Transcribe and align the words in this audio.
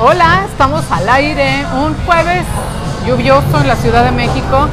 Hola, 0.00 0.44
estamos 0.50 0.84
al 0.90 1.08
aire 1.08 1.64
un 1.76 1.94
jueves 2.04 2.44
lluvioso 3.06 3.60
en 3.60 3.68
la 3.68 3.76
Ciudad 3.76 4.04
de 4.04 4.10
México 4.12 4.68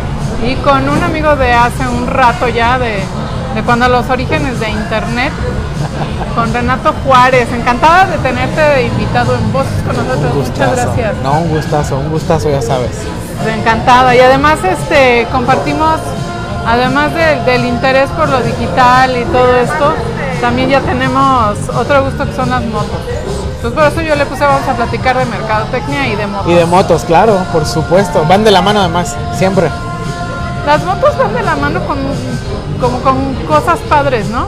y 0.46 0.56
con 0.56 0.88
un 0.90 1.04
amigo 1.04 1.36
de 1.36 1.54
hace 1.54 1.88
un 1.88 2.08
rato 2.08 2.48
ya 2.48 2.80
de, 2.80 3.04
de 3.56 3.64
cuando 3.64 3.88
los 3.90 4.10
orígenes 4.10 4.60
de 4.60 4.70
internet, 4.70 5.32
con 6.36 6.54
Renato 6.54 6.94
Juárez. 7.06 7.48
Encantada 7.52 8.06
de 8.06 8.18
tenerte 8.20 8.62
de 8.62 8.84
invitado 8.88 9.36
en 9.36 9.52
Voces 9.52 9.82
con 9.86 9.98
nosotros. 9.98 10.34
Muchas 10.48 10.76
gracias. 10.76 11.16
No, 11.24 11.34
un 11.34 11.50
gustazo, 11.50 11.98
un 11.98 12.10
gustazo, 12.10 12.50
ya 12.50 12.62
sabes. 12.62 12.92
Encantada. 13.60 14.16
Y 14.16 14.20
además 14.20 14.60
este 14.64 15.28
compartimos, 15.32 16.00
además 16.66 17.14
de- 17.14 17.42
del 17.52 17.66
interés 17.66 18.10
por 18.12 18.30
lo 18.30 18.40
digital 18.42 19.16
y 19.18 19.26
todo 19.26 19.56
esto, 19.58 19.94
también 20.42 20.70
ya 20.70 20.80
tenemos 20.82 21.58
otro 21.76 22.04
gusto 22.06 22.26
que 22.26 22.34
son 22.34 22.50
las 22.50 22.64
motos. 22.64 23.00
Entonces 23.60 23.78
por 23.78 23.92
eso 23.92 24.02
yo 24.02 24.16
le 24.16 24.26
puse 24.26 24.46
vamos 24.46 24.66
a 24.70 24.74
platicar 24.74 25.18
de 25.18 25.26
mercadotecnia 25.26 26.08
y 26.08 26.16
de 26.16 26.28
motos. 26.28 26.50
Y 26.50 26.54
de 26.54 26.66
motos, 26.66 27.04
claro, 27.04 27.38
por 27.52 27.66
supuesto. 27.66 28.24
Van 28.26 28.46
de 28.46 28.52
la 28.52 28.62
mano 28.62 28.80
además, 28.80 29.18
siempre. 29.36 29.68
Las 30.66 30.82
motos 30.86 31.18
van 31.18 31.34
de 31.34 31.42
la 31.42 31.58
mano 31.58 31.86
con 31.86 31.98
como 32.80 33.00
con 33.00 33.36
cosas 33.50 33.78
padres, 33.90 34.30
¿no? 34.30 34.48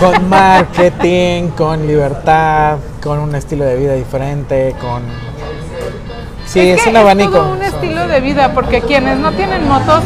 Con 0.00 0.26
marketing, 0.30 1.48
con 1.48 1.86
libertad, 1.86 2.78
con 3.02 3.18
un 3.18 3.34
estilo 3.34 3.66
de 3.66 3.76
vida 3.76 3.92
diferente, 3.92 4.74
con... 4.80 5.02
Sí, 6.46 6.60
es, 6.60 6.82
que 6.82 6.88
un 6.88 6.96
abanico. 6.96 7.32
todo 7.32 7.52
un 7.52 7.62
estilo 7.62 8.08
de 8.08 8.20
vida, 8.22 8.54
porque 8.54 8.80
quienes 8.80 9.18
no 9.18 9.32
tienen 9.32 9.68
motos, 9.68 10.02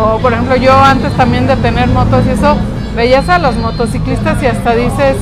o 0.00 0.16
por 0.20 0.32
ejemplo 0.32 0.56
yo 0.56 0.72
antes 0.72 1.14
también 1.18 1.46
de 1.46 1.56
tener 1.56 1.88
motos 1.88 2.24
y 2.26 2.30
eso, 2.30 2.56
veías 2.96 3.28
a 3.28 3.38
los 3.38 3.56
motociclistas 3.56 4.42
y 4.42 4.46
hasta 4.46 4.74
dices, 4.74 5.16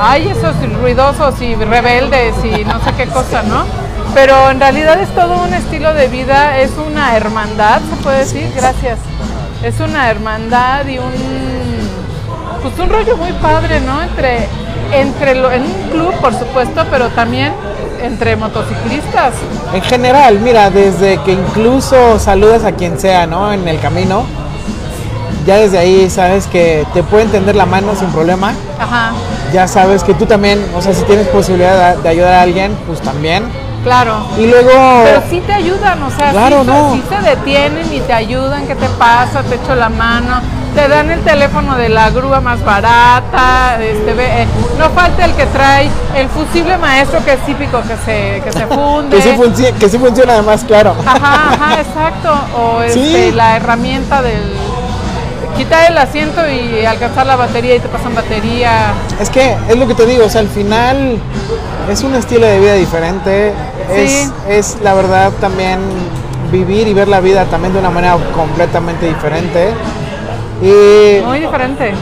ay, 0.00 0.28
esos 0.28 0.54
ruidosos 0.80 1.40
y 1.40 1.54
rebeldes 1.54 2.34
y 2.44 2.64
no 2.64 2.82
sé 2.84 2.92
qué 2.96 3.06
cosa, 3.06 3.42
¿no? 3.42 3.64
Pero 4.14 4.50
en 4.50 4.60
realidad 4.60 5.00
es 5.00 5.08
todo 5.14 5.42
un 5.42 5.52
estilo 5.52 5.92
de 5.94 6.08
vida, 6.08 6.58
es 6.58 6.72
una 6.78 7.16
hermandad, 7.16 7.80
se 7.88 7.96
puede 8.02 8.18
decir, 8.18 8.50
gracias. 8.56 8.98
Es 9.62 9.80
una 9.80 10.10
hermandad 10.10 10.86
y 10.86 10.98
un, 10.98 11.12
pues 12.62 12.78
un 12.78 12.90
rollo 12.90 13.16
muy 13.16 13.32
padre, 13.32 13.80
¿no? 13.80 14.02
Entre, 14.02 14.48
entre 14.92 15.34
lo, 15.34 15.50
en 15.50 15.62
un 15.62 15.90
club, 15.90 16.14
por 16.20 16.32
supuesto, 16.34 16.84
pero 16.90 17.08
también 17.10 17.52
entre 18.02 18.36
motociclistas. 18.36 19.34
En 19.72 19.82
general, 19.82 20.38
mira, 20.40 20.70
desde 20.70 21.18
que 21.22 21.32
incluso 21.32 22.18
saludas 22.18 22.64
a 22.64 22.72
quien 22.72 22.98
sea, 22.98 23.26
¿no? 23.26 23.52
En 23.52 23.66
el 23.68 23.80
camino, 23.80 24.24
ya 25.48 25.56
desde 25.56 25.78
ahí 25.78 26.10
sabes 26.10 26.46
que 26.46 26.86
te 26.92 27.02
puede 27.02 27.24
tender 27.26 27.56
la 27.56 27.64
mano 27.66 27.94
sin 27.98 28.08
problema. 28.10 28.52
Ajá, 28.78 29.12
Ya 29.52 29.66
sabes 29.66 30.04
que 30.04 30.12
tú 30.12 30.26
también, 30.26 30.62
o 30.76 30.82
sea, 30.82 30.92
si 30.92 31.02
tienes 31.04 31.26
posibilidad 31.28 31.96
de, 31.96 32.02
de 32.02 32.08
ayudar 32.10 32.34
a 32.34 32.42
alguien, 32.42 32.76
pues 32.86 33.00
también. 33.00 33.44
claro. 33.82 34.26
Y 34.38 34.46
luego... 34.46 34.70
Pero 35.04 35.22
sí 35.30 35.40
te 35.46 35.52
ayudan, 35.54 36.02
o 36.02 36.10
sea, 36.10 36.30
Claro, 36.32 36.60
sí, 36.60 36.66
no. 36.66 36.92
sí 36.94 37.02
se 37.08 37.22
detienen 37.30 37.86
y 37.92 38.00
te 38.00 38.12
ayudan, 38.12 38.66
¿qué 38.66 38.74
te 38.74 38.88
pasa? 38.98 39.42
Te 39.42 39.54
echo 39.54 39.74
la 39.74 39.88
mano, 39.88 40.40
te 40.74 40.86
dan 40.86 41.10
el 41.10 41.20
teléfono 41.22 41.76
de 41.76 41.88
la 41.88 42.10
grúa 42.10 42.40
más 42.42 42.62
barata, 42.64 43.78
este, 43.80 44.10
eh, 44.42 44.46
no 44.78 44.90
falta 44.90 45.24
el 45.24 45.32
que 45.32 45.46
trae 45.46 45.88
el 46.14 46.28
fusible 46.28 46.76
maestro 46.76 47.24
que 47.24 47.32
es 47.32 47.40
típico 47.46 47.80
que 47.82 47.96
se, 48.04 48.42
que 48.44 48.52
se 48.52 48.66
funde. 48.74 49.16
Que 49.16 49.22
sí, 49.22 49.64
que 49.80 49.88
sí 49.88 49.98
funciona 49.98 50.34
además, 50.34 50.62
claro. 50.66 50.94
Ajá, 51.06 51.54
ajá, 51.54 51.80
exacto. 51.80 52.30
O 52.56 52.82
Sí. 52.92 53.00
este, 53.16 53.32
la 53.32 53.56
herramienta 53.56 54.20
del 54.22 54.42
quitar 55.58 55.90
el 55.90 55.98
asiento 55.98 56.40
y 56.48 56.84
alcanzar 56.86 57.26
la 57.26 57.36
batería 57.36 57.74
y 57.74 57.80
te 57.80 57.88
pasan 57.88 58.14
batería. 58.14 58.94
Es 59.20 59.28
que 59.28 59.56
es 59.68 59.76
lo 59.76 59.86
que 59.88 59.94
te 59.94 60.06
digo, 60.06 60.24
o 60.24 60.28
sea, 60.30 60.40
al 60.40 60.48
final 60.48 61.18
es 61.90 62.02
un 62.02 62.14
estilo 62.14 62.46
de 62.46 62.60
vida 62.60 62.74
diferente. 62.74 63.52
Es, 63.94 64.10
Sí. 64.10 64.30
es 64.48 64.76
la 64.82 64.94
verdad 64.94 65.32
también 65.40 65.80
vivir 66.52 66.86
y 66.88 66.94
ver 66.94 67.08
la 67.08 67.20
vida 67.20 67.44
también 67.46 67.72
de 67.74 67.80
una 67.80 67.90
manera 67.90 68.16
completamente 68.34 69.06
diferente. 69.06 69.70
Y, 70.62 71.24
Muy 71.24 71.40
diferente. 71.40 71.92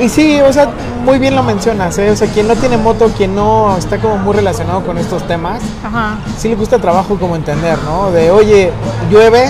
y 0.00 0.08
sí, 0.08 0.40
o 0.40 0.52
sea, 0.52 0.68
muy 1.04 1.18
bien 1.18 1.34
lo 1.36 1.42
mencionas, 1.42 1.96
¿eh? 1.98 2.10
o 2.10 2.16
sea, 2.16 2.28
quien 2.28 2.48
no 2.48 2.54
tiene 2.56 2.76
moto, 2.76 3.10
quien 3.16 3.34
no 3.34 3.76
está 3.76 3.98
como 3.98 4.16
muy 4.16 4.34
relacionado 4.34 4.82
con 4.84 4.98
estos 4.98 5.26
temas, 5.26 5.62
Ajá. 5.84 6.16
sí 6.38 6.48
le 6.48 6.54
gusta 6.56 6.78
trabajo 6.78 7.16
como 7.18 7.36
entender, 7.36 7.76
¿no? 7.84 8.10
De, 8.10 8.30
oye, 8.30 8.72
llueve, 9.10 9.48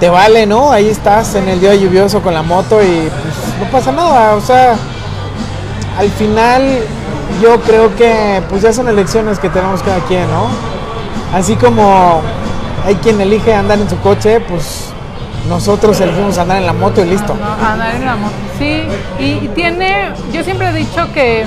te 0.00 0.08
vale, 0.08 0.46
¿no? 0.46 0.72
Ahí 0.72 0.88
estás 0.88 1.34
en 1.34 1.48
el 1.48 1.60
día 1.60 1.74
lluvioso 1.74 2.22
con 2.22 2.32
la 2.32 2.42
moto 2.42 2.82
y 2.82 2.86
pues 2.86 3.60
no 3.60 3.70
pasa 3.70 3.92
nada, 3.92 4.34
o 4.34 4.40
sea, 4.40 4.74
al 5.98 6.08
final 6.08 6.62
yo 7.42 7.60
creo 7.60 7.94
que 7.94 8.42
pues 8.48 8.62
ya 8.62 8.72
son 8.72 8.88
elecciones 8.88 9.38
que 9.38 9.50
tenemos 9.50 9.82
cada 9.82 9.98
quien, 10.00 10.28
¿no? 10.30 10.48
Así 11.36 11.54
como 11.54 12.22
hay 12.86 12.94
quien 12.96 13.20
elige 13.20 13.54
andar 13.54 13.78
en 13.78 13.90
su 13.90 13.98
coche, 14.00 14.40
pues 14.40 14.86
nosotros 15.48 16.00
elegimos 16.00 16.38
andar 16.38 16.56
en 16.56 16.66
la 16.66 16.72
moto 16.72 17.04
y 17.04 17.08
listo. 17.08 17.36
Andar 17.62 17.94
en 17.94 18.06
la 18.06 18.16
moto. 18.16 18.34
Sí, 18.58 18.84
y 19.18 19.48
tiene, 19.48 20.12
yo 20.32 20.42
siempre 20.42 20.70
he 20.70 20.72
dicho 20.72 21.12
que 21.12 21.44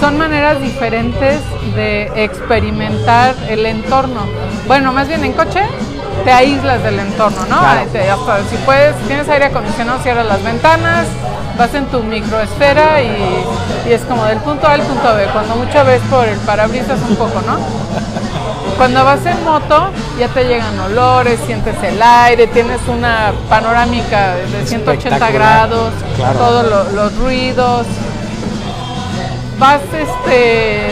son 0.00 0.16
maneras 0.16 0.60
diferentes 0.60 1.40
de 1.74 2.24
experimentar 2.24 3.34
el 3.48 3.66
entorno. 3.66 4.20
Bueno, 4.68 4.92
más 4.92 5.08
bien 5.08 5.24
en 5.24 5.32
coche 5.32 5.62
te 6.24 6.32
aíslas 6.32 6.82
del 6.82 6.98
entorno, 7.00 7.40
¿no? 7.48 7.58
Claro. 7.58 7.80
Ahí 7.80 7.86
te- 7.92 8.10
hasta 8.10 8.38
si 8.50 8.56
puedes, 8.64 8.94
tienes 9.06 9.28
aire 9.28 9.46
acondicionado, 9.46 9.98
cierras 10.02 10.26
las 10.26 10.42
ventanas, 10.42 11.06
vas 11.58 11.72
en 11.74 11.86
tu 11.86 12.02
microesfera 12.02 13.00
y, 13.02 13.44
y 13.88 13.92
es 13.92 14.02
como 14.02 14.24
del 14.24 14.38
punto 14.38 14.66
A 14.66 14.72
al 14.72 14.82
punto 14.82 15.14
B. 15.14 15.26
Cuando 15.32 15.56
mucho 15.56 15.84
ves 15.84 16.00
por 16.10 16.26
el 16.26 16.38
parabrisas 16.40 16.98
un 17.08 17.16
poco, 17.16 17.40
¿no? 17.46 17.58
Cuando 18.76 19.04
vas 19.04 19.24
en 19.24 19.42
moto 19.44 19.88
ya 20.18 20.28
te 20.28 20.44
llegan 20.44 20.78
olores, 20.80 21.38
sientes 21.46 21.74
el 21.82 22.02
aire, 22.02 22.46
tienes 22.48 22.80
una 22.88 23.32
panorámica 23.48 24.34
de 24.34 24.66
180 24.66 25.16
Espectacular, 25.16 25.32
grados, 25.68 25.92
claro. 26.16 26.38
todos 26.38 26.66
lo- 26.70 26.92
los 26.92 27.16
ruidos. 27.16 27.86
Vas 29.58 29.80
este 29.94 30.90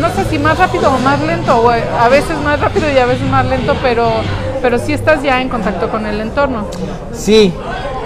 no 0.00 0.08
sé 0.14 0.24
si 0.30 0.38
más 0.38 0.58
rápido 0.58 0.90
o 0.92 0.98
más 0.98 1.20
lento, 1.20 1.60
o 1.60 1.70
a 1.70 2.08
veces 2.08 2.38
más 2.44 2.60
rápido 2.60 2.90
y 2.90 2.98
a 2.98 3.06
veces 3.06 3.28
más 3.28 3.44
lento, 3.46 3.74
pero 3.82 4.10
pero 4.62 4.78
sí 4.78 4.92
estás 4.92 5.22
ya 5.22 5.40
en 5.40 5.48
contacto 5.48 5.88
con 5.90 6.06
el 6.06 6.20
entorno. 6.20 6.64
Sí, 7.12 7.52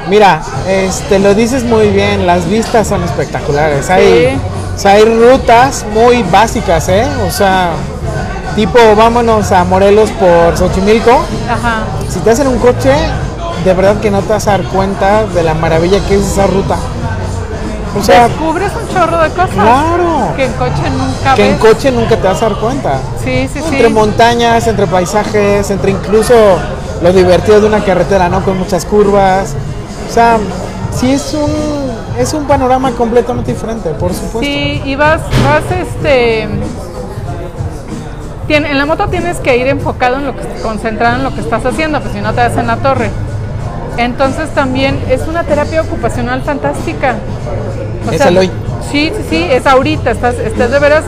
mira, 0.09 0.43
este, 0.69 1.19
lo 1.19 1.35
dices 1.35 1.65
muy 1.65 1.89
bien, 1.89 2.27
las 2.27 2.49
vistas 2.49 2.89
son 2.89 3.03
espectaculares. 3.03 3.89
Hay, 3.89 4.31
Sí. 4.31 4.41
o 4.75 4.79
sea, 4.79 4.93
hay 4.93 5.05
rutas 5.05 5.87
muy 5.95 6.23
básicas, 6.25 6.89
¿eh? 6.89 7.07
O 7.27 7.31
sea, 7.31 7.71
tipo, 8.57 8.79
vámonos 8.97 9.53
a 9.53 9.65
Morelos 9.65 10.11
por 10.11 10.57
Xochimilco. 10.59 11.13
Ajá. 11.49 11.85
Si 12.11 12.19
te 12.21 12.31
hacen 12.31 12.49
un 12.49 12.59
coche, 12.59 12.93
de 13.65 13.73
verdad 13.75 14.01
que 14.01 14.11
no 14.11 14.21
te 14.21 14.33
vas 14.33 14.47
a 14.49 14.53
dar 14.53 14.63
cuenta 14.65 15.25
de 15.27 15.43
la 15.43 15.55
maravilla 15.55 15.99
que 16.09 16.17
es 16.17 16.23
esa 16.33 16.47
ruta. 16.47 16.77
O 17.99 18.03
sea, 18.03 18.29
Descubres 18.29 18.71
un 18.81 18.89
chorro 18.95 19.19
de 19.19 19.31
cosas 19.31 19.51
Claro. 19.51 20.33
que 20.37 20.45
en 20.45 20.53
coche 20.53 20.91
nunca 20.97 21.35
que 21.35 21.51
en 21.51 21.59
coche 21.59 21.91
nunca 21.91 22.17
te 22.17 22.29
vas 22.29 22.43
a 22.43 22.49
dar 22.51 22.59
cuenta. 22.59 22.99
Sí, 23.25 23.49
sí, 23.53 23.61
sí. 23.61 23.65
Entre 23.73 23.89
montañas, 23.89 24.67
entre 24.69 24.87
paisajes, 24.87 25.71
entre 25.71 25.91
incluso 25.91 26.35
lo 27.03 27.13
divertido 27.13 27.61
de 27.61 27.67
una 27.67 27.83
carretera, 27.85 28.29
¿no? 28.29 28.45
Con 28.45 28.59
muchas 28.59 28.85
curvas. 28.85 29.55
O 30.09 30.13
sea, 30.13 30.39
sí 30.95 31.13
es 31.13 31.35
un, 31.35 31.51
es 32.19 32.33
un 32.33 32.45
panorama 32.45 32.93
completamente 32.93 33.53
diferente, 33.53 33.91
por 33.91 34.13
supuesto. 34.13 34.41
Sí, 34.41 34.81
y 34.85 34.95
vas, 34.95 35.21
vas 35.45 35.65
este. 35.73 36.43
en 38.49 38.79
la 38.79 38.87
moto 38.87 39.09
tienes 39.09 39.39
que 39.39 39.57
ir 39.57 39.67
enfocado 39.69 40.17
en 40.17 40.27
lo 40.27 40.37
que 40.37 40.43
concentrado 40.63 41.17
en 41.17 41.25
lo 41.25 41.35
que 41.35 41.41
estás 41.41 41.65
haciendo, 41.65 42.01
pues 42.01 42.13
si 42.13 42.21
no 42.21 42.31
te 42.33 42.41
das 42.41 42.57
en 42.57 42.67
la 42.67 42.77
torre. 42.77 43.11
Entonces 43.97 44.49
también 44.51 44.99
es 45.11 45.23
una 45.29 45.45
terapia 45.45 45.83
ocupacional 45.83 46.43
fantástica. 46.43 47.17
Es 48.11 48.21
el 48.23 48.39
hoy. 48.39 48.51
Sí, 48.91 49.13
sí, 49.17 49.23
sí, 49.29 49.47
es 49.51 49.67
ahorita, 49.67 50.11
estás, 50.11 50.35
estás 50.37 50.71
de 50.71 50.79
veras, 50.79 51.05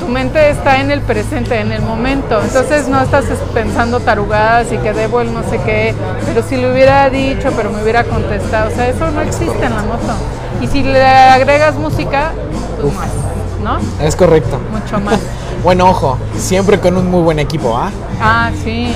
tu 0.00 0.08
mente 0.08 0.50
está 0.50 0.80
en 0.80 0.90
el 0.90 1.00
presente, 1.00 1.58
en 1.58 1.72
el 1.72 1.82
momento. 1.82 2.40
Entonces 2.42 2.88
no 2.88 3.00
estás 3.00 3.24
es- 3.26 3.38
pensando 3.54 4.00
tarugadas 4.00 4.70
y 4.70 4.76
que 4.76 4.92
debo 4.92 5.20
el 5.22 5.32
no 5.32 5.42
sé 5.48 5.58
qué, 5.64 5.94
pero 6.26 6.42
si 6.46 6.56
le 6.56 6.70
hubiera 6.72 7.08
dicho, 7.10 7.50
pero 7.56 7.70
me 7.70 7.82
hubiera 7.82 8.04
contestado. 8.04 8.70
O 8.70 8.74
sea, 8.74 8.88
eso 8.88 9.10
no 9.10 9.22
existe 9.22 9.64
en 9.64 9.74
la 9.74 9.82
moto. 9.82 10.12
Y 10.60 10.66
si 10.68 10.82
le 10.82 11.02
agregas 11.04 11.74
música, 11.76 12.32
pues 12.80 12.94
más, 12.94 13.08
¿no? 13.62 13.78
Es 14.04 14.14
correcto. 14.14 14.58
Mucho 14.70 15.00
más. 15.00 15.18
Bueno, 15.64 15.88
ojo, 15.88 16.18
siempre 16.36 16.78
con 16.78 16.94
un 16.98 17.10
muy 17.10 17.22
buen 17.22 17.38
equipo, 17.38 17.74
¿ah? 17.74 17.90
Ah, 18.20 18.50
sí. 18.62 18.92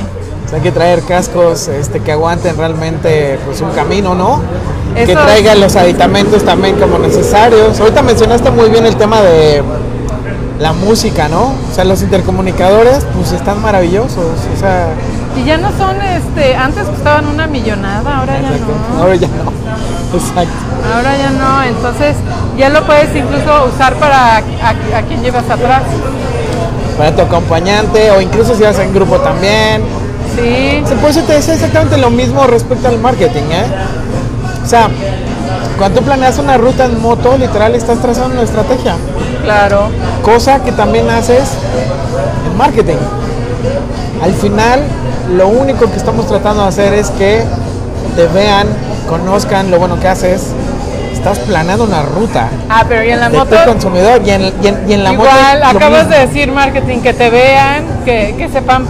O 0.48 0.50
sea, 0.50 0.56
hay 0.56 0.62
que 0.62 0.72
traer 0.72 1.02
cascos 1.02 1.68
este, 1.68 2.00
que 2.00 2.12
aguanten 2.12 2.56
realmente 2.56 3.38
pues, 3.44 3.60
un 3.60 3.68
camino, 3.72 4.14
¿no? 4.14 4.40
Que 4.94 5.14
traigan 5.14 5.60
los 5.60 5.76
aditamentos 5.76 6.42
también 6.42 6.76
como 6.76 6.98
necesarios. 6.98 7.78
Ahorita 7.78 8.00
mencionaste 8.00 8.50
muy 8.50 8.70
bien 8.70 8.86
el 8.86 8.96
tema 8.96 9.20
de 9.20 9.62
la 10.58 10.72
música, 10.72 11.28
¿no? 11.28 11.52
O 11.70 11.74
sea, 11.74 11.84
los 11.84 12.00
intercomunicadores 12.00 13.04
pues 13.14 13.32
están 13.32 13.60
maravillosos. 13.60 14.24
O 14.56 14.58
sea, 14.58 14.88
Y 15.36 15.44
ya 15.44 15.58
no 15.58 15.68
son, 15.76 16.00
este, 16.00 16.56
antes 16.56 16.84
costaban 16.86 17.26
una 17.26 17.46
millonada, 17.46 18.20
ahora 18.20 18.40
ya 18.40 18.48
no. 18.48 19.02
ahora 19.02 19.16
ya 19.16 19.28
no. 19.28 19.52
Exacto. 20.18 20.52
Ahora 20.94 21.18
ya 21.18 21.30
no, 21.30 21.62
entonces 21.62 22.16
ya 22.56 22.70
lo 22.70 22.86
puedes 22.86 23.14
incluso 23.14 23.66
usar 23.66 23.96
para 23.96 24.38
a, 24.38 24.40
a 24.40 25.02
quien 25.02 25.22
llevas 25.22 25.50
atrás. 25.50 25.82
Para 26.96 27.14
tu 27.14 27.20
acompañante 27.20 28.10
o 28.12 28.22
incluso 28.22 28.54
si 28.54 28.62
vas 28.62 28.78
en 28.78 28.94
grupo 28.94 29.18
también. 29.18 30.07
Sí. 30.42 30.82
Por 31.00 31.10
eso 31.10 31.22
te 31.22 31.34
decía 31.34 31.54
exactamente 31.54 31.96
lo 31.98 32.10
mismo 32.10 32.46
respecto 32.46 32.88
al 32.88 32.98
marketing, 32.98 33.44
¿eh? 33.50 33.64
O 34.64 34.66
sea, 34.66 34.88
cuando 35.78 36.00
tú 36.00 36.06
planeas 36.06 36.38
una 36.38 36.56
ruta 36.58 36.84
en 36.86 37.00
moto, 37.00 37.36
literal 37.38 37.74
estás 37.74 37.98
trazando 38.00 38.34
una 38.34 38.42
estrategia. 38.42 38.96
Claro. 39.44 39.88
Cosa 40.22 40.62
que 40.62 40.72
también 40.72 41.08
haces 41.10 41.48
en 42.50 42.56
marketing. 42.56 42.96
Al 44.22 44.34
final, 44.34 44.80
lo 45.36 45.48
único 45.48 45.90
que 45.90 45.96
estamos 45.96 46.26
tratando 46.26 46.62
de 46.62 46.68
hacer 46.68 46.92
es 46.94 47.10
que 47.10 47.44
te 48.16 48.26
vean, 48.28 48.66
conozcan 49.08 49.70
lo 49.70 49.78
bueno 49.78 49.98
que 50.00 50.08
haces. 50.08 50.42
Estás 51.12 51.38
planeando 51.40 51.84
una 51.84 52.02
ruta. 52.02 52.48
Ah, 52.68 52.84
pero 52.88 53.02
y 53.04 53.10
en 53.10 53.18
la 53.20 53.28
de 53.28 53.38
moto. 53.38 53.56
tu 53.56 53.64
consumidor 53.64 54.22
y 54.24 54.30
en, 54.30 54.42
y 54.62 54.66
en- 54.68 54.84
y 54.88 54.92
en 54.92 55.04
la 55.04 55.12
moto. 55.12 55.28
Igual, 55.28 55.62
acabas 55.64 56.08
de 56.08 56.18
decir 56.26 56.52
marketing, 56.52 57.00
que 57.00 57.12
te 57.12 57.28
vean, 57.30 57.84
que, 58.04 58.34
que 58.38 58.48
sepan 58.48 58.86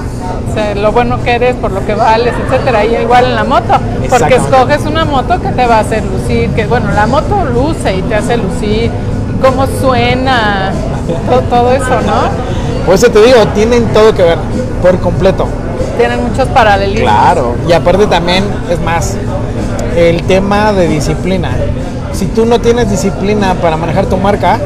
o 0.51 0.55
sea, 0.55 0.75
lo 0.75 0.93
bueno 0.93 1.23
que 1.23 1.33
eres, 1.35 1.55
por 1.57 1.71
lo 1.73 1.85
que 1.87 1.95
vales, 1.95 2.33
etcétera. 2.47 2.85
Y 2.85 2.97
igual 2.97 3.27
en 3.27 3.35
la 3.35 3.45
moto, 3.45 3.75
porque 4.11 4.35
escoges 4.37 4.87
una 4.87 5.05
moto 5.05 5.41
que 5.41 5.49
te 5.49 5.67
va 5.67 5.77
a 5.77 5.81
hacer 5.81 6.03
lucir, 6.05 6.51
que 6.51 6.67
bueno, 6.67 6.91
la 6.93 7.07
moto 7.07 7.45
luce 7.45 7.97
y 7.97 8.03
te 8.03 8.15
hace 8.15 8.37
lucir, 8.37 8.91
cómo 9.43 9.67
suena, 9.81 10.73
to- 11.29 11.41
todo 11.43 11.73
eso, 11.73 12.01
¿no? 12.07 12.85
Por 12.87 12.95
eso 12.95 13.11
te 13.11 13.21
digo, 13.23 13.47
tienen 13.55 13.87
todo 13.93 14.15
que 14.15 14.23
ver, 14.23 14.39
por 14.83 14.99
completo. 15.01 15.47
Tienen 15.97 16.23
muchos 16.23 16.49
paralelismos. 16.49 17.11
Claro, 17.11 17.55
y 17.69 17.73
aparte 17.73 18.07
también, 18.07 18.45
es 18.71 18.81
más, 18.81 19.17
el 19.97 20.23
tema 20.23 20.73
de 20.73 20.89
disciplina. 20.89 21.51
Si 22.13 22.27
tú 22.27 22.47
no 22.47 22.61
tienes 22.61 22.91
disciplina 22.91 23.55
para 23.55 23.77
manejar 23.77 24.07
tu 24.07 24.17
marca, 24.17 24.59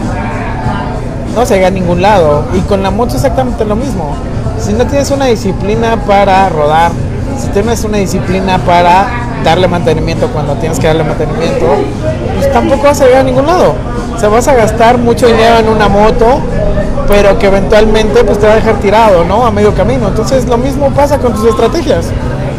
no 1.35 1.45
se 1.47 1.55
llega 1.55 1.69
a 1.69 1.71
ningún 1.71 2.01
lado. 2.03 2.45
Y 2.55 2.61
con 2.61 2.83
la 2.83 2.91
moto 2.91 3.15
exactamente 3.17 3.65
lo 3.65 3.77
mismo. 3.77 4.15
Si 4.63 4.73
no 4.73 4.87
tienes 4.87 5.11
una 5.11 5.27
disciplina 5.27 5.97
para 6.07 6.49
rodar, 6.49 6.93
si 7.37 7.49
tienes 7.49 7.83
una 7.83 7.99
disciplina 7.99 8.59
para 8.59 9.07
darle 9.43 9.67
mantenimiento 9.67 10.29
cuando 10.29 10.55
tienes 10.55 10.79
que 10.79 10.87
darle 10.87 11.03
mantenimiento, 11.03 11.67
pues 12.37 12.53
tampoco 12.53 12.85
vas 12.85 13.01
a 13.01 13.07
llegar 13.07 13.21
a 13.23 13.25
ningún 13.25 13.45
lado. 13.45 13.75
O 14.15 14.19
sea, 14.21 14.29
vas 14.29 14.47
a 14.47 14.55
gastar 14.55 14.99
mucho 14.99 15.27
dinero 15.27 15.59
en 15.59 15.69
una 15.69 15.89
moto, 15.89 16.39
pero 17.09 17.37
que 17.41 17.49
eventualmente 17.49 18.23
pues 18.23 18.39
te 18.39 18.47
va 18.47 18.53
a 18.53 18.57
dejar 18.57 18.77
tirado, 18.77 19.25
¿no? 19.25 19.45
A 19.45 19.51
medio 19.51 19.75
camino. 19.75 20.07
Entonces 20.07 20.47
lo 20.47 20.59
mismo 20.59 20.91
pasa 20.91 21.19
con 21.19 21.35
tus 21.35 21.45
estrategias. 21.45 22.07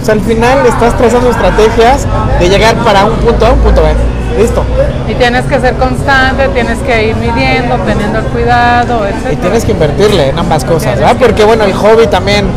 O 0.02 0.06
sea, 0.06 0.16
al 0.16 0.22
final 0.22 0.66
estás 0.66 0.98
trazando 0.98 1.30
estrategias 1.30 2.06
de 2.38 2.50
llegar 2.50 2.76
para 2.84 3.06
un 3.06 3.16
punto 3.16 3.46
A 3.46 3.50
a 3.50 3.54
un 3.54 3.60
punto 3.60 3.82
B. 3.82 3.90
Listo. 4.38 4.64
Y 5.10 5.14
tienes 5.16 5.46
que 5.46 5.60
ser 5.60 5.76
constante, 5.76 6.48
tienes 6.50 6.80
que 6.80 7.08
ir 7.10 7.16
midiendo, 7.16 7.76
teniendo 7.86 8.20
el 8.20 8.26
cuidado, 8.26 9.06
etcétera. 9.06 9.34
Y 9.34 9.36
tienes 9.38 9.66
que 9.66 9.72
invertirle 9.74 10.30
en 10.30 10.40
ambas 10.40 10.64
cosas, 10.66 11.00
¿verdad? 11.00 11.16
que- 11.18 11.26
Porque 11.26 11.44
bueno, 11.44 11.64
el 11.66 11.74
hobby 11.74 12.08
también 12.08 12.48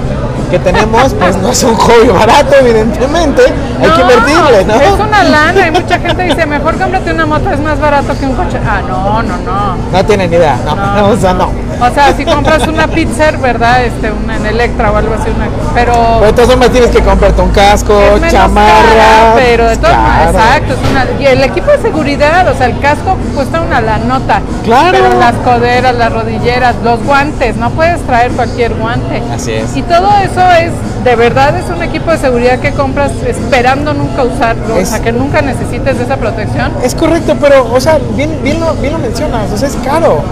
que 0.50 0.58
tenemos, 0.60 1.12
pues 1.14 1.36
no 1.38 1.48
es 1.50 1.62
un 1.64 1.74
hobby 1.74 2.08
barato, 2.08 2.54
evidentemente. 2.60 3.42
Hay 3.82 3.90
que 3.90 4.00
invertirle, 4.00 4.64
¿no? 4.64 4.74
Es 4.74 4.92
una 5.00 5.24
lana 5.24 5.66
y 5.66 5.70
mucha 5.72 5.98
gente 5.98 6.22
dice, 6.22 6.46
mejor 6.46 6.76
cómprate 6.78 7.12
una 7.12 7.26
moto, 7.26 7.50
es 7.50 7.60
más 7.60 7.78
barato 7.80 8.16
que 8.18 8.26
un 8.26 8.34
coche. 8.34 8.58
Ah, 8.64 8.80
no, 8.86 9.22
no, 9.22 9.36
no. 9.38 9.76
No 9.92 10.04
tienen 10.06 10.32
idea, 10.32 10.56
no, 10.64 10.76
No. 10.76 11.08
o 11.12 11.16
sea, 11.16 11.34
no. 11.34 11.50
O 11.80 11.94
sea, 11.94 12.14
si 12.16 12.24
compras 12.24 12.66
una 12.66 12.86
Pizzer, 12.88 13.36
¿verdad? 13.38 13.84
Este, 13.84 14.10
una 14.10 14.36
en 14.36 14.46
Electra 14.46 14.90
o 14.92 14.96
algo 14.96 15.14
así, 15.14 15.28
una, 15.30 15.46
pero 15.74 15.92
Pero 16.20 16.32
todas 16.34 16.50
formas 16.50 16.70
tienes 16.70 16.90
que 16.90 17.00
comprarte 17.00 17.42
un 17.42 17.50
casco, 17.50 18.00
chamarra. 18.30 18.72
cara, 18.72 19.32
pero 19.36 19.68
de 19.68 19.76
todas 19.76 19.98
maneras, 19.98 20.34
exacto, 20.34 20.72
es 20.74 20.90
una, 20.90 21.06
y 21.20 21.26
el 21.26 21.42
equipo 21.44 21.70
de 21.70 21.78
seguridad, 21.78 22.48
o 22.48 22.56
sea, 22.56 22.66
el 22.66 22.78
casco 22.80 23.16
cuesta 23.34 23.60
una 23.60 23.80
la 23.82 23.98
nota. 23.98 24.40
Claro. 24.64 24.96
Pero 24.98 25.18
las 25.20 25.34
coderas, 25.36 25.94
las 25.94 26.12
rodilleras, 26.12 26.74
los 26.82 27.02
guantes, 27.04 27.56
no 27.56 27.70
puedes 27.70 28.00
traer 28.06 28.30
cualquier 28.32 28.72
guante. 28.74 29.22
Así 29.34 29.52
es. 29.52 29.76
Y 29.76 29.82
todo 29.82 30.08
eso 30.22 30.40
es, 30.52 30.72
de 31.04 31.14
verdad, 31.14 31.56
es 31.56 31.66
un 31.68 31.82
equipo 31.82 32.10
de 32.10 32.18
seguridad 32.18 32.58
que 32.58 32.72
compras 32.72 33.12
esperando 33.26 33.92
nunca 33.92 34.22
usarlo, 34.24 34.76
Es- 34.78 34.88
o 34.88 34.90
sea, 34.92 35.00
que 35.02 35.12
nunca 35.12 35.42
necesites 35.42 35.98
de 35.98 36.04
esa 36.04 36.16
protección. 36.16 36.72
Es 36.82 36.94
correcto, 36.94 37.36
pero, 37.40 37.70
o 37.72 37.80
sea, 37.80 37.98
bien, 38.14 38.30
bien, 38.42 38.60
lo, 38.60 38.72
bien 38.74 38.94
lo 38.94 38.98
mencionas, 38.98 39.50
o 39.52 39.56
sea, 39.58 39.68
es 39.68 39.76
caro. 39.84 40.22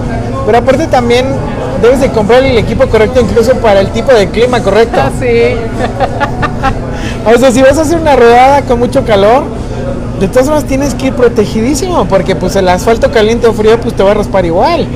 Pero 0.47 0.59
aparte 0.59 0.87
también 0.87 1.27
debes 1.83 2.01
de 2.01 2.11
comprar 2.11 2.43
el 2.43 2.57
equipo 2.59 2.87
correcto 2.89 3.21
incluso 3.21 3.55
para 3.55 3.81
el 3.81 3.89
tipo 3.91 4.13
de 4.13 4.29
clima 4.29 4.61
correcto. 4.63 4.99
Sí. 5.21 5.57
O 7.27 7.39
sea, 7.39 7.51
si 7.51 7.63
vas 7.63 7.79
a 7.79 7.83
hacer 7.83 7.99
una 7.99 8.17
rodada 8.17 8.63
con 8.63 8.79
mucho 8.79 9.05
calor, 9.05 9.45
de 10.21 10.29
todas 10.29 10.47
formas 10.47 10.65
tienes 10.65 10.95
que 10.95 11.07
ir 11.07 11.15
protegidísimo, 11.15 12.05
porque 12.07 12.37
pues 12.37 12.55
el 12.57 12.69
asfalto 12.69 13.11
caliente 13.11 13.47
o 13.47 13.53
frío 13.53 13.81
pues 13.81 13.95
te 13.95 14.03
va 14.03 14.11
a 14.11 14.15
raspar 14.15 14.45
igual. 14.45 14.87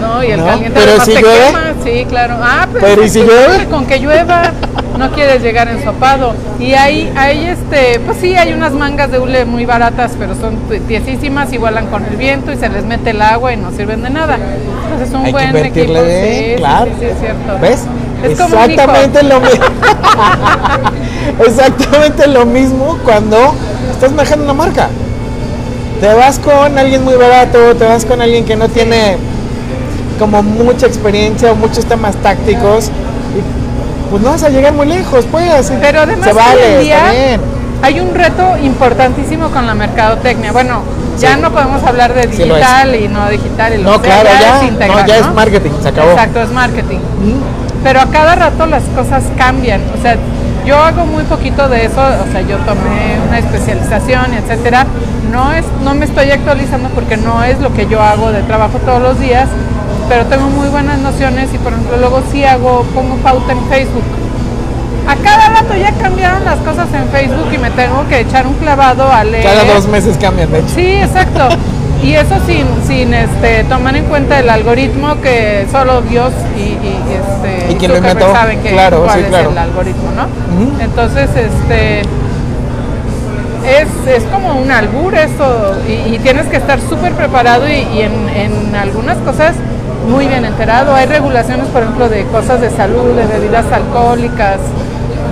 No, 0.00 0.22
y 0.22 0.30
el 0.30 0.40
¿No? 0.40 0.46
caliente 0.46 0.80
Pero 0.80 1.00
si 1.04 1.14
te 1.14 1.20
llueve. 1.22 1.46
quema, 1.46 1.64
sí, 1.84 2.06
claro. 2.08 2.36
Ah, 2.40 2.66
pero, 2.72 2.86
Pero 2.86 3.04
¿y 3.04 3.08
si 3.08 3.20
llueve? 3.20 3.66
Con 3.70 3.86
que 3.86 3.98
llueva, 3.98 4.52
no 4.98 5.10
quieres 5.12 5.42
llegar 5.42 5.68
ensopado. 5.68 6.34
Y 6.58 6.74
ahí, 6.74 7.12
ahí 7.16 7.46
este, 7.46 8.00
pues 8.00 8.18
sí, 8.20 8.34
hay 8.34 8.52
unas 8.52 8.72
mangas 8.72 9.10
de 9.10 9.18
hule 9.18 9.44
muy 9.44 9.64
baratas, 9.66 10.12
pero 10.18 10.34
son 10.34 10.56
tiesísimas 10.86 11.52
y 11.52 11.58
vuelan 11.58 11.86
con 11.88 12.04
el 12.04 12.16
viento 12.16 12.52
y 12.52 12.56
se 12.56 12.68
les 12.68 12.84
mete 12.84 13.10
el 13.10 13.22
agua 13.22 13.52
y 13.52 13.56
no 13.56 13.70
sirven 13.72 14.02
de 14.02 14.10
nada. 14.10 14.38
Entonces 14.84 15.14
un 15.14 15.20
Hay 15.20 15.26
que 15.26 15.32
buen 15.32 15.46
invertirle 15.48 15.98
equipo, 16.00 16.26
sí, 16.26 16.50
sí, 16.50 16.56
claro. 16.56 16.86
sí, 16.86 16.96
sí, 17.00 17.06
es 17.06 17.18
cierto. 17.20 17.58
¿Ves? 17.60 17.80
Es. 18.24 18.30
Exactamente 18.30 19.22
lo 19.22 19.40
mismo. 19.40 19.64
Exactamente 21.46 22.26
lo 22.26 22.46
mismo 22.46 22.98
cuando 23.04 23.54
estás 23.90 24.12
manejando 24.12 24.44
una 24.44 24.54
marca. 24.54 24.88
Te 26.00 26.12
vas 26.14 26.38
con 26.38 26.78
alguien 26.78 27.04
muy 27.04 27.14
barato, 27.14 27.74
te 27.76 27.84
vas 27.84 28.04
con 28.04 28.20
alguien 28.20 28.44
que 28.44 28.56
no 28.56 28.68
tiene 28.68 29.16
como 30.18 30.42
mucha 30.42 30.86
experiencia 30.86 31.52
o 31.52 31.54
muchos 31.54 31.84
temas 31.84 32.16
tácticos, 32.16 32.86
y 32.88 34.10
pues 34.10 34.22
no 34.22 34.30
vas 34.30 34.42
a 34.42 34.48
llegar 34.48 34.72
muy 34.72 34.86
lejos, 34.86 35.26
pues. 35.30 35.72
Pero 35.80 36.00
además 36.00 36.28
se 36.28 36.32
hoy 36.32 36.38
en 36.40 36.46
vale, 36.46 36.78
día 36.80 37.38
hay 37.82 38.00
un 38.00 38.14
reto 38.14 38.56
importantísimo 38.62 39.48
con 39.50 39.66
la 39.66 39.74
mercadotecnia. 39.74 40.52
Bueno, 40.52 40.82
ya 41.18 41.34
Sí. 41.34 41.40
no 41.40 41.50
podemos 41.52 41.82
hablar 41.84 42.14
de 42.14 42.22
Sí 42.24 42.42
digital 42.42 42.94
y 42.94 43.08
no 43.08 43.28
digital. 43.28 43.74
Y 43.74 43.78
lo 43.78 43.92
No, 43.92 44.02
que 44.02 44.08
sea, 44.08 44.20
claro, 44.22 44.38
ya, 44.40 44.56
es 44.62 44.68
integral, 44.68 45.00
no, 45.00 45.06
ya 45.06 45.20
¿no? 45.20 45.28
es 45.28 45.34
marketing, 45.34 45.70
se 45.82 45.88
acabó. 45.88 46.10
Exacto, 46.10 46.42
es 46.42 46.50
marketing. 46.50 46.98
Pero 47.84 48.00
a 48.00 48.06
cada 48.06 48.34
rato 48.34 48.66
las 48.66 48.82
cosas 48.96 49.22
cambian. 49.36 49.80
O 49.96 50.02
sea, 50.02 50.16
yo 50.66 50.76
hago 50.78 51.06
muy 51.06 51.22
poquito 51.24 51.68
de 51.68 51.84
eso. 51.84 52.00
O 52.00 52.32
sea, 52.32 52.40
yo 52.40 52.56
tomé 52.58 53.16
una 53.28 53.38
especialización, 53.38 54.34
etcétera. 54.34 54.84
No 55.30 55.52
es, 55.52 55.64
no 55.84 55.94
me 55.94 56.04
estoy 56.04 56.30
actualizando 56.30 56.88
porque 56.90 57.16
no 57.16 57.44
es 57.44 57.60
lo 57.60 57.72
que 57.72 57.86
yo 57.86 58.02
hago 58.02 58.32
de 58.32 58.42
trabajo 58.42 58.78
todos 58.84 59.00
los 59.00 59.20
días. 59.20 59.48
Pero 60.08 60.24
tengo 60.26 60.48
muy 60.48 60.68
buenas 60.68 60.98
nociones 61.00 61.52
y 61.52 61.58
por 61.58 61.72
ejemplo 61.72 61.96
luego 61.98 62.22
sí 62.32 62.44
hago, 62.44 62.82
pongo 62.94 63.16
pauta 63.16 63.52
en 63.52 63.62
Facebook. 63.68 64.04
A 65.06 65.16
cada 65.16 65.48
rato 65.50 65.74
ya 65.74 65.92
cambiaron 65.92 66.44
las 66.44 66.58
cosas 66.58 66.86
en 66.94 67.08
Facebook 67.08 67.48
y 67.52 67.58
me 67.58 67.70
tengo 67.70 68.06
que 68.08 68.20
echar 68.20 68.46
un 68.46 68.54
clavado 68.54 69.10
a 69.10 69.24
leer. 69.24 69.44
Cada 69.44 69.64
dos 69.64 69.86
meses 69.88 70.16
cambian, 70.18 70.50
de 70.50 70.58
hecho. 70.60 70.68
Sí, 70.74 70.86
exacto. 70.96 71.48
Y 72.02 72.14
eso 72.14 72.36
sin, 72.46 72.64
sin 72.86 73.12
este, 73.12 73.64
tomar 73.64 73.96
en 73.96 74.04
cuenta 74.04 74.38
el 74.38 74.48
algoritmo 74.48 75.20
que 75.20 75.66
solo 75.72 76.00
Dios 76.02 76.32
y, 76.56 76.60
y, 76.60 77.02
este, 77.10 77.72
¿Y 77.72 77.74
quién 77.76 77.90
lo 77.90 77.96
inventó? 77.98 78.32
saben 78.32 78.60
que, 78.60 78.70
Claro, 78.70 79.02
cuál 79.04 79.18
sí, 79.18 79.24
es 79.24 79.28
claro. 79.28 79.50
el 79.50 79.58
algoritmo, 79.58 80.10
¿no? 80.14 80.82
Entonces, 80.82 81.28
este 81.34 82.00
es, 83.66 83.88
es 84.06 84.22
como 84.32 84.54
un 84.60 84.70
albur 84.70 85.14
esto 85.14 85.76
y, 85.88 86.14
y 86.14 86.18
tienes 86.22 86.46
que 86.46 86.56
estar 86.56 86.78
súper 86.80 87.12
preparado 87.14 87.68
y, 87.68 87.72
y 87.72 88.02
en, 88.02 88.28
en 88.28 88.74
algunas 88.76 89.16
cosas 89.18 89.54
muy 90.08 90.26
bien 90.26 90.44
enterado. 90.44 90.94
Hay 90.94 91.06
regulaciones, 91.06 91.66
por 91.68 91.82
ejemplo, 91.82 92.08
de 92.08 92.24
cosas 92.26 92.60
de 92.60 92.70
salud, 92.70 93.14
de 93.14 93.26
bebidas 93.26 93.70
alcohólicas. 93.70 94.58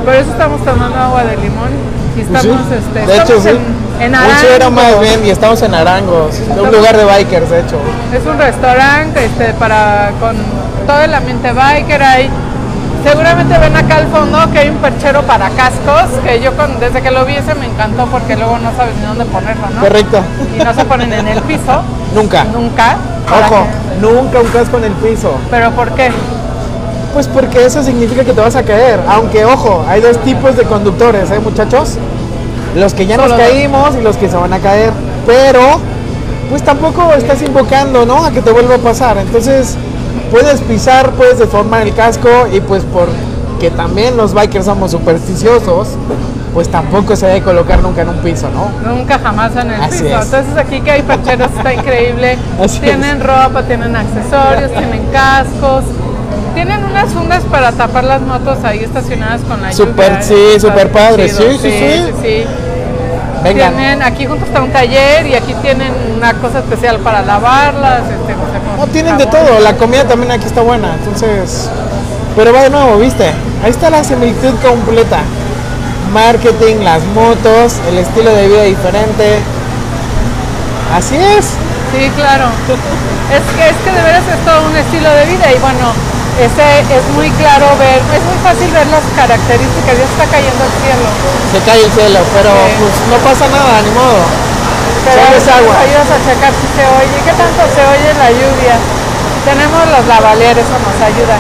Por 0.05 0.15
eso 0.15 0.31
estamos 0.31 0.65
tomando 0.65 0.97
agua 0.99 1.25
de 1.25 1.37
limón 1.39 1.71
y 2.17 2.21
estamos, 2.21 2.45
sí. 2.45 2.75
este, 2.79 3.07
de 3.07 3.15
hecho, 3.15 3.37
estamos 3.37 3.43
sí. 3.43 3.49
en, 3.99 4.05
en 4.05 4.15
Arango. 4.15 4.71
más 4.71 5.01
bien 5.01 5.27
y 5.27 5.31
estamos 5.31 5.63
en 5.63 5.75
Arangos, 5.75 6.37
un 6.57 6.71
lugar 6.71 6.97
de 6.97 7.05
bikers, 7.05 7.51
de 7.51 7.61
hecho. 7.61 7.77
Es 8.15 8.25
un 8.27 8.39
restaurante 8.39 9.25
este, 9.25 9.53
para 9.55 10.13
con 10.21 10.37
todo 10.87 11.01
el 11.01 11.13
ambiente 11.13 11.53
biker. 11.53 12.03
Hay, 12.03 12.31
seguramente 13.07 13.59
ven 13.59 13.77
acá 13.77 13.97
al 13.99 14.07
fondo 14.09 14.39
que 14.53 14.59
hay 14.61 14.69
un 14.69 14.77
perchero 14.77 15.23
para 15.23 15.49
cascos, 15.51 16.11
que 16.25 16.41
yo 16.41 16.57
con- 16.57 16.79
desde 16.81 17.01
que 17.03 17.11
lo 17.11 17.25
vi 17.25 17.37
ese 17.37 17.55
me 17.55 17.67
encantó 17.67 18.07
porque 18.07 18.37
luego 18.37 18.59
no 18.59 18.71
sabes 18.77 18.95
ni 18.97 19.07
dónde 19.07 19.25
ponerlo, 19.27 19.67
¿no? 19.75 19.81
Correcto. 19.81 20.21
Y 20.59 20.63
no 20.65 20.75
se 20.75 20.85
ponen 20.85 21.13
en 21.13 21.29
el 21.29 21.41
piso, 21.43 21.83
Nunca. 22.15 22.45
nunca. 22.45 22.97
¿Para 23.29 23.47
Ojo, 23.47 23.67
nunca 24.01 24.41
un 24.41 24.49
casco 24.49 24.79
en 24.79 24.85
el 24.85 24.93
piso. 24.93 25.33
¿Pero 25.51 25.71
por 25.73 25.91
qué? 25.93 26.11
Pues 27.13 27.29
porque 27.29 27.65
eso 27.65 27.83
significa 27.83 28.25
que 28.25 28.33
te 28.33 28.41
vas 28.41 28.57
a 28.57 28.63
caer. 28.63 29.01
Aunque, 29.09 29.45
ojo, 29.45 29.85
hay 29.89 30.01
dos 30.01 30.19
tipos 30.19 30.57
de 30.57 30.65
conductores, 30.65 31.31
¿eh, 31.31 31.39
muchachos? 31.41 31.97
Los 32.77 32.93
que 32.95 33.07
ya 33.07 33.17
nos 33.17 33.31
Solo 33.31 33.39
caímos 33.39 33.97
y 33.99 34.03
los 34.03 34.17
que 34.17 34.29
se 34.29 34.37
van 34.37 34.53
a 34.53 34.59
caer. 34.59 34.93
Pero, 35.27 35.81
pues 36.51 36.63
tampoco 36.63 37.13
estás 37.15 37.41
invocando, 37.43 38.05
¿no? 38.05 38.25
A 38.25 38.31
que 38.31 38.43
te 38.43 38.51
vuelva 38.53 38.75
a 38.75 38.79
pasar. 38.79 39.17
Entonces, 39.19 39.77
puedes 40.31 40.61
pisar, 40.61 41.11
puedes 41.13 41.39
deformar 41.39 41.83
el 41.83 41.95
casco 41.95 42.29
y 42.53 42.61
pues 42.61 42.83
porque 42.93 43.71
también 43.71 44.17
los 44.17 44.35
bikers 44.35 44.65
somos 44.67 44.91
supersticiosos, 44.91 45.89
pues 46.55 46.69
tampoco 46.69 47.17
se 47.17 47.27
debe 47.27 47.43
colocar 47.43 47.81
nunca 47.81 48.03
en 48.03 48.09
un 48.11 48.17
piso, 48.19 48.49
¿no? 48.51 48.71
Nunca 48.91 49.19
jamás 49.19 49.55
en 49.57 49.71
el 49.71 49.81
Así 49.81 50.05
piso. 50.05 50.19
es. 50.19 50.25
Entonces 50.27 50.57
aquí 50.57 50.81
que 50.81 50.91
hay 50.91 51.03
percheros 51.03 51.51
está 51.57 51.75
increíble. 51.75 52.39
Así 52.63 52.81
tienen 52.81 53.21
ropa, 53.21 53.63
tienen 53.67 53.95
accesorios, 53.95 54.71
tienen 54.73 55.05
cascos. 55.13 55.85
Tienen 56.55 56.83
unas 56.85 57.13
fundas 57.13 57.45
para 57.45 57.71
tapar 57.73 58.05
las 58.05 58.23
motos 58.23 58.65
ahí 58.65 58.79
estacionadas 58.83 59.43
con 59.43 59.61
la 59.61 59.71
lluvia. 59.73 60.23
sí, 60.23 60.59
súper 60.59 60.91
padre. 60.91 61.29
chido, 61.29 61.53
Sí, 61.53 61.59
sí, 61.61 62.13
sí. 62.23 62.47
Tienen, 63.53 64.03
aquí 64.03 64.27
junto 64.27 64.45
está 64.45 64.63
un 64.63 64.71
taller 64.73 65.27
y 65.27 65.35
aquí 65.35 65.55
tienen 65.63 65.93
una 66.17 66.33
cosa 66.35 66.61
especial 66.61 66.99
para 67.01 67.23
lavarlas. 67.23 68.01
Este, 68.01 68.35
no 68.77 68.87
tienen 68.89 69.19
de 69.19 69.27
todo. 69.27 69.61
La 69.61 69.77
comida 69.77 70.05
también 70.05 70.33
aquí 70.33 70.47
está 70.47 70.63
buena. 70.63 70.95
Entonces, 70.95 71.69
pero 72.37 72.53
va 72.53 72.63
de 72.63 72.71
nuevo, 72.71 72.99
¿viste? 72.99 73.33
Ahí 73.65 73.71
está 73.71 73.91
la 73.91 74.05
similitud 74.05 74.55
completa. 74.63 75.21
Marketing, 76.13 76.85
las 76.85 77.03
motos, 77.15 77.75
el 77.89 77.99
estilo 77.99 78.31
de 78.31 78.49
vida 78.49 78.63
diferente. 78.63 79.39
Así 80.95 81.17
es. 81.17 81.57
Sí, 81.93 82.11
claro. 82.17 82.47
Es 83.33 83.43
que, 83.57 83.63
es 83.69 83.77
que 83.85 83.91
de 83.91 84.03
veras 84.03 84.23
es 84.29 84.41
todo 84.45 84.67
un 84.69 84.77
estilo 84.77 85.11
de 85.11 85.25
vida 85.27 85.51
y 85.51 85.59
bueno, 85.59 85.91
ese 86.39 86.63
es 86.95 87.05
muy 87.17 87.31
claro 87.43 87.67
ver, 87.79 87.99
es 88.15 88.23
muy 88.23 88.39
fácil 88.45 88.71
ver 88.71 88.87
las 88.87 89.03
características, 89.17 89.99
ya 89.99 90.07
está 90.07 90.25
cayendo 90.31 90.63
el 90.63 90.75
cielo. 90.79 91.07
Se 91.51 91.59
cae 91.67 91.81
el 91.83 91.91
cielo, 91.91 92.21
pero 92.37 92.51
Sí. 92.55 92.75
pues 92.79 92.95
no 93.11 93.19
pasa 93.27 93.45
nada, 93.51 93.83
ni 93.83 93.91
modo. 93.99 94.23
Pero 95.07 95.23
nos 95.31 95.77
ayudas 95.87 96.09
a 96.11 96.19
checar 96.27 96.53
si 96.59 96.67
se 96.75 96.83
oye, 96.83 97.17
qué 97.25 97.33
tanto 97.39 97.63
se 97.71 97.83
oye 97.87 98.11
la 98.19 98.31
lluvia. 98.31 98.75
Tenemos 99.47 99.81
los 99.95 100.05
lavaliers, 100.11 100.59
eso 100.59 100.75
nos 100.83 100.99
ayuda. 100.99 101.37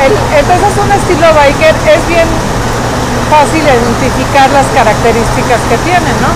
El- 0.00 0.16
entonces 0.40 0.72
un 0.80 0.90
estilo 0.92 1.26
biker 1.36 1.74
es 1.92 2.02
bien 2.08 2.28
fácil 3.28 3.60
identificar 3.64 4.48
las 4.50 4.66
características 4.72 5.60
que 5.68 5.76
tiene, 5.84 6.10
¿no? 6.24 6.30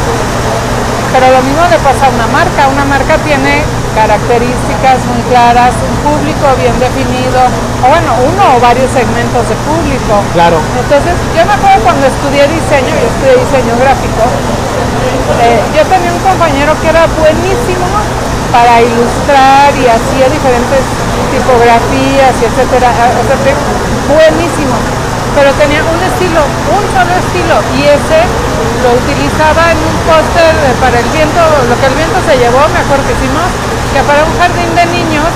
Pero 1.12 1.26
lo 1.32 1.40
mismo 1.42 1.64
le 1.66 1.78
pasa 1.82 2.06
a 2.06 2.10
una 2.14 2.26
marca. 2.30 2.68
Una 2.70 2.84
marca 2.84 3.18
tiene 3.26 3.64
características 3.98 5.02
muy 5.10 5.22
claras, 5.32 5.74
un 5.82 5.96
público 6.06 6.46
bien 6.60 6.76
definido, 6.78 7.40
o 7.82 7.86
bueno, 7.90 8.14
uno 8.22 8.42
o 8.54 8.60
varios 8.62 8.90
segmentos 8.94 9.42
de 9.50 9.56
público. 9.66 10.22
Claro. 10.32 10.62
Entonces, 10.78 11.14
yo 11.34 11.42
me 11.46 11.54
acuerdo 11.58 11.82
cuando 11.82 12.06
estudié 12.06 12.46
diseño, 12.46 12.92
yo 12.94 13.06
estudié 13.10 13.34
diseño 13.42 13.74
gráfico, 13.82 14.22
eh, 15.42 15.60
yo 15.76 15.82
tenía 15.86 16.12
un 16.12 16.20
compañero 16.20 16.74
que 16.80 16.88
era 16.88 17.06
buenísimo 17.18 17.86
para 18.52 18.82
ilustrar 18.82 19.70
y 19.78 19.86
hacía 19.86 20.26
diferentes 20.28 20.82
tipografías 21.30 22.34
y 22.40 22.44
etcétera, 22.44 22.90
eh, 22.90 23.22
etcétera, 23.22 23.58
buenísimo, 24.10 24.74
pero 25.38 25.54
tenía 25.54 25.82
un 25.86 26.00
estilo, 26.02 26.42
un 26.74 26.84
solo 26.90 27.12
estilo, 27.14 27.56
y 27.78 27.86
ese 27.86 28.20
lo 28.82 28.90
utilizaba 28.98 29.70
en 29.70 29.78
un 29.78 29.96
póster 30.02 30.52
para 30.82 30.98
el 30.98 31.08
viento, 31.14 31.40
lo 31.70 31.74
que 31.78 31.86
el 31.86 31.94
viento 31.94 32.18
se 32.26 32.34
llevó, 32.36 32.60
me 32.74 32.80
acuerdo 32.82 33.06
que 33.06 33.14
hicimos, 33.14 33.46
que 33.94 34.02
para 34.02 34.26
un 34.26 34.34
jardín 34.34 34.70
de 34.74 34.86
niños, 34.90 35.30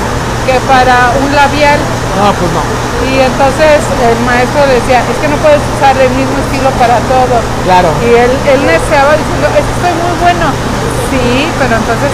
que 0.46 0.58
para 0.66 1.14
un 1.22 1.30
labial, 1.30 1.78
No, 2.14 2.30
pues 2.38 2.50
no. 2.54 2.62
y 3.10 3.20
entonces 3.20 3.82
el 4.06 4.18
maestro 4.24 4.62
decía, 4.70 5.02
es 5.02 5.16
que 5.18 5.28
no 5.28 5.36
puedes 5.42 5.60
usar 5.76 5.98
el 5.98 6.10
mismo 6.14 6.36
estilo 6.46 6.70
para 6.78 6.98
todo. 7.10 7.36
Claro. 7.66 7.90
Y 8.06 8.14
él, 8.14 8.30
él 8.48 8.60
neceaba 8.66 9.18
diciendo, 9.18 9.50
es 9.50 9.64
que 9.66 9.74
soy 9.82 9.94
muy 9.98 10.14
bueno. 10.22 10.46
Sí, 11.10 11.46
pero 11.58 11.74
entonces 11.76 12.10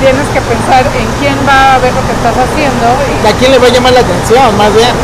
tienes 0.00 0.26
que 0.34 0.40
pensar 0.42 0.84
en 0.94 1.06
quién 1.18 1.36
va 1.46 1.74
a 1.74 1.78
ver 1.78 1.92
lo 1.94 2.02
que 2.04 2.12
estás 2.12 2.36
haciendo. 2.36 2.86
Y, 3.06 3.26
¿A 3.26 3.32
quién 3.38 3.50
le 3.52 3.58
va 3.58 3.66
a 3.66 3.72
llamar 3.72 3.92
la 3.92 4.00
atención? 4.00 4.46
Más 4.58 4.74
bien. 4.74 4.94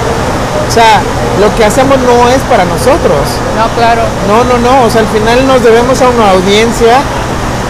O 0.68 0.70
sea, 0.70 1.00
lo 1.40 1.48
que 1.54 1.64
hacemos 1.64 1.98
no 2.00 2.28
es 2.28 2.42
para 2.48 2.64
nosotros. 2.64 3.40
no, 3.56 3.64
claro. 3.76 4.02
No, 4.28 4.44
no, 4.44 4.58
no. 4.58 4.84
O 4.84 4.90
sea, 4.90 5.00
al 5.00 5.08
final 5.08 5.46
nos 5.46 5.62
debemos 5.62 6.00
a 6.02 6.08
una 6.08 6.30
audiencia, 6.30 7.00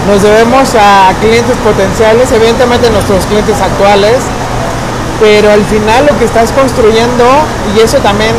nos 0.06 0.22
debemos 0.22 0.74
a 0.74 1.12
clientes 1.20 1.56
potenciales, 1.58 2.30
evidentemente 2.32 2.90
nuestros 2.90 3.26
clientes 3.26 3.60
actuales, 3.60 4.24
pero 5.22 5.52
al 5.52 5.64
final 5.66 6.04
lo 6.10 6.18
que 6.18 6.24
estás 6.24 6.50
construyendo, 6.50 7.24
y 7.76 7.78
eso 7.78 7.98
también 7.98 8.34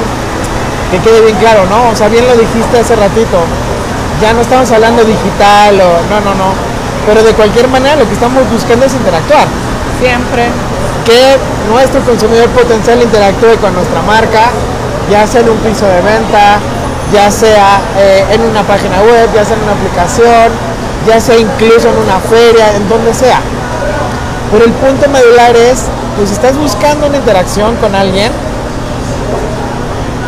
que 0.92 1.00
quede 1.00 1.22
bien 1.22 1.38
claro, 1.38 1.64
¿no? 1.70 1.90
O 1.90 1.96
sea, 1.96 2.10
bien 2.10 2.28
lo 2.28 2.36
dijiste 2.36 2.78
hace 2.78 2.98
ratito, 2.98 3.40
ya 4.20 4.34
no 4.34 4.42
estamos 4.42 4.70
hablando 4.70 5.02
digital 5.06 5.80
o 5.80 6.04
no, 6.12 6.20
no, 6.20 6.36
no. 6.36 6.52
Pero 7.08 7.24
de 7.24 7.32
cualquier 7.32 7.70
manera 7.70 7.96
lo 7.96 8.06
que 8.06 8.14
estamos 8.14 8.44
buscando 8.52 8.86
es 8.86 8.94
interactuar 8.94 9.48
Siempre. 9.98 10.50
que 11.06 11.38
nuestro 11.72 12.02
consumidor 12.02 12.50
potencial 12.50 13.02
interactúe 13.02 13.56
con 13.62 13.74
nuestra 13.74 14.02
marca, 14.02 14.52
ya 15.10 15.26
sea 15.26 15.40
en 15.40 15.50
un 15.50 15.58
piso 15.60 15.88
de 15.88 16.02
venta, 16.02 16.60
ya 17.14 17.32
sea 17.32 17.80
eh, 17.98 18.26
en 18.30 18.42
una 18.42 18.64
página 18.64 19.00
web, 19.00 19.30
ya 19.34 19.46
sea 19.46 19.56
en 19.56 19.64
una 19.64 19.72
aplicación, 19.72 20.52
ya 21.08 21.22
sea 21.22 21.38
incluso 21.38 21.88
en 21.88 21.96
una 21.96 22.20
feria, 22.20 22.76
en 22.76 22.90
donde 22.90 23.14
sea. 23.14 23.40
Pero 24.52 24.66
el 24.66 24.72
punto 24.74 25.10
medular 25.10 25.56
es, 25.56 25.88
pues 26.16 26.30
si 26.30 26.36
estás 26.36 26.58
buscando 26.58 27.08
una 27.08 27.18
interacción 27.18 27.76
con 27.78 27.96
alguien, 27.96 28.32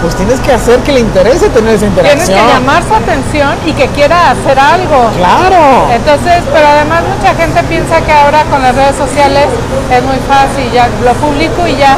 pues 0.02 0.16
tienes 0.16 0.40
que 0.40 0.52
hacer 0.52 0.80
que 0.80 0.92
le 0.92 1.00
interese 1.00 1.50
tener 1.50 1.76
esa 1.76 1.88
Tienes 1.88 1.98
interacción. 2.30 2.40
que 2.48 2.54
llamar 2.54 2.84
su 2.84 2.94
atención 2.94 3.54
y 3.66 3.74
que 3.74 3.88
quiera 3.88 4.32
hacer 4.32 4.60
algo. 4.60 5.10
Claro. 5.18 5.88
Entonces, 5.92 6.44
pero 6.54 6.68
además 6.68 7.02
mucha 7.18 7.34
gente 7.34 7.64
piensa 7.64 8.02
que 8.02 8.12
ahora 8.12 8.44
con 8.52 8.62
las 8.62 8.76
redes 8.76 8.96
sociales 8.96 9.46
es 9.92 10.04
muy 10.04 10.18
fácil, 10.28 10.72
ya 10.72 10.90
lo 11.04 11.14
publico 11.14 11.66
y 11.68 11.76
ya. 11.78 11.98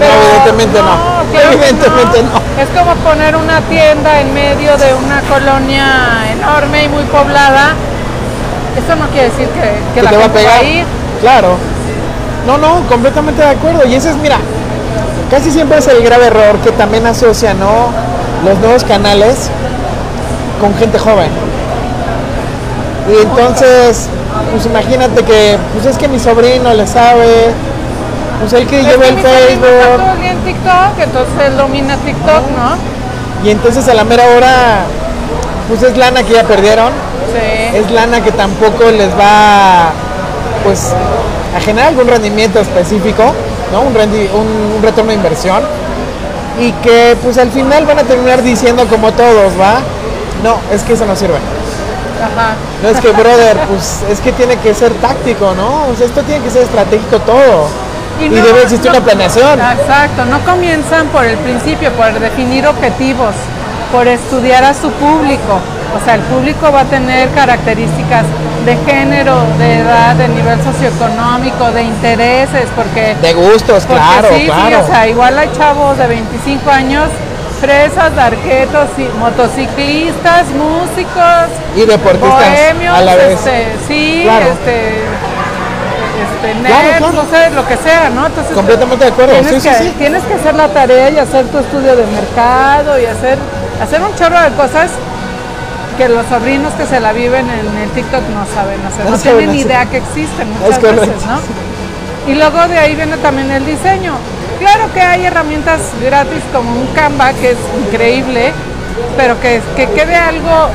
evidentemente 0.00 0.78
no. 0.82 0.96
claro 1.30 1.50
que 1.50 1.54
Evidentemente 1.54 2.22
no. 2.24 2.42
Es 2.60 2.68
como 2.70 2.94
poner 3.02 3.36
una 3.36 3.60
tienda 3.62 4.20
en 4.20 4.34
medio 4.34 4.76
de 4.76 4.94
una 4.94 5.20
colonia 5.22 5.86
enorme 6.32 6.84
y 6.84 6.88
muy 6.88 7.04
poblada. 7.04 7.74
Eso 8.76 8.96
no 8.96 9.06
quiere 9.08 9.28
decir 9.30 9.46
que, 9.48 9.60
que 9.60 9.94
que 9.94 10.02
la 10.02 10.10
te 10.10 10.16
va 10.16 10.22
a 10.24 10.24
gente 10.24 10.38
pegar. 10.40 10.58
a 10.60 10.62
ir. 10.64 10.84
Claro. 11.20 11.56
No, 12.46 12.58
no, 12.58 12.80
completamente 12.88 13.42
de 13.42 13.48
acuerdo. 13.48 13.86
Y 13.86 13.94
ese 13.94 14.10
es, 14.10 14.16
mira, 14.16 14.38
casi 15.30 15.50
siempre 15.50 15.78
es 15.78 15.86
el 15.88 16.02
grave 16.02 16.26
error 16.26 16.58
que 16.62 16.72
también 16.72 17.06
asocia, 17.06 17.54
¿no? 17.54 17.90
Los 18.44 18.58
nuevos 18.58 18.84
canales 18.84 19.48
con 20.60 20.74
gente 20.74 20.98
joven. 20.98 21.30
Y 23.10 23.22
entonces, 23.22 24.08
pues 24.52 24.66
imagínate 24.66 25.24
que, 25.24 25.58
pues 25.72 25.86
es 25.86 25.98
que 25.98 26.08
mi 26.08 26.18
sobrino 26.18 26.72
le 26.74 26.86
sabe, 26.86 27.52
pues 28.40 28.52
el 28.52 28.66
que 28.66 28.80
Es 28.80 28.86
lleva 28.86 29.02
que 29.02 29.08
el 29.08 29.16
mi 29.16 29.22
sobrino 29.22 29.38
está 29.38 29.48
Facebook. 29.48 29.96
todo 29.98 30.12
el 30.12 30.20
día 30.20 30.32
en 30.32 30.38
TikTok, 30.38 30.98
entonces 30.98 31.34
él 31.46 31.56
domina 31.56 31.96
TikTok, 31.96 32.42
¿no? 32.56 33.46
Y 33.46 33.50
entonces 33.50 33.88
a 33.88 33.94
la 33.94 34.04
mera 34.04 34.24
hora, 34.36 34.84
pues 35.68 35.82
es 35.82 35.96
lana 35.96 36.22
que 36.22 36.34
ya 36.34 36.44
perdieron. 36.44 36.92
Sí. 37.32 37.76
es 37.78 37.90
lana 37.90 38.20
que 38.20 38.30
tampoco 38.30 38.90
les 38.90 39.08
va 39.18 39.92
pues 40.64 40.92
a 41.56 41.60
generar 41.60 41.88
algún 41.88 42.08
rendimiento 42.08 42.60
específico, 42.60 43.32
¿no? 43.72 43.82
Un, 43.82 43.94
rendi- 43.94 44.28
un, 44.32 44.76
un 44.76 44.82
retorno 44.82 45.10
de 45.10 45.16
inversión 45.16 45.62
y 46.58 46.72
que 46.82 47.16
pues 47.22 47.38
al 47.38 47.50
final 47.50 47.86
van 47.86 47.98
a 47.98 48.02
terminar 48.02 48.42
diciendo 48.42 48.86
como 48.88 49.12
todos, 49.12 49.52
¿va? 49.60 49.80
No, 50.42 50.56
es 50.72 50.82
que 50.82 50.94
eso 50.94 51.06
no 51.06 51.14
sirve. 51.16 51.36
Ajá. 51.36 52.54
No 52.82 52.88
es 52.88 53.00
que, 53.00 53.10
brother, 53.10 53.56
pues 53.68 54.00
es 54.10 54.20
que 54.20 54.32
tiene 54.32 54.56
que 54.56 54.74
ser 54.74 54.92
táctico, 54.94 55.54
¿no? 55.56 55.86
O 55.90 55.94
sea, 55.96 56.06
esto 56.06 56.22
tiene 56.22 56.42
que 56.44 56.50
ser 56.50 56.62
estratégico 56.62 57.18
todo. 57.20 57.68
Y, 58.20 58.28
no- 58.28 58.36
debe 58.44 58.62
existir 58.62 58.90
no- 58.90 58.96
una 58.98 59.04
planeación. 59.04 59.58
Exacto, 59.60 60.24
no 60.26 60.38
comienzan 60.44 61.06
por 61.08 61.24
el 61.24 61.36
principio, 61.38 61.90
por 61.92 62.12
definir 62.20 62.66
objetivos, 62.66 63.34
por 63.90 64.06
estudiar 64.06 64.62
a 64.64 64.72
su 64.74 64.90
público. 64.92 65.58
O 66.00 66.04
sea, 66.04 66.14
el 66.14 66.20
público 66.22 66.70
va 66.72 66.80
a 66.80 66.84
tener 66.84 67.28
características 67.30 68.24
de 68.64 68.76
género, 68.86 69.36
de 69.58 69.78
edad, 69.78 70.14
de 70.16 70.28
nivel 70.28 70.62
socioeconómico, 70.62 71.70
de 71.72 71.82
intereses, 71.82 72.68
porque, 72.76 73.16
De 73.20 73.32
gustos, 73.34 73.84
porque 73.86 74.02
claro, 74.02 74.28
sí, 74.32 74.40
sí, 74.40 74.46
claro. 74.46 74.84
o 74.84 74.86
sea, 74.86 75.08
igual 75.08 75.38
hay 75.38 75.50
chavos 75.56 75.98
de 75.98 76.06
25 76.06 76.70
años, 76.70 77.08
fresas, 77.60 78.14
darquetos, 78.14 78.88
y 78.98 79.04
motociclistas, 79.18 80.46
músicos, 80.50 81.48
y 81.76 81.80
deportistas 81.86 82.48
bohemios, 82.50 82.96
a 82.96 83.00
la 83.02 83.14
vez. 83.16 83.32
este, 83.38 83.66
sí, 83.88 84.20
Claro. 84.24 84.46
este, 84.52 84.88
este, 86.22 86.52
Claro, 86.60 86.82
nerds, 86.84 86.98
claro. 86.98 87.12
no 87.12 87.22
sé, 87.30 87.50
lo 87.50 87.66
que 87.66 87.76
sea, 87.76 88.10
¿no? 88.10 88.26
Entonces, 88.26 88.52
Completamente 88.54 89.04
de 89.04 89.10
acuerdo, 89.10 89.32
Tienes, 89.32 89.62
sí, 89.62 89.68
que, 89.68 89.74
sí, 89.76 89.84
sí. 89.84 89.94
tienes 89.98 90.22
que 90.24 90.34
hacer 90.34 90.54
la 90.54 90.68
tarea 90.68 91.10
y 91.10 91.18
hacer 91.18 91.46
tu 91.46 91.58
estudio 91.58 91.96
de 91.96 92.04
mercado 92.06 92.98
y 93.00 93.06
hacer, 93.06 93.38
hacer 93.82 94.00
un 94.02 94.14
chorro 94.16 94.40
de 94.40 94.50
cosas 94.50 94.90
que 95.96 96.08
los 96.08 96.26
sobrinos 96.26 96.72
que 96.74 96.86
se 96.86 97.00
la 97.00 97.12
viven 97.12 97.46
en 97.50 97.76
el 97.82 97.90
TikTok 97.90 98.22
no 98.30 98.44
saben 98.54 98.80
hacer, 98.86 99.04
no 99.04 99.10
No 99.12 99.18
tienen 99.18 99.50
hacer. 99.50 99.66
idea 99.66 99.86
que 99.86 99.98
existen 99.98 100.48
Es 100.52 100.60
muchas 100.60 100.78
correcto. 100.78 101.00
veces, 101.06 101.26
¿no? 101.26 101.38
Y 102.32 102.34
luego 102.36 102.68
de 102.68 102.78
ahí 102.78 102.94
viene 102.94 103.16
también 103.18 103.50
el 103.50 103.64
diseño. 103.66 104.14
Claro 104.60 104.92
que 104.94 105.00
hay 105.00 105.24
herramientas 105.26 105.80
gratis 106.02 106.40
como 106.52 106.70
un 106.72 106.86
Canva 106.94 107.32
que 107.32 107.50
es 107.50 107.56
increíble, 107.86 108.52
pero 109.16 109.40
que, 109.40 109.60
que 109.76 109.86
quede 109.88 110.14
algo 110.16 110.68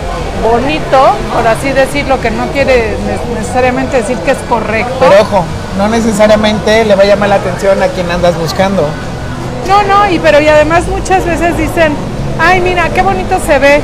bonito, 0.44 1.00
por 1.34 1.48
así 1.48 1.72
decirlo, 1.72 2.20
que 2.20 2.30
no 2.32 2.48
quiere 2.48 2.96
ne- 3.08 3.40
necesariamente 3.40 3.98
decir 3.98 4.18
que 4.20 4.32
es 4.32 4.38
correcto. 4.50 4.94
Pero 5.00 5.22
ojo, 5.22 5.46
no 5.78 5.88
necesariamente 5.88 6.84
le 6.86 6.96
va 6.96 7.04
a 7.04 7.06
llamar 7.06 7.30
la 7.30 7.36
atención 7.36 7.82
a 7.82 7.88
quien 7.88 8.12
andas 8.12 8.38
buscando. 8.38 8.84
No, 9.68 9.84
no, 9.84 10.10
y 10.10 10.20
pero 10.20 10.40
y 10.42 10.48
además 10.48 10.86
muchas 10.88 11.26
veces 11.26 11.58
dicen, 11.58 11.94
ay, 12.40 12.60
mira, 12.62 12.90
qué 12.90 13.02
bonito 13.02 13.40
se 13.46 13.58
ve. 13.60 13.82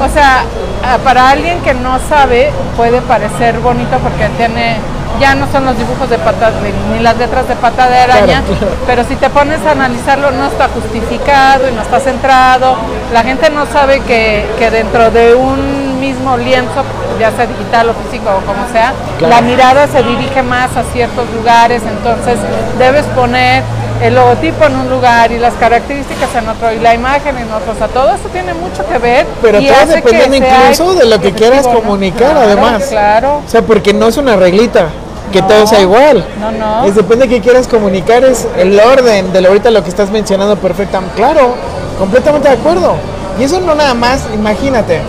O 0.00 0.08
sea, 0.08 0.44
ah, 0.84 0.98
para 1.02 1.30
alguien 1.30 1.60
que 1.62 1.74
no 1.74 1.98
sabe, 2.08 2.52
puede 2.76 3.00
parecer 3.02 3.58
bonito 3.60 3.96
porque 3.98 4.28
tiene, 4.36 4.76
ya 5.18 5.34
no 5.34 5.50
son 5.50 5.64
los 5.64 5.76
dibujos 5.78 6.10
de 6.10 6.18
patas, 6.18 6.52
ni 6.92 7.00
las 7.00 7.16
letras 7.16 7.48
de 7.48 7.56
pata 7.56 7.88
de 7.88 7.98
araña, 7.98 8.42
Claro, 8.42 8.58
claro. 8.58 8.74
pero 8.86 9.04
si 9.04 9.16
te 9.16 9.30
pones 9.30 9.64
a 9.66 9.70
analizarlo, 9.72 10.30
no 10.32 10.46
está 10.46 10.68
justificado 10.68 11.68
y 11.68 11.72
no 11.74 11.80
está 11.82 11.98
centrado. 12.00 12.76
La 13.12 13.22
gente 13.22 13.48
no 13.50 13.64
sabe 13.66 14.00
que, 14.00 14.46
que 14.58 14.70
dentro 14.70 15.10
de 15.10 15.34
un 15.34 15.98
mismo 15.98 16.36
lienzo, 16.36 16.84
ya 17.18 17.30
sea 17.30 17.46
digital 17.46 17.88
o 17.88 17.94
físico 17.94 18.28
o 18.30 18.44
como 18.46 18.68
sea, 18.70 18.92
Claro. 19.18 19.34
la 19.34 19.40
mirada 19.40 19.86
se 19.86 20.02
dirige 20.02 20.42
más 20.42 20.76
a 20.76 20.82
ciertos 20.92 21.24
lugares, 21.34 21.82
entonces 21.88 22.38
debes 22.78 23.06
poner 23.06 23.62
el 24.02 24.14
logotipo 24.14 24.64
en 24.64 24.76
un 24.76 24.90
lugar 24.90 25.32
y 25.32 25.38
las 25.38 25.54
características 25.54 26.34
en 26.34 26.48
otro 26.48 26.72
y 26.72 26.78
la 26.78 26.94
imagen 26.94 27.36
en 27.38 27.50
otro, 27.52 27.72
o 27.72 27.76
sea, 27.76 27.88
todo 27.88 28.10
eso 28.14 28.28
tiene 28.32 28.54
mucho 28.54 28.86
que 28.86 28.98
ver. 28.98 29.26
Pero 29.42 29.60
y 29.60 29.66
todo 29.66 29.76
hace 29.76 29.94
dependiendo 29.96 30.36
incluso 30.36 30.94
de 30.94 31.06
lo 31.06 31.20
que 31.20 31.32
quieras 31.32 31.66
comunicar, 31.66 32.32
Claro, 32.32 32.40
además. 32.40 32.84
Claro. 32.88 33.42
O 33.46 33.50
sea, 33.50 33.62
porque 33.62 33.92
no 33.94 34.06
es 34.08 34.16
una 34.16 34.36
reglita, 34.36 34.88
que 35.32 35.40
No. 35.40 35.46
todo 35.48 35.66
sea 35.66 35.80
igual. 35.80 36.24
No, 36.40 36.50
no. 36.52 36.84
Es 36.84 36.94
depende 36.94 37.26
de 37.26 37.34
qué 37.34 37.40
quieras 37.40 37.66
comunicar, 37.66 38.24
es 38.24 38.46
el 38.58 38.78
orden 38.78 39.32
de 39.32 39.40
lo 39.40 39.48
ahorita 39.48 39.70
lo 39.70 39.82
que 39.82 39.88
estás 39.90 40.10
mencionando 40.10 40.56
perfectamente. 40.56 41.16
Claro, 41.16 41.54
completamente 41.98 42.48
de 42.48 42.54
acuerdo. 42.54 42.94
Y 43.38 43.44
eso 43.44 43.60
no 43.60 43.74
nada 43.74 43.94
más, 43.94 44.20
imagínate, 44.34 45.00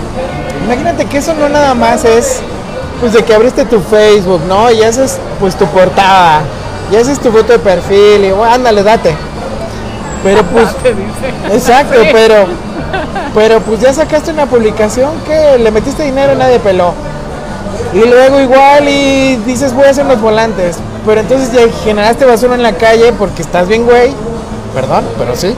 imagínate 0.66 1.06
que 1.06 1.18
eso 1.20 1.34
no 1.34 1.48
nada 1.50 1.74
más 1.74 2.04
es, 2.04 2.40
pues 3.00 3.14
de 3.14 3.24
que 3.24 3.34
abriste 3.34 3.64
tu 3.66 3.80
Facebook, 3.80 4.42
¿no? 4.48 4.70
Y 4.72 4.82
haces 4.84 5.18
pues 5.40 5.56
tu 5.56 5.66
portada, 5.68 6.42
y 6.92 6.96
haces 6.96 7.20
tu 7.20 7.32
foto 7.32 7.54
de 7.54 7.60
perfil, 7.60 8.26
y 8.26 8.32
bueno, 8.32 8.54
ándale, 8.54 8.84
date. 8.84 9.16
Pero 10.24 10.44
pues, 10.54 10.68
exacto, 11.54 12.02
Sí. 12.02 12.10
pero, 12.12 12.46
pero 13.36 13.60
pues 13.62 13.80
ya 13.82 13.94
sacaste 13.94 14.32
una 14.32 14.46
publicación 14.46 15.12
que 15.26 15.58
le 15.58 15.72
metiste 15.72 16.04
dinero 16.04 16.34
y 16.34 16.38
nadie 16.38 16.60
peló. 16.60 16.94
Y 17.94 18.00
luego 18.00 18.40
igual 18.42 18.88
y 18.90 19.38
dices 19.46 19.74
voy 19.74 19.86
a 19.86 19.92
hacer 19.92 20.06
los 20.06 20.20
volantes. 20.20 20.78
Pero 21.06 21.22
entonces 21.22 21.52
ya 21.54 21.62
generaste 21.84 22.26
basura 22.26 22.56
en 22.56 22.64
la 22.64 22.74
calle 22.74 23.14
porque 23.14 23.42
estás 23.42 23.68
bien 23.68 23.86
güey. 23.86 24.12
Perdón, 24.74 25.06
pero 25.18 25.36
sí. 25.36 25.56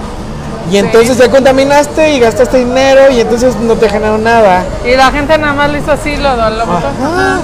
Y 0.71 0.77
entonces 0.77 1.17
ya 1.17 1.29
contaminaste 1.31 2.11
y 2.13 2.19
gastaste 2.19 2.59
dinero 2.59 3.09
y 3.11 3.21
entonces 3.21 3.55
no 3.55 3.73
te 3.75 3.89
generó 3.89 4.17
nada. 4.19 4.63
Y 4.85 4.95
la 4.95 5.09
gente 5.11 5.35
nada 5.39 5.53
más 5.53 5.71
le 5.71 5.79
hizo 5.79 5.91
así, 5.91 6.15
lo, 6.17 6.35
lo. 6.35 6.63
Ajá. 6.63 7.39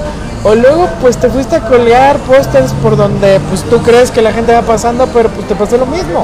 O 0.46 0.54
luego 0.54 0.88
pues 1.02 1.18
te 1.18 1.28
fuiste 1.28 1.56
a 1.56 1.62
colgar 1.62 2.18
pósters 2.20 2.72
por 2.74 2.96
donde 2.96 3.40
pues 3.50 3.64
tú 3.64 3.82
crees 3.82 4.12
que 4.12 4.22
la 4.22 4.32
gente 4.32 4.54
va 4.54 4.62
pasando, 4.62 5.08
pero 5.08 5.28
pues 5.30 5.48
te 5.48 5.56
pasó 5.56 5.76
lo 5.76 5.88
mismo. 5.88 6.24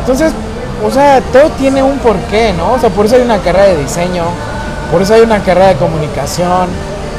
Entonces, 0.00 0.32
o 0.82 0.90
sea, 0.90 1.20
todo 1.30 1.50
tiene 1.58 1.82
un 1.82 1.98
porqué, 1.98 2.54
¿no? 2.56 2.72
O 2.72 2.78
sea, 2.78 2.88
por 2.88 3.04
eso 3.04 3.16
hay 3.16 3.20
una 3.20 3.36
carrera 3.36 3.66
de 3.66 3.76
diseño, 3.76 4.24
por 4.90 5.02
eso 5.02 5.12
hay 5.12 5.20
una 5.20 5.40
carrera 5.40 5.68
de 5.68 5.74
comunicación, 5.74 6.68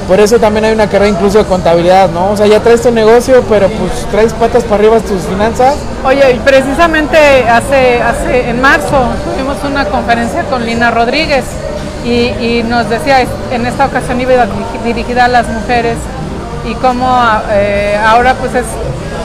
por 0.07 0.19
eso 0.19 0.39
también 0.39 0.65
hay 0.65 0.73
una 0.73 0.87
carrera 0.87 1.09
incluso 1.09 1.37
de 1.37 1.45
contabilidad, 1.45 2.09
¿no? 2.09 2.31
O 2.31 2.35
sea, 2.35 2.47
ya 2.47 2.59
traes 2.61 2.81
tu 2.81 2.89
negocio, 2.89 3.43
pero 3.47 3.69
pues 3.69 3.91
traes 4.09 4.33
patas 4.33 4.63
para 4.63 4.77
arriba 4.77 4.99
tus 5.01 5.21
finanzas. 5.21 5.75
Oye, 6.03 6.31
y 6.31 6.39
precisamente 6.39 7.17
hace, 7.47 8.01
hace 8.01 8.49
en 8.49 8.59
marzo 8.59 8.97
tuvimos 9.23 9.57
una 9.63 9.85
conferencia 9.85 10.45
con 10.45 10.65
Lina 10.65 10.89
Rodríguez 10.89 11.45
y, 12.03 12.63
nos 12.67 12.89
decía, 12.89 13.21
en 13.51 13.65
esta 13.65 13.85
ocasión 13.85 14.19
iba 14.19 14.33
dirigi- 14.33 14.83
dirigida 14.83 15.25
a 15.25 15.27
las 15.27 15.47
mujeres 15.47 15.97
y 16.65 16.73
cómo 16.75 17.07
eh, 17.51 17.97
ahora 18.05 18.33
pues 18.35 18.53
es 18.55 18.65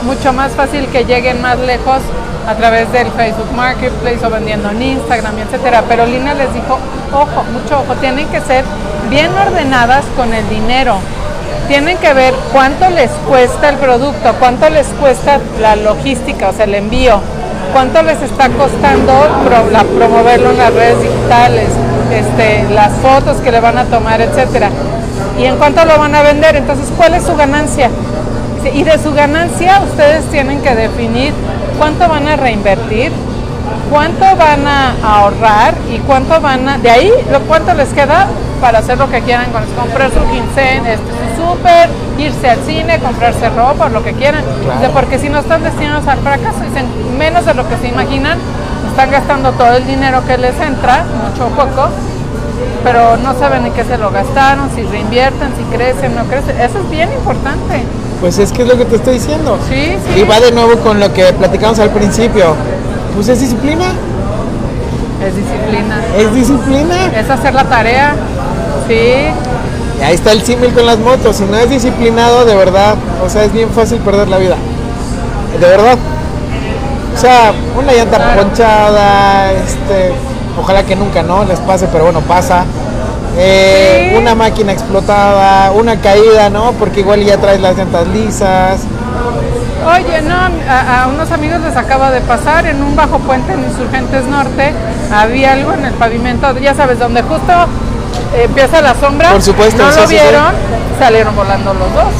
mucho 0.03 0.33
más 0.33 0.51
fácil 0.51 0.87
que 0.87 1.05
lleguen 1.05 1.41
más 1.41 1.57
lejos 1.59 1.99
a 2.47 2.55
través 2.55 2.91
del 2.91 3.07
Facebook 3.11 3.51
Marketplace 3.55 4.25
o 4.25 4.29
vendiendo 4.29 4.69
en 4.69 4.81
Instagram, 4.81 5.37
etcétera. 5.39 5.83
Pero 5.89 6.05
Lina 6.05 6.33
les 6.33 6.53
dijo, 6.53 6.77
ojo, 7.13 7.43
mucho 7.51 7.79
ojo, 7.81 7.95
tienen 7.99 8.27
que 8.29 8.41
ser 8.41 8.63
bien 9.09 9.29
ordenadas 9.37 10.05
con 10.15 10.33
el 10.33 10.47
dinero. 10.49 10.97
Tienen 11.67 11.97
que 11.97 12.13
ver 12.13 12.33
cuánto 12.53 12.89
les 12.89 13.11
cuesta 13.27 13.69
el 13.69 13.75
producto, 13.75 14.33
cuánto 14.39 14.69
les 14.69 14.87
cuesta 14.99 15.39
la 15.59 15.75
logística, 15.75 16.49
o 16.49 16.53
sea, 16.53 16.63
el 16.63 16.75
envío, 16.75 17.19
cuánto 17.73 18.01
les 18.03 18.21
está 18.21 18.47
costando 18.49 19.11
promoverlo 19.97 20.51
en 20.51 20.57
las 20.57 20.73
redes 20.73 21.01
digitales, 21.01 21.67
este, 22.11 22.65
las 22.73 22.91
fotos 22.93 23.37
que 23.37 23.51
le 23.51 23.59
van 23.59 23.77
a 23.77 23.85
tomar, 23.85 24.21
etcétera. 24.21 24.69
Y 25.39 25.45
en 25.45 25.57
cuánto 25.57 25.85
lo 25.85 25.97
van 25.97 26.15
a 26.15 26.21
vender, 26.21 26.55
entonces, 26.55 26.91
¿cuál 26.97 27.13
es 27.13 27.23
su 27.23 27.35
ganancia? 27.35 27.89
Y 28.73 28.83
de 28.83 28.97
su 28.97 29.13
ganancia 29.13 29.81
ustedes 29.89 30.25
tienen 30.25 30.61
que 30.61 30.75
definir 30.75 31.33
cuánto 31.77 32.09
van 32.09 32.27
a 32.27 32.35
reinvertir, 32.35 33.11
cuánto 33.89 34.25
van 34.35 34.67
a 34.67 34.95
ahorrar 35.03 35.75
y 35.89 35.99
cuánto 35.99 36.41
van 36.41 36.67
a, 36.67 36.77
de 36.77 36.89
ahí, 36.89 37.11
lo 37.31 37.39
cuánto 37.41 37.73
les 37.73 37.89
queda 37.89 38.27
para 38.59 38.79
hacer 38.79 38.97
lo 38.97 39.09
que 39.09 39.21
quieran 39.21 39.47
comprar 39.51 40.11
su 40.11 40.19
quincena, 40.31 40.93
este, 40.93 41.11
su 41.37 41.47
súper, 41.47 41.89
irse 42.17 42.49
al 42.49 42.59
cine, 42.65 42.99
comprarse 42.99 43.49
ropa, 43.49 43.89
lo 43.89 44.03
que 44.03 44.13
quieran. 44.13 44.43
Claro. 44.63 44.93
Porque 44.93 45.19
si 45.19 45.29
no 45.29 45.39
están 45.39 45.63
destinados 45.63 46.07
al 46.07 46.19
fracaso, 46.19 46.59
dicen, 46.61 46.85
menos 47.17 47.45
de 47.45 47.53
lo 47.53 47.67
que 47.67 47.77
se 47.77 47.87
imaginan, 47.87 48.37
están 48.97 49.11
gastando 49.11 49.51
todo 49.51 49.73
el 49.73 49.85
dinero 49.85 50.23
que 50.25 50.39
les 50.39 50.59
entra, 50.59 51.05
mucho 51.23 51.45
o 51.45 51.49
poco, 51.49 51.89
pero 52.83 53.15
no 53.17 53.37
saben 53.37 53.63
en 53.67 53.71
qué 53.73 53.83
se 53.83 53.95
lo 53.95 54.09
gastaron, 54.09 54.71
si 54.73 54.81
reinvierten, 54.81 55.49
si 55.55 55.61
crecen, 55.65 56.15
no 56.15 56.23
crecen. 56.23 56.59
Eso 56.59 56.79
es 56.79 56.89
bien 56.89 57.13
importante. 57.13 57.83
Pues 58.19 58.39
es 58.39 58.51
que 58.51 58.63
es 58.63 58.67
lo 58.67 58.75
que 58.75 58.85
te 58.85 58.95
estoy 58.95 59.13
diciendo. 59.19 59.59
Sí, 59.69 59.95
sí. 60.15 60.19
Y 60.19 60.23
va 60.23 60.39
de 60.39 60.51
nuevo 60.51 60.77
con 60.79 60.99
lo 60.99 61.13
que 61.13 61.31
platicamos 61.33 61.77
al 61.77 61.91
principio. 61.91 62.55
Pues 63.13 63.27
es 63.27 63.39
disciplina, 63.39 63.85
Es 65.23 65.35
disciplina. 65.35 66.01
es 66.17 66.33
disciplina. 66.33 67.05
Es 67.15 67.29
hacer 67.29 67.53
la 67.53 67.65
tarea. 67.65 68.15
Sí. 68.87 69.27
Y 69.99 70.03
ahí 70.03 70.15
está 70.15 70.31
el 70.31 70.41
símil 70.41 70.73
con 70.73 70.87
las 70.87 70.97
motos. 70.97 71.35
Si 71.35 71.43
no 71.43 71.55
es 71.55 71.69
disciplinado, 71.69 72.45
de 72.45 72.55
verdad, 72.55 72.95
o 73.23 73.29
sea, 73.29 73.43
es 73.43 73.53
bien 73.53 73.69
fácil 73.69 73.99
perder 73.99 74.27
la 74.27 74.39
vida. 74.39 74.55
De 75.59 75.67
verdad. 75.67 75.99
O 77.17 77.19
sea, 77.19 77.51
una 77.75 77.93
llanta 77.93 78.17
Claro. 78.17 78.41
ponchada, 78.43 79.51
este, 79.51 80.11
ojalá 80.61 80.83
que 80.83 80.95
nunca 80.95 81.23
no 81.23 81.43
les 81.45 81.59
pase, 81.61 81.87
pero 81.91 82.03
bueno, 82.03 82.21
pasa. 82.21 82.63
Eh, 83.35 84.09
Sí. 84.11 84.17
Una 84.17 84.35
máquina 84.35 84.71
explotada, 84.71 85.71
una 85.71 85.99
caída, 85.99 86.49
¿no? 86.51 86.73
Porque 86.73 86.99
igual 86.99 87.23
ya 87.23 87.37
traes 87.37 87.59
las 87.59 87.75
llantas 87.75 88.07
lisas. 88.07 88.81
Oye, 89.85 90.21
no, 90.21 90.35
a, 90.69 91.03
a 91.03 91.07
unos 91.07 91.31
amigos 91.31 91.59
les 91.61 91.75
acaba 91.75 92.11
de 92.11 92.21
pasar 92.21 92.67
en 92.67 92.83
un 92.83 92.95
bajo 92.95 93.17
puente 93.19 93.51
en 93.53 93.63
Insurgentes 93.63 94.25
Norte. 94.25 94.73
Había 95.11 95.53
algo 95.53 95.73
en 95.73 95.85
el 95.85 95.93
pavimento, 95.93 96.55
ya 96.59 96.75
sabes, 96.75 96.99
donde 96.99 97.23
justo 97.23 97.51
eh, 98.35 98.43
empieza 98.45 98.79
la 98.81 98.93
sombra. 98.93 99.31
Por 99.31 99.41
supuesto, 99.41 99.81
No 99.81 99.89
lo 99.89 99.93
sí, 99.93 100.07
sí. 100.07 100.13
vieron, 100.21 100.53
salieron 100.99 101.35
volando 101.35 101.73
los 101.73 101.93
dos. 101.93 102.13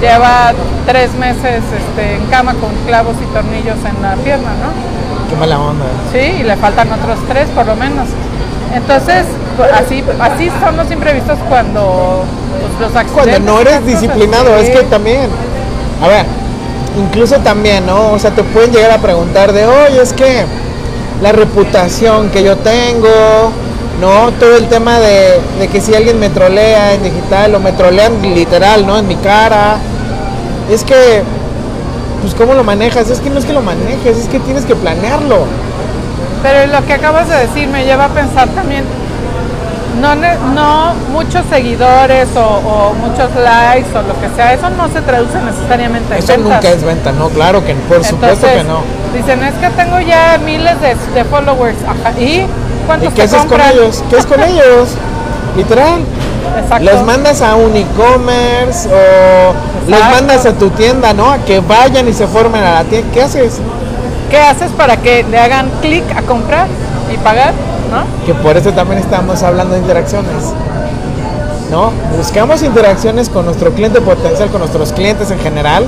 Lleva 0.00 0.52
tres 0.86 1.14
meses 1.14 1.62
este, 1.64 2.16
en 2.16 2.26
cama 2.26 2.54
con 2.54 2.70
clavos 2.86 3.16
y 3.22 3.26
tornillos 3.32 3.78
en 3.84 4.02
la 4.02 4.14
pierna, 4.16 4.50
¿no? 4.50 5.28
Qué 5.30 5.36
mala 5.36 5.58
onda. 5.58 5.86
Sí, 6.12 6.18
y 6.18 6.42
le 6.42 6.56
faltan 6.56 6.92
otros 6.92 7.18
tres 7.28 7.48
por 7.50 7.66
lo 7.66 7.76
menos. 7.76 8.08
Entonces, 8.74 9.24
así, 9.72 10.04
así 10.20 10.50
son 10.60 10.76
los 10.76 10.90
imprevistos 10.90 11.38
cuando 11.48 12.24
pues, 12.50 12.80
los 12.88 12.96
accidentes. 12.96 13.34
Cuando 13.34 13.52
no 13.52 13.60
eres 13.60 13.80
cosas. 13.80 13.86
disciplinado, 13.86 14.56
es 14.56 14.66
Sí. 14.66 14.72
que 14.72 14.82
también, 14.84 15.30
a 16.02 16.08
ver, 16.08 16.26
incluso 16.98 17.36
también, 17.36 17.86
¿no? 17.86 18.12
O 18.12 18.18
sea, 18.18 18.30
te 18.32 18.42
pueden 18.42 18.72
llegar 18.72 18.90
a 18.90 18.98
preguntar 18.98 19.52
de, 19.52 19.64
oye, 19.66 20.02
es 20.02 20.12
que 20.12 20.44
la 21.22 21.32
reputación 21.32 22.30
que 22.30 22.42
yo 22.42 22.56
tengo, 22.58 23.52
¿no? 24.00 24.32
Todo 24.32 24.56
el 24.56 24.68
tema 24.68 24.98
de, 24.98 25.40
de 25.58 25.68
que 25.68 25.80
si 25.80 25.94
alguien 25.94 26.18
me 26.18 26.28
trolea 26.30 26.94
en 26.94 27.02
digital 27.02 27.54
o 27.54 27.60
me 27.60 27.72
trolean 27.72 28.20
literal, 28.22 28.86
¿no? 28.86 28.98
En 28.98 29.06
mi 29.06 29.16
cara, 29.16 29.76
es 30.70 30.84
que, 30.84 31.22
pues, 32.22 32.34
¿cómo 32.34 32.54
lo 32.54 32.64
manejas? 32.64 33.10
Es 33.10 33.20
que 33.20 33.30
no 33.30 33.38
es 33.38 33.44
que 33.44 33.52
lo 33.52 33.62
manejes, 33.62 34.16
es 34.18 34.28
que 34.28 34.40
tienes 34.40 34.64
que 34.64 34.74
planearlo. 34.74 35.46
Pero 36.42 36.66
lo 36.72 36.86
que 36.86 36.92
acabas 36.92 37.28
de 37.28 37.36
decir 37.36 37.68
me 37.68 37.84
lleva 37.84 38.04
a 38.06 38.08
pensar 38.08 38.48
también, 38.48 38.84
no, 40.00 40.14
no 40.16 40.92
muchos 41.12 41.42
seguidores 41.48 42.28
o, 42.36 42.40
o 42.40 42.94
muchos 42.94 43.30
likes 43.36 43.96
o 43.96 44.02
lo 44.02 44.20
que 44.20 44.28
sea, 44.36 44.52
eso 44.52 44.68
no 44.70 44.88
se 44.88 45.00
traduce 45.00 45.38
necesariamente 45.40 46.12
en 46.14 46.18
Eso 46.18 46.32
ventas. 46.32 46.52
nunca 46.52 46.68
es 46.68 46.84
venta, 46.84 47.12
¿no? 47.12 47.28
Claro 47.28 47.64
que, 47.64 47.74
por 47.74 48.04
supuesto 48.04 48.46
que 48.46 48.64
no. 48.64 48.80
Dicen, 49.14 49.42
es 49.44 49.54
que 49.54 49.70
tengo 49.70 50.00
ya 50.00 50.38
miles 50.44 50.74
de, 50.80 50.96
de 51.14 51.24
followers. 51.24 51.78
Ajá. 51.84 52.18
¿Y 52.20 52.44
¿Y 52.84 52.86
cuántos 52.86 53.08
qué 53.14 53.14
te 53.14 53.22
haces 53.22 53.44
con 53.46 53.60
ellos? 53.60 54.04
¿Qué 54.10 54.16
es 54.18 54.26
con 54.26 54.42
ellos? 54.42 54.88
Literal. 55.56 56.00
Exacto. 56.62 56.84
Los 56.84 57.02
mandas 57.04 57.40
a 57.40 57.56
un 57.56 57.74
e-commerce 57.74 58.88
o 58.88 59.54
los 59.88 59.98
Exacto. 59.98 60.14
mandas 60.14 60.46
a 60.46 60.52
tu 60.52 60.70
tienda, 60.70 61.12
¿no? 61.14 61.30
A 61.30 61.38
que 61.38 61.60
vayan 61.60 62.06
y 62.08 62.12
se 62.12 62.26
formen 62.26 62.62
a 62.62 62.74
la 62.74 62.84
tienda. 62.84 63.10
¿Qué 63.12 63.22
haces? 63.22 63.60
¿Qué 64.30 64.38
haces 64.38 64.70
para 64.72 64.96
que 64.98 65.24
le 65.24 65.38
hagan 65.38 65.70
clic 65.80 66.04
a 66.16 66.22
comprar 66.22 66.66
y 67.12 67.16
pagar? 67.18 67.52
¿No? 67.90 68.26
Que 68.26 68.34
por 68.34 68.56
eso 68.56 68.72
también 68.72 69.00
estamos 69.00 69.42
hablando 69.42 69.74
de 69.74 69.80
interacciones. 69.80 70.52
¿No? 71.70 71.90
Buscamos 72.16 72.62
interacciones 72.62 73.28
con 73.28 73.46
nuestro 73.46 73.72
cliente 73.72 74.00
potencial, 74.00 74.48
con 74.50 74.60
nuestros 74.60 74.92
clientes 74.92 75.30
en 75.30 75.38
general. 75.40 75.86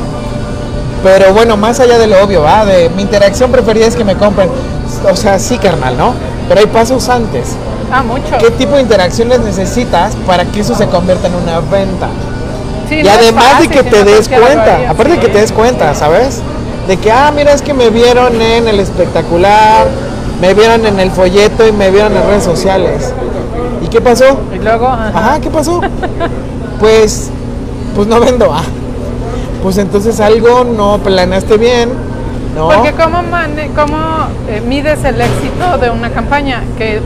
Pero 1.03 1.33
bueno, 1.33 1.57
más 1.57 1.79
allá 1.81 1.99
de 1.99 2.07
lo 2.07 2.23
obvio, 2.25 2.43
¿va? 2.43 2.65
De 2.65 2.89
mi 2.91 3.03
interacción 3.03 3.53
preferida 3.53 3.87
es 3.87 3.95
que 3.95 4.05
me 4.05 4.17
compren. 4.17 4.49
O 5.11 5.15
sea, 5.15 5.39
sí, 5.39 5.59
carnal, 5.59 5.97
¿no? 5.97 6.15
Pero 6.49 6.61
hay 6.61 6.67
pasos 6.67 7.09
antes. 7.09 7.57
Ah, 7.93 8.03
mucho. 8.03 8.37
¿Qué 8.39 8.51
tipo 8.51 8.77
de 8.77 8.83
interacciones 8.83 9.41
necesitas 9.41 10.15
para 10.27 10.45
que 10.45 10.61
eso 10.61 10.75
se 10.75 10.87
convierta 10.87 11.29
en 11.29 11.35
una 11.35 11.61
venta? 11.61 12.09
Sí, 12.89 12.97
y 12.97 13.03
no 13.03 13.11
además 13.11 13.45
fácil, 13.45 13.69
de 13.71 13.77
que 13.77 13.83
te 13.83 14.05
des 14.05 14.29
cuenta, 14.29 14.91
aparte 14.91 15.13
de 15.15 15.19
que 15.21 15.29
te 15.29 15.41
des 15.41 15.53
cuenta, 15.53 15.95
¿sabes? 15.95 16.41
De 16.87 16.97
que, 16.97 17.11
ah, 17.11 17.33
mira, 17.35 17.53
es 17.53 17.63
que 17.63 17.75
me 17.75 17.91
vieron 17.91 18.41
en 18.41 18.69
el 18.69 18.79
espectacular, 18.79 19.87
me 20.41 20.55
vieron 20.55 20.87
en 20.87 21.01
el 21.01 21.11
folleto 21.11 21.67
y 21.67 21.73
me 21.73 21.91
vieron 21.91 22.17
en 22.17 22.27
redes 22.27 22.45
sociales. 22.45 23.13
¿Y 23.83 23.89
qué 23.89 24.01
pasó? 24.01 24.39
Y 24.55 24.59
luego, 24.59 24.87
ajá. 24.87 25.09
Ajá, 25.09 25.41
¿qué 25.41 25.51
pasó? 25.51 25.81
Pues, 26.79 27.31
pues 27.95 28.07
no 28.07 28.21
vendo. 28.21 28.53
Ah, 28.53 28.63
pues 29.63 29.79
entonces 29.79 30.21
algo 30.21 30.63
no 30.65 30.99
planeaste 30.99 31.57
bien, 31.57 31.91
¿no? 32.57 32.69
Porque 32.69 32.92
¿cómo, 32.92 33.23
mane- 33.23 33.71
cómo 33.77 33.99
eh, 34.49 34.61
mides 34.66 35.05
el 35.05 35.21
éxito 35.21 35.79
de 35.81 35.90
una 35.90 36.11
campaña? 36.11 36.62
Que 36.79 37.01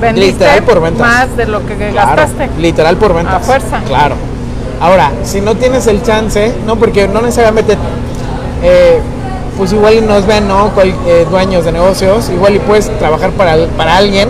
vendiste 0.00 0.44
Literal 0.44 0.62
por 0.64 0.80
ventas. 0.82 1.06
más 1.06 1.36
de 1.36 1.46
lo 1.46 1.64
que 1.66 1.74
Claro, 1.76 2.16
gastaste. 2.16 2.50
literal 2.58 2.96
por 2.96 3.14
ventas. 3.14 3.34
A 3.36 3.40
fuerza. 3.40 3.80
Claro. 3.86 4.14
Ahora, 4.80 5.10
si 5.22 5.40
no 5.40 5.54
tienes 5.54 5.86
el 5.86 6.02
chance, 6.02 6.52
no, 6.66 6.76
porque 6.76 7.08
no 7.08 7.20
necesariamente, 7.22 7.76
eh, 8.62 9.00
pues 9.56 9.72
igual 9.72 9.94
y 9.94 10.00
nos 10.02 10.26
ven, 10.26 10.46
¿no? 10.48 10.68
Cual- 10.70 10.94
eh, 11.06 11.26
dueños 11.30 11.64
de 11.64 11.72
negocios, 11.72 12.28
igual 12.30 12.56
y 12.56 12.58
puedes 12.58 12.90
trabajar 12.98 13.30
para, 13.30 13.56
para 13.76 13.96
alguien. 13.96 14.28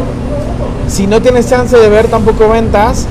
Si 0.88 1.06
no 1.08 1.20
tienes 1.20 1.48
chance 1.50 1.76
de 1.76 1.88
ver 1.88 2.06
tampoco 2.06 2.48
ventas, 2.48 3.06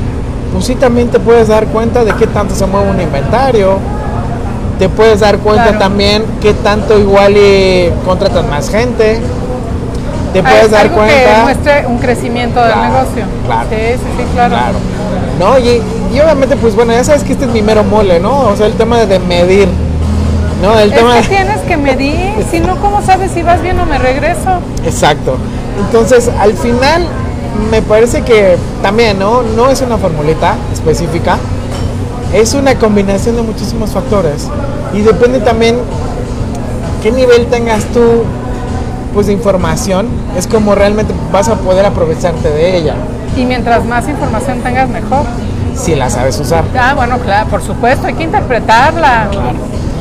pues 0.54 0.66
sí 0.66 0.76
también 0.76 1.10
te 1.10 1.20
puedes 1.20 1.50
dar 1.50 1.66
cuenta 1.68 2.06
de 2.06 2.14
qué 2.14 2.26
tanto 2.28 2.56
se 2.56 2.66
mueve 2.66 2.90
un 2.90 3.02
inventario. 3.02 3.80
Te 4.80 4.90
puedes 4.90 5.22
dar 5.22 5.38
cuenta 5.40 5.64
Claro. 5.64 5.80
también 5.80 6.26
qué 6.42 6.54
tanto 6.54 7.00
igual 7.00 7.36
y 7.38 7.90
contratas 8.06 8.46
más 8.48 8.70
gente. 8.70 9.20
Te 10.34 10.40
Ah, 10.40 10.44
puedes 10.44 10.66
es 10.66 10.72
dar 10.72 10.82
algo 10.82 10.96
que 11.00 11.06
cuenta. 11.06 11.44
muestre 11.44 11.86
un 11.88 11.98
crecimiento 11.98 12.60
del 12.62 12.74
Claro, 12.74 12.94
negocio. 12.94 13.24
claro. 13.46 13.70
Sí, 13.70 13.76
sí, 13.94 14.00
sí, 14.18 14.24
claro. 14.34 14.56
Claro. 14.56 14.78
¿No? 15.40 15.58
Y, 15.60 15.82
y 16.14 16.20
obviamente, 16.20 16.58
pues 16.58 16.76
bueno, 16.76 16.92
ya 16.92 17.04
sabes 17.06 17.24
que 17.24 17.34
este 17.34 17.46
es 17.46 17.52
mi 17.52 17.62
mero 17.62 17.84
mole, 17.86 18.20
¿no? 18.20 18.50
O 18.50 18.56
sea, 18.58 18.66
el 18.68 18.74
tema 18.74 18.98
de, 19.00 19.20
medir. 19.20 19.70
¿No? 20.62 20.78
El 20.80 20.90
Es 20.92 20.98
tema 20.98 21.22
que 21.22 21.28
tienes 21.28 21.60
que 21.62 21.78
medir, 21.78 22.32
si 22.52 22.60
no, 22.60 22.76
¿cómo 22.78 23.02
sabes 23.02 23.32
si 23.32 23.44
vas 23.44 23.62
bien 23.62 23.80
o 23.80 23.86
me 23.86 23.98
regreso? 23.98 24.60
Exacto. 24.86 25.38
Entonces, 25.80 26.30
al 26.40 26.54
final, 26.54 27.06
me 27.72 27.82
parece 27.82 28.22
que 28.24 28.58
también, 28.82 29.18
¿no? 29.20 29.42
No 29.42 29.70
es 29.70 29.82
una 29.82 29.98
formulita 29.98 30.56
específica. 30.74 31.38
Es 32.34 32.54
una 32.54 32.76
combinación 32.76 33.36
de 33.36 33.42
muchísimos 33.42 33.92
factores. 33.92 34.50
Y 34.94 35.02
depende 35.02 35.40
también 35.40 35.78
qué 37.02 37.12
nivel 37.12 37.48
tengas 37.48 37.86
tú, 37.86 38.24
pues, 39.14 39.28
de 39.28 39.34
información. 39.34 40.08
Es 40.38 40.48
como 40.48 40.76
realmente 40.76 41.14
vas 41.32 41.50
a 41.50 41.56
poder 41.56 41.86
aprovecharte 41.86 42.50
de 42.50 42.78
ella. 42.78 42.96
Y 43.38 43.46
mientras 43.46 43.86
más 43.86 44.08
información 44.08 44.62
tengas, 44.62 44.90
mejor. 44.90 45.24
Si 45.76 45.94
la 45.94 46.10
sabes 46.10 46.40
usar. 46.40 46.64
Ah, 46.80 46.94
bueno, 46.96 47.18
claro, 47.20 47.50
por 47.50 47.62
supuesto, 47.62 48.08
hay 48.08 48.14
que 48.14 48.24
interpretarla. 48.24 49.28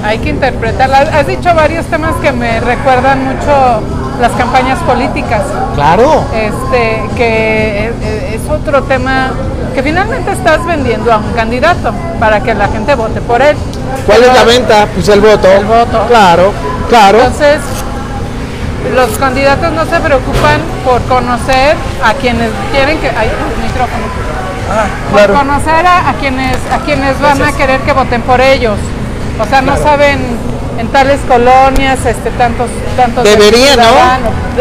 Hay 0.05 0.19
que 0.19 0.31
interpretarla. 0.31 0.99
Has 0.99 1.27
dicho 1.27 1.53
varios 1.55 1.87
temas 1.87 2.15
que 2.23 2.31
me 2.31 2.61
recuerdan 2.61 3.25
mucho 3.25 3.81
las 4.21 4.33
campañas 4.33 4.79
políticas. 4.81 5.43
Claro. 5.75 6.23
Este, 6.33 7.03
que 7.17 7.93
es, 8.35 8.51
otro 8.51 8.83
tema 8.85 9.31
que 9.75 9.83
finalmente 9.83 10.33
estás 10.33 10.65
vendiendo 10.67 11.13
a 11.13 11.19
un 11.19 11.33
candidato 11.33 11.93
para 12.21 12.41
que 12.41 12.55
la 12.55 12.69
gente 12.69 12.95
vote 12.95 13.21
por 13.21 13.43
él. 13.43 13.57
¿Cuál 14.07 14.19
Pero- 14.21 14.33
es 14.33 14.39
la 14.39 14.45
venta? 14.45 14.87
Pues 14.95 15.09
el 15.09 15.21
voto. 15.21 15.49
El 15.51 15.65
voto. 15.65 16.07
Claro, 16.09 16.53
claro. 16.89 17.19
Entonces, 17.19 17.61
los 18.95 19.11
candidatos 19.19 19.73
no 19.73 19.85
se 19.87 19.99
preocupan 20.01 20.61
por 20.85 21.01
conocer 21.03 21.77
a 22.05 22.13
quienes 22.15 22.51
quieren 22.73 22.99
que. 23.01 23.09
Ay, 23.09 23.29
el 23.29 23.63
micrófono. 23.63 24.05
Por 25.11 25.21
claro. 25.21 25.35
conocer 25.35 25.87
a, 25.87 26.09
a 26.11 26.15
quienes 26.15 26.57
a 26.73 26.79
quienes 26.85 27.21
van 27.21 27.39
Gracias. 27.39 27.55
a 27.55 27.57
querer 27.59 27.81
que 27.81 27.93
voten 27.93 28.23
por 28.23 28.41
ellos. 28.41 28.77
O 29.41 29.45
sea, 29.47 29.61
no 29.63 29.73
Claro. 29.75 29.83
saben 29.91 30.19
en 30.79 30.89
tales 30.89 31.21
colonias, 31.29 32.05
este, 32.05 32.31
tantos, 32.31 32.69
tantos. 32.97 33.25
Debería, 33.25 33.77
¿no? 33.77 33.85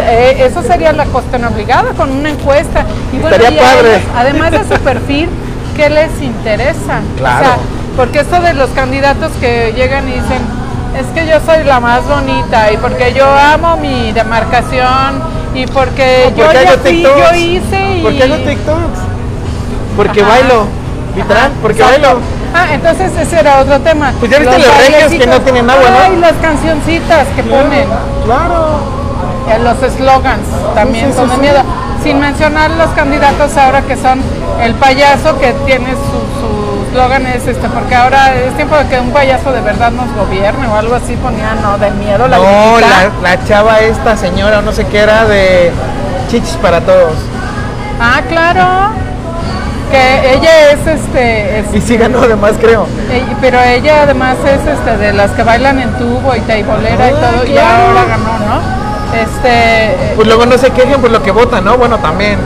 Eh, 0.02 0.45
eso 0.45 0.62
sería 0.63 0.93
la 0.93 1.06
cuestión 1.06 1.43
obligada 1.45 1.91
con 1.93 2.12
una 2.12 2.30
encuesta. 2.30 2.86
Y 3.12 3.17
bueno, 3.17 3.36
Estaría 3.36 3.60
y 3.60 3.63
padre. 3.63 4.02
Además, 4.15 4.47
además 4.49 4.52
de 4.69 4.76
su 4.76 4.82
perfil, 4.84 5.30
¿qué 5.76 5.89
les 5.89 6.21
interesa? 6.21 7.02
Claro. 7.17 7.39
O 7.39 7.43
sea, 7.43 7.58
porque 7.95 8.19
esto 8.19 8.39
de 8.39 8.54
los 8.54 8.69
candidatos 8.71 9.32
que 9.39 9.73
llegan 9.76 10.08
y 10.08 10.13
dicen, 10.13 10.41
es 10.99 11.08
que 11.08 11.28
yo 11.28 11.39
soy 11.45 11.63
la 11.63 11.80
más 11.80 12.08
bonita 12.08 12.71
y 12.71 12.78
porque 12.78 13.13
yo 13.13 13.26
amo 13.28 13.78
mi 13.78 14.12
demarcación 14.12 15.21
y 15.56 15.65
porque, 15.67 16.32
¿Por 16.36 16.45
yo 16.45 16.54
ya 16.54 16.78
fui, 16.78 17.02
yo 17.02 17.36
hice 17.36 17.97
y... 17.97 18.02
¿Por 18.02 18.13
qué 18.13 18.23
hago 18.23 18.36
TikToks? 18.38 18.99
Porque 19.95 20.21
Ajá. 20.21 20.30
bailo. 20.30 20.67
Literal, 21.15 21.43
Ajá, 21.43 21.52
porque 21.62 21.82
exacto. 21.82 22.02
bailo. 22.02 22.42
Ah, 22.53 22.67
entonces 22.71 23.11
ese 23.17 23.39
era 23.39 23.59
otro 23.59 23.79
tema. 23.81 24.13
Pues 24.19 24.31
ya 24.31 24.39
viste 24.39 24.59
los 24.59 24.77
regios 24.77 25.11
que 25.11 25.27
no 25.27 25.41
tienen 25.41 25.69
agua, 25.69 25.89
¿no? 25.89 25.97
Ay, 26.05 26.17
las 26.17 26.33
cancioncitas 26.33 27.27
que 27.35 27.43
ponen. 27.43 27.87
Claro. 28.25 29.03
Eh, 29.49 29.59
Los 29.59 29.77
slogans 29.91 30.47
también 30.73 31.07
Sí, 31.07 31.11
sí, 31.11 31.17
son 31.17 31.29
de 31.29 31.35
sí. 31.35 31.41
miedo. 31.41 31.63
Sin 32.03 32.19
mencionar 32.19 32.71
los 32.71 32.89
candidatos 32.91 33.55
ahora 33.57 33.81
que 33.81 33.95
son 33.97 34.21
el 34.61 34.73
payaso 34.75 35.37
que 35.39 35.53
tiene 35.65 35.91
su, 35.91 36.89
eslogan 36.89 37.25
es 37.25 37.47
este, 37.47 37.67
porque 37.69 37.95
ahora 37.95 38.33
es 38.35 38.53
tiempo 38.55 38.75
de 38.77 38.87
que 38.87 38.99
un 38.99 39.11
payaso 39.11 39.51
de 39.51 39.61
verdad 39.61 39.91
nos 39.91 40.13
gobierne 40.13 40.67
o 40.67 40.75
algo 40.75 40.95
así 40.95 41.15
ponía, 41.15 41.55
no, 41.61 41.77
de 41.77 41.89
miedo 41.91 42.27
la 42.27 42.37
No, 42.37 42.79
la, 42.79 43.09
la 43.21 43.43
chava 43.45 43.79
esta 43.79 44.15
señora, 44.15 44.61
no 44.61 44.71
sé 44.71 44.85
qué 44.85 44.99
era, 44.99 45.25
de 45.25 45.71
chichis 46.29 46.55
para 46.57 46.81
todos. 46.81 47.15
Ah, 47.99 48.21
claro. 48.29 48.91
Que 49.93 50.34
ella 50.34 50.71
es 50.71 50.88
este, 50.88 51.60
es- 51.60 51.73
Y 51.75 51.79
sí 51.82 51.97
ganó 51.97 52.19
además, 52.23 52.53
creo. 52.60 52.88
eh, 53.12 53.23
pero 53.39 53.62
ella 53.62 54.01
además 54.03 54.38
es 54.43 54.65
este 54.67 54.97
de 54.97 55.13
las 55.13 55.29
que 55.32 55.43
bailan 55.43 55.77
en 55.79 55.89
tubo 55.99 56.36
y 56.36 56.39
taibolera 56.41 57.12
y 57.12 57.13
Ah, 57.13 57.19
todo, 57.32 57.45
y 57.45 57.51
claro. 57.51 57.84
ahora 57.89 58.01
ganó, 58.10 58.39
¿no? 58.39 58.84
Este, 59.15 59.49
eh, 59.93 60.13
Pues 60.15 60.27
luego 60.27 60.47
no 60.47 60.58
se 60.58 60.71
quejen 60.71 60.99
por 60.99 61.12
lo 61.12 61.21
que 61.21 61.29
votan, 61.29 61.63
¿no? 61.63 61.77
Bueno, 61.77 61.99
también. 61.99 62.39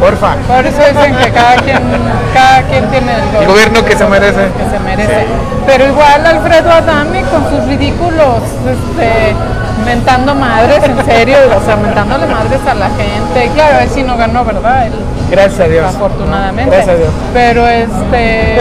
Porfa. 0.00 0.34
Por 0.46 0.66
eso 0.66 0.78
dicen 0.92 1.16
que 1.16 1.30
cada 1.32 1.56
quien, 1.56 1.78
cada 2.34 2.62
quien 2.62 2.84
tiene 2.90 3.12
el, 3.14 3.42
El 3.42 3.48
gobierno 3.48 3.84
que 3.84 3.96
se 3.96 4.04
merece. 4.06 4.48
que 4.58 4.70
se 4.70 4.78
merece. 4.84 5.26
Pero 5.66 5.86
igual 5.86 6.26
Alfredo 6.26 6.70
Adame 6.70 7.22
con 7.32 7.48
sus 7.50 7.64
ridículos, 7.66 8.42
este, 8.66 9.34
mentando 9.86 10.34
madres, 10.34 10.82
en 10.84 11.04
serio, 11.06 11.38
o 11.56 11.64
sea, 11.64 11.76
mentándole 11.76 12.26
madres 12.26 12.60
a 12.70 12.74
la 12.74 12.88
gente. 12.90 13.46
Y 13.46 13.48
claro, 13.50 13.78
él 13.80 13.88
sí 13.92 14.02
no 14.02 14.16
ganó, 14.16 14.44
¿verdad? 14.44 14.86
Él, 14.86 14.92
Gracias 15.30 15.60
a 15.60 15.68
Dios. 15.68 15.94
afortunadamente. 15.94 16.70
Gracias 16.70 16.94
a 16.94 16.98
Dios. 16.98 17.10
Pero 17.32 17.66
este, 17.66 18.56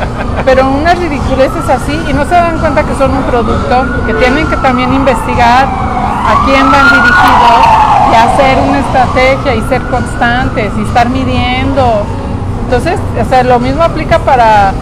pero 0.44 0.68
unas 0.68 0.98
ridiculeces 0.98 1.68
así 1.68 2.00
y 2.08 2.12
no 2.12 2.24
se 2.24 2.34
dan 2.34 2.58
cuenta 2.58 2.82
que 2.82 2.94
son 2.94 3.10
un 3.12 3.22
producto 3.24 3.84
que 4.06 4.14
tienen 4.14 4.46
que 4.46 4.56
también 4.56 4.92
investigar 4.92 5.66
a 5.66 6.44
quién 6.44 6.70
van 6.70 6.88
dirigidos 6.88 7.82
y 8.10 8.14
hacer 8.14 8.58
una 8.68 8.78
estrategia 8.78 9.54
y 9.54 9.62
ser 9.68 9.82
constantes 9.82 10.72
y 10.78 10.82
estar 10.82 11.08
midiendo. 11.08 12.04
Entonces, 12.64 12.98
o 13.20 13.28
sea, 13.28 13.42
lo 13.42 13.58
mismo 13.58 13.82
aplica 13.82 14.18
para 14.20 14.72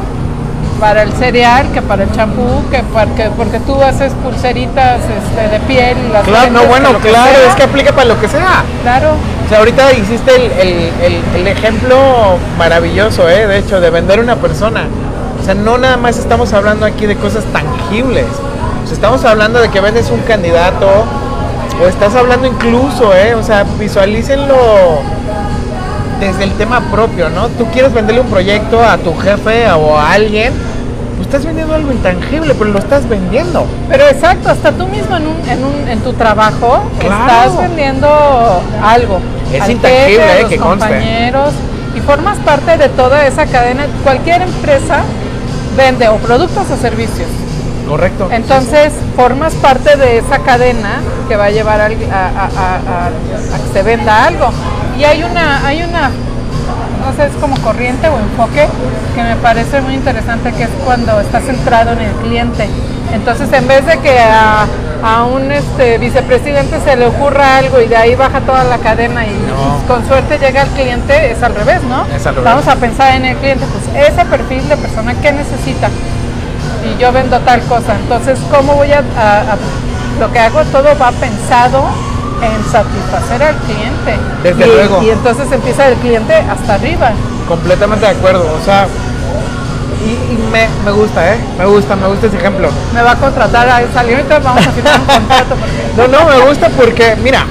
para 0.81 1.03
el 1.03 1.13
cereal 1.13 1.71
que 1.73 1.83
para 1.83 2.05
el 2.05 2.13
champú, 2.13 2.63
que 2.71 2.83
porque, 2.93 3.31
porque 3.37 3.61
tú 3.61 3.81
haces 3.83 4.13
pulseritas 4.25 4.99
este, 5.03 5.49
de 5.49 5.61
piel 5.61 5.97
y 6.09 6.13
las 6.13 6.25
Claro, 6.25 6.51
no, 6.53 6.65
bueno, 6.65 6.89
claro, 7.01 7.35
sea. 7.37 7.49
es 7.49 7.55
que 7.55 7.63
aplica 7.65 7.93
para 7.93 8.07
lo 8.09 8.19
que 8.21 8.29
sea. 8.29 8.65
Claro. 8.83 9.11
O 9.45 9.49
sea, 9.49 9.59
ahorita 9.59 9.93
hiciste 9.93 10.35
el, 10.37 10.43
el- 10.53 10.91
el- 11.05 11.41
el 11.41 11.47
ejemplo 11.49 11.97
maravilloso, 12.59 13.29
¿eh? 13.29 13.47
De 13.47 13.59
hecho, 13.59 13.81
de 13.81 13.91
vender 13.91 14.21
una 14.21 14.37
persona. 14.37 14.85
O 15.41 15.45
sea, 15.45 15.55
no 15.55 15.77
nada 15.79 15.97
más 15.99 16.17
estamos 16.19 16.53
hablando 16.55 16.87
aquí 16.87 17.05
de 17.07 17.17
cosas 17.17 17.45
tangibles. 17.53 18.27
O 18.83 18.87
sea, 18.87 18.95
estamos 18.95 19.25
hablando 19.25 19.61
de 19.61 19.69
que 19.69 19.81
vendes 19.81 20.09
un 20.11 20.21
candidato 20.21 20.87
o 21.83 21.87
estás 21.87 22.15
hablando 22.15 22.47
incluso, 22.47 23.15
¿eh? 23.15 23.35
O 23.35 23.43
sea, 23.43 23.65
visualícenlo 23.79 24.55
desde 26.21 26.45
el 26.45 26.53
tema 26.53 26.81
propio, 26.91 27.29
¿no? 27.31 27.49
Tú 27.49 27.67
quieres 27.73 27.93
venderle 27.93 28.21
un 28.21 28.29
proyecto 28.29 28.83
a 28.83 28.99
tu 28.99 29.17
jefe 29.19 29.71
o 29.73 29.97
a 29.99 30.13
alguien, 30.13 30.53
estás 31.31 31.45
vendiendo 31.47 31.75
algo 31.77 31.93
intangible, 31.93 32.55
pero 32.59 32.71
lo 32.73 32.79
estás 32.81 33.09
vendiendo. 33.09 33.65
Pero 33.89 34.05
exacto, 34.09 34.51
hasta 34.51 34.73
tú 34.73 34.89
mismo 34.89 35.17
en, 35.17 35.29
un, 35.29 35.49
en, 35.49 35.65
un, 35.65 35.89
en 35.89 36.01
tu 36.01 36.13
trabajo 36.15 36.83
Claro. 36.99 37.21
estás 37.25 37.57
vendiendo 37.69 38.61
algo. 38.83 39.21
Es 39.53 39.63
al 39.63 39.71
intangible, 39.71 40.11
jefe, 40.23 40.39
eh, 40.39 40.41
los 40.43 40.51
que 40.51 40.57
conste. 40.59 40.87
compañeros 40.87 41.55
y 41.95 42.01
formas 42.01 42.37
parte 42.39 42.77
de 42.77 42.89
toda 42.89 43.27
esa 43.29 43.47
cadena. 43.47 43.87
Cualquier 44.03 44.43
empresa 44.43 45.03
vende 45.77 46.09
o 46.09 46.17
productos 46.17 46.69
o 46.69 46.77
servicios. 46.77 47.29
Correcto. 47.89 48.29
Entonces 48.33 48.93
formas 49.15 49.55
parte 49.55 49.97
de 49.97 50.19
esa 50.19 50.41
cadena 50.41 50.99
que 51.29 51.37
va 51.37 51.45
a 51.45 51.51
llevar 51.51 51.81
a- 51.81 51.87
a 51.87 51.91
que 53.67 53.73
se 53.73 53.83
venda 53.85 54.25
algo. 54.27 54.51
Y 54.99 55.05
hay 55.05 55.23
una, 55.23 55.65
hay 55.67 55.83
una, 55.85 56.11
es 57.19 57.33
como 57.41 57.57
corriente 57.63 58.09
o 58.09 58.19
enfoque 58.19 58.67
que 59.15 59.23
me 59.23 59.37
parece 59.37 59.81
muy 59.81 59.95
interesante 59.95 60.53
que 60.53 60.65
es 60.65 60.71
cuando 60.85 61.21
estás 61.21 61.45
centrado 61.45 61.93
en 61.93 62.01
el 62.01 62.13
cliente. 62.17 62.69
Entonces 63.13 63.53
en 63.53 63.67
vez 63.67 63.85
de 63.87 63.99
que 63.99 64.19
a, 64.21 64.67
a 65.03 65.25
un 65.25 65.51
este 65.51 65.99
vicepresidente 65.99 66.79
se 66.81 66.95
le 66.97 67.07
ocurra 67.07 67.57
algo 67.59 67.81
y 67.81 67.87
de 67.87 67.97
ahí 67.97 68.15
baja 68.15 68.41
toda 68.41 68.63
la 68.65 68.79
cadena 68.79 69.27
y 69.27 69.31
No. 69.31 69.87
con 69.89 70.07
suerte 70.07 70.39
llega 70.39 70.63
al 70.63 70.69
cliente, 70.69 71.33
es 71.33 71.43
al 71.43 71.55
revés, 71.55 71.83
¿no? 71.83 72.05
Es 72.15 72.25
al 72.27 72.35
revés. 72.37 72.45
Vamos 72.45 72.69
a 72.69 72.77
pensar 72.77 73.15
en 73.17 73.25
el 73.25 73.37
cliente, 73.39 73.65
pues 73.67 74.07
ese 74.09 74.25
perfil 74.27 74.69
de 74.69 74.77
persona 74.77 75.15
que 75.15 75.33
necesita 75.33 75.89
y 76.85 77.01
yo 77.01 77.13
vendo 77.13 77.39
tal 77.41 77.61
cosa, 77.63 77.95
entonces 77.97 78.39
¿cómo 78.51 78.75
voy 78.75 78.93
a, 78.93 78.99
a- 79.19 79.41
a- 79.53 79.59
lo 80.21 80.31
que 80.33 80.39
hago 80.39 80.63
todo 80.67 80.97
va 81.01 81.11
pensado 81.13 81.83
en 82.43 82.65
satisfacer 82.71 83.43
al 83.43 83.55
cliente 83.57 84.17
Desde 84.43 84.67
y, 84.67 84.75
luego. 84.75 85.03
y 85.03 85.11
entonces 85.11 85.51
empieza 85.53 85.89
el 85.89 85.95
cliente 85.97 86.35
hasta 86.35 86.75
arriba. 86.75 87.11
Completamente 87.49 88.07
de 88.07 88.13
acuerdo, 88.13 88.45
o 88.61 88.65
sea, 88.65 88.87
y, 90.05 90.33
y 90.33 90.39
me, 90.51 90.67
me 90.85 90.91
gusta, 90.93 91.35
¿eh? 91.35 91.39
Me 91.59 91.67
gusta, 91.67 91.95
me 91.97 92.07
gusta 92.09 92.27
ese 92.29 92.37
ejemplo. 92.39 92.71
Me 92.95 93.03
va 93.03 93.13
a 93.13 93.17
contratar 93.17 93.69
a 93.69 93.83
salir 93.93 94.17
ahorita 94.17 94.39
vamos 94.39 94.67
a 94.67 94.71
firmar 94.71 95.01
un 95.01 95.07
contrato 95.07 95.55
porque 95.57 95.81
No, 95.97 96.09
no, 96.09 96.25
me 96.31 96.47
gusta 96.49 96.69
porque, 96.71 97.17
mira, 97.23 97.45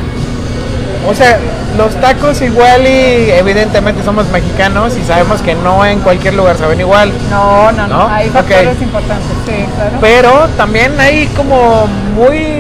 o 1.08 1.14
sea, 1.14 1.38
los 1.78 1.94
tacos 2.02 2.42
igual 2.42 2.82
y 2.88 3.30
evidentemente 3.32 4.04
somos 4.04 4.28
mexicanos 4.30 4.98
y 4.98 5.04
sabemos 5.06 5.42
que 5.42 5.54
no 5.56 5.86
en 5.86 6.00
cualquier 6.00 6.34
lugar 6.34 6.58
saben 6.58 6.80
igual, 6.80 7.12
No, 7.30 7.72
no, 7.72 7.88
no, 7.88 7.98
¿No? 8.00 8.08
hay 8.10 8.30
factores 8.30 8.82
importantes, 8.82 9.28
sí, 9.46 9.66
claro. 9.76 9.92
pero 10.02 10.48
también 10.58 11.00
hay 11.00 11.28
como 11.38 11.88
muy 12.16 12.59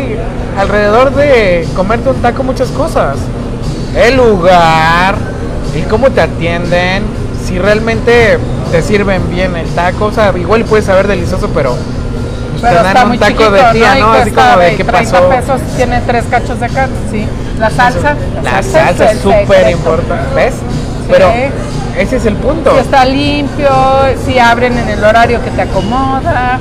alrededor 0.59 1.15
de 1.15 1.67
comerte 1.75 2.09
un 2.09 2.21
taco 2.21 2.43
muchas 2.43 2.69
cosas. 2.69 3.17
El 3.95 4.17
lugar, 4.17 5.15
el 5.75 5.87
cómo 5.87 6.11
te 6.11 6.21
atienden, 6.21 7.03
si 7.45 7.57
realmente 7.57 8.37
te 8.71 8.81
sirven 8.81 9.29
bien 9.29 9.55
el 9.55 9.67
taco, 9.69 10.05
o 10.05 10.11
sea, 10.11 10.33
igual 10.37 10.65
puede 10.65 10.83
saber 10.83 11.07
delicioso, 11.07 11.49
pero 11.53 11.75
pues, 12.51 12.61
Pero 12.61 12.81
te 12.81 12.87
está 12.87 12.93
dan 12.93 13.07
muy 13.07 13.17
un 13.17 13.21
taco 13.21 13.31
chiquito, 13.31 13.51
de 13.51 13.63
tía, 13.71 13.97
Y 13.97 14.01
¿no? 14.01 14.11
Así 14.11 14.31
como 14.31 14.57
de 14.57 14.75
qué 14.75 14.83
30 14.83 14.91
pasó. 15.11 15.29
pesos 15.29 15.61
tiene 15.75 16.01
tres 16.05 16.25
cachos 16.29 16.59
de 16.59 16.69
carne, 16.69 16.95
sí. 17.09 17.25
La 17.57 17.69
salsa. 17.69 18.15
La 18.43 18.59
es 18.59 18.65
salsa 18.65 19.05
es 19.05 19.11
el 19.11 19.19
súper 19.19 19.69
importante, 19.71 20.35
¿ves? 20.35 20.53
Pero 21.09 21.31
ese 21.97 22.17
es 22.17 22.25
el 22.25 22.35
punto. 22.35 22.71
Si 22.73 22.77
está 22.79 23.05
limpio, 23.05 23.69
si 24.25 24.39
abren 24.39 24.77
en 24.77 24.89
el 24.89 25.03
horario 25.03 25.43
que 25.43 25.51
te 25.51 25.61
acomoda. 25.63 26.59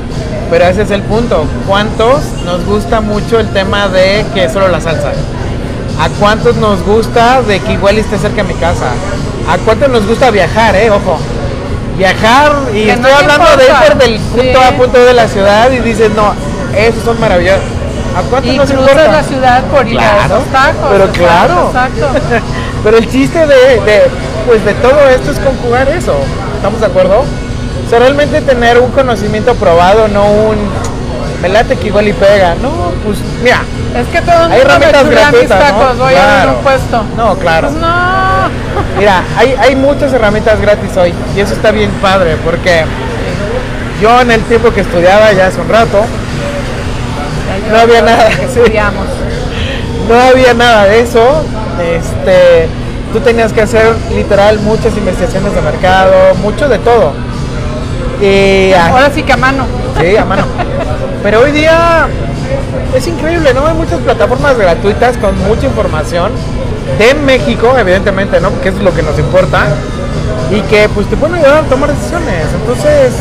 Pero 0.50 0.64
ese 0.64 0.82
es 0.82 0.90
el 0.90 1.02
punto. 1.02 1.44
¿Cuántos 1.66 2.22
nos 2.44 2.64
gusta 2.64 3.00
mucho 3.00 3.38
el 3.38 3.48
tema 3.48 3.88
de 3.88 4.24
que 4.34 4.44
es 4.44 4.52
solo 4.52 4.68
la 4.68 4.80
salsa? 4.80 5.12
¿A 6.00 6.08
cuántos 6.20 6.56
nos 6.56 6.82
gusta 6.84 7.42
de 7.42 7.60
que 7.60 7.72
igual 7.72 7.98
esté 7.98 8.18
cerca 8.18 8.42
de 8.42 8.54
mi 8.54 8.54
casa? 8.54 8.86
¿A 9.48 9.58
cuántos 9.58 9.88
nos 9.90 10.06
gusta 10.06 10.30
viajar, 10.30 10.74
eh? 10.76 10.90
Ojo. 10.90 11.18
Viajar, 11.96 12.52
y 12.72 12.84
Que 12.84 12.92
estoy 12.92 13.10
no 13.10 13.18
hablando 13.18 13.56
de 13.56 13.64
ir 13.64 13.72
por 13.88 13.98
del 13.98 14.20
punto 14.20 14.42
Sí. 14.42 14.64
A 14.64 14.76
punto 14.76 15.04
de 15.04 15.14
la 15.14 15.26
ciudad 15.28 15.70
y 15.72 15.78
dices, 15.80 16.10
no, 16.14 16.32
esos 16.76 17.02
son 17.02 17.18
maravillosos. 17.20 17.62
¿A 18.16 18.22
cuántos 18.22 18.52
Y 18.52 18.56
nos 18.56 18.70
importa? 18.70 19.08
la 19.12 19.22
ciudad 19.22 19.64
por 19.64 19.86
ir 19.88 19.98
a 19.98 20.02
Claro, 20.02 20.36
esos 20.36 20.52
tacos. 20.52 20.88
pero 20.90 21.08
claro. 21.10 21.66
Exacto. 21.66 22.08
Pero 22.84 22.96
el 22.98 23.10
chiste 23.10 23.40
de, 23.40 23.80
de, 23.80 24.02
pues 24.48 24.64
de 24.64 24.72
todo 24.74 24.98
esto 25.08 25.30
es 25.30 25.38
conjugar 25.38 25.88
eso. 25.90 26.16
¿Estamos 26.56 26.80
de 26.80 26.86
acuerdo? 26.86 27.20
O 27.20 27.90
sea, 27.90 27.98
realmente 28.00 28.40
tener 28.40 28.78
un 28.80 28.90
conocimiento 28.90 29.54
probado, 29.54 30.08
no 30.08 30.24
un 30.26 30.56
me 31.42 31.48
late 31.48 31.76
que 31.76 31.86
igual 31.86 32.08
y 32.08 32.12
pega. 32.12 32.54
No, 32.60 32.90
pues 33.04 33.18
mira, 33.44 33.60
Es 33.94 34.06
que 34.08 34.20
todo 34.22 34.46
el 34.46 34.52
hay 34.52 34.58
mundo 34.58 34.64
herramientas 34.64 35.08
gratuitas, 35.08 35.58
tacos, 35.60 35.96
¿no? 35.96 36.04
voy 36.04 36.14
a 36.14 36.16
Claro. 36.24 36.50
un 36.56 36.62
puesto. 36.64 37.04
No, 37.16 37.34
claro. 37.36 37.68
Pues 37.68 37.80
no. 37.80 37.88
Mira, 38.98 39.22
hay, 39.36 39.54
hay 39.60 39.76
muchas 39.76 40.12
herramientas 40.12 40.60
gratis 40.60 40.96
hoy 40.96 41.14
y 41.36 41.40
eso 41.40 41.54
está 41.54 41.70
bien 41.70 41.90
padre 42.02 42.36
porque 42.44 42.84
yo 44.02 44.20
en 44.20 44.30
el 44.32 44.42
tiempo 44.42 44.72
que 44.72 44.80
estudiaba 44.80 45.32
ya 45.32 45.46
hace 45.46 45.60
un 45.60 45.68
rato, 45.68 46.04
No 47.70 47.78
había 47.78 48.02
nada, 48.02 48.30
sí. 48.30 48.60
estudiamos. 48.60 49.06
no 50.08 50.14
había 50.20 50.54
nada 50.54 50.84
de 50.86 51.00
eso. 51.00 51.44
Este, 51.80 52.68
tú 53.12 53.20
tenías 53.20 53.52
que 53.52 53.62
hacer 53.62 53.94
literal 54.14 54.58
muchas 54.60 54.96
investigaciones 54.96 55.54
de 55.54 55.60
mercado, 55.60 56.34
mucho 56.42 56.68
de 56.68 56.78
todo. 56.78 57.12
Y 58.20 58.72
ah, 58.72 58.88
Ahora 58.90 59.10
sí 59.14 59.22
que 59.22 59.32
a 59.32 59.36
mano. 59.36 59.64
Sí, 60.00 60.16
a 60.16 60.24
mano. 60.24 60.44
Pero 61.22 61.40
hoy 61.40 61.52
día 61.52 62.08
es 62.94 63.06
increíble, 63.06 63.52
¿no? 63.54 63.66
Hay 63.66 63.74
muchas 63.74 64.00
plataformas 64.00 64.56
gratuitas 64.56 65.16
con 65.18 65.36
mucha 65.46 65.66
información 65.66 66.32
de 66.98 67.14
México, 67.14 67.76
evidentemente, 67.78 68.40
¿no? 68.40 68.50
Porque 68.50 68.70
eso 68.70 68.78
es 68.78 68.84
lo 68.84 68.94
que 68.94 69.02
nos 69.02 69.18
importa. 69.18 69.66
Y 70.50 70.60
que 70.62 70.88
pues 70.88 71.08
te 71.08 71.16
pueden 71.16 71.36
ayudar 71.36 71.64
a 71.64 71.68
tomar 71.68 71.90
decisiones. 71.92 72.46
Entonces, 72.60 73.12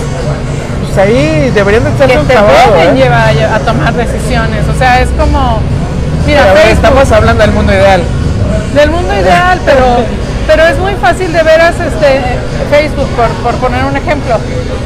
pues 0.86 0.98
ahí 0.98 1.52
deberían 1.54 1.84
de 1.84 1.90
estar 1.92 2.10
que 2.10 2.18
un 2.18 2.26
te 2.26 2.34
clavado, 2.34 2.74
pueden 2.74 2.98
¿eh? 2.98 3.02
llevar 3.02 3.36
a, 3.54 3.60
tomar 3.60 3.94
decisiones. 3.94 4.66
O 4.74 4.78
sea, 4.78 5.02
es 5.02 5.10
como, 5.10 5.60
mira, 6.26 6.44
Pero 6.44 6.56
Facebook, 6.56 6.76
estamos 6.76 7.12
hablando 7.12 7.44
del 7.44 7.52
mundo 7.52 7.74
ideal. 7.74 8.02
Del 8.74 8.90
mundo 8.92 9.14
ideal, 9.14 9.60
pero, 9.66 9.86
pero 10.46 10.64
es 10.68 10.78
muy 10.80 10.94
fácil 10.96 11.32
de 11.34 11.44
veras 11.44 11.76
este, 11.80 12.22
Facebook, 12.70 13.08
por, 13.16 13.28
por 13.44 13.56
poner 13.56 13.86
un 13.86 13.96
ejemplo. 13.96 14.36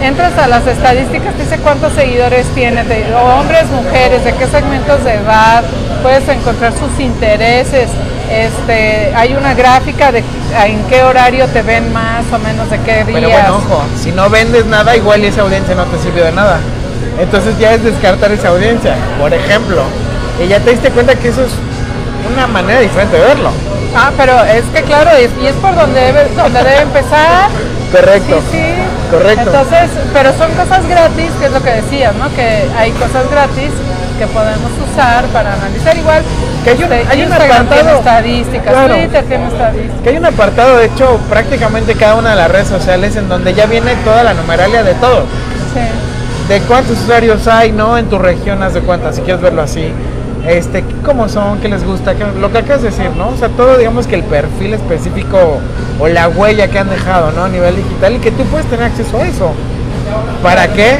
Entras 0.01 0.37
a 0.37 0.47
las 0.47 0.65
estadísticas, 0.65 1.33
te 1.35 1.43
dice 1.43 1.57
cuántos 1.57 1.93
seguidores 1.93 2.45
tiene, 2.55 2.83
de, 2.83 3.13
hombres, 3.13 3.65
mujeres, 3.67 4.23
de 4.23 4.33
qué 4.33 4.47
segmentos 4.47 5.03
de 5.03 5.15
edad, 5.15 5.63
puedes 6.01 6.27
encontrar 6.29 6.73
sus 6.73 6.99
intereses. 6.99 7.89
Este, 8.31 9.13
hay 9.13 9.33
una 9.33 9.53
gráfica 9.53 10.11
de 10.11 10.23
en 10.65 10.83
qué 10.85 11.03
horario 11.03 11.47
te 11.47 11.61
ven 11.61 11.91
más 11.91 12.23
o 12.31 12.39
menos 12.39 12.69
de 12.69 12.79
qué 12.79 13.03
días. 13.03 13.19
Pero 13.19 13.29
bueno, 13.29 13.55
ojo, 13.57 13.83
si 14.01 14.11
no 14.11 14.29
vendes 14.29 14.65
nada, 14.65 14.95
igual 14.95 15.23
esa 15.25 15.41
audiencia 15.41 15.75
no 15.75 15.83
te 15.85 15.97
sirvió 15.99 16.23
de 16.23 16.31
nada. 16.31 16.59
Entonces 17.19 17.57
ya 17.59 17.73
es 17.73 17.83
descartar 17.83 18.31
esa 18.31 18.49
audiencia. 18.49 18.95
Por 19.19 19.33
ejemplo, 19.33 19.83
y 20.43 20.47
ya 20.47 20.59
te 20.59 20.71
diste 20.71 20.89
cuenta 20.91 21.15
que 21.15 21.27
eso 21.27 21.43
es 21.43 21.51
una 22.33 22.47
manera 22.47 22.79
diferente 22.79 23.17
de 23.17 23.23
verlo. 23.23 23.51
Ah, 23.95 24.11
pero 24.17 24.33
es 24.45 24.63
que 24.73 24.81
claro, 24.83 25.11
es- 25.11 25.31
y 25.41 25.47
es 25.47 25.55
por 25.55 25.75
donde 25.75 25.99
debe, 25.99 26.27
donde 26.35 26.59
debe 26.63 26.81
empezar. 26.81 27.49
Correcto. 27.91 28.39
Sí, 28.51 28.57
sí. 28.57 28.73
Correcto. 29.11 29.41
Entonces, 29.51 29.89
pero 30.13 30.31
son 30.37 30.51
cosas 30.53 30.87
gratis, 30.87 31.29
que 31.39 31.45
es 31.47 31.51
lo 31.51 31.61
que 31.61 31.71
decías, 31.71 32.15
¿no? 32.15 32.33
Que 32.33 32.65
hay 32.77 32.91
cosas 32.91 33.29
gratis 33.29 33.71
que 34.17 34.27
podemos 34.27 34.71
usar 34.89 35.25
para 35.25 35.53
analizar 35.55 35.97
igual. 35.97 36.23
Que 36.63 36.69
hay 36.69 36.77
un- 36.77 36.83
este, 36.83 36.95
hay 37.09 37.17
un 37.23 37.27
Instagram 37.27 37.67
tiene 37.67 37.81
apartado- 37.91 37.99
estadísticas, 37.99 38.73
Claro. 38.73 38.93
Twitter 38.95 39.23
tiene 39.25 39.47
estadísticas. 39.47 40.01
Que 40.03 40.09
hay 40.09 40.17
un 40.17 40.25
apartado, 40.25 40.77
de 40.77 40.85
hecho, 40.85 41.19
prácticamente 41.29 41.95
cada 41.95 42.15
una 42.15 42.29
de 42.29 42.35
las 42.37 42.49
redes 42.51 42.67
sociales 42.69 43.15
en 43.17 43.27
donde 43.27 43.53
ya 43.53 43.65
viene 43.65 43.95
toda 44.05 44.23
la 44.23 44.33
numeralia 44.33 44.83
de 44.83 44.93
todo. 44.93 45.25
Sí. 45.73 46.47
De 46.47 46.61
cuántos 46.61 46.97
usuarios 46.99 47.45
hay, 47.47 47.71
¿no? 47.73 47.97
En 47.97 48.09
tu 48.09 48.17
región, 48.19 48.63
haz 48.63 48.73
de 48.73 48.81
cuenta, 48.81 49.11
si 49.11 49.21
quieres 49.21 49.41
verlo 49.41 49.61
así. 49.63 49.91
Este, 50.47 50.83
cómo 51.05 51.29
son, 51.29 51.59
qué 51.59 51.67
les 51.69 51.83
gusta, 51.85 52.15
qué- 52.15 52.25
lo 52.39 52.51
que 52.51 52.57
acabas 52.59 52.81
de 52.81 52.89
decir, 52.89 53.11
¿no? 53.15 53.29
O 53.29 53.37
sea, 53.37 53.49
todo, 53.49 53.77
digamos 53.77 54.07
que 54.07 54.15
el 54.15 54.23
perfil 54.23 54.73
específico 54.73 55.59
o 55.99 56.07
la 56.07 56.27
huella 56.29 56.67
que 56.67 56.79
han 56.79 56.89
dejado, 56.89 57.31
¿no? 57.31 57.43
A 57.45 57.49
nivel 57.49 57.75
digital 57.75 58.15
y 58.15 58.17
que 58.19 58.31
tú 58.31 58.43
puedes 58.45 58.65
tener 58.67 58.85
acceso 58.85 59.17
a 59.19 59.27
eso. 59.27 59.51
¿Para 60.41 60.67
qué? 60.73 60.97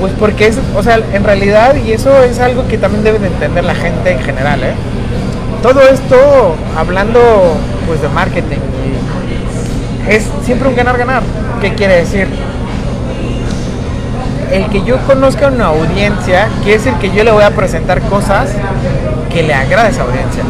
Pues 0.00 0.12
porque 0.18 0.46
es, 0.46 0.58
o 0.74 0.82
sea, 0.82 0.98
en 1.12 1.24
realidad, 1.24 1.74
y 1.76 1.92
eso 1.92 2.22
es 2.22 2.38
algo 2.40 2.66
que 2.68 2.78
también 2.78 3.04
debe 3.04 3.18
de 3.18 3.26
entender 3.26 3.64
la 3.64 3.74
gente 3.74 4.12
en 4.12 4.20
general, 4.20 4.62
¿eh? 4.64 4.72
Todo 5.62 5.82
esto, 5.82 6.54
hablando 6.74 7.20
pues 7.86 8.00
de 8.00 8.08
marketing, 8.08 8.56
es 10.08 10.24
siempre 10.42 10.68
un 10.68 10.74
ganar-ganar. 10.74 11.22
¿Qué 11.60 11.74
quiere 11.74 11.96
decir? 11.96 12.26
El 14.50 14.66
que 14.66 14.82
yo 14.84 14.96
conozca 15.06 15.48
una 15.48 15.66
audiencia 15.66 16.48
quiere 16.62 16.78
decir 16.78 16.92
que 16.94 17.10
yo 17.10 17.22
le 17.24 17.30
voy 17.30 17.44
a 17.44 17.50
presentar 17.50 18.00
cosas 18.02 18.50
que 19.32 19.42
le 19.42 19.54
agrada 19.54 19.86
a 19.88 19.90
esa 19.90 20.02
audiencia. 20.02 20.42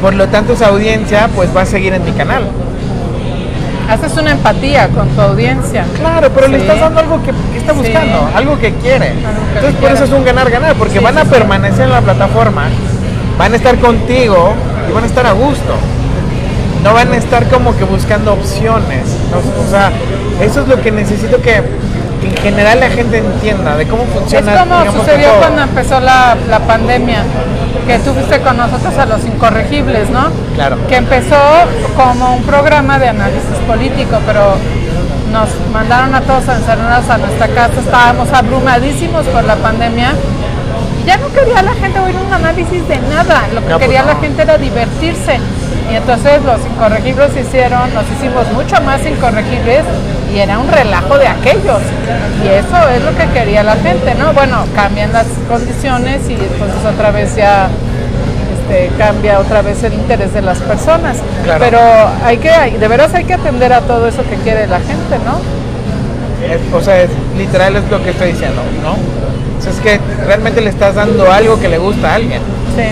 Por 0.00 0.14
lo 0.14 0.26
tanto, 0.28 0.54
esa 0.54 0.68
audiencia 0.68 1.28
pues 1.34 1.54
va 1.54 1.62
a 1.62 1.66
seguir 1.66 1.92
en 1.92 2.04
mi 2.04 2.12
canal. 2.12 2.44
Haces 3.90 4.16
una 4.16 4.30
empatía 4.32 4.88
con 4.88 5.08
tu 5.08 5.20
audiencia. 5.20 5.84
Claro, 5.98 6.30
pero 6.34 6.46
le 6.48 6.58
estás 6.58 6.80
dando 6.80 7.00
algo 7.00 7.20
que, 7.22 7.32
que 7.52 7.58
está 7.58 7.72
Sí. 7.72 7.78
buscando, 7.80 8.30
algo 8.34 8.58
que 8.58 8.72
quiere. 8.74 9.08
que 9.08 9.14
Entonces, 9.18 9.72
por 9.72 9.78
quiere. 9.80 9.94
eso 9.94 10.04
es 10.04 10.12
un 10.12 10.24
ganar-ganar, 10.24 10.74
porque 10.76 10.98
Sí, 10.98 11.04
van 11.04 11.18
a 11.18 11.24
permanecer 11.24 11.82
en 11.86 11.92
la 11.92 12.00
plataforma, 12.00 12.66
van 13.36 13.52
a 13.52 13.56
estar 13.56 13.76
contigo 13.78 14.54
y 14.88 14.92
van 14.92 15.04
a 15.04 15.06
estar 15.06 15.26
a 15.26 15.32
gusto. 15.32 15.74
No 16.84 16.94
van 16.94 17.12
a 17.12 17.16
estar 17.16 17.46
como 17.48 17.76
que 17.76 17.84
buscando 17.84 18.32
opciones. 18.32 19.02
¿no? 19.32 19.38
O 19.66 19.70
sea, 19.70 19.90
eso 20.40 20.62
es 20.62 20.68
lo 20.68 20.80
que 20.80 20.92
necesito 20.92 21.42
que, 21.42 21.60
que 22.20 22.28
en 22.28 22.36
general 22.36 22.80
la 22.80 22.90
gente 22.90 23.18
entienda 23.18 23.76
de 23.76 23.86
cómo 23.86 24.02
Es 24.04 24.10
funciona. 24.10 24.52
como 24.60 24.78
digamos, 24.80 24.94
que 24.94 25.00
sucedió 25.00 25.28
todo. 25.30 25.38
cuando 25.40 25.62
empezó 25.62 26.00
la, 26.00 26.36
la 26.48 26.58
pandemia, 26.60 27.22
que 27.86 27.98
tú 28.00 28.12
fuiste 28.12 28.40
con 28.40 28.56
nosotros 28.56 28.96
a 28.98 29.06
los 29.06 29.24
incorregibles, 29.24 30.10
¿no? 30.10 30.28
Claro. 30.54 30.76
Que 30.88 30.96
empezó 30.96 31.36
como 31.96 32.34
un 32.36 32.42
programa 32.42 32.98
de 32.98 33.08
análisis 33.08 33.56
político, 33.66 34.18
pero 34.26 34.56
nos 35.32 35.48
mandaron 35.72 36.14
a 36.14 36.20
todos 36.22 36.48
a 36.48 36.56
encerrarnos 36.56 37.08
a 37.08 37.18
nuestra 37.18 37.48
casa, 37.48 37.80
estábamos 37.80 38.32
abrumadísimos 38.32 39.24
por 39.26 39.44
la 39.44 39.56
pandemia. 39.56 40.12
Ya 41.06 41.16
no 41.16 41.28
quería 41.32 41.62
la 41.62 41.72
gente 41.74 41.98
oír 42.00 42.14
un 42.16 42.32
análisis 42.32 42.86
de 42.86 42.98
nada, 43.08 43.48
lo 43.54 43.60
que 43.62 43.68
No, 43.68 43.76
pues 43.78 43.86
quería 43.86 44.02
la 44.02 44.16
gente 44.16 44.42
era 44.42 44.58
divertirse. 44.58 45.38
Y 45.90 45.96
entonces 45.96 46.42
los 46.44 46.60
incorregibles 46.64 47.30
hicieron, 47.36 47.92
los 47.94 48.04
hicimos 48.16 48.46
mucho 48.52 48.80
más 48.82 49.04
incorregibles 49.04 49.82
y 50.32 50.38
era 50.38 50.58
un 50.58 50.68
relajo 50.68 51.18
de 51.18 51.26
aquellos. 51.26 51.80
Y 52.44 52.48
eso 52.48 52.88
es 52.94 53.02
lo 53.02 53.16
que 53.16 53.26
quería 53.32 53.62
la 53.64 53.74
gente, 53.76 54.14
¿no? 54.14 54.32
Bueno, 54.32 54.64
cambian 54.76 55.12
las 55.12 55.26
condiciones 55.48 56.20
y 56.28 56.34
entonces 56.34 56.84
otra 56.94 57.10
vez 57.10 57.34
ya 57.34 57.68
este, 58.54 58.88
cambia 58.96 59.40
otra 59.40 59.62
vez 59.62 59.82
el 59.82 59.94
interés 59.94 60.32
de 60.32 60.42
las 60.42 60.58
personas. 60.58 61.16
Claro. 61.42 61.64
Pero 61.64 61.80
hay 62.24 62.38
que, 62.38 62.50
de 62.78 62.88
veras 62.88 63.12
hay 63.14 63.24
que 63.24 63.34
atender 63.34 63.72
a 63.72 63.80
todo 63.80 64.06
eso 64.06 64.22
que 64.22 64.36
quiere 64.36 64.68
la 64.68 64.78
gente, 64.78 65.18
¿no? 65.26 65.40
Es- 66.46 66.72
o 66.72 66.80
sea, 66.80 67.02
es- 67.02 67.10
literal 67.36 67.74
es 67.76 67.90
lo 67.90 68.02
que 68.02 68.10
estoy 68.10 68.30
diciendo, 68.32 68.62
¿no? 68.84 68.92
O 68.92 69.62
sea, 69.62 69.72
es 69.72 69.78
que 69.80 70.00
realmente 70.24 70.60
le 70.60 70.70
estás 70.70 70.94
dando 70.94 71.30
algo 71.30 71.58
que 71.60 71.68
le 71.68 71.78
gusta 71.78 72.12
a 72.12 72.14
alguien. 72.14 72.40
Sí. 72.76 72.84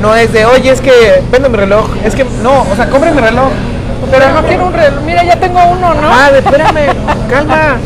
No 0.00 0.14
es 0.14 0.32
de, 0.32 0.44
oye, 0.46 0.70
es 0.70 0.80
que 0.80 1.22
vendo 1.30 1.48
mi 1.50 1.56
reloj. 1.56 1.86
Es 2.04 2.14
que, 2.14 2.24
no, 2.42 2.62
o 2.62 2.76
sea, 2.76 2.88
compre 2.88 3.10
mi 3.12 3.20
reloj. 3.20 3.50
Pero 4.10 4.30
no 4.32 4.42
quiero 4.46 4.66
un 4.66 4.72
reloj. 4.72 5.00
Mira, 5.04 5.24
ya 5.24 5.36
tengo 5.36 5.60
uno, 5.64 5.94
¿no? 5.94 6.08
Ah, 6.10 6.30
espérame, 6.36 6.94
calma. 7.28 7.76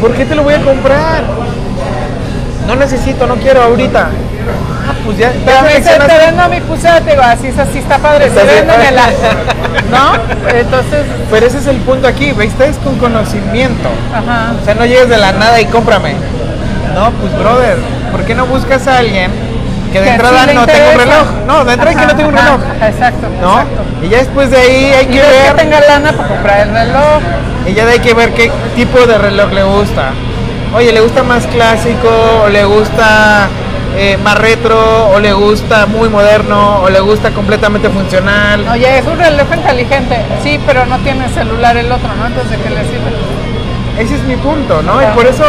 ¿Por 0.00 0.12
qué 0.14 0.24
te 0.24 0.34
lo 0.34 0.42
voy 0.42 0.54
a 0.54 0.62
comprar? 0.62 1.22
No 2.66 2.76
necesito, 2.76 3.26
no 3.26 3.36
quiero 3.36 3.62
ahorita. 3.62 4.08
Ah, 4.88 4.94
pues 5.04 5.18
ya, 5.18 5.32
Pero 5.44 5.62
me 5.62 5.68
dice, 5.68 5.82
seleccionaste. 5.84 6.14
te 6.18 6.26
vendo 6.26 6.48
mi 6.48 6.60
pulsera, 6.60 7.00
te 7.00 7.10
digo, 7.10 7.22
así 7.22 7.48
así, 7.48 7.78
está 7.78 7.98
padre, 7.98 8.26
Está 8.26 8.42
véndemela. 8.44 9.06
¿No? 9.90 10.14
Entonces, 10.52 11.04
Pero 11.30 11.46
ese 11.46 11.58
es 11.58 11.66
el 11.66 11.76
punto 11.78 12.08
aquí, 12.08 12.32
¿viste? 12.32 12.66
Es 12.66 12.76
con 12.78 12.96
conocimiento. 12.98 13.88
ajá. 14.12 14.52
O 14.60 14.64
sea, 14.64 14.74
no 14.74 14.84
llegues 14.84 15.08
de 15.08 15.16
la 15.18 15.32
nada 15.32 15.60
y 15.60 15.66
cómprame. 15.66 16.14
No, 16.94 17.10
pues 17.12 17.32
brother, 17.38 17.76
¿por 18.10 18.24
qué 18.24 18.34
no 18.34 18.46
buscas 18.46 18.86
a 18.88 18.98
alguien 18.98 19.30
que 19.92 19.98
de 20.00 20.04
Que 20.04 20.10
entrada 20.12 20.46
no 20.46 20.66
tenga 20.66 20.90
un 20.92 20.98
reloj? 20.98 21.26
No, 21.46 21.64
de 21.64 21.72
entrada 21.72 22.00
que 22.00 22.06
no 22.06 22.16
tenga 22.16 22.28
un 22.28 22.38
Ajá, 22.38 22.46
reloj. 22.46 22.60
ajá, 22.76 22.88
Exacto, 22.88 23.26
¿No? 23.40 23.52
exacto. 23.60 23.80
Y 24.02 24.08
ya 24.08 24.18
después 24.18 24.50
de 24.50 24.56
ahí 24.56 24.84
hay 24.98 25.06
que 25.06 25.20
ver. 25.20 25.52
que 25.56 25.62
tenga 25.62 25.80
lana 25.80 26.12
para 26.12 26.28
comprar 26.28 26.60
el 26.68 26.74
reloj. 26.74 27.22
Y 27.66 27.74
ya 27.74 27.84
de 27.84 27.92
ahí 27.92 27.98
hay 27.98 28.04
que 28.04 28.14
ver 28.14 28.30
qué 28.34 28.50
tipo 28.76 29.06
de 29.06 29.18
reloj 29.18 29.52
le 29.52 29.62
gusta. 29.64 30.10
Oye, 30.74 30.92
¿le 30.92 31.00
gusta 31.00 31.22
más 31.22 31.46
clásico? 31.46 32.08
¿O 32.44 32.48
le 32.48 32.64
gusta 32.64 33.48
eh, 33.96 34.16
más 34.22 34.38
retro? 34.38 35.08
¿O 35.10 35.18
le 35.18 35.32
gusta 35.32 35.86
muy 35.86 36.08
moderno? 36.08 36.80
¿O 36.82 36.88
le 36.88 37.00
gusta 37.00 37.30
completamente 37.30 37.88
funcional? 37.90 38.64
Oye, 38.70 38.98
es 38.98 39.06
un 39.06 39.18
reloj 39.18 39.46
inteligente. 39.52 40.20
Sí, 40.44 40.60
pero 40.66 40.86
no 40.86 40.98
tiene 40.98 41.28
celular 41.28 41.76
el 41.76 41.90
otro, 41.90 42.08
¿no? 42.18 42.26
Entonces, 42.26 42.50
¿de 42.52 42.56
qué 42.64 42.70
le 42.70 42.82
sirve? 42.82 43.10
Ese 43.98 44.14
es 44.14 44.22
mi 44.22 44.36
punto, 44.36 44.80
¿no? 44.82 45.02
Y 45.02 45.04
Ajá. 45.04 45.14
por 45.14 45.26
eso 45.26 45.44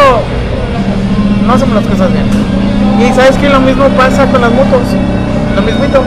no 1.45 1.53
hacemos 1.53 1.75
las 1.75 1.85
cosas 1.85 2.11
bien. 2.11 2.25
Y 3.01 3.13
sabes 3.13 3.37
que 3.37 3.49
lo 3.49 3.59
mismo 3.59 3.87
pasa 3.89 4.25
con 4.27 4.41
las 4.41 4.51
motos. 4.51 4.81
Lo 5.55 5.61
mismito. 5.61 6.03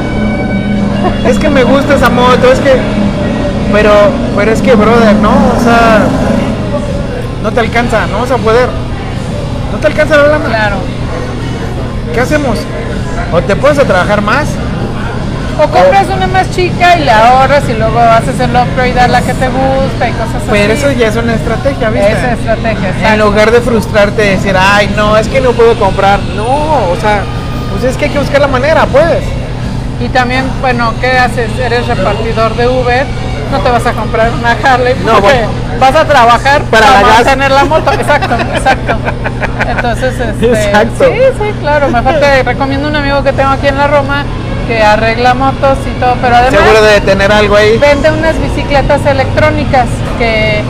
Es 1.27 1.39
que 1.39 1.49
me 1.49 1.65
gusta 1.65 1.95
esa 1.95 2.09
moto, 2.09 2.51
es 2.53 2.61
que. 2.61 2.77
Pero, 3.73 3.91
pero 4.37 4.53
es 4.53 4.63
que, 4.63 4.75
brother, 4.75 5.17
¿no? 5.17 5.31
O 5.31 5.63
sea, 5.63 6.07
no 7.43 7.53
te 7.53 7.61
alcanza, 7.61 8.07
no 8.07 8.21
vas 8.21 8.31
a 8.31 8.37
poder. 8.37 8.69
No 9.73 9.79
te 9.79 9.87
alcanza 9.89 10.17
la 10.17 10.29
lana. 10.29 10.45
Claro. 10.45 10.77
¿Qué 12.13 12.21
hacemos? 12.21 12.59
O 13.33 13.43
te 13.43 13.57
pones 13.57 13.79
a 13.79 13.85
trabajar 13.85 14.23
más, 14.23 14.49
O 15.57 15.69
compras 15.69 16.07
una 16.15 16.27
más 16.27 16.51
chica 16.51 16.97
y 16.99 17.05
la 17.05 17.29
ahorras 17.29 17.63
y 17.69 17.75
luego 17.75 17.99
haces 18.01 18.39
el 18.41 18.51
upgrade 18.51 18.99
a 18.99 19.09
la 19.09 19.21
que 19.23 19.33
te 19.35 19.49
gusta 19.49 20.09
y 20.09 20.13
cosas 20.13 20.37
así. 20.37 20.49
pero 20.51 20.73
eso 20.73 20.91
ya 20.93 21.09
es 21.09 21.17
una 21.17 21.35
estrategia, 21.35 21.91
¿viste? 21.91 22.13
Esa 22.13 22.33
estrategia, 22.33 22.89
En 22.89 22.95
exacto. 22.97 23.25
lugar 23.25 23.51
de 23.53 23.61
frustrarte 23.61 24.27
y 24.27 24.29
decir, 24.31 24.57
ay, 24.59 24.93
no, 24.97 25.17
es 25.17 25.29
que 25.29 25.41
no 25.41 25.53
puedo 25.53 25.79
comprar. 25.79 26.19
No, 26.37 26.45
o 26.45 26.97
sea, 27.01 27.23
pues 27.71 27.85
es 27.85 27.97
que 27.97 28.07
hay 28.07 28.11
que 28.11 28.19
buscar 28.19 28.41
la 28.41 28.49
manera, 28.49 28.87
pues. 28.87 29.23
Y 30.01 30.09
también, 30.09 30.45
bueno, 30.61 30.93
¿qué 31.01 31.13
haces? 31.19 31.49
Eres 31.59 31.87
repartidor 31.87 32.57
de 32.57 32.67
Uber, 32.67 33.07
no 33.53 33.59
te 33.61 33.71
vas 33.71 33.87
a 33.87 33.93
comprar 33.93 34.31
una 34.33 34.57
Harley 34.61 34.95
No, 35.07 35.21
bueno. 35.21 35.49
vas 35.79 35.95
a 35.95 36.05
trabajar 36.05 36.63
Para 36.63 37.01
mantener 37.01 37.53
la 37.53 37.65
moto. 37.65 37.93
Exacto, 37.93 38.35
exacto. 38.57 38.97
Entonces, 39.69 40.15
este, 40.21 40.47
Exacto. 40.47 41.05
sí, 41.05 41.21
sí, 41.39 41.53
claro. 41.61 41.89
Mejor 41.91 42.15
te 42.19 42.43
recomiendo 42.43 42.89
un 42.89 42.97
amigo 42.97 43.23
que 43.23 43.33
tengo 43.33 43.51
aquí 43.51 43.69
en 43.69 43.79
la 43.79 43.87
Roma 43.87 44.25
que 44.67 44.83
arregla 44.83 45.35
motos 45.35 45.79
y 45.87 46.01
todo, 46.01 46.15
pero 46.21 46.37
además 46.37 46.61
Seguro 46.61 46.83
de 46.83 47.01
tener 47.01 47.33
algo 47.33 47.57
ahí. 47.57 47.79
vende 47.79 48.11
unas 48.11 48.41
bicicletas 48.41 49.05
electrónicas 49.07 49.87
que 50.19 50.63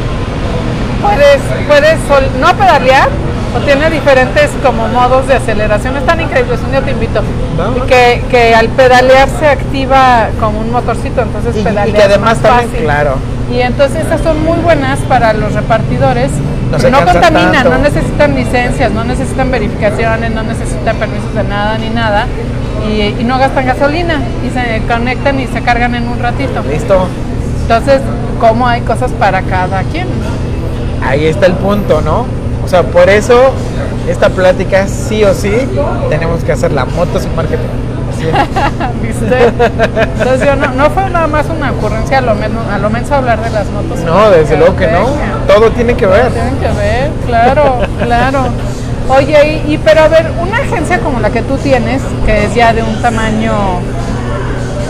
puedes, 1.03 1.41
puedes 1.69 1.99
no 2.41 2.55
pedalear 2.55 3.09
o 3.57 3.59
tiene 3.61 3.89
diferentes 3.91 4.51
como 4.65 4.89
modos 4.89 5.29
de 5.29 5.35
aceleración. 5.35 5.97
Están 5.97 6.21
increíbles, 6.21 6.59
un 6.65 6.71
día 6.73 6.81
te 6.83 6.91
invito. 6.91 7.23
Y 7.77 7.81
que, 7.87 8.25
que 8.31 8.55
al 8.55 8.69
pedalear 8.71 9.29
se 9.39 9.47
activa 9.49 10.29
como 10.41 10.59
un 10.61 10.73
motorcito, 10.73 11.23
entonces 11.23 11.55
Y- 11.57 11.61
y 11.61 11.93
que 11.93 12.03
además 12.03 12.21
más 12.21 12.39
también, 12.41 12.69
fácil. 12.71 12.85
claro. 12.85 13.15
Y 13.53 13.61
entonces 13.61 14.07
esas 14.07 14.23
son 14.23 14.43
muy 14.43 14.59
buenas 14.59 14.99
para 15.01 15.33
los 15.35 15.53
repartidores. 15.53 16.31
No 16.91 16.91
No, 16.91 17.05
contaminan, 17.05 17.53
tanto. 17.53 17.71
no 17.71 17.79
necesitan 17.79 18.35
licencias, 18.35 18.91
no 18.91 19.05
necesitan 19.05 19.51
verificaciones, 19.53 20.33
no 20.33 20.43
necesitan 20.43 20.97
permisos 20.97 21.33
de 21.35 21.45
nada 21.45 21.79
ni 21.79 21.91
nada. 21.91 22.27
Y, 22.89 23.21
y 23.21 23.25
no 23.25 23.39
gastan 23.39 23.67
gasolina 23.67 24.21
y 24.47 24.51
se 24.51 24.83
conectan 24.87 25.41
y 25.41 25.47
se 25.47 25.63
cargan 25.63 25.95
en 25.95 26.09
un 26.09 26.19
ratito. 26.19 26.63
Listo. 26.69 27.07
Entonces, 27.63 28.01
¿cómo 28.41 28.67
hay 28.69 28.83
cosas 28.83 29.11
para 29.13 29.43
cada 29.43 29.83
quien? 29.85 30.07
Ahí 31.03 31.27
está 31.27 31.47
el 31.47 31.55
punto, 31.55 32.01
¿no? 32.03 32.27
O 32.65 32.69
sea, 32.69 32.83
por 32.83 33.09
eso 33.09 33.53
esta 34.09 34.29
plática 34.31 34.87
sí 34.87 35.25
o 35.25 35.35
sí 35.35 35.53
tenemos 36.09 36.45
que 36.45 36.53
hacer 36.53 36.73
la 36.73 36.85
moto 36.85 37.19
sin 37.19 37.35
marketing. 37.35 37.69
Sí. 38.19 38.27
¿Viste? 39.03 39.53
Entonces, 40.19 40.47
yo 40.47 40.57
no, 40.57 40.69
no 40.69 40.91
fue 40.91 41.09
nada 41.11 41.27
más 41.27 41.47
una 41.49 41.73
ocurrencia 41.73 42.19
a 42.19 42.21
lo 42.21 42.35
menos, 42.35 42.67
a 42.69 42.79
lo 42.79 42.91
menos 42.91 43.11
hablar 43.11 43.43
de 43.43 43.51
las 43.51 43.67
motos. 43.71 44.01
No, 44.01 44.31
desde 44.31 44.57
luego 44.57 44.77
que 44.77 44.87
no. 44.87 45.07
Todo 45.47 45.71
tiene 45.71 45.95
que 45.95 46.07
ver. 46.07 46.31
Tienen 46.33 46.57
que 46.57 46.69
ver, 46.69 47.11
claro, 47.27 47.81
claro. 48.03 48.45
Oye, 49.09 49.63
y, 49.67 49.75
y 49.75 49.79
pero 49.79 50.03
a 50.03 50.09
ver, 50.09 50.31
una 50.41 50.59
agencia 50.59 50.99
como 51.01 51.21
la 51.21 51.31
que 51.31 51.43
tú 51.43 51.57
tienes, 51.59 52.03
que 52.25 52.45
es 52.45 52.55
ya 52.55 52.73
de 52.73 52.83
un 52.83 53.01
tamaño 53.03 53.53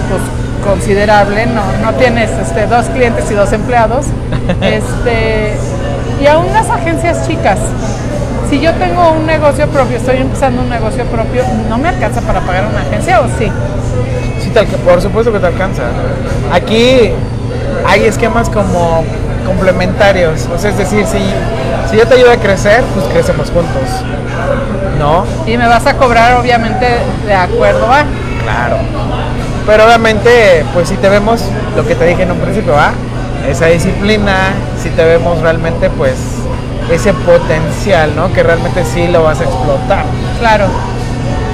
pues 0.08 0.22
considerable, 0.64 1.46
no, 1.46 1.62
no 1.82 1.92
tienes 1.98 2.30
este, 2.30 2.66
dos 2.66 2.86
clientes 2.86 3.30
y 3.30 3.34
dos 3.34 3.52
empleados, 3.52 4.06
este, 4.62 5.56
y 6.22 6.26
aún 6.26 6.46
las 6.52 6.70
agencias 6.70 7.26
chicas, 7.26 7.58
si 8.48 8.60
yo 8.60 8.72
tengo 8.74 9.12
un 9.12 9.26
negocio 9.26 9.66
propio, 9.68 9.96
estoy 9.96 10.18
empezando 10.18 10.62
un 10.62 10.70
negocio 10.70 11.04
propio, 11.06 11.42
¿no 11.68 11.76
me 11.78 11.88
alcanza 11.88 12.20
para 12.20 12.40
pagar 12.40 12.66
una 12.66 12.82
agencia 12.82 13.20
o 13.20 13.26
sí? 13.38 13.50
Sí, 14.40 14.50
te 14.50 14.64
por 14.78 15.00
supuesto 15.02 15.32
que 15.32 15.38
te 15.38 15.46
alcanza. 15.46 15.82
Aquí 16.52 17.10
hay 17.86 18.04
esquemas 18.04 18.48
como 18.48 19.02
complementarios. 19.44 20.48
O 20.54 20.58
sea, 20.58 20.70
es 20.70 20.78
decir, 20.78 21.06
si, 21.06 21.18
si 21.94 22.00
yo 22.00 22.08
te 22.08 22.14
ayudo 22.14 22.32
a 22.32 22.36
crecer, 22.36 22.82
pues 22.92 23.06
crecemos 23.06 23.50
juntos. 23.50 23.88
¿No? 24.98 25.24
Y 25.46 25.56
me 25.56 25.68
vas 25.68 25.86
a 25.86 25.94
cobrar 25.94 26.34
obviamente 26.34 26.86
de 27.24 27.34
acuerdo 27.34 27.86
a... 27.86 28.04
Claro. 28.42 28.78
Pero 29.64 29.86
obviamente, 29.86 30.64
pues 30.74 30.88
si 30.88 30.96
te 30.96 31.08
vemos, 31.08 31.42
lo 31.76 31.86
que 31.86 31.94
te 31.94 32.04
dije 32.06 32.24
en 32.24 32.32
un 32.32 32.38
principio, 32.38 32.72
¿va? 32.72 32.92
Esa 33.48 33.66
disciplina, 33.66 34.54
si 34.82 34.90
te 34.90 35.04
vemos 35.04 35.40
realmente, 35.40 35.88
pues 35.88 36.16
ese 36.90 37.12
potencial, 37.12 38.14
¿no? 38.16 38.32
Que 38.32 38.42
realmente 38.42 38.84
sí 38.84 39.06
lo 39.06 39.22
vas 39.22 39.40
a 39.40 39.44
explotar. 39.44 40.04
Claro. 40.40 40.66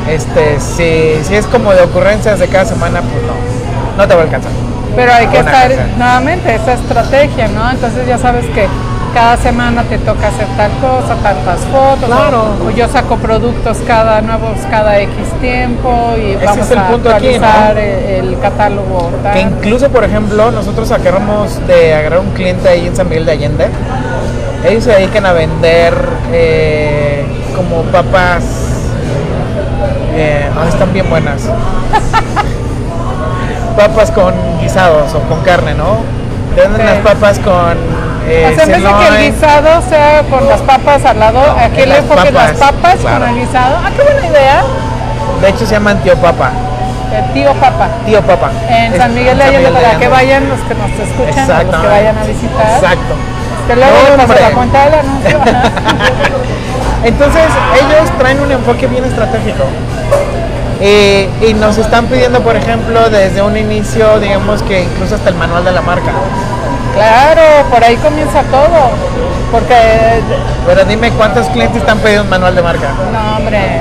Este, 0.09 0.59
si, 0.59 1.23
si 1.23 1.35
es 1.35 1.47
como 1.47 1.73
de 1.75 1.83
ocurrencias 1.83 2.39
de 2.39 2.49
cada 2.49 2.65
semana, 2.65 3.03
pues 3.03 3.23
no, 3.25 3.99
no 3.99 4.09
te 4.09 4.15
va 4.15 4.21
a 4.23 4.25
alcanzar. 4.25 4.53
Pero 4.97 5.13
hay 5.13 5.27
que 5.27 5.39
estar 5.39 5.71
cosa. 5.71 5.87
nuevamente 5.99 6.55
esa 6.55 6.73
estrategia, 6.73 7.49
¿no? 7.49 7.71
Entonces 7.71 8.07
ya 8.09 8.17
sabes 8.17 8.47
que 8.47 8.67
cada 9.13 9.37
semana 9.37 9.83
te 9.85 9.99
toca 9.99 10.29
hacer 10.29 10.47
tal 10.57 10.71
cosa, 10.81 11.15
tantas 11.23 11.61
fotos, 11.73 12.07
Claro. 12.07 12.55
o, 12.65 12.69
o 12.69 12.71
yo 12.71 12.89
saco 12.89 13.17
productos 13.17 13.79
cada 13.87 14.21
nuevos 14.21 14.59
cada 14.71 14.99
X 15.01 15.13
tiempo 15.41 16.15
y 16.17 16.33
Ese 16.33 16.45
vamos 16.45 16.67
es 16.67 16.71
el 16.73 16.79
a 16.79 16.89
punto 16.89 17.11
aquí, 17.11 17.39
¿no? 17.39 17.47
actualizar 17.47 17.79
el, 17.79 18.29
el 18.29 18.39
catálogo 18.41 19.11
tal. 19.23 19.33
Que 19.33 19.41
incluso, 19.41 19.89
por 19.91 20.05
ejemplo, 20.05 20.51
nosotros 20.51 20.91
acabamos 20.93 21.67
de 21.67 21.95
agarrar 21.95 22.21
un 22.21 22.31
cliente 22.31 22.69
ahí 22.69 22.87
en 22.87 22.97
San 22.97 23.09
Miguel 23.09 23.27
de 23.27 23.33
Allende. 23.33 23.67
Ellos 24.65 24.85
se 24.85 24.91
dedican 24.93 25.27
a 25.27 25.33
vender 25.33 25.95
eh, 26.33 27.25
como 27.57 27.83
papas. 27.85 28.45
Eh, 30.15 30.49
están 30.69 30.93
bien 30.93 31.09
buenas. 31.09 31.43
papas 33.77 34.11
con 34.11 34.35
guisados 34.61 35.15
o 35.15 35.21
con 35.21 35.41
carne, 35.43 35.75
¿no? 35.75 35.99
Te 36.55 36.63
venden 36.63 36.85
las 36.85 36.99
papas 36.99 37.39
con. 37.39 38.00
Eh, 38.31 38.47
o 38.47 38.55
sea, 38.55 38.65
en 38.65 38.71
vez 38.71 38.83
de 38.85 38.89
que 38.95 39.09
el 39.09 39.33
guisado 39.33 39.83
sea 39.89 40.23
con 40.31 40.47
las 40.49 40.61
papas 40.61 41.05
al 41.05 41.19
lado, 41.19 41.41
aquí 41.59 41.83
en 41.83 41.89
le 41.89 41.97
enfoques 41.99 42.33
las 42.33 42.53
papas, 42.53 42.97
claro. 43.01 43.27
con 43.27 43.29
el 43.29 43.41
guisado. 43.45 43.77
Ah, 43.85 43.91
qué 43.97 44.03
buena 44.03 44.27
idea. 44.27 44.63
De 45.41 45.49
hecho, 45.49 45.67
se 45.67 45.73
llaman 45.73 45.99
tío 46.03 46.15
papa. 46.17 46.51
El 47.13 47.33
tío 47.33 47.53
papa. 47.55 47.89
Tío 48.07 48.21
papa. 48.23 48.51
En 48.69 48.97
San 48.97 49.15
Miguel 49.15 49.37
de 49.37 49.45
Allende, 49.45 49.71
para 49.71 49.99
que 49.99 50.07
vayan 50.09 50.49
los 50.49 50.61
que 50.61 50.75
nos 50.75 50.91
escuchan, 50.91 51.67
los 51.67 51.81
que 51.81 51.87
vayan 51.89 52.19
a 52.19 52.23
visitar. 52.25 52.75
Exacto. 52.77 53.15
Que 53.67 53.75
luego 53.77 53.93
No, 54.17 54.23
hombre. 54.23 54.41
la 54.41 54.51
cuenta 54.51 54.85
del 54.85 54.95
anuncio. 54.95 55.39
Entonces, 57.05 57.43
ellos 57.75 58.11
traen 58.19 58.41
un 58.41 58.53
enfoque 58.53 58.87
bien 58.87 59.05
estratégico. 59.05 59.65
Eh, 60.81 61.29
y 61.43 61.55
nos 61.55 61.79
están 61.79 62.07
pidiendo, 62.07 62.41
por 62.43 62.57
ejemplo, 62.57 63.11
desde 63.11 63.43
un 63.43 63.57
inicio, 63.57 64.19
digamos 64.21 64.63
que 64.63 64.85
incluso 64.85 65.17
hasta 65.17 65.31
el 65.31 65.35
manual 65.35 65.65
de 65.65 65.73
la 65.73 65.83
marca. 65.83 66.13
Claro, 66.95 67.69
por 67.71 67.83
ahí 67.83 67.97
comienza 67.97 68.43
todo. 68.45 68.91
Porque. 69.51 69.75
Pero 70.67 70.85
dime 70.85 71.11
cuántos 71.13 71.49
clientes 71.49 71.79
están 71.79 71.99
pidiendo 71.99 72.25
un 72.25 72.31
manual 72.31 72.55
de 72.55 72.63
marca. 72.63 72.93
No, 73.13 73.37
hombre. 73.37 73.81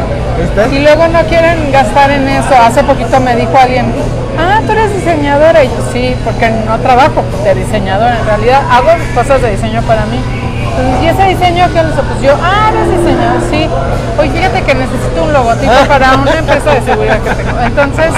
Y 0.71 0.79
luego 0.79 1.07
no 1.07 1.21
quieren 1.23 1.71
gastar 1.71 2.11
en 2.11 2.27
eso. 2.27 2.55
Hace 2.55 2.83
poquito 2.83 3.19
me 3.19 3.35
dijo 3.35 3.57
alguien, 3.57 3.93
ah, 4.37 4.61
tú 4.65 4.71
eres 4.71 4.93
diseñadora. 4.93 5.63
Y 5.63 5.67
yo, 5.67 5.91
sí, 5.91 6.15
porque 6.23 6.49
no 6.49 6.77
trabajo 6.79 7.23
de 7.43 7.55
diseñadora. 7.55 8.19
En 8.19 8.25
realidad 8.25 8.61
hago 8.71 8.89
cosas 9.13 9.41
de 9.41 9.51
diseño 9.51 9.81
para 9.83 10.05
mí. 10.05 10.19
Entonces, 10.69 11.03
¿y 11.03 11.07
ese 11.07 11.23
diseño 11.35 11.67
qué 11.73 11.83
les 11.83 11.93
Pues 11.93 12.21
yo, 12.21 12.35
ah, 12.41 12.71
eres 12.71 12.89
diseñador, 12.89 13.41
sí. 13.51 13.69
Oye, 14.17 14.31
fíjate 14.31 14.61
que 14.63 14.75
necesito 14.75 15.23
un 15.23 15.33
logotipo 15.33 15.73
para 15.87 16.15
una 16.15 16.31
empresa 16.31 16.73
de 16.73 16.81
seguridad 16.81 17.19
que 17.19 17.31
tengo. 17.31 17.59
Entonces, 17.59 18.11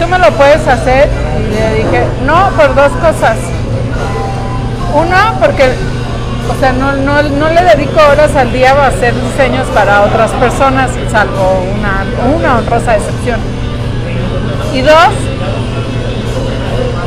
tú 0.00 0.08
me 0.08 0.18
lo 0.18 0.30
puedes 0.32 0.66
hacer. 0.66 1.08
Y 1.38 1.54
le 1.54 1.84
dije, 1.84 2.04
no, 2.24 2.48
por 2.56 2.74
dos 2.74 2.92
cosas. 2.92 3.36
Uno, 4.96 5.16
porque, 5.40 5.72
o 6.48 6.58
sea, 6.58 6.72
no, 6.72 6.94
no, 6.94 7.22
no 7.22 7.50
le 7.50 7.62
dedico 7.62 8.00
horas 8.10 8.34
al 8.34 8.50
día 8.50 8.72
a 8.72 8.86
hacer 8.86 9.14
diseños 9.14 9.66
para 9.74 10.04
otras 10.04 10.30
personas, 10.32 10.90
salvo 11.12 11.62
una, 11.76 12.04
una 12.34 12.58
honrosa 12.58 12.96
excepción. 12.96 13.38
Y 14.72 14.80
dos, 14.80 15.12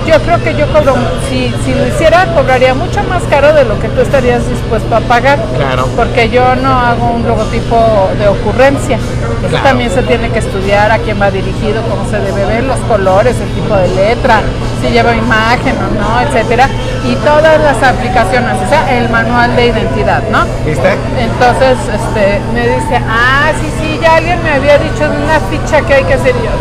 yo 0.09 0.19
creo 0.21 0.43
que 0.43 0.55
yo 0.55 0.65
cobro, 0.73 0.95
si, 1.29 1.53
si 1.63 1.73
lo 1.73 1.87
hiciera, 1.87 2.25
cobraría 2.33 2.73
mucho 2.73 3.03
más 3.03 3.21
caro 3.23 3.53
de 3.53 3.63
lo 3.65 3.79
que 3.79 3.87
tú 3.89 4.01
estarías 4.01 4.47
dispuesto 4.49 4.95
a 4.95 5.01
pagar. 5.01 5.39
Claro. 5.55 5.87
Porque 5.95 6.29
yo 6.29 6.55
no 6.55 6.71
hago 6.79 7.11
un 7.11 7.27
logotipo 7.27 8.09
de 8.17 8.27
ocurrencia. 8.27 8.97
Eso 8.97 9.47
Claro. 9.49 9.63
también 9.63 9.89
se 9.91 10.01
tiene 10.03 10.29
que 10.31 10.39
estudiar 10.39 10.91
a 10.91 10.97
quién 10.97 11.21
va 11.21 11.31
dirigido, 11.31 11.81
cómo 11.83 12.09
se 12.09 12.19
debe 12.19 12.43
ver, 12.45 12.63
los 12.63 12.77
colores, 12.89 13.35
el 13.39 13.49
tipo 13.49 13.75
de 13.75 13.87
letra, 13.89 14.41
si 14.81 14.89
lleva 14.89 15.15
imagen 15.15 15.75
o 15.77 16.01
no, 16.01 16.21
etcétera. 16.21 16.67
Y 17.05 17.15
todas 17.15 17.59
las 17.61 17.81
aplicaciones, 17.81 18.55
o 18.65 18.69
sea, 18.69 18.97
el 18.97 19.09
manual 19.09 19.55
de 19.55 19.67
identidad, 19.67 20.23
¿no? 20.31 20.43
¿Viste? 20.65 20.93
Entonces, 21.19 21.77
este, 21.87 22.41
me 22.53 22.67
dice, 22.67 22.99
ah, 23.07 23.51
sí, 23.61 23.67
sí, 23.79 23.99
ya 24.01 24.15
alguien 24.17 24.43
me 24.43 24.51
había 24.51 24.77
dicho 24.77 25.07
de 25.09 25.17
una 25.17 25.39
ficha 25.49 25.81
que 25.87 25.93
hay 25.93 26.03
que 26.03 26.15
hacer 26.15 26.33
yo. 26.33 26.51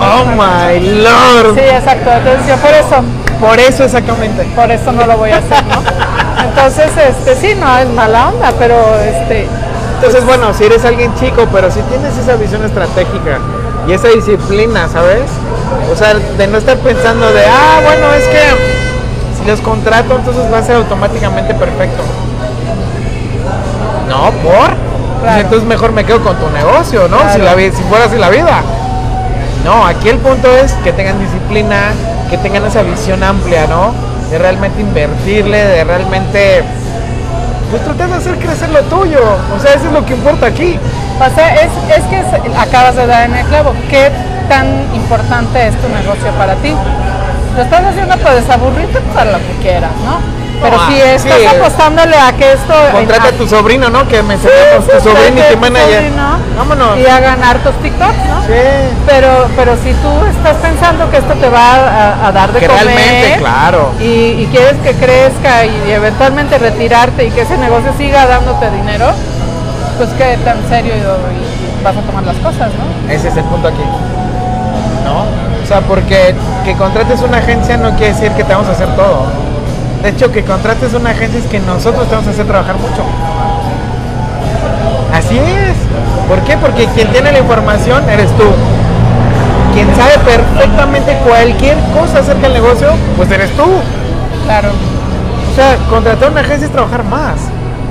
Oh 0.00 0.24
my 0.26 0.80
lord. 1.02 1.54
Sí, 1.54 1.60
exacto. 1.60 2.10
Entonces 2.10 2.46
yo 2.48 2.56
por 2.56 2.70
eso, 2.70 2.96
Por 3.40 3.58
eso 3.60 3.84
exactamente. 3.84 4.42
por 4.56 4.70
eso 4.70 4.92
no 4.92 5.06
lo 5.06 5.16
voy 5.16 5.30
a 5.30 5.38
hacer, 5.38 5.64
¿no? 5.66 5.82
Entonces, 6.44 6.90
este, 6.96 7.36
sí, 7.36 7.54
no 7.58 7.78
es 7.78 7.88
mala 7.90 8.28
onda, 8.28 8.52
pero 8.58 8.74
este, 9.00 9.46
Entonces, 9.96 10.24
bueno, 10.26 10.52
si 10.54 10.64
eres 10.64 10.84
alguien 10.84 11.14
chico, 11.14 11.46
pero 11.52 11.70
si 11.70 11.80
tienes 11.82 12.16
esa 12.18 12.34
visión 12.36 12.64
estratégica 12.64 13.38
y 13.86 13.92
esa 13.92 14.08
disciplina, 14.08 14.88
¿sabes? 14.92 15.22
O 15.92 15.96
sea, 15.96 16.14
de 16.14 16.46
no 16.46 16.58
estar 16.58 16.76
pensando 16.78 17.30
de, 17.32 17.44
ah, 17.46 17.80
bueno, 17.84 18.12
es 18.14 18.24
que 18.28 18.40
si 19.40 19.48
los 19.50 19.60
contrato, 19.60 20.16
entonces 20.16 20.52
va 20.52 20.58
a 20.58 20.62
ser 20.62 20.76
automáticamente 20.76 21.54
perfecto. 21.54 22.02
No, 24.08 24.30
por. 24.42 24.74
Claro. 25.22 25.40
Entonces 25.40 25.66
mejor 25.66 25.92
me 25.92 26.04
quedo 26.04 26.20
con 26.22 26.36
tu 26.36 26.50
negocio, 26.50 27.08
¿no? 27.08 27.16
Si, 27.32 27.38
la, 27.38 27.54
vi- 27.54 27.70
si 27.70 27.82
fuera 27.84 28.04
así 28.06 28.16
la 28.16 28.28
vida. 28.30 28.62
No, 29.64 29.86
aquí 29.86 30.10
el 30.10 30.18
punto 30.18 30.54
es 30.54 30.72
que 30.84 30.92
tengan 30.92 31.18
disciplina, 31.18 31.92
que 32.28 32.36
tengan 32.36 32.66
esa 32.66 32.82
visión 32.82 33.22
amplia, 33.22 33.66
¿no? 33.66 33.94
De 34.30 34.38
realmente 34.38 34.80
invertirle, 34.80 35.56
de 35.56 35.84
realmente 35.84 36.62
pues 37.70 37.82
tratar 37.82 38.10
de 38.10 38.14
hacer 38.16 38.36
crecer 38.36 38.68
lo 38.70 38.82
tuyo. 38.82 39.20
O 39.56 39.60
sea, 39.60 39.74
eso 39.74 39.86
es 39.86 39.92
lo 39.92 40.04
que 40.04 40.14
importa 40.14 40.46
aquí. 40.46 40.78
o 41.18 41.34
sea, 41.34 41.54
es, 41.54 41.70
es 41.96 42.04
que 42.04 42.22
acabas 42.58 42.94
de 42.94 43.06
dar 43.06 43.24
en 43.24 43.36
el 43.36 43.46
clavo. 43.46 43.72
¿Qué 43.88 44.10
tan 44.50 44.66
importante 44.94 45.68
es 45.68 45.74
tu 45.80 45.88
negocio 45.88 46.30
para 46.36 46.54
ti? 46.56 46.74
Lo 47.56 47.62
estás 47.62 47.84
haciendo 47.84 48.16
para 48.18 48.34
desaburrirte 48.34 49.00
para 49.14 49.32
lo 49.32 49.38
que 49.38 49.54
quieras, 49.62 49.92
¿no? 50.04 50.43
Pero 50.64 50.76
No, 50.78 50.86
si 50.88 51.00
ah, 51.00 51.12
estás 51.14 51.38
sí. 51.38 51.46
apostándole 51.46 52.16
a 52.16 52.32
que 52.32 52.52
esto... 52.52 52.74
Contrata 52.92 53.28
a 53.28 53.32
tu 53.32 53.46
sobrino, 53.46 53.88
¿no? 53.90 54.08
Que 54.08 54.22
me 54.22 54.34
enseñamos 54.34 54.86
tu 54.88 54.98
Sí, 54.98 55.04
sobrino 55.04 55.40
y 55.40 55.42
tu 55.48 55.54
tu 55.54 55.60
manager. 55.60 55.94
sobrino 56.02 56.38
Vámonos. 56.56 56.98
Y 56.98 57.06
a 57.06 57.20
ganar 57.20 57.58
tus 57.58 57.74
TikToks, 57.82 58.16
¿no? 58.28 58.40
Sí. 58.42 58.62
Pero, 59.06 59.46
pero 59.56 59.76
si 59.76 59.92
tú 59.94 60.10
estás 60.30 60.56
pensando 60.56 61.10
que 61.10 61.18
esto 61.18 61.34
te 61.34 61.48
va 61.48 61.74
a, 61.74 62.26
a 62.28 62.32
dar 62.32 62.52
de 62.52 62.60
Que 62.60 62.66
comer 62.66 62.84
realmente, 62.84 63.36
claro. 63.38 63.92
y, 64.00 64.04
y 64.42 64.48
quieres 64.50 64.76
que 64.82 64.92
crezca 64.94 65.64
y 65.64 65.90
eventualmente 65.90 66.58
retirarte 66.58 67.24
y 67.24 67.30
que 67.30 67.42
ese 67.42 67.58
negocio 67.58 67.92
siga 67.98 68.26
dándote 68.26 68.70
dinero, 68.70 69.06
pues 69.98 70.10
qué 70.18 70.38
tan 70.44 70.58
serio 70.68 70.94
y 70.96 71.82
vas 71.84 71.96
a 71.96 72.00
tomar 72.00 72.24
las 72.24 72.36
cosas, 72.36 72.70
¿no? 72.74 73.12
Ese 73.12 73.28
es 73.28 73.36
el 73.36 73.44
punto 73.44 73.68
aquí. 73.68 73.82
¿No? 75.04 75.20
O 75.62 75.66
sea, 75.66 75.80
porque 75.82 76.34
que 76.64 76.74
contrates 76.76 77.20
una 77.22 77.38
agencia 77.38 77.76
no 77.76 77.90
quiere 77.96 78.12
decir 78.14 78.30
que 78.32 78.44
te 78.44 78.52
vamos 78.54 78.68
a 78.68 78.72
hacer 78.72 78.88
todo. 78.96 79.26
De 80.04 80.10
hecho, 80.10 80.30
que 80.30 80.42
contrates 80.44 80.92
una 80.92 81.10
agencia 81.10 81.40
es 81.40 81.46
que 81.46 81.58
nosotros 81.60 82.06
te 82.06 82.14
vamos 82.14 82.28
a 82.28 82.30
hacer 82.32 82.46
trabajar 82.46 82.76
mucho. 82.76 83.02
Así 85.12 85.38
es. 85.38 85.74
¿Por 86.28 86.40
qué? 86.40 86.56
Porque 86.58 86.86
quien 86.88 87.08
tiene 87.08 87.32
la 87.32 87.38
información 87.38 88.06
eres 88.10 88.30
tú. 88.36 88.44
Quien 89.72 89.88
sabe 89.96 90.18
perfectamente 90.18 91.16
cualquier 91.26 91.78
cosa 91.98 92.18
acerca 92.18 92.42
del 92.42 92.52
negocio, 92.52 92.88
pues 93.16 93.30
eres 93.30 93.50
tú. 93.52 93.64
Claro. 94.44 94.68
O 95.50 95.54
sea, 95.56 95.76
contratar 95.88 96.30
una 96.30 96.42
agencia 96.42 96.66
es 96.66 96.72
trabajar 96.72 97.02
más. 97.04 97.36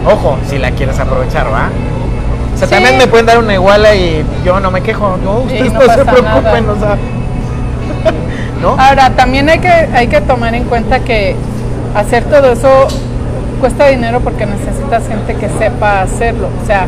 Ojo, 0.05 0.37
si 0.47 0.59
la 0.59 0.69
quieres 0.71 0.99
aprovechar, 0.99 1.47
¿va? 1.47 1.69
O 2.53 2.57
sea, 2.59 2.67
Sí. 2.67 2.73
también 2.75 2.97
me 2.99 3.07
pueden 3.07 3.25
dar 3.25 3.39
una 3.39 3.53
iguala 3.55 3.95
y 3.95 4.23
yo 4.45 4.59
no 4.59 4.69
me 4.69 4.81
quejo. 4.81 5.17
No, 5.23 5.45
Sí, 5.49 5.63
ustedes 5.63 5.73
no 5.73 5.79
no, 5.79 5.93
se 5.95 6.05
preocupen, 6.05 6.67
nada. 6.67 6.73
o 6.73 6.79
sea. 6.79 6.97
¿No? 8.61 8.75
Ahora, 8.79 9.09
también 9.11 9.49
hay 9.49 9.57
que, 9.59 9.67
hay 9.69 10.07
que 10.07 10.21
tomar 10.21 10.53
en 10.53 10.65
cuenta 10.65 10.99
que 10.99 11.35
hacer 11.95 12.23
todo 12.25 12.51
eso 12.51 12.87
cuesta 13.59 13.87
dinero 13.87 14.19
porque 14.19 14.45
necesitas 14.45 15.07
gente 15.07 15.35
que 15.35 15.47
sepa 15.57 16.01
hacerlo. 16.01 16.49
O 16.61 16.65
sea, 16.65 16.85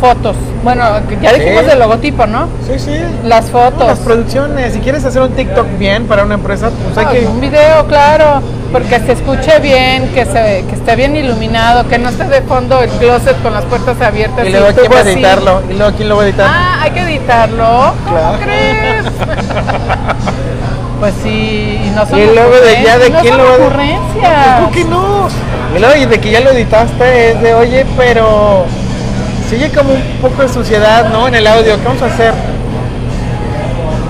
fotos. 0.00 0.36
Bueno, 0.62 0.84
ya 1.22 1.32
dijimos 1.32 1.62
Sí. 1.62 1.68
del 1.70 1.78
logotipo, 1.78 2.26
¿no? 2.26 2.48
Sí, 2.66 2.78
sí. 2.78 2.92
Las 3.24 3.46
fotos. 3.50 3.86
Las 3.86 3.98
producciones. 4.00 4.74
Si 4.74 4.80
quieres 4.80 5.04
hacer 5.04 5.22
un 5.22 5.30
TikTok 5.32 5.66
bien 5.78 6.06
para 6.06 6.22
una 6.24 6.34
empresa, 6.34 6.70
pues 6.84 6.98
hay 6.98 7.06
Ah, 7.06 7.10
que. 7.20 7.26
Un 7.26 7.40
video, 7.40 7.86
claro, 7.86 8.42
porque 8.72 9.00
se 9.00 9.12
escuche 9.12 9.58
bien, 9.60 10.08
que 10.14 10.24
se 10.26 10.64
que 10.68 10.74
esté 10.74 10.96
bien 10.96 11.16
iluminado, 11.16 11.88
que 11.88 11.98
no 11.98 12.10
esté 12.10 12.24
de 12.24 12.42
fondo 12.42 12.80
el 12.82 12.90
closet 12.90 13.40
con 13.42 13.54
las 13.54 13.64
puertas 13.64 14.00
abiertas. 14.02 14.46
Y 14.46 14.50
luego 14.50 14.66
quién 14.78 14.92
va 14.92 14.96
a 14.98 15.00
editarlo. 15.00 15.62
Y 15.70 15.74
luego 15.74 15.96
quién 15.96 16.08
lo 16.10 16.16
va 16.16 16.22
a 16.22 16.26
editar. 16.26 16.46
Ah, 16.48 16.78
hay 16.82 16.90
que 16.90 17.00
editarlo. 17.00 17.94
¿Cómo 18.04 18.16
Claro. 18.18 18.38
crees? 18.44 19.04
pues 21.00 21.14
sí, 21.22 21.75
no 21.96 22.06
son 22.06 22.18
y 22.18 22.24
luego 22.26 22.54
de 22.54 22.82
ya 22.84 22.98
de 22.98 23.10
no 23.10 23.20
quién 23.20 23.36
lo 23.36 23.44
va 23.44 23.50
a 23.50 23.54
ocurrencias. 23.54 24.60
¿Por 24.60 24.70
qué 24.70 24.84
no? 24.84 25.28
Y 25.74 25.78
luego 25.78 25.96
y 25.96 26.06
de 26.06 26.20
que 26.20 26.30
ya 26.30 26.40
lo 26.40 26.50
editaste 26.50 27.30
es 27.32 27.42
de, 27.42 27.54
oye, 27.54 27.86
pero 27.96 28.66
se 29.48 29.56
oye 29.56 29.70
como 29.70 29.90
un 29.90 30.02
poco 30.20 30.42
de 30.42 30.48
suciedad, 30.48 31.08
¿no? 31.08 31.26
En 31.26 31.34
el 31.34 31.46
audio, 31.46 31.76
¿qué 31.76 31.84
vamos 31.84 32.02
a 32.02 32.06
hacer? 32.06 32.34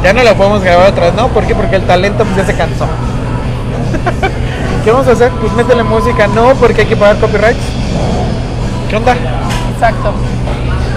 Ya 0.02 0.12
no 0.12 0.22
lo 0.22 0.34
podemos 0.34 0.62
grabar 0.62 0.90
otra 0.90 1.06
vez, 1.06 1.14
¿no? 1.14 1.28
¿Por 1.28 1.44
qué? 1.46 1.54
Porque 1.54 1.76
el 1.76 1.82
talento 1.82 2.24
pues 2.24 2.36
ya 2.36 2.44
se 2.44 2.56
cansó. 2.56 2.86
¿Qué 4.84 4.90
vamos 4.90 5.08
a 5.08 5.12
hacer? 5.12 5.30
Pues 5.40 5.52
métele 5.52 5.82
música, 5.82 6.26
no, 6.26 6.54
porque 6.54 6.82
hay 6.82 6.86
que 6.86 6.96
pagar 6.96 7.16
copyrights. 7.18 7.64
¿Qué 8.90 8.96
onda? 8.96 9.16
Exacto. 9.74 10.12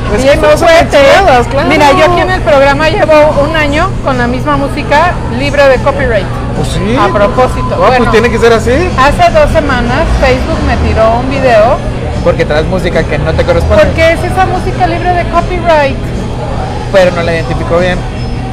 Pues 0.09 0.23
eso 0.25 0.41
no 0.41 1.47
claro. 1.51 1.69
Mira, 1.69 1.91
yo 1.91 2.11
aquí 2.11 2.21
en 2.21 2.31
el 2.31 2.41
programa 2.41 2.89
llevo 2.89 3.43
un 3.47 3.55
año 3.55 3.89
con 4.03 4.17
la 4.17 4.27
misma 4.27 4.57
música 4.57 5.13
libre 5.37 5.67
de 5.69 5.77
copyright. 5.77 6.48
Pues 6.59 6.71
sí. 6.73 6.97
A 6.99 7.07
propósito. 7.13 7.71
Ah, 7.73 7.77
bueno, 7.87 7.97
pues 7.99 8.11
tiene 8.11 8.29
que 8.29 8.37
ser 8.37 8.51
así. 8.51 8.71
hace 8.97 9.31
dos 9.31 9.49
semanas 9.51 10.03
Facebook 10.19 10.59
me 10.67 10.75
tiró 10.87 11.19
un 11.19 11.29
video 11.29 11.77
Porque 12.23 12.43
traes 12.43 12.65
música 12.65 13.01
que 13.03 13.17
no 13.17 13.33
te 13.33 13.45
corresponde. 13.45 13.81
porque 13.85 14.11
es 14.11 14.23
esa 14.23 14.45
música 14.45 14.85
libre 14.87 15.13
de 15.13 15.23
copyright. 15.29 15.97
Pero 16.91 17.11
no 17.11 17.23
la 17.23 17.33
identificó 17.33 17.77
bien. 17.79 17.97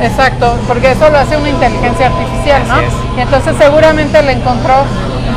Exacto, 0.00 0.57
porque 0.68 0.92
eso 0.92 1.09
lo 1.11 1.18
hace 1.18 1.36
una 1.36 1.48
inteligencia 1.48 2.07
artificial, 2.07 2.62
¿no? 2.68 2.78
Es. 2.80 2.92
Y 3.16 3.20
entonces 3.22 3.54
seguramente 3.59 4.22
le 4.22 4.32
encontró 4.32 4.74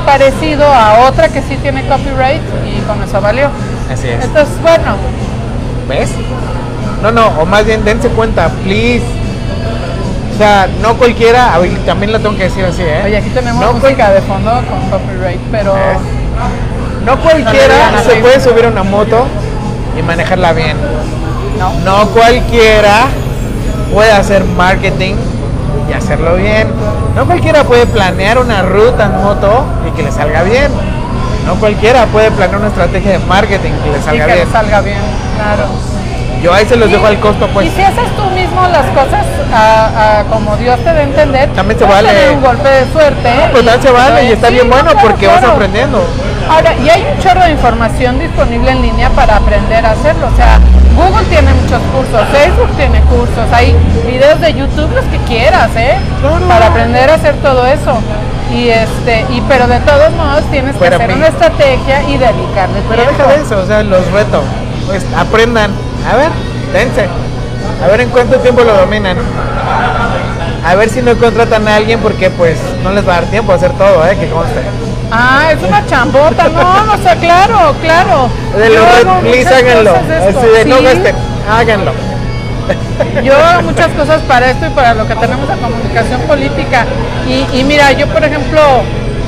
parecido 0.05 0.65
a 0.71 1.07
otra 1.07 1.29
que 1.29 1.41
sí 1.41 1.57
tiene 1.61 1.87
copyright 1.87 2.41
y 2.67 2.81
con 2.81 3.01
eso 3.01 3.19
valió. 3.21 3.49
Así 3.91 4.09
es. 4.09 4.23
Entonces, 4.23 4.61
bueno, 4.61 4.95
¿Ves? 5.87 6.11
No, 7.01 7.11
no, 7.11 7.29
o 7.39 7.45
más 7.45 7.65
bien 7.65 7.83
dense 7.83 8.09
cuenta, 8.09 8.49
please. 8.63 9.01
O 10.39 10.41
sea, 10.41 10.69
no 10.81 10.95
cualquiera, 10.95 11.59
también 11.85 12.13
lo 12.13 12.19
tengo 12.21 12.37
que 12.37 12.43
decir 12.43 12.63
así, 12.63 12.81
¿eh? 12.81 13.01
oye, 13.03 13.17
aquí 13.17 13.29
tenemos 13.31 13.61
no, 13.61 13.73
música 13.73 14.09
de 14.11 14.21
fondo 14.21 14.49
con 14.69 14.89
copyright, 14.89 15.41
pero 15.51 15.75
no 17.05 17.19
cualquiera 17.19 18.01
se 18.07 18.15
puede 18.21 18.39
subir 18.39 18.63
a 18.63 18.69
una 18.69 18.83
moto 18.83 19.25
y 19.97 20.01
manejarla 20.01 20.53
bien. 20.53 20.77
no. 21.59 21.73
No 21.81 22.07
cualquiera 22.11 23.07
puede 23.93 24.13
hacer 24.13 24.45
marketing 24.45 25.15
y 25.89 25.93
hacerlo 25.93 26.37
bien. 26.37 26.69
No 27.17 27.25
cualquiera 27.25 27.65
puede 27.65 27.85
planear 27.85 28.39
una 28.39 28.61
ruta 28.61 29.07
en 29.07 29.21
moto 29.21 29.65
y 29.89 29.91
que 29.91 30.03
le 30.03 30.11
salga 30.13 30.43
bien. 30.43 30.71
No 31.45 31.55
cualquiera 31.55 32.05
puede 32.05 32.31
planear 32.31 32.59
una 32.59 32.69
estrategia 32.69 33.11
de 33.11 33.19
marketing 33.19 33.71
y 33.77 33.83
que 33.83 33.91
le 33.91 33.97
Y 33.99 34.01
salga 34.03 34.25
que 34.27 34.33
bien. 34.35 34.45
le 34.47 34.53
salga 34.53 34.79
bien, 34.79 34.99
claro. 35.35 35.63
Yo 36.41 36.53
ahí 36.53 36.65
se 36.65 36.75
los 36.77 36.89
Y- 36.89 36.93
dejo 36.93 37.05
al 37.05 37.19
costo, 37.19 37.47
pues. 37.53 37.67
Y 37.67 37.69
si 37.71 37.81
haces 37.81 38.07
tú 38.15 38.23
mismo 38.31 38.61
las 38.67 38.85
cosas 38.91 39.25
a- 39.53 40.19
a 40.19 40.23
como 40.25 40.55
Dios 40.57 40.77
te 40.79 40.93
dé 40.93 40.99
a 41.01 41.03
entender, 41.03 41.49
También 41.49 41.77
se 41.79 41.85
vale. 41.85 42.07
tener 42.07 42.31
un 42.31 42.41
golpe 42.41 42.69
de 42.69 42.85
suerte. 42.93 43.29
pero 43.51 43.65
también 43.65 43.81
se 43.81 43.91
vale 43.91 44.23
y 44.25 44.31
está 44.31 44.47
sí, 44.47 44.53
bien 44.53 44.69
no, 44.69 44.75
bueno 44.75 44.91
claro, 44.91 45.07
porque 45.07 45.27
vas 45.27 45.43
aprendiendo. 45.43 46.01
Ahora, 46.49 46.73
y 46.75 46.89
hay 46.89 47.05
un 47.13 47.21
chorro 47.21 47.41
de 47.43 47.51
información 47.51 48.19
disponible 48.19 48.71
en 48.71 48.81
línea 48.81 49.09
para 49.11 49.35
aprender 49.35 49.85
a 49.85 49.91
hacerlo. 49.91 50.27
O 50.33 50.35
sea, 50.35 50.59
Google 50.95 51.25
tiene 51.25 51.53
muchos 51.53 51.81
cursos, 51.93 52.21
Facebook 52.31 52.69
tiene 52.77 53.01
cursos, 53.01 53.45
hay 53.53 53.75
videos 54.07 54.39
de 54.41 54.53
YouTube, 54.53 54.89
los 54.95 55.05
que 55.05 55.17
quieras, 55.27 55.69
¿eh? 55.75 55.95
Claro. 56.21 56.47
Para 56.47 56.67
aprender 56.67 57.09
a 57.09 57.15
hacer 57.15 57.35
todo 57.35 57.65
eso. 57.67 57.99
Y 58.51 58.69
este, 58.69 59.25
y 59.29 59.41
pero 59.47 59.67
de 59.67 59.79
todos 59.81 60.11
modos 60.13 60.41
tienes 60.49 60.73
que 60.73 60.79
Pero 60.79 60.95
hacer 60.95 61.11
una 61.13 61.27
estrategia 61.27 62.01
y 62.09 62.17
dedicarle 62.17 62.81
Pero 62.89 63.03
tiempo. 63.03 63.23
deja 63.23 63.35
de 63.37 63.41
eso, 63.43 63.59
o 63.59 63.65
sea, 63.67 63.83
los 63.83 64.09
reto. 64.11 64.41
Pues 64.87 65.05
aprendan. 65.15 65.71
A 66.07 66.15
ver, 66.15 66.29
dense. 66.73 67.07
A 67.83 67.87
ver 67.87 68.01
en 68.01 68.09
cuánto 68.09 68.37
tiempo 68.39 68.61
lo 68.61 68.73
dominan. 68.73 69.17
A 70.65 70.75
ver 70.75 70.89
si 70.89 71.01
no 71.01 71.15
contratan 71.17 71.67
a 71.67 71.75
alguien 71.75 71.99
porque 71.99 72.29
pues 72.29 72.57
no 72.83 72.91
les 72.91 73.07
va 73.07 73.13
a 73.13 73.21
dar 73.21 73.29
tiempo 73.29 73.51
a 73.51 73.55
hacer 73.55 73.71
todo, 73.73 74.05
eh, 74.05 74.17
que 74.19 74.29
conste. 74.29 74.61
Ah, 75.11 75.51
es 75.51 75.63
una 75.63 75.85
chambota, 75.87 76.49
no, 76.49 76.85
no, 76.85 77.01
sea, 77.01 77.15
claro, 77.15 77.73
claro. 77.81 78.29
De 78.55 78.67
Yo 78.67 78.75
los 78.75 78.85
hago 78.85 79.21
red, 79.21 79.31
please 79.31 79.55
háganlo. 79.55 79.93
de 79.93 80.49
de 80.59 80.65
no 80.65 80.77
sí. 80.77 80.83
gasten, 80.83 81.15
háganlo. 81.49 81.91
Yo 83.23 83.33
hago 83.35 83.61
muchas 83.63 83.87
cosas 83.93 84.21
para 84.27 84.51
esto 84.51 84.67
y 84.67 84.69
para 84.69 84.93
lo 84.93 85.07
que 85.07 85.15
tenemos 85.15 85.47
la 85.47 85.55
comunicación 85.55 86.21
política. 86.21 86.85
Y, 87.27 87.57
y 87.57 87.63
mira, 87.63 87.91
yo 87.93 88.05
por 88.07 88.23
ejemplo 88.23 88.61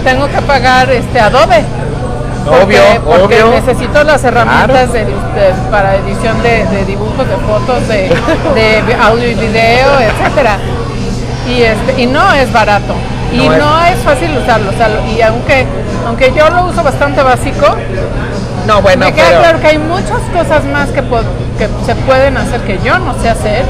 tengo 0.04 0.28
que 0.28 0.42
pagar 0.42 0.92
este 0.92 1.20
Adobe. 1.20 1.64
Porque, 2.46 2.64
Obvio, 2.64 3.02
porque 3.06 3.44
obvio. 3.44 3.52
necesito 3.62 4.04
las 4.04 4.24
herramientas 4.24 4.92
de, 4.94 5.06
de- 5.06 5.14
para 5.70 5.96
edición 5.96 6.42
de, 6.42 6.66
de 6.66 6.86
dibujos, 6.86 7.28
de 7.28 7.36
fotos, 7.38 7.88
de, 7.88 8.10
de 8.56 8.94
audio 8.96 9.30
y 9.30 9.36
video, 9.36 10.00
etcétera. 10.00 10.58
Y 11.48 11.62
este, 11.64 12.02
y 12.02 12.06
no 12.08 12.34
es 12.34 12.52
barato. 12.52 12.94
Y 13.32 13.48
No 13.48 13.58
no 13.58 13.84
es. 13.86 13.98
es, 13.98 14.04
fácil 14.04 14.36
usarlo. 14.38 14.72
o 14.72 14.74
sea, 14.74 14.90
y 15.08 15.22
aunque, 15.22 15.66
aunque 16.08 16.34
yo 16.36 16.50
lo 16.50 16.66
uso 16.66 16.84
bastante 16.84 17.22
básico, 17.22 17.76
No, 18.68 18.82
bueno, 18.82 19.06
me 19.06 19.14
queda 19.14 19.28
pero, 19.30 19.40
claro 19.42 19.60
que 19.62 19.68
hay 19.68 19.78
muchas 19.78 20.20
cosas 20.34 20.64
más 20.66 20.90
que, 20.90 21.02
que 21.58 21.70
se 21.86 21.96
pueden 22.08 22.38
hacer 22.38 22.62
que 22.62 22.80
yo 22.84 22.98
no 23.00 23.14
sé 23.22 23.30
hacer 23.30 23.64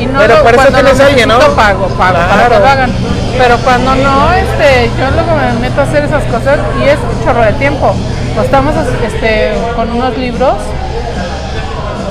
y 0.00 0.06
no 0.06 0.18
Pero 0.20 0.42
lo, 0.42 0.48
eso 0.50 0.72
tienes 0.72 1.00
alguien, 1.00 1.28
¿no? 1.28 1.38
pago, 1.38 1.86
pago 1.88 2.18
para 2.28 2.48
que 2.48 2.58
lo 2.58 2.66
hagan. 2.66 2.92
Pero 3.38 3.56
cuando 3.58 3.94
no, 3.96 4.32
este, 4.32 4.90
yo 4.98 5.10
luego 5.14 5.36
me 5.36 5.60
meto 5.68 5.80
a 5.80 5.84
hacer 5.84 6.04
esas 6.04 6.22
cosas 6.24 6.58
y 6.80 6.84
es 6.88 6.96
un 6.98 7.24
chorro 7.24 7.42
de 7.44 7.52
tiempo. 7.54 7.94
Estamos 8.42 8.74
este, 9.04 9.52
con 9.74 9.90
unos 9.92 10.16
libros, 10.16 10.54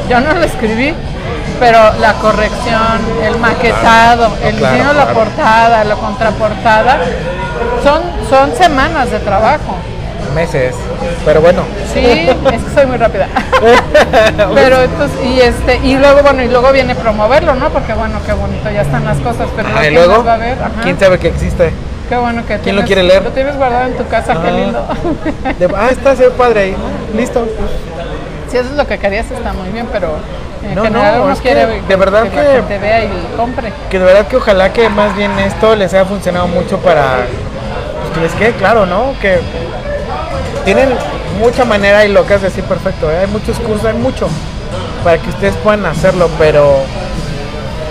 yo 0.09 0.19
no 0.19 0.33
lo 0.33 0.43
escribí, 0.43 0.93
pero 1.59 1.79
la 1.99 2.13
corrección, 2.13 2.99
el 3.23 3.37
maquetado, 3.39 4.35
el 4.43 4.55
claro, 4.55 4.73
diseño 4.75 4.93
de 4.93 4.99
la 4.99 5.13
portada, 5.13 5.83
la 5.83 5.95
contraportada, 5.95 6.99
son, 7.83 8.01
son 8.29 8.55
semanas 8.55 9.11
de 9.11 9.19
trabajo. 9.19 9.75
meses. 10.33 10.75
Pero 11.23 11.41
bueno. 11.41 11.63
Sí, 11.93 11.99
es 11.99 12.35
que 12.35 12.69
soy 12.75 12.85
muy 12.87 12.97
rápida. 12.97 13.27
pero 14.55 14.81
entonces, 14.81 15.17
y 15.25 15.39
este, 15.39 15.77
y 15.83 15.95
luego, 15.97 16.21
bueno, 16.21 16.43
y 16.43 16.47
luego 16.49 16.71
viene 16.71 16.95
promoverlo, 16.95 17.55
¿no? 17.55 17.69
Porque 17.69 17.93
bueno, 17.93 18.19
qué 18.25 18.33
bonito, 18.33 18.69
ya 18.69 18.81
están 18.81 19.05
las 19.05 19.17
cosas, 19.19 19.47
pero 19.55 19.69
Ajá, 19.69 19.85
y 19.85 19.89
¿quién 19.89 19.93
luego, 19.93 20.23
va 20.23 20.33
a 20.33 20.37
ver? 20.37 20.57
¿quién 20.83 20.99
sabe 20.99 21.19
que 21.19 21.29
existe? 21.29 21.71
Qué 22.09 22.15
bueno 22.17 22.45
que 22.45 22.57
¿Quién 22.59 22.75
lo 22.75 22.83
tienes- 22.83 22.85
quiere 22.85 23.03
leer? 23.03 23.23
Lo 23.23 23.31
tienes 23.31 23.55
guardado 23.57 23.85
en 23.87 23.97
tu 23.97 24.07
casa, 24.07 24.33
qué 24.33 24.47
Ah. 24.47 24.51
lindo. 24.51 24.87
De- 25.59 25.75
ah, 25.75 25.87
está, 25.91 26.15
se 26.15 26.25
ve 26.25 26.31
padre 26.31 26.59
ahí. 26.61 26.75
Listo. 27.15 27.45
si 28.49 28.57
eso 28.57 28.69
es 28.69 28.75
lo 28.75 28.85
que 28.87 28.97
querías, 28.99 29.29
está 29.31 29.53
muy 29.53 29.69
bien, 29.69 29.87
pero 29.91 30.15
en 30.63 30.75
No, 30.75 30.83
general 30.83 31.17
no, 31.17 31.23
uno 31.25 31.33
es 31.33 31.39
que 31.41 31.49
quiere 31.51 31.81
de 31.81 31.95
verdad 31.95 32.23
que, 32.23 32.29
que- 32.29 32.35
la 32.37 32.43
gente 32.53 32.77
vea 32.77 33.03
y 33.05 33.09
compre. 33.35 33.73
Que 33.89 33.99
de 33.99 34.05
verdad 34.05 34.27
que 34.27 34.37
ojalá 34.37 34.71
que 34.71 34.87
más 34.89 35.15
bien 35.15 35.31
esto 35.39 35.75
les 35.75 35.93
haya 35.93 36.05
funcionado 36.05 36.47
mucho 36.47 36.77
para 36.77 37.25
pues, 38.01 38.13
que 38.13 38.19
les 38.21 38.31
quede 38.33 38.51
claro, 38.53 38.85
¿no? 38.85 39.13
Que 39.21 39.39
tienen 40.63 40.89
mucha 41.39 41.65
manera 41.65 42.05
y 42.05 42.11
lo 42.11 42.25
que 42.25 42.35
es 42.35 42.41
decir 42.43 42.63
perfecto, 42.63 43.11
¿eh? 43.11 43.19
hay 43.21 43.27
muchos 43.27 43.59
cursos, 43.59 43.85
hay 43.85 43.93
mucho 43.97 44.27
para 45.03 45.17
que 45.17 45.29
ustedes 45.29 45.55
puedan 45.57 45.85
hacerlo, 45.85 46.29
pero 46.39 46.77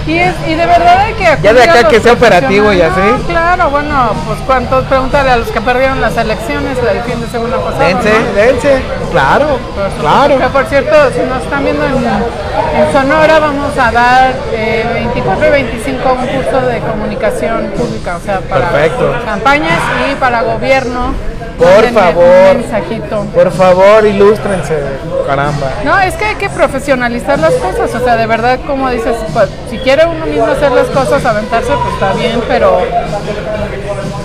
Y, 0.07 0.19
es, 0.19 0.35
y 0.47 0.55
de 0.55 0.67
verdad 0.67 0.99
hay 1.01 1.15
que 1.15 1.25
Ya 1.43 1.53
de 1.55 1.63
acá 1.63 1.89
que 1.89 1.99
sea 2.01 2.13
operativo 2.13 2.73
y 2.73 2.81
así. 2.83 3.01
No, 3.01 3.27
claro, 3.27 3.71
bueno, 3.71 4.13
pues 4.27 4.39
cuántos, 4.47 4.85
pregúntale 4.85 5.31
a 5.31 5.37
los 5.39 5.49
que 5.49 5.61
perdieron 5.63 6.01
las 6.01 6.15
elecciones 6.17 6.77
del 6.83 7.01
fin 7.03 7.21
de 7.23 7.27
semana 7.29 7.57
pasado. 7.57 7.85
dense, 7.85 8.13
¿no? 8.13 8.33
dense, 8.35 8.83
claro, 9.11 9.59
Por 9.75 10.01
claro. 10.01 10.39
Que 10.39 10.49
por 10.49 10.67
cierto, 10.67 10.95
si 11.15 11.21
nos 11.21 11.43
están 11.43 11.65
viendo 11.65 11.85
en, 11.87 11.95
en 11.97 12.93
Sonora, 12.93 13.39
vamos 13.39 13.79
a 13.79 13.91
dar 13.93 14.35
eh, 14.53 14.85
24 14.93 15.47
y 15.47 15.51
25 15.51 16.13
un 16.13 16.27
curso 16.27 16.67
de 16.67 16.79
comunicación 16.81 17.73
pública, 17.77 18.17
o 18.17 18.21
sea, 18.21 18.41
para 18.41 18.69
Perfecto. 18.71 19.15
campañas 19.25 19.79
y 20.11 20.15
para 20.17 20.43
gobierno. 20.43 21.15
Por 21.59 21.93
favor. 21.93 22.57
Un 22.57 22.61
mensajito. 22.61 23.25
Por 23.35 23.51
favor, 23.53 24.07
ilústrense, 24.07 24.79
caramba. 25.27 25.71
No, 25.85 25.99
es 26.01 26.15
que 26.15 26.25
hay 26.25 26.35
que 26.35 26.51
profesionalizar 26.51 27.39
las 27.39 27.55
cosas, 27.55 27.95
o 27.95 28.05
sea, 28.05 28.17
de 28.17 28.27
verdad, 28.27 28.59
como 28.67 28.91
dices, 28.91 29.17
pues, 29.33 29.49
si 29.71 29.79
quiere 29.79 30.05
uno 30.07 30.27
mismo 30.27 30.47
hacer 30.47 30.73
las 30.73 30.89
cosas, 30.89 31.25
aventarse, 31.25 31.73
pues 31.73 31.95
está 31.95 32.13
bien, 32.15 32.43
pero 32.49 32.81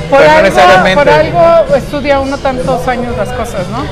por, 0.10 0.22
algo, 0.24 0.96
por 0.96 1.10
algo 1.10 1.76
estudia 1.76 2.20
uno 2.20 2.38
tantos 2.40 2.88
años 2.88 3.16
las 3.16 3.30
cosas, 3.30 3.68
¿no? 3.68 3.84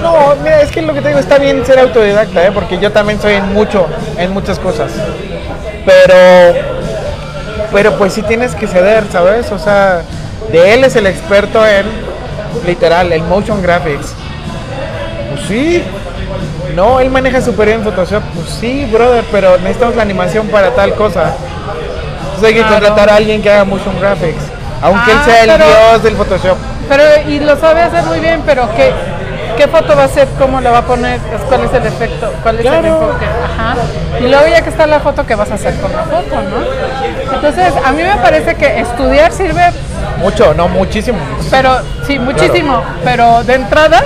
No, 0.00 0.34
mira, 0.42 0.62
es 0.62 0.70
que 0.70 0.80
lo 0.80 0.94
que 0.94 1.02
te 1.02 1.08
digo 1.08 1.20
está 1.20 1.38
bien 1.38 1.64
ser 1.66 1.78
autodidacta, 1.78 2.46
¿eh? 2.46 2.50
porque 2.52 2.78
yo 2.78 2.92
también 2.92 3.20
soy 3.20 3.34
en 3.34 3.52
mucho, 3.52 3.86
en 4.16 4.32
muchas 4.32 4.58
cosas. 4.58 4.90
Pero, 5.84 6.58
pero 7.72 7.98
pues 7.98 8.14
sí 8.14 8.22
tienes 8.22 8.54
que 8.54 8.66
ceder, 8.66 9.04
¿sabes? 9.12 9.52
O 9.52 9.58
sea, 9.58 10.00
de 10.50 10.74
él 10.74 10.84
es 10.84 10.96
el 10.96 11.06
experto 11.06 11.64
en, 11.66 11.86
literal, 12.64 13.12
el 13.12 13.22
motion 13.22 13.62
graphics. 13.62 14.14
Pues 15.30 15.40
sí. 15.48 15.82
No, 16.74 17.00
él 17.00 17.10
maneja 17.10 17.40
superior 17.40 17.78
en 17.78 17.84
Photoshop. 17.84 18.22
Pues 18.34 18.48
sí, 18.60 18.84
brother, 18.92 19.24
pero 19.32 19.56
necesitamos 19.58 19.96
la 19.96 20.02
animación 20.02 20.46
para 20.48 20.70
tal 20.74 20.94
cosa. 20.94 21.34
Entonces 22.24 22.44
hay 22.48 22.54
que 22.54 22.60
Claro. 22.60 22.74
contratar 22.74 23.10
a 23.10 23.16
alguien 23.16 23.40
que 23.42 23.50
haga 23.50 23.64
motion 23.64 23.98
graphics. 24.00 24.42
Aunque 24.82 25.10
él 25.10 25.18
Ah, 25.20 25.24
sea 25.24 25.44
el 25.44 25.50
pero- 25.52 25.64
dios 25.66 26.02
del 26.02 26.16
Photoshop. 26.16 26.56
Pero, 26.88 27.02
y 27.28 27.40
lo 27.40 27.56
sabe 27.56 27.80
hacer 27.82 28.04
muy 28.04 28.20
bien, 28.20 28.42
pero 28.44 28.68
¿qué, 28.76 28.92
qué 29.56 29.66
foto 29.68 29.96
va 29.96 30.02
a 30.02 30.04
hacer? 30.04 30.28
¿Cómo 30.38 30.60
la 30.60 30.70
va 30.70 30.78
a 30.78 30.82
poner? 30.82 31.18
¿Cuál 31.48 31.62
es 31.64 31.72
el 31.72 31.86
efecto? 31.86 32.30
¿Cuál 32.42 32.58
es 32.60 32.66
el 32.66 32.84
enfoque? 32.84 33.24
Ajá. 33.24 33.74
Y 34.20 34.28
luego 34.28 34.46
ya 34.46 34.60
que 34.62 34.68
está 34.70 34.86
la 34.86 35.00
foto, 35.00 35.24
¿qué 35.26 35.34
vas 35.34 35.50
a 35.50 35.54
hacer 35.54 35.74
con 35.80 35.90
la 35.92 36.02
foto, 36.04 36.36
no? 36.42 37.34
Entonces, 37.34 37.72
a 37.84 37.92
mí 37.92 38.02
me 38.02 38.16
parece 38.16 38.54
que 38.54 38.80
estudiar 38.80 39.32
sirve, 39.32 39.62
Mucho, 40.18 40.54
no, 40.54 40.68
muchísimo. 40.68 41.18
pero 41.50 41.78
sí, 42.06 42.18
muchísimo, 42.18 42.82
pero 43.04 43.42
de 43.44 43.54
entrada, 43.54 44.02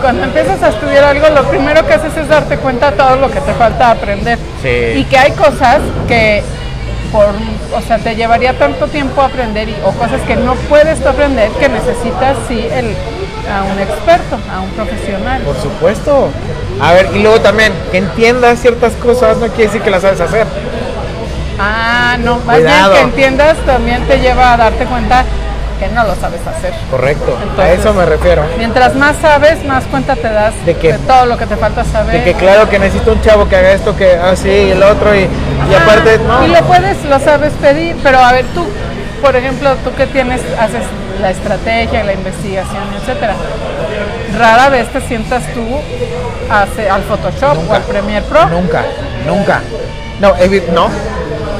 cuando 0.00 0.24
empiezas 0.24 0.62
a 0.62 0.68
estudiar 0.68 1.04
algo, 1.04 1.28
lo 1.30 1.44
primero 1.48 1.86
que 1.86 1.94
haces 1.94 2.16
es 2.16 2.28
darte 2.28 2.56
cuenta 2.58 2.90
de 2.90 2.96
todo 2.96 3.16
lo 3.16 3.30
que 3.30 3.40
te 3.40 3.52
falta 3.54 3.90
aprender. 3.90 4.38
Sí. 4.62 4.68
Y 4.98 5.04
que 5.04 5.18
hay 5.18 5.32
cosas 5.32 5.80
que 6.06 6.42
por, 7.10 7.26
o 7.26 7.80
sea, 7.86 7.98
te 7.98 8.14
llevaría 8.16 8.56
tanto 8.58 8.86
tiempo 8.86 9.20
aprender 9.20 9.68
y- 9.68 9.76
o 9.84 9.90
cosas 9.92 10.20
que 10.22 10.34
no 10.34 10.54
puedes 10.54 10.98
tú 11.02 11.08
aprender 11.08 11.50
que 11.60 11.68
necesitas 11.68 12.36
sí 12.48 12.66
el, 12.72 12.86
a 13.52 13.64
un 13.64 13.78
experto, 13.78 14.38
a 14.50 14.60
un 14.60 14.70
profesional. 14.70 15.42
Por 15.42 15.56
supuesto. 15.60 16.30
A 16.80 16.92
ver, 16.92 17.10
y 17.14 17.18
luego 17.22 17.38
también, 17.40 17.70
que 17.90 17.98
entiendas 17.98 18.60
ciertas 18.60 18.92
cosas 18.94 19.36
no 19.36 19.48
quiere 19.48 19.64
decir 19.64 19.82
que 19.82 19.90
las 19.90 20.00
sabes 20.02 20.20
hacer. 20.22 20.46
Ah, 21.64 22.16
no, 22.18 22.38
más 22.40 22.56
Cuidado. 22.56 22.90
bien 22.92 23.04
que 23.04 23.10
entiendas 23.10 23.56
también 23.64 24.02
te 24.08 24.18
lleva 24.18 24.54
a 24.54 24.56
darte 24.56 24.84
cuenta 24.84 25.24
que 25.78 25.88
no 25.88 26.04
lo 26.04 26.14
sabes 26.16 26.40
hacer. 26.46 26.72
Correcto. 26.90 27.36
a 27.58 27.70
eso 27.70 27.92
me 27.94 28.04
refiero. 28.04 28.42
Mientras 28.58 28.94
más 28.96 29.16
sabes, 29.20 29.64
más 29.64 29.84
cuenta 29.84 30.16
te 30.16 30.28
das 30.28 30.54
¿De 30.66 30.74
qué? 30.74 30.94
todo 31.06 31.26
lo 31.26 31.36
que 31.38 31.46
te 31.46 31.56
falta 31.56 31.84
saber. 31.84 32.14
De 32.18 32.24
que 32.24 32.34
claro 32.34 32.68
que 32.68 32.78
necesito 32.78 33.12
un 33.12 33.20
chavo 33.20 33.48
que 33.48 33.56
haga 33.56 33.72
esto, 33.72 33.96
que 33.96 34.12
así, 34.14 34.48
y 34.48 34.70
el 34.72 34.82
otro, 34.82 35.14
y, 35.14 35.20
y 35.20 35.74
Ajá, 35.74 35.84
aparte, 35.84 36.18
no. 36.26 36.44
Y 36.46 36.50
lo 36.50 36.62
puedes, 36.62 37.04
lo 37.04 37.18
sabes 37.20 37.52
pedir, 37.60 37.96
pero 38.02 38.18
a 38.18 38.32
ver, 38.32 38.44
tú, 38.54 38.64
por 39.20 39.34
ejemplo, 39.36 39.74
tú 39.84 39.92
que 39.94 40.06
tienes, 40.06 40.40
haces 40.58 40.82
la 41.20 41.30
estrategia, 41.30 42.02
la 42.04 42.12
investigación, 42.14 42.82
etcétera. 43.00 43.34
Rara 44.38 44.68
vez 44.70 44.88
te 44.92 45.00
sientas 45.02 45.42
tú 45.52 45.64
a 46.50 46.62
hacer- 46.62 46.90
al 46.90 47.02
Photoshop 47.02 47.58
o 47.68 47.74
al 47.74 47.82
Premiere 47.82 48.24
Pro. 48.26 48.46
Nunca, 48.48 48.82
nunca. 49.26 49.60
No, 50.20 50.28
no. 50.72 50.88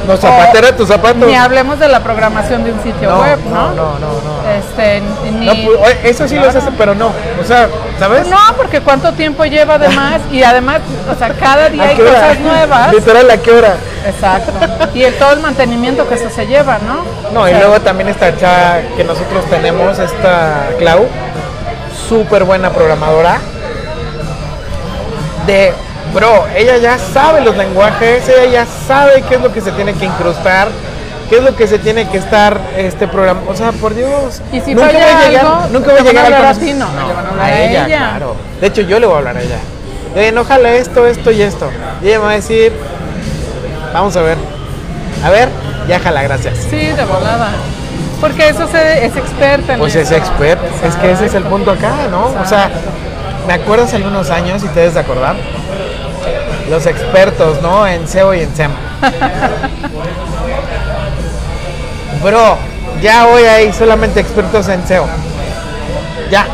No, 0.07 0.17
zapatera 0.17 0.75
tu 0.75 0.85
zapato. 0.85 1.25
Ni 1.25 1.35
hablemos 1.35 1.79
de 1.79 1.87
la 1.87 2.01
programación 2.01 2.63
de 2.65 2.73
un 2.73 2.83
sitio 2.83 3.09
No, 3.09 3.21
web, 3.21 3.39
no, 3.45 3.69
¿no? 3.69 3.75
no, 3.75 3.97
no. 3.99 4.49
Este, 4.51 5.01
ni, 5.31 5.45
No, 5.45 5.53
pues, 5.79 5.97
eso 6.03 6.27
sí 6.27 6.35
lo 6.35 6.41
Claro. 6.43 6.59
hace, 6.59 6.71
pero 6.77 6.93
no. 6.95 7.07
O 7.41 7.43
sea, 7.45 7.69
¿sabes? 7.99 8.27
No, 8.27 8.37
porque 8.57 8.81
cuánto 8.81 9.13
tiempo 9.13 9.45
lleva 9.45 9.75
además 9.75 10.19
y 10.31 10.43
además, 10.43 10.81
o 11.09 11.15
sea, 11.17 11.29
cada 11.33 11.69
día 11.69 11.83
¿A 11.83 11.87
hay 11.87 12.01
hora? 12.01 12.11
cosas 12.11 12.39
nuevas. 12.39 12.93
Literal, 12.93 13.31
¿a 13.31 13.37
qué 13.37 13.51
hora? 13.51 13.75
Exacto. 14.05 14.51
Y 14.93 15.03
el, 15.03 15.13
todo 15.15 15.31
el 15.33 15.39
mantenimiento 15.39 16.07
que 16.09 16.15
eso 16.15 16.29
se 16.29 16.45
lleva, 16.47 16.79
¿no? 16.79 17.03
No, 17.31 17.41
O 17.43 17.47
y 17.47 17.53
luego 17.53 17.79
también 17.79 18.09
esta 18.09 18.35
chava 18.37 18.79
que 18.97 19.03
nosotros 19.05 19.45
tenemos, 19.49 19.97
esta 19.99 20.67
Clau, 20.77 21.07
súper 22.09 22.43
buena 22.43 22.69
programadora. 22.71 23.37
De 25.47 25.73
Bro, 26.13 26.45
ella 26.55 26.77
ya 26.77 26.97
sabe 26.99 27.41
los 27.41 27.57
lenguajes, 27.57 28.27
ella 28.29 28.45
ya 28.45 28.65
sabe 28.87 29.23
qué 29.27 29.35
es 29.35 29.41
lo 29.41 29.51
que 29.51 29.61
se 29.61 29.71
tiene 29.71 29.93
que 29.93 30.05
incrustar, 30.05 30.67
qué 31.29 31.37
es 31.37 31.43
lo 31.43 31.55
que 31.55 31.67
se 31.67 31.79
tiene 31.79 32.07
que 32.07 32.17
estar 32.17 32.59
este 32.77 33.07
programa. 33.07 33.41
O 33.49 33.55
sea, 33.55 33.71
por 33.71 33.95
Dios. 33.95 34.41
Y 34.51 34.61
si 34.61 34.75
nunca 34.75 34.87
voy 34.87 34.97
a 34.97 35.29
llegar, 35.29 35.45
algo, 35.45 35.67
nunca 35.71 35.91
voy 35.91 35.99
a 35.99 36.03
van 36.03 36.07
a 36.07 36.09
llegar 36.11 36.25
al 36.25 36.33
hablar 36.33 36.55
a 36.55 36.59
ti, 36.59 36.73
no, 36.73 36.85
le 37.07 37.13
van 37.13 37.25
a 37.25 37.29
hablar 37.29 37.39
a 37.39 37.45
a 37.45 37.61
ella, 37.61 37.85
ella. 37.85 37.97
claro. 38.09 38.35
De 38.61 38.67
hecho, 38.67 38.81
yo 38.81 38.99
le 38.99 39.07
voy 39.07 39.15
a 39.15 39.17
hablar 39.19 39.37
a 39.37 39.41
ella. 39.41 39.57
De 40.13 40.27
enójala 40.27 40.73
esto, 40.73 41.07
esto 41.07 41.31
y 41.31 41.41
esto. 41.41 41.69
Y 42.03 42.07
ella 42.09 42.19
me 42.19 42.25
va 42.25 42.31
a 42.31 42.35
decir, 42.35 42.71
vamos 43.91 44.15
a 44.15 44.21
ver. 44.21 44.37
A 45.25 45.29
ver, 45.31 45.49
ya 45.87 45.99
jala, 45.99 46.21
gracias. 46.21 46.55
Sí, 46.69 46.77
de 46.77 47.05
volada. 47.05 47.49
Porque 48.21 48.49
eso 48.49 48.67
se, 48.67 49.05
es 49.05 49.15
experta 49.17 49.73
en 49.73 49.79
Pues 49.79 49.95
es 49.95 50.11
eso. 50.11 50.15
expert, 50.15 50.59
es 50.85 50.95
que 50.95 51.11
ese 51.11 51.25
es 51.25 51.33
el 51.33 51.43
punto 51.43 51.71
acá, 51.71 51.93
¿no? 52.11 52.27
O 52.41 52.45
sea, 52.45 52.69
me 53.47 53.53
acuerdo 53.53 53.85
hace 53.85 53.95
algunos 53.97 54.29
años, 54.29 54.63
y 54.63 54.67
te 54.67 54.79
debes 54.81 54.93
de 54.95 54.99
acordar, 55.01 55.35
los 56.69 56.85
expertos, 56.85 57.61
¿no? 57.61 57.85
En 57.87 58.07
SEO 58.07 58.33
y 58.33 58.41
en 58.41 58.55
SEM. 58.55 58.71
Bro, 62.23 62.57
ya 63.01 63.27
hoy 63.27 63.43
hay 63.43 63.73
solamente 63.73 64.19
expertos 64.21 64.67
en 64.69 64.85
SEO. 64.87 65.05
Ya. 66.31 66.47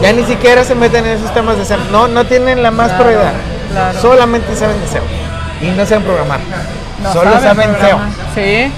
Ya 0.00 0.12
ni 0.12 0.24
siquiera 0.24 0.64
se 0.64 0.74
meten 0.74 1.04
en 1.04 1.18
esos 1.18 1.32
temas 1.34 1.56
de 1.58 1.64
SEM. 1.64 1.80
No, 1.90 2.06
no 2.08 2.24
tienen 2.26 2.62
la 2.62 2.70
más 2.70 2.88
Claro, 2.88 3.04
prioridad. 3.04 3.32
claro. 3.72 4.00
Solamente 4.00 4.54
saben 4.56 4.80
de 4.80 4.86
SEO. 4.88 5.02
Y 5.60 5.66
no 5.76 5.84
saben 5.84 6.04
programar. 6.04 6.40
No 7.02 7.12
Solo 7.12 7.32
saben, 7.40 7.70
SEO. 7.70 7.78
programar. 7.78 8.08
Sí. 8.34 8.72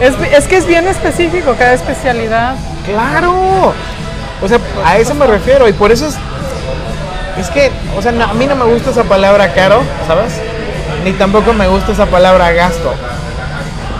Es, 0.00 0.14
es 0.32 0.48
que 0.48 0.56
es 0.56 0.66
bien 0.66 0.86
específico 0.88 1.54
cada 1.58 1.74
especialidad. 1.74 2.54
Claro. 2.84 3.72
O 4.42 4.48
sea, 4.48 4.58
a 4.84 4.96
eso 4.98 5.14
me 5.14 5.26
refiero 5.26 5.66
y 5.68 5.72
por 5.72 5.90
eso 5.92 6.06
es 6.08 6.16
es 7.38 7.50
que, 7.50 7.70
o 7.96 8.00
sea, 8.00 8.12
no- 8.12 8.24
a 8.24 8.32
mí 8.32 8.46
no 8.46 8.56
me 8.56 8.64
gusta 8.64 8.90
esa 8.90 9.04
palabra 9.04 9.52
caro, 9.52 9.82
¿sabes? 10.06 10.32
Ni 11.04 11.12
tampoco 11.12 11.52
me 11.52 11.68
gusta 11.68 11.92
esa 11.92 12.06
palabra 12.06 12.50
gasto. 12.52 12.94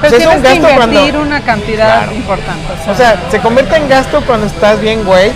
Pero 0.01 0.17
sea, 0.17 0.19
es 0.31 0.37
un 0.37 0.43
tienes 0.43 0.61
que 0.63 0.67
gasto 0.69 0.83
invertir 0.85 1.13
cuando- 1.15 1.21
una 1.29 1.41
cantidad 1.43 1.99
Claro. 1.99 2.13
importante. 2.15 2.67
O 2.91 2.95
sea, 2.95 3.17
se 3.31 3.39
convierte 3.41 3.77
en 3.77 3.89
gasto 3.91 4.23
cuando 4.27 4.47
estás 4.47 4.81
bien, 4.81 5.05
güey, 5.05 5.33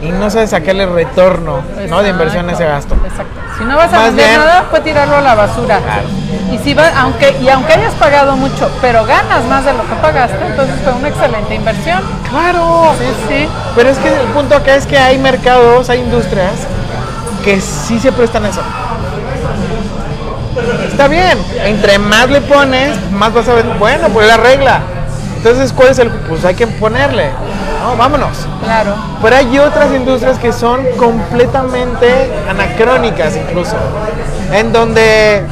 y 0.00 0.08
no 0.12 0.30
sabes 0.30 0.50
sacarle 0.50 0.86
retorno, 0.86 1.60
¿no? 1.88 2.02
De 2.02 2.08
inversión 2.08 2.48
a 2.48 2.52
ese 2.52 2.64
gasto. 2.64 2.94
Exacto. 2.94 3.38
Si 3.60 3.64
no 3.66 3.76
vas 3.76 3.92
a 3.92 4.04
vender 4.04 4.26
bien- 4.26 4.40
nada, 4.40 4.64
pues 4.70 4.82
tirarlo 4.82 5.16
a 5.16 5.20
la 5.20 5.34
basura. 5.34 5.78
Claro. 5.80 6.08
Y 6.50 6.58
si 6.58 6.72
va, 6.74 6.88
aunque 6.98 7.36
y 7.40 7.48
aunque 7.50 7.74
hayas 7.74 7.92
pagado 7.94 8.34
mucho, 8.34 8.70
pero 8.80 9.04
ganas 9.04 9.44
más 9.44 9.64
de 9.66 9.72
lo 9.74 9.82
que 9.86 9.94
pagaste, 10.00 10.38
entonces 10.46 10.74
fue 10.82 10.92
una 10.94 11.08
excelente 11.08 11.54
inversión. 11.54 12.00
Claro. 12.30 12.94
Sí, 12.98 13.04
sí. 13.28 13.48
Pero 13.76 13.90
es 13.90 13.98
que 13.98 14.08
el 14.08 14.26
punto 14.28 14.56
acá 14.56 14.74
es 14.74 14.86
que 14.86 14.98
hay 14.98 15.18
mercados, 15.18 15.90
hay 15.90 16.00
industrias 16.00 16.52
que 17.44 17.60
sí 17.60 18.00
se 18.00 18.10
prestan 18.12 18.46
eso. 18.46 18.62
Está 20.90 21.06
bien, 21.08 21.38
entre 21.64 21.98
más 21.98 22.28
le 22.30 22.40
pones, 22.40 22.98
más 23.12 23.32
vas 23.32 23.48
a 23.48 23.54
ver, 23.54 23.66
bueno, 23.78 24.08
pues 24.08 24.26
la 24.26 24.36
regla. 24.38 24.80
Entonces, 25.36 25.72
¿cuál 25.72 25.88
es 25.88 25.98
el? 25.98 26.10
Pues 26.10 26.44
hay 26.44 26.54
que 26.54 26.66
ponerle. 26.66 27.30
No, 27.80 27.96
vámonos. 27.96 28.46
Claro. 28.62 28.94
Pero 29.22 29.36
hay 29.36 29.58
otras 29.58 29.92
industrias 29.92 30.38
que 30.38 30.52
son 30.52 30.80
completamente 30.98 32.30
anacrónicas 32.48 33.36
incluso, 33.36 33.76
en 34.52 34.72
donde 34.72 35.46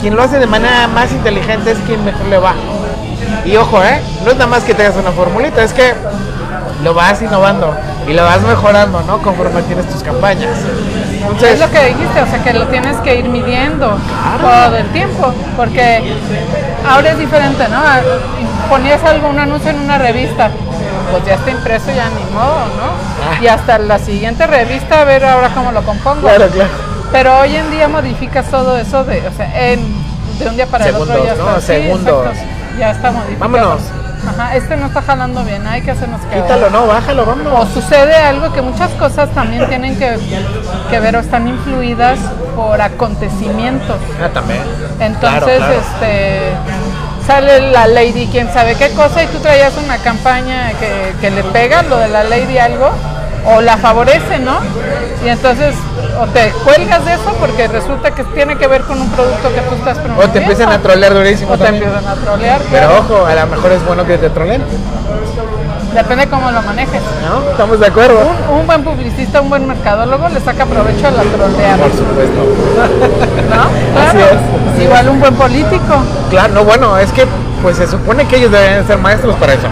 quien 0.00 0.16
lo 0.16 0.22
hace 0.22 0.38
de 0.38 0.46
manera 0.46 0.88
más 0.88 1.12
inteligente 1.12 1.72
es 1.72 1.78
quien 1.86 2.04
mejor 2.04 2.26
le 2.26 2.38
va. 2.38 2.54
Y 3.44 3.56
ojo, 3.56 3.82
¿eh? 3.82 4.00
No 4.24 4.30
es 4.32 4.36
nada 4.36 4.48
más 4.48 4.64
que 4.64 4.74
te 4.74 4.84
hagas 4.84 4.96
una 4.96 5.12
formulita, 5.12 5.62
es 5.62 5.72
que 5.72 5.94
lo 6.82 6.94
vas 6.94 7.22
innovando 7.22 7.74
y 8.08 8.12
lo 8.12 8.24
vas 8.24 8.42
mejorando, 8.42 9.00
¿no? 9.02 9.18
Conforme 9.18 9.62
tienes 9.62 9.88
tus 9.88 10.02
campañas. 10.02 10.58
Entonces, 11.14 11.52
Es 11.52 11.60
lo 11.60 11.70
que 11.70 11.86
dijiste, 11.86 12.20
o 12.20 12.26
sea 12.26 12.42
que 12.42 12.52
lo 12.52 12.66
tienes 12.66 12.96
que 12.98 13.14
ir 13.16 13.28
midiendo 13.28 13.96
todo 14.40 14.76
el 14.76 14.86
tiempo, 14.88 15.32
porque 15.56 16.12
ahora 16.88 17.12
es 17.12 17.18
diferente, 17.18 17.68
¿no? 17.68 17.80
Ponías 18.68 19.02
algún 19.04 19.38
anuncio 19.38 19.70
en 19.70 19.80
una 19.80 19.98
revista, 19.98 20.50
pues 21.12 21.24
ya 21.26 21.34
está 21.34 21.50
impreso, 21.50 21.86
ya 21.94 22.08
ni 22.08 22.24
modo, 22.34 22.66
¿no? 22.76 22.88
Ah. 23.30 23.38
Y 23.42 23.46
hasta 23.46 23.78
la 23.78 23.98
siguiente 23.98 24.46
revista 24.46 25.02
a 25.02 25.04
ver 25.04 25.24
ahora 25.24 25.50
cómo 25.54 25.70
lo 25.70 25.82
compongo. 25.84 26.22
claro, 26.22 26.48
claro. 26.48 26.70
Pero 27.12 27.38
hoy 27.38 27.54
en 27.54 27.70
día 27.70 27.88
modificas 27.88 28.46
todo 28.50 28.76
eso 28.78 29.04
de, 29.04 29.26
o 29.28 29.32
sea, 29.32 29.70
en- 29.72 29.94
de 30.38 30.48
un 30.48 30.56
día 30.56 30.66
para 30.66 30.86
el 30.88 30.94
otro 30.96 31.24
ya 31.24 31.34
¿no? 31.34 31.48
está. 31.50 31.60
sí, 31.60 31.66
Segundos. 31.66 32.26
exacto, 32.26 32.50
ya 32.78 32.90
está 32.90 33.10
modificado. 33.12 33.50
Vámonos. 33.52 33.82
Ajá, 34.24 34.54
este 34.54 34.76
no 34.76 34.86
está 34.86 35.02
jalando 35.02 35.42
bien, 35.44 35.66
hay 35.66 35.82
que 35.82 35.90
hacernos 35.90 36.20
que 36.22 36.40
Quítalo, 36.40 36.70
no, 36.70 36.86
bájalo, 36.86 37.24
o 37.24 37.26
vámonos. 37.26 37.68
sucede 37.70 38.14
algo 38.14 38.52
que 38.52 38.62
muchas 38.62 38.90
cosas 38.92 39.28
también 39.30 39.68
tienen 39.68 39.98
que, 39.98 40.16
que 40.90 41.00
ver 41.00 41.16
o 41.16 41.18
están 41.20 41.48
influidas 41.48 42.18
por 42.54 42.80
acontecimientos. 42.80 43.96
Ah, 44.24 44.28
también. 44.32 44.62
Entonces, 45.00 45.56
Claro, 45.58 45.58
claro. 45.58 45.72
este 45.74 46.52
sale 47.26 47.70
la 47.72 47.86
lady, 47.86 48.28
quién 48.30 48.52
sabe 48.52 48.74
qué 48.74 48.90
cosa, 48.90 49.22
y 49.22 49.26
tú 49.26 49.38
traías 49.38 49.72
una 49.76 49.98
campaña 49.98 50.72
que, 50.78 51.14
que 51.20 51.30
le 51.30 51.42
pega 51.44 51.82
lo 51.82 51.98
de 51.98 52.08
la 52.08 52.24
lady 52.24 52.58
algo, 52.58 52.90
o 53.44 53.60
la 53.60 53.76
favorece, 53.76 54.38
¿no? 54.38 54.58
Y 55.24 55.28
entonces, 55.28 55.74
o 56.20 56.26
te 56.26 56.50
cuelgas 56.64 57.04
de 57.04 57.14
eso 57.14 57.34
porque 57.40 57.68
resulta 57.68 58.12
que 58.12 58.24
tiene 58.24 58.56
que 58.56 58.66
ver 58.66 58.82
con 58.82 59.00
un 59.00 59.08
producto 59.10 59.52
que 59.54 59.60
tú 59.62 59.74
estás 59.74 59.98
promoviendo. 59.98 60.24
O 60.24 60.32
te 60.32 60.38
empiezan 60.40 60.70
a 60.70 60.78
trolear 60.78 61.14
durísimo 61.14 61.52
O 61.52 61.58
te 61.58 61.68
empiezan 61.68 62.06
a 62.06 62.14
trolear. 62.14 62.60
Pero 62.70 62.88
claro. 62.88 62.98
ojo, 63.00 63.26
a 63.26 63.34
lo 63.34 63.46
mejor 63.46 63.72
es 63.72 63.84
bueno 63.84 64.04
que 64.06 64.18
te 64.18 64.30
troleen, 64.30 64.62
Depende 65.94 66.26
cómo 66.26 66.50
lo 66.50 66.62
manejes. 66.62 67.02
¿no? 67.22 67.50
Estamos 67.50 67.78
de 67.78 67.86
acuerdo. 67.86 68.18
Un, 68.50 68.60
un 68.60 68.66
buen 68.66 68.82
publicista, 68.82 69.42
un 69.42 69.50
buen 69.50 69.66
mercadólogo 69.66 70.28
le 70.30 70.40
saca 70.40 70.64
provecho 70.64 71.06
a 71.06 71.10
la 71.10 71.22
troleada, 71.22 71.76
Por 71.76 71.90
supuesto. 71.90 72.40
Claro. 73.52 74.18
es. 74.76 74.82
Igual 74.82 75.08
un 75.08 75.20
buen 75.20 75.34
político. 75.34 76.02
Claro, 76.30 76.54
no, 76.54 76.64
bueno, 76.64 76.98
es 76.98 77.12
que 77.12 77.26
pues 77.62 77.76
se 77.76 77.86
supone 77.86 78.26
que 78.26 78.36
ellos 78.36 78.50
deben 78.50 78.86
ser 78.86 78.98
maestros 78.98 79.36
para 79.36 79.54
eso. 79.54 79.68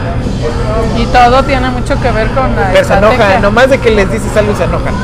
Y 0.96 1.04
todo 1.06 1.42
tiene 1.42 1.68
mucho 1.70 2.00
que 2.00 2.10
ver 2.10 2.28
con 2.28 2.54
la 2.54 2.70
Pero 2.72 2.84
se 2.86 2.94
enojan, 2.94 3.42
nomás 3.42 3.68
de 3.70 3.78
que 3.78 3.90
les 3.90 4.10
dices 4.10 4.36
algo 4.36 4.52
y 4.52 4.56
se 4.56 4.64
enojan. 4.64 4.94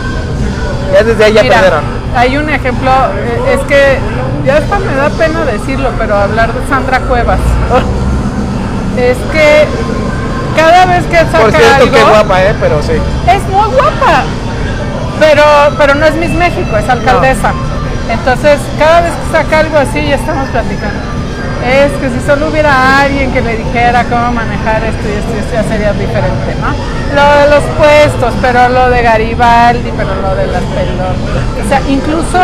Ya 0.92 1.02
desde 1.02 1.24
ahí 1.24 1.32
ya 1.32 1.42
Mira, 1.42 1.54
perdieron. 1.56 1.84
hay 2.14 2.36
un 2.36 2.48
ejemplo, 2.48 2.90
eh, 2.90 3.54
es 3.54 3.60
que 3.66 3.98
ya 4.44 4.58
hasta 4.58 4.78
me 4.78 4.94
da 4.94 5.10
pena 5.10 5.44
decirlo, 5.44 5.90
pero 5.98 6.16
hablar 6.16 6.52
de 6.52 6.66
Sandra 6.68 7.00
Cuevas. 7.00 7.40
Es 8.96 9.18
que 9.30 9.66
cada 10.56 10.86
vez 10.86 11.04
que 11.04 11.18
saca 11.18 11.38
Por 11.38 11.50
cierto, 11.50 11.74
algo, 11.84 11.92
qué 11.94 12.02
guapa, 12.02 12.42
¿eh? 12.44 12.54
Pero 12.58 12.82
sí. 12.82 12.92
es 12.94 13.42
muy 13.42 13.68
guapa, 13.74 14.24
pero, 15.20 15.42
pero 15.76 15.94
no 15.96 16.06
es 16.06 16.14
Miss 16.14 16.30
México, 16.30 16.78
es 16.78 16.88
alcaldesa. 16.88 17.52
Entonces, 18.10 18.58
cada 18.78 19.00
vez 19.02 19.12
que 19.12 19.32
saca 19.36 19.58
algo 19.60 19.78
así, 19.78 20.06
ya 20.06 20.14
estamos 20.16 20.48
platicando. 20.48 21.00
Es 21.66 21.90
que 21.98 22.08
si 22.10 22.24
solo 22.24 22.48
hubiera 22.48 23.00
alguien 23.00 23.32
que 23.32 23.40
le 23.40 23.56
dijera 23.56 24.04
cómo 24.04 24.30
manejar 24.32 24.84
esto 24.84 25.02
y 25.08 25.12
esto, 25.18 25.32
y 25.34 25.38
esto 25.40 25.52
ya 25.54 25.62
sería 25.64 25.92
diferente, 25.92 26.54
¿no? 26.60 26.70
Lo 27.16 27.40
de 27.42 27.50
los 27.50 27.64
puestos, 27.76 28.34
pero 28.40 28.68
lo 28.68 28.90
de 28.90 29.02
Garibaldi, 29.02 29.90
pero 29.96 30.14
lo 30.22 30.34
de 30.36 30.46
las 30.46 30.62
pelotas. 30.62 31.64
O 31.64 31.68
sea, 31.68 31.80
incluso 31.88 32.38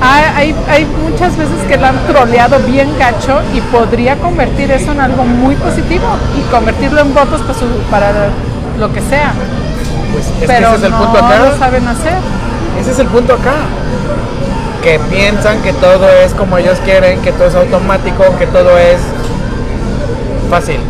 hay, 0.00 0.24
hay, 0.36 0.56
hay 0.70 0.84
muchas 0.86 1.36
veces 1.36 1.54
que 1.68 1.76
la 1.76 1.88
han 1.90 1.98
troleado 2.06 2.58
bien 2.60 2.96
gacho 2.98 3.40
y 3.52 3.60
podría 3.60 4.16
convertir 4.16 4.70
eso 4.70 4.92
en 4.92 5.00
algo 5.00 5.24
muy 5.24 5.54
positivo 5.56 6.06
y 6.38 6.40
convertirlo 6.50 7.00
en 7.02 7.12
votos 7.14 7.40
para, 7.42 7.54
su- 7.58 7.82
para 7.90 8.10
lo 8.78 8.92
que 8.92 9.00
sea. 9.02 9.32
Pues 10.12 10.26
es 10.26 10.32
que 10.40 10.46
pero 10.46 10.68
ese 10.68 10.76
es 10.78 10.82
el 10.84 10.90
no 10.92 10.98
punto 10.98 11.18
acá. 11.24 11.38
lo 11.38 11.58
saben 11.58 11.86
hacer. 11.88 12.14
Ese 12.80 12.90
es 12.92 12.98
el 12.98 13.06
punto 13.08 13.34
acá. 13.34 13.54
Que 14.82 14.98
piensan 15.10 15.62
que 15.62 15.72
todo 15.74 16.08
es 16.24 16.32
como 16.34 16.58
ellos 16.58 16.78
quieren, 16.84 17.20
que 17.22 17.30
todo 17.32 17.46
es 17.46 17.54
automático, 17.54 18.24
que 18.38 18.46
todo 18.46 18.76
es 18.78 18.98
fácil. 20.50 20.80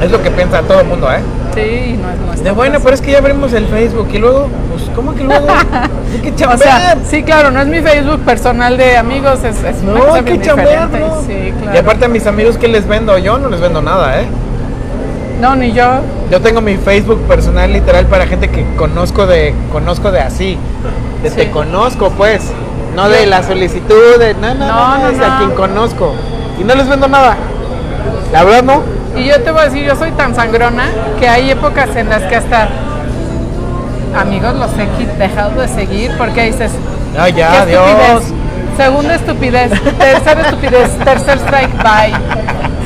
Es 0.00 0.10
lo 0.10 0.22
que 0.22 0.30
piensa 0.30 0.62
todo 0.62 0.80
el 0.80 0.86
mundo, 0.86 1.10
¿eh? 1.10 1.18
Sí, 1.54 1.98
no 2.00 2.10
es 2.10 2.18
nuestro. 2.18 2.44
De 2.44 2.50
bueno, 2.50 2.78
pero 2.82 2.94
es 2.94 3.00
que 3.00 3.12
ya 3.12 3.18
abrimos 3.18 3.52
el 3.52 3.66
Facebook 3.66 4.08
y 4.12 4.18
luego, 4.18 4.48
pues, 4.70 4.90
¿cómo 4.94 5.14
que 5.14 5.22
luego? 5.24 5.46
Hay 6.12 6.20
que 6.20 6.30
O 6.30 6.36
chambear. 6.36 6.58
sea, 6.60 6.96
sí, 7.08 7.22
claro, 7.22 7.50
no 7.50 7.60
es 7.60 7.66
mi 7.68 7.80
Facebook 7.80 8.20
personal 8.20 8.76
de 8.76 8.96
amigos, 8.96 9.42
es, 9.44 9.62
es 9.62 9.82
una 9.82 9.92
no, 9.94 10.00
cosa 10.00 10.14
hay 10.16 10.24
que 10.24 10.30
bien 10.32 10.42
chambear, 10.42 10.86
diferente. 10.90 11.14
¿no? 11.14 11.22
Sí, 11.22 11.52
claro. 11.62 11.76
Y 11.76 11.78
aparte 11.80 12.04
a 12.04 12.08
mis 12.08 12.26
amigos, 12.26 12.56
¿qué 12.58 12.68
les 12.68 12.86
vendo? 12.86 13.16
Yo 13.18 13.38
no 13.38 13.48
les 13.48 13.60
vendo 13.60 13.82
nada, 13.82 14.20
¿eh? 14.20 14.26
No, 15.40 15.56
ni 15.56 15.72
yo. 15.72 16.00
Yo 16.30 16.40
tengo 16.40 16.60
mi 16.60 16.76
Facebook 16.76 17.20
personal 17.26 17.72
literal 17.72 18.06
para 18.06 18.26
gente 18.26 18.48
que 18.48 18.64
conozco 18.76 19.26
de 19.26 19.54
conozco 19.72 20.10
de 20.10 20.20
así. 20.20 20.58
De 21.22 21.30
Sí. 21.30 21.36
te 21.36 21.50
conozco, 21.50 22.10
pues. 22.10 22.50
No 22.94 23.08
de 23.08 23.26
la 23.26 23.42
solicitud, 23.42 24.18
de 24.18 24.34
no, 24.34 24.54
no, 24.54 24.66
no, 24.66 24.66
No, 24.66 24.98
no, 24.98 24.98
no, 24.98 25.08
es 25.08 25.20
a 25.20 25.38
quien 25.38 25.50
conozco. 25.50 26.14
Y 26.60 26.64
no 26.64 26.74
les 26.74 26.88
vendo 26.88 27.08
nada. 27.08 27.36
La 28.32 28.44
verdad 28.44 28.62
no. 28.62 28.82
Y 29.18 29.24
yo 29.26 29.40
te 29.42 29.50
voy 29.50 29.62
a 29.62 29.64
decir, 29.64 29.84
yo 29.84 29.96
soy 29.96 30.12
tan 30.12 30.34
sangrona 30.34 30.84
que 31.18 31.28
hay 31.28 31.50
épocas 31.50 31.94
en 31.96 32.08
las 32.08 32.22
que 32.22 32.36
hasta 32.36 32.68
amigos 34.16 34.54
los 34.54 34.70
he 34.78 35.06
dejado 35.18 35.60
de 35.60 35.68
seguir 35.68 36.12
porque 36.16 36.44
dices, 36.46 36.72
No, 37.16 37.24
¿qué 37.26 37.32
ya? 37.32 37.66
Dios. 37.66 38.22
Segunda 38.76 39.14
estupidez, 39.14 39.70
tercera 39.98 40.40
estupidez, 40.42 40.90
tercer 41.04 41.38
strike, 41.38 41.72
bye. 41.82 42.12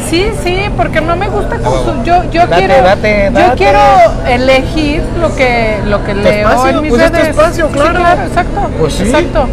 Sí, 0.08 0.30
sí, 0.42 0.58
porque 0.76 1.00
no 1.00 1.16
me 1.16 1.28
gusta 1.28 1.56
huevo. 1.56 1.70
consumir. 1.70 2.04
Yo, 2.04 2.30
yo 2.30 2.46
Date, 2.46 2.66
quiero, 2.66 2.82
date, 2.84 3.30
yo 3.34 3.54
quiero 3.56 3.78
elegir 4.26 5.02
lo 5.20 5.34
que, 5.34 5.78
lo 5.86 6.04
que 6.04 6.14
leo 6.14 6.48
espacio, 6.48 6.68
en 6.70 6.80
mis 6.82 6.90
pues 6.90 7.02
es 7.02 7.10
redes. 7.12 7.28
espacio, 7.28 7.66
Sí, 7.68 7.72
claro. 7.74 7.94
claro, 7.98 8.22
exacto. 8.22 8.60
Pues 8.78 8.92
sí. 8.94 9.02
Exacto. 9.04 9.46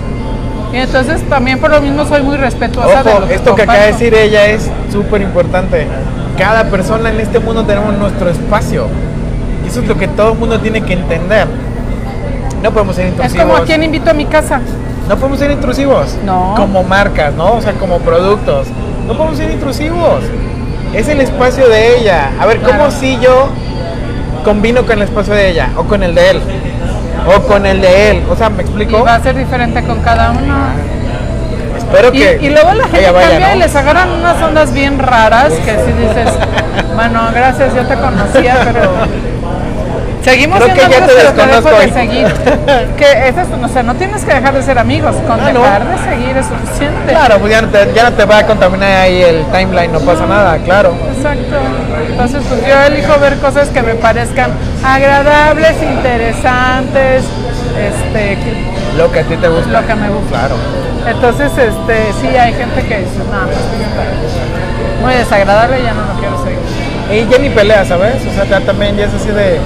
Y 0.73 0.77
entonces 0.77 1.27
también 1.29 1.59
por 1.59 1.71
lo 1.71 1.81
mismo 1.81 2.05
soy 2.05 2.21
muy 2.23 2.37
respetuosa 2.37 3.03
de 3.03 3.09
Ojo, 3.11 3.19
lo 3.21 3.25
esto 3.27 3.55
que 3.55 3.61
acaba 3.63 3.79
de 3.79 3.87
decir 3.93 4.13
ella 4.13 4.45
es 4.47 4.69
súper 4.91 5.21
importante. 5.21 5.87
Cada 6.37 6.65
persona 6.65 7.09
en 7.09 7.19
este 7.19 7.39
mundo 7.39 7.63
tenemos 7.63 7.93
nuestro 7.97 8.29
espacio. 8.29 8.87
Y 9.63 9.67
eso 9.69 9.81
es 9.81 9.87
lo 9.87 9.97
que 9.97 10.07
todo 10.07 10.33
el 10.33 10.37
mundo 10.37 10.59
tiene 10.59 10.81
que 10.81 10.93
entender. 10.93 11.47
No 12.61 12.71
podemos 12.71 12.95
ser 12.95 13.05
Es 13.07 13.11
intrusivos. 13.13 13.45
como 13.45 13.57
a 13.57 13.65
quien 13.65 13.83
invito 13.83 14.09
a 14.09 14.13
mi 14.13 14.25
casa. 14.25 14.59
No 15.07 15.15
podemos 15.17 15.39
ser 15.39 15.51
intrusivos. 15.51 16.15
No. 16.25 16.55
Como 16.57 16.83
marcas, 16.83 17.33
¿no? 17.35 17.53
O 17.53 17.61
sea, 17.61 17.73
como 17.73 17.99
productos. 17.99 18.67
No 19.07 19.13
podemos 19.15 19.37
ser 19.37 19.51
intrusivos. 19.51 20.23
Es 20.95 21.07
el 21.09 21.21
espacio 21.21 21.67
de 21.67 21.97
ella. 21.97 22.31
A 22.39 22.45
ver, 22.45 22.57
¿cómo 22.61 22.75
Claro. 22.77 22.91
si 22.91 23.19
yo 23.19 23.49
combino 24.43 24.83
con 24.85 24.93
el 24.97 25.03
espacio 25.03 25.33
de 25.33 25.49
ella? 25.49 25.69
O 25.75 25.83
con 25.83 26.03
el 26.03 26.15
de 26.15 26.29
él. 26.31 26.41
O 27.27 27.41
con 27.43 27.65
el 27.65 27.81
de 27.81 28.11
él. 28.11 28.23
O 28.29 28.35
sea, 28.35 28.49
¿me 28.49 28.63
Y 28.63 28.65
explico? 28.65 29.03
va 29.03 29.15
a 29.15 29.21
ser 29.21 29.35
diferente 29.35 29.83
con 29.83 29.99
cada 30.01 30.31
uno. 30.31 30.55
Espero 31.77 32.09
Y, 32.13 32.19
que. 32.19 32.39
y 32.41 32.49
luego 32.49 32.73
la 32.73 32.83
gente 32.87 33.11
vaya, 33.11 33.29
cambia 33.29 33.49
¿no? 33.49 33.55
y 33.55 33.59
les 33.59 33.75
agarran 33.75 34.09
unas 34.11 34.41
ondas 34.41 34.73
bien 34.73 34.97
raras 34.99 35.51
que 35.53 35.71
si 35.85 35.91
dices, 35.91 36.29
bueno, 36.95 37.21
gracias, 37.33 37.75
yo 37.75 37.85
te 37.85 37.95
conocía, 37.95 38.57
pero 38.63 38.91
seguimos 40.25 40.59
Creo 40.59 40.73
que 40.75 40.81
siendo 40.81 40.97
ya 40.97 41.05
te 41.07 41.11
amigos, 41.13 41.33
pero 41.35 41.49
te 41.49 41.55
dejo 41.55 41.79
de 41.79 41.93
seguir. 41.93 42.27
que 42.97 43.27
eso 43.29 43.41
es, 43.41 43.47
o 43.63 43.67
sea, 43.69 43.83
no 43.83 43.95
tienes 43.95 44.25
que 44.25 44.33
dejar 44.33 44.53
de 44.53 44.61
ser 44.63 44.77
amigos, 44.79 45.15
con 45.27 45.39
Ah, 45.39 45.51
¿no? 45.53 45.61
dejar 45.61 45.85
de 45.87 45.97
seguir 46.09 46.35
es 46.37 46.45
suficiente. 46.47 47.11
Claro, 47.11 47.37
pues 47.39 47.51
ya 47.51 47.61
no, 47.61 47.69
te, 47.69 47.93
ya 47.93 48.03
no 48.09 48.13
te 48.13 48.25
va 48.25 48.37
a 48.39 48.45
contaminar 48.45 48.91
ahí 49.03 49.21
el 49.21 49.45
timeline, 49.45 49.91
no 49.93 49.99
pasa 50.01 50.25
nada, 50.25 50.57
claro. 50.57 50.93
Exacto. 51.15 51.55
Entonces, 52.09 52.41
pues 52.49 52.61
yo 52.67 52.81
elijo 52.83 53.19
ver 53.19 53.35
cosas 53.37 53.69
que 53.69 53.81
me 53.81 53.93
parezcan 53.95 54.51
agradables, 54.83 55.73
interesantes, 55.83 57.23
este, 57.77 58.35
que- 58.35 58.97
Lo 58.97 59.11
que 59.11 59.19
a 59.19 59.23
ti 59.23 59.35
te 59.37 59.47
gusta. 59.47 59.69
lo 59.81 59.87
que 59.87 59.95
me 59.95 60.09
gusta. 60.09 60.29
Claro. 60.39 60.55
Entonces, 61.07 61.51
este, 61.57 62.13
sí 62.21 62.27
hay 62.35 62.53
gente 62.53 62.81
que 62.81 62.97
dice, 62.99 63.19
no, 63.31 63.45
pues, 63.45 63.57
muy 65.01 65.13
desagradable, 65.13 65.83
ya 65.83 65.93
no 65.93 66.01
lo 66.13 66.19
quiero 66.19 66.43
seguir. 66.43 66.55
Y 67.11 67.29
ya 67.31 67.37
ni 67.37 67.49
pelea, 67.49 67.85
¿sabes? 67.85 68.15
O 68.25 68.33
sea, 68.33 68.45
ya 68.45 68.59
también 68.61 68.97
ya 68.97 69.05
es 69.05 69.13
así 69.13 69.29
de. 69.29 69.59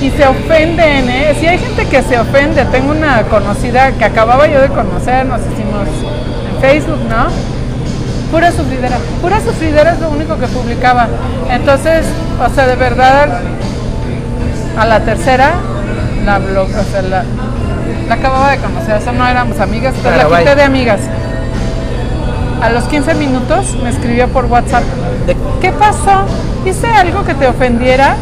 Y 0.00 0.10
se 0.10 0.26
ofenden, 0.26 1.08
¿eh? 1.08 1.34
Sí 1.40 1.46
hay 1.46 1.58
gente 1.58 1.86
que 1.86 2.02
se 2.02 2.18
ofende. 2.18 2.64
Tengo 2.66 2.92
una 2.92 3.22
conocida 3.22 3.92
que 3.92 4.04
acababa 4.04 4.46
yo 4.46 4.60
de 4.60 4.68
conocer, 4.68 5.24
nos 5.26 5.40
hicimos 5.40 5.88
en 6.54 6.60
Facebook, 6.60 7.00
¿no? 7.08 7.26
Pura 8.30 8.52
sufridera. 8.52 8.98
Pura 9.22 9.40
sufridera 9.40 9.92
es 9.92 10.00
lo 10.00 10.10
único 10.10 10.36
que 10.38 10.46
publicaba. 10.48 11.08
Entonces, 11.50 12.04
o 12.40 12.54
sea, 12.54 12.66
de 12.66 12.76
verdad, 12.76 13.40
a 14.78 14.84
la 14.84 15.00
tercera, 15.00 15.52
la 16.24 16.38
blog, 16.38 16.68
o 16.68 16.92
sea, 16.92 17.02
la, 17.02 17.24
la 18.08 18.14
acababa 18.14 18.50
de 18.50 18.58
conocer. 18.58 18.96
O 18.96 19.00
sea, 19.00 19.12
no 19.12 19.26
éramos 19.26 19.58
amigas, 19.60 19.94
Claro, 20.02 20.30
la 20.30 20.38
quité 20.38 20.54
de 20.54 20.62
amigas. 20.62 21.00
A 22.60 22.70
los 22.70 22.84
15 22.84 23.14
minutos 23.14 23.76
me 23.82 23.90
escribió 23.90 24.28
por 24.28 24.46
WhatsApp. 24.46 24.82
¿Qué 25.60 25.72
pasó? 25.72 26.24
Hice 26.64 26.88
algo 26.88 27.24
que 27.24 27.34
te 27.34 27.46
ofendiera 27.46 28.16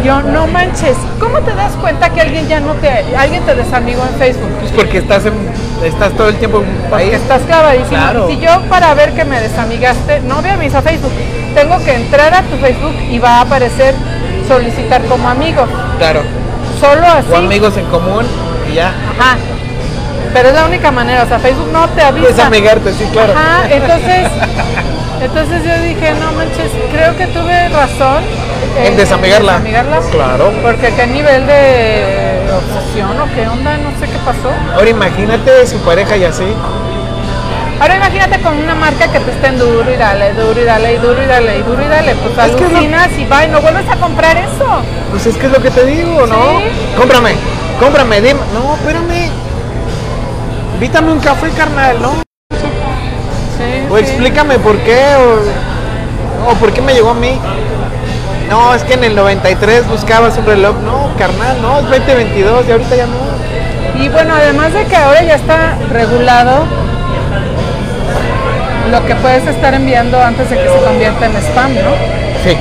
y 0.00 0.06
yo, 0.06 0.22
no 0.22 0.46
manches, 0.46 0.96
¿cómo 1.18 1.40
te 1.40 1.54
das 1.54 1.72
cuenta 1.72 2.10
que 2.10 2.20
alguien 2.20 2.48
ya 2.48 2.60
no 2.60 2.74
te, 2.74 2.88
alguien 3.16 3.42
te 3.44 3.54
desamigó 3.54 4.02
en 4.02 4.18
Facebook? 4.18 4.50
Pues 4.60 4.72
porque 4.72 4.98
estás 4.98 5.26
en, 5.26 5.34
estás 5.84 6.12
todo 6.12 6.28
el 6.28 6.36
tiempo 6.36 6.62
ahí. 6.92 7.06
Porque 7.06 7.16
estás 7.16 7.42
clavadísimo. 7.42 7.88
Claro. 7.88 8.30
Y 8.30 8.34
si 8.34 8.40
yo 8.40 8.60
para 8.68 8.94
ver 8.94 9.12
que 9.12 9.24
me 9.24 9.40
desamigaste, 9.40 10.20
no 10.20 10.42
veo 10.42 10.56
mis 10.56 10.74
a 10.74 10.82
Facebook, 10.82 11.12
tengo 11.54 11.78
que 11.84 11.94
entrar 11.94 12.34
a 12.34 12.42
tu 12.42 12.56
Facebook 12.56 12.94
y 13.10 13.18
va 13.18 13.38
a 13.38 13.40
aparecer 13.42 13.94
solicitar 14.46 15.02
como 15.04 15.28
amigo. 15.28 15.66
Claro. 15.98 16.22
Solo 16.80 17.06
así. 17.06 17.32
O 17.32 17.36
amigos 17.36 17.76
en 17.76 17.86
común 17.86 18.26
y 18.70 18.74
ya. 18.74 18.88
Ajá. 18.88 19.36
Pero 20.32 20.48
es 20.48 20.54
la 20.54 20.64
única 20.66 20.90
manera, 20.92 21.24
o 21.24 21.26
sea, 21.26 21.38
Facebook 21.40 21.70
no 21.72 21.88
te 21.88 22.02
avisa. 22.02 22.28
Desamigarte, 22.28 22.92
sí, 22.92 23.04
claro. 23.12 23.32
Ajá, 23.32 23.68
entonces, 23.68 24.28
entonces 25.20 25.64
yo 25.64 25.82
dije, 25.82 26.12
no 26.20 26.32
manches, 26.32 26.70
creo 26.92 27.16
que 27.16 27.26
tuve 27.26 27.68
razón 27.70 28.22
En 28.78 28.96
desamigarla. 28.96 29.52
desamigarla. 29.52 30.00
Claro. 30.10 30.52
Porque 30.62 30.92
qué 30.94 31.06
nivel 31.06 31.46
de 31.46 32.48
obsesión 32.54 33.20
o 33.20 33.26
qué 33.34 33.46
onda, 33.48 33.76
no 33.78 33.90
sé 33.98 34.06
qué 34.06 34.18
pasó. 34.24 34.50
Ahora 34.74 34.88
imagínate 34.90 35.66
su 35.66 35.78
pareja 35.78 36.16
y 36.16 36.24
así. 36.24 36.44
Ahora 37.80 37.96
imagínate 37.96 38.40
con 38.42 38.58
una 38.58 38.74
marca 38.74 39.10
que 39.10 39.20
te 39.20 39.30
estén 39.30 39.58
duro 39.58 39.90
y 39.90 39.96
dale, 39.96 40.34
duro 40.34 40.60
y 40.60 40.64
dale, 40.64 40.94
y 40.94 40.98
duro 40.98 41.22
y 41.22 41.26
dale, 41.26 41.58
y 41.58 41.62
duro 41.62 41.82
y 41.82 41.88
dale. 41.88 42.14
Pues 42.16 42.32
es 42.46 42.52
lo- 42.60 42.66
alucinas 42.68 43.08
y 43.18 43.24
va 43.24 43.44
y 43.44 43.48
no 43.48 43.60
vuelves 43.60 43.88
a 43.88 43.96
comprar 43.96 44.36
eso. 44.36 44.66
Pues 45.10 45.26
es 45.26 45.36
que 45.36 45.46
es 45.46 45.52
lo 45.52 45.62
que 45.62 45.70
te 45.70 45.84
digo, 45.86 46.26
¿no? 46.26 46.58
Sí. 46.60 46.64
Cómprame, 46.96 47.34
cómprame, 47.80 48.20
dime. 48.20 48.40
No, 48.52 48.74
espérame. 48.74 49.30
Invítame 50.74 51.12
un 51.12 51.20
café, 51.20 51.50
carnal, 51.50 52.00
¿no? 52.00 52.12
Sí, 52.50 53.86
O 53.90 53.96
sí. 53.96 54.02
explícame 54.02 54.58
por 54.58 54.76
qué, 54.78 55.02
o, 55.16 56.50
o 56.50 56.54
por 56.54 56.72
qué 56.72 56.80
me 56.82 56.92
llegó 56.94 57.10
a 57.10 57.14
mí. 57.14 57.38
No, 58.50 58.74
es 58.74 58.82
que 58.82 58.94
en 58.94 59.04
el 59.04 59.14
93 59.14 59.88
buscabas 59.88 60.36
un 60.36 60.44
reloj. 60.44 60.76
No, 60.84 61.10
carnal, 61.16 61.62
no, 61.62 61.78
es 61.78 61.88
2022 61.88 62.64
y 62.68 62.72
ahorita 62.72 62.96
ya 62.96 63.06
no. 63.06 64.02
Y 64.02 64.08
bueno, 64.08 64.34
además 64.34 64.72
de 64.72 64.84
que 64.86 64.96
ahora 64.96 65.22
ya 65.22 65.36
está 65.36 65.76
regulado 65.92 66.64
lo 68.90 69.06
que 69.06 69.14
puedes 69.14 69.46
estar 69.46 69.72
enviando 69.72 70.20
antes 70.20 70.50
de 70.50 70.56
que 70.56 70.68
se 70.68 70.78
convierta 70.84 71.26
en 71.26 71.36
spam, 71.36 71.74
¿no? 71.74 71.92
Sí, 72.42 72.56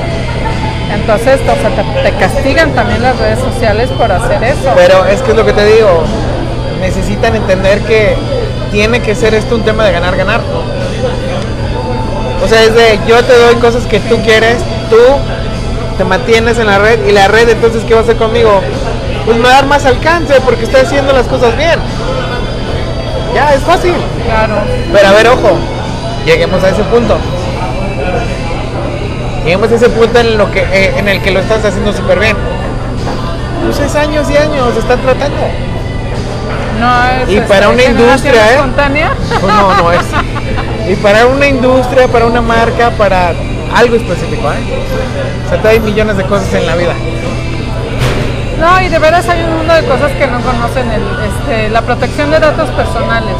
Entonces, 0.93 1.39
o 1.41 1.55
sea, 1.59 1.69
te, 2.03 2.11
te 2.11 2.17
castigan 2.17 2.71
también 2.73 3.01
las 3.01 3.17
redes 3.17 3.39
sociales 3.39 3.89
por 3.89 4.11
hacer 4.11 4.43
eso. 4.43 4.71
pero 4.75 5.05
es 5.05 5.23
que 5.23 5.31
es 5.31 5.37
lo 5.37 5.45
que 5.45 5.53
te 5.53 5.65
digo. 5.65 6.03
Necesitan 6.81 7.35
entender 7.35 7.79
que 7.81 8.15
tiene 8.71 9.01
que 9.01 9.15
ser 9.15 9.33
esto 9.33 9.55
un 9.55 9.63
tema 9.63 9.85
de 9.85 9.91
ganar, 9.91 10.15
ganar. 10.15 10.41
O 12.43 12.47
sea, 12.47 12.63
es 12.63 12.75
de 12.75 12.99
yo 13.07 13.23
te 13.23 13.35
doy 13.35 13.55
cosas 13.55 13.85
que 13.85 13.99
tú 13.99 14.21
quieres, 14.21 14.57
tú 14.89 14.97
te 15.99 16.05
mantienes 16.05 16.57
en 16.57 16.67
la 16.67 16.79
red 16.79 17.05
y 17.05 17.11
la 17.11 17.27
red 17.27 17.49
entonces 17.49 17.83
¿qué 17.83 17.93
va 17.93 17.99
a 17.99 18.03
hacer 18.03 18.15
conmigo? 18.15 18.61
Pues 19.25 19.35
me 19.35 19.43
va 19.43 19.49
a 19.49 19.53
dar 19.55 19.65
más 19.65 19.85
alcance 19.85 20.33
porque 20.45 20.63
estoy 20.63 20.79
haciendo 20.79 21.11
las 21.11 21.27
cosas 21.27 21.57
bien. 21.57 21.77
Ya, 23.35 23.53
es 23.53 23.59
fácil. 23.63 23.93
Claro. 24.23 24.61
Pero 24.93 25.07
a 25.09 25.11
ver, 25.11 25.27
ojo, 25.27 25.57
lleguemos 26.25 26.63
a 26.63 26.69
ese 26.69 26.83
punto. 26.83 27.17
Lleguemos 29.43 29.69
a 29.69 29.75
ese 29.75 29.89
punto 29.89 30.19
en, 30.19 30.37
lo 30.37 30.49
que, 30.49 30.61
eh, 30.61 30.93
en 30.95 31.09
el 31.09 31.21
que 31.21 31.31
lo 31.31 31.41
estás 31.41 31.65
haciendo 31.65 31.91
súper 31.91 32.17
bien. 32.17 32.37
Pues 33.65 33.79
es 33.81 33.93
años 33.95 34.25
y 34.31 34.37
años, 34.37 34.77
están 34.77 35.01
tratando. 35.01 35.41
No 36.79 37.23
es 37.23 37.29
Y 37.29 37.41
para 37.41 37.67
una 37.67 37.83
industria, 37.83 38.51
¿eh? 38.51 38.53
espontánea. 38.53 39.11
Pues 39.27 39.53
no, 39.53 39.75
no 39.75 39.91
es. 39.91 40.05
Y 40.87 40.95
para 40.95 41.27
una 41.27 41.45
industria, 41.45 42.07
para 42.07 42.25
una 42.25 42.41
marca, 42.41 42.89
para 42.91 43.33
algo 43.75 43.95
específico, 43.95 44.51
¿eh? 44.51 44.57
O 45.45 45.61
sea, 45.61 45.71
hay 45.71 45.79
millones 45.79 46.17
de 46.17 46.23
cosas 46.23 46.53
en 46.53 46.65
la 46.65 46.75
vida. 46.75 46.93
No, 48.59 48.81
y 48.81 48.89
de 48.89 48.99
veras 48.99 49.27
hay 49.29 49.43
un 49.43 49.57
mundo 49.57 49.73
de 49.73 49.85
cosas 49.85 50.11
que 50.11 50.27
no 50.27 50.41
conocen. 50.41 50.91
El, 50.91 51.01
este, 51.01 51.69
la 51.69 51.81
protección 51.81 52.29
de 52.31 52.39
datos 52.39 52.69
personales. 52.71 53.37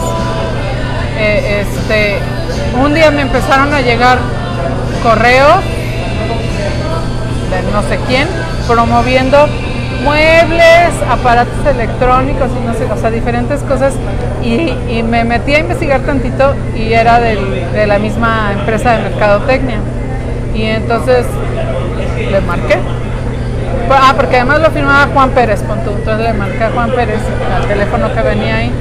Eh, 1.17 1.65
este, 1.65 2.19
un 2.81 2.93
día 2.93 3.11
me 3.11 3.23
empezaron 3.23 3.73
a 3.73 3.81
llegar 3.81 4.17
correos 5.03 5.61
de 7.49 7.71
no 7.73 7.81
sé 7.81 7.99
quién 8.07 8.27
promoviendo 8.67 9.47
muebles, 10.03 10.93
aparatos 11.09 11.65
electrónicos 11.65 12.49
y 12.57 12.65
no 12.65 12.73
sé, 12.73 12.85
o 12.85 12.97
sea, 12.97 13.11
diferentes 13.11 13.61
cosas. 13.63 13.93
Y, 14.41 15.03
me 15.03 15.25
metí 15.25 15.53
a 15.53 15.59
investigar 15.59 16.01
tantito 16.01 16.55
y 16.77 16.93
era 16.93 17.19
de 17.19 17.85
la 17.85 17.99
misma 17.99 18.53
empresa 18.53 18.93
de 18.93 19.09
mercadotecnia. 19.09 19.79
Y 20.59 20.65
entonces 20.65 21.25
le 22.29 22.41
marqué. 22.41 22.77
Ah, 23.89 24.13
porque 24.15 24.35
además 24.35 24.59
lo 24.59 24.69
firmaba 24.71 25.07
Juan 25.13 25.29
Pérez, 25.29 25.61
pon 25.63 25.79
tú. 25.85 25.91
Entonces 25.91 26.27
le 26.27 26.33
marqué 26.33 26.61
a 26.65 26.69
Juan 26.71 26.91
Pérez 26.91 27.21
al 27.55 27.65
teléfono 27.65 28.13
que 28.13 28.21
venía 28.21 28.57
ahí. 28.57 28.71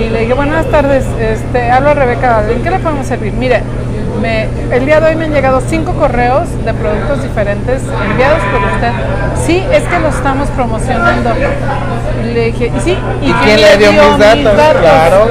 Y 0.00 0.08
le 0.08 0.20
dije, 0.20 0.32
buenas 0.32 0.64
tardes, 0.70 1.04
este, 1.20 1.70
hablo 1.70 1.90
a 1.90 1.94
Rebeca, 1.94 2.42
¿en 2.50 2.62
qué 2.62 2.70
le 2.70 2.78
podemos 2.78 3.06
servir? 3.06 3.34
Mire, 3.34 3.60
me, 4.22 4.48
el 4.74 4.86
día 4.86 5.00
de 5.00 5.08
hoy 5.08 5.16
me 5.16 5.26
han 5.26 5.34
llegado 5.34 5.60
cinco 5.60 5.92
correos 5.92 6.48
de 6.64 6.72
productos 6.72 7.22
diferentes 7.22 7.82
enviados 8.10 8.40
por 8.50 8.62
usted. 8.72 8.92
Sí, 9.46 9.62
es 9.70 9.82
que 9.82 9.98
lo 9.98 10.08
estamos 10.08 10.48
promocionando. 10.48 11.30
Y 12.24 12.32
le 12.32 12.44
dije, 12.46 12.72
¿y 12.74 12.80
sí? 12.80 12.98
¿Y 13.20 13.32
quién 13.44 13.60
le 13.60 13.76
dio 13.76 13.92
mis 13.92 14.18
datos? 14.18 14.54
Claro. 14.54 15.28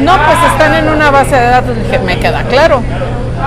No, 0.00 0.12
pues 0.16 0.38
están 0.52 0.74
en 0.74 0.88
una 0.88 1.10
base 1.10 1.36
de 1.36 1.46
datos. 1.48 1.76
Le 1.76 1.82
dije, 1.82 1.98
me 1.98 2.18
queda 2.18 2.42
claro. 2.44 2.82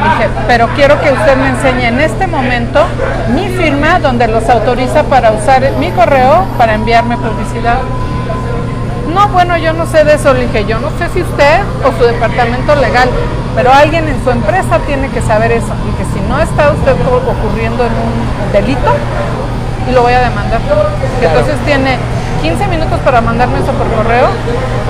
Dije, 0.04 0.30
pero 0.48 0.68
quiero 0.76 1.00
que 1.02 1.12
usted 1.12 1.38
me 1.38 1.50
enseñe 1.50 1.88
en 1.88 2.00
este 2.00 2.28
momento 2.28 2.86
mi 3.34 3.48
firma 3.50 4.00
donde 4.00 4.28
los 4.28 4.48
autoriza 4.50 5.04
para 5.04 5.32
usar 5.32 5.72
mi 5.80 5.92
correo 5.92 6.46
para 6.58 6.74
enviarme 6.76 7.18
publicidad. 7.18 7.80
no, 9.14 9.28
bueno, 9.30 9.58
yo 9.58 9.74
no 9.74 9.86
sé 9.86 10.04
de 10.04 10.14
eso. 10.14 10.34
Le 10.34 10.48
dije, 10.48 10.66
yo 10.66 10.80
no 10.80 10.90
sé 10.98 11.10
si 11.14 11.22
usted 11.22 11.62
o 11.84 11.92
su 11.98 12.04
departamento 12.06 12.76
legal, 12.76 13.10
pero 13.56 13.74
alguien 13.74 14.08
en 14.08 14.24
su 14.24 14.30
empresa 14.30 14.80
tiene 14.86 15.10
que 15.10 15.22
saber 15.22 15.52
eso. 15.52 15.74
Y 15.88 15.92
que 15.98 16.06
si 16.14 16.22
no 16.28 16.40
está 16.40 16.72
usted 16.72 16.94
ocurriendo 16.94 17.84
en 17.84 17.92
un 17.94 18.52
delito, 18.54 18.92
y 19.90 19.94
lo 19.94 20.02
voy 20.04 20.14
a 20.14 20.20
demandar. 20.20 20.60
Que 21.20 21.26
entonces 21.26 21.56
tiene 21.66 21.98
15 22.42 22.68
minutos 22.68 23.00
para 23.02 23.22
mandarme 23.22 23.60
eso 23.60 23.72
por 23.74 23.88
correo, 23.92 24.30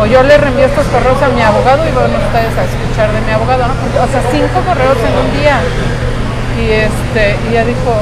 o 0.01 0.05
yo 0.05 0.23
le 0.23 0.37
reenvío 0.37 0.65
estos 0.65 0.85
correos 0.87 1.21
a 1.21 1.29
mi 1.29 1.41
abogado 1.41 1.87
y 1.87 1.91
van 1.91 2.11
ustedes 2.11 2.53
a 2.57 2.63
escuchar 2.63 3.11
de 3.11 3.21
mi 3.21 3.31
abogado, 3.31 3.63
¿no? 3.67 3.73
o 3.73 4.07
sea, 4.07 4.21
cinco 4.31 4.59
correos 4.65 4.97
en 5.01 5.13
un 5.17 5.29
día. 5.39 5.59
Y 6.57 6.71
este, 6.71 7.37
y 7.45 7.53
ella 7.53 7.65
dijo, 7.65 7.93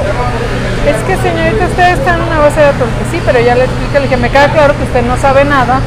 es 0.88 0.96
que 1.04 1.18
señorita, 1.18 1.66
usted 1.66 1.92
está 1.92 2.16
en 2.16 2.22
una 2.22 2.40
base 2.40 2.60
de 2.60 2.66
datos. 2.68 2.88
Sí, 3.12 3.22
pero 3.26 3.40
ya 3.40 3.56
le 3.56 3.66
expliqué, 3.66 4.00
le 4.00 4.08
dije, 4.08 4.18
me 4.18 4.30
queda 4.30 4.48
claro 4.48 4.74
que 4.78 4.84
usted 4.84 5.04
no 5.04 5.18
sabe 5.18 5.44
nada 5.44 5.82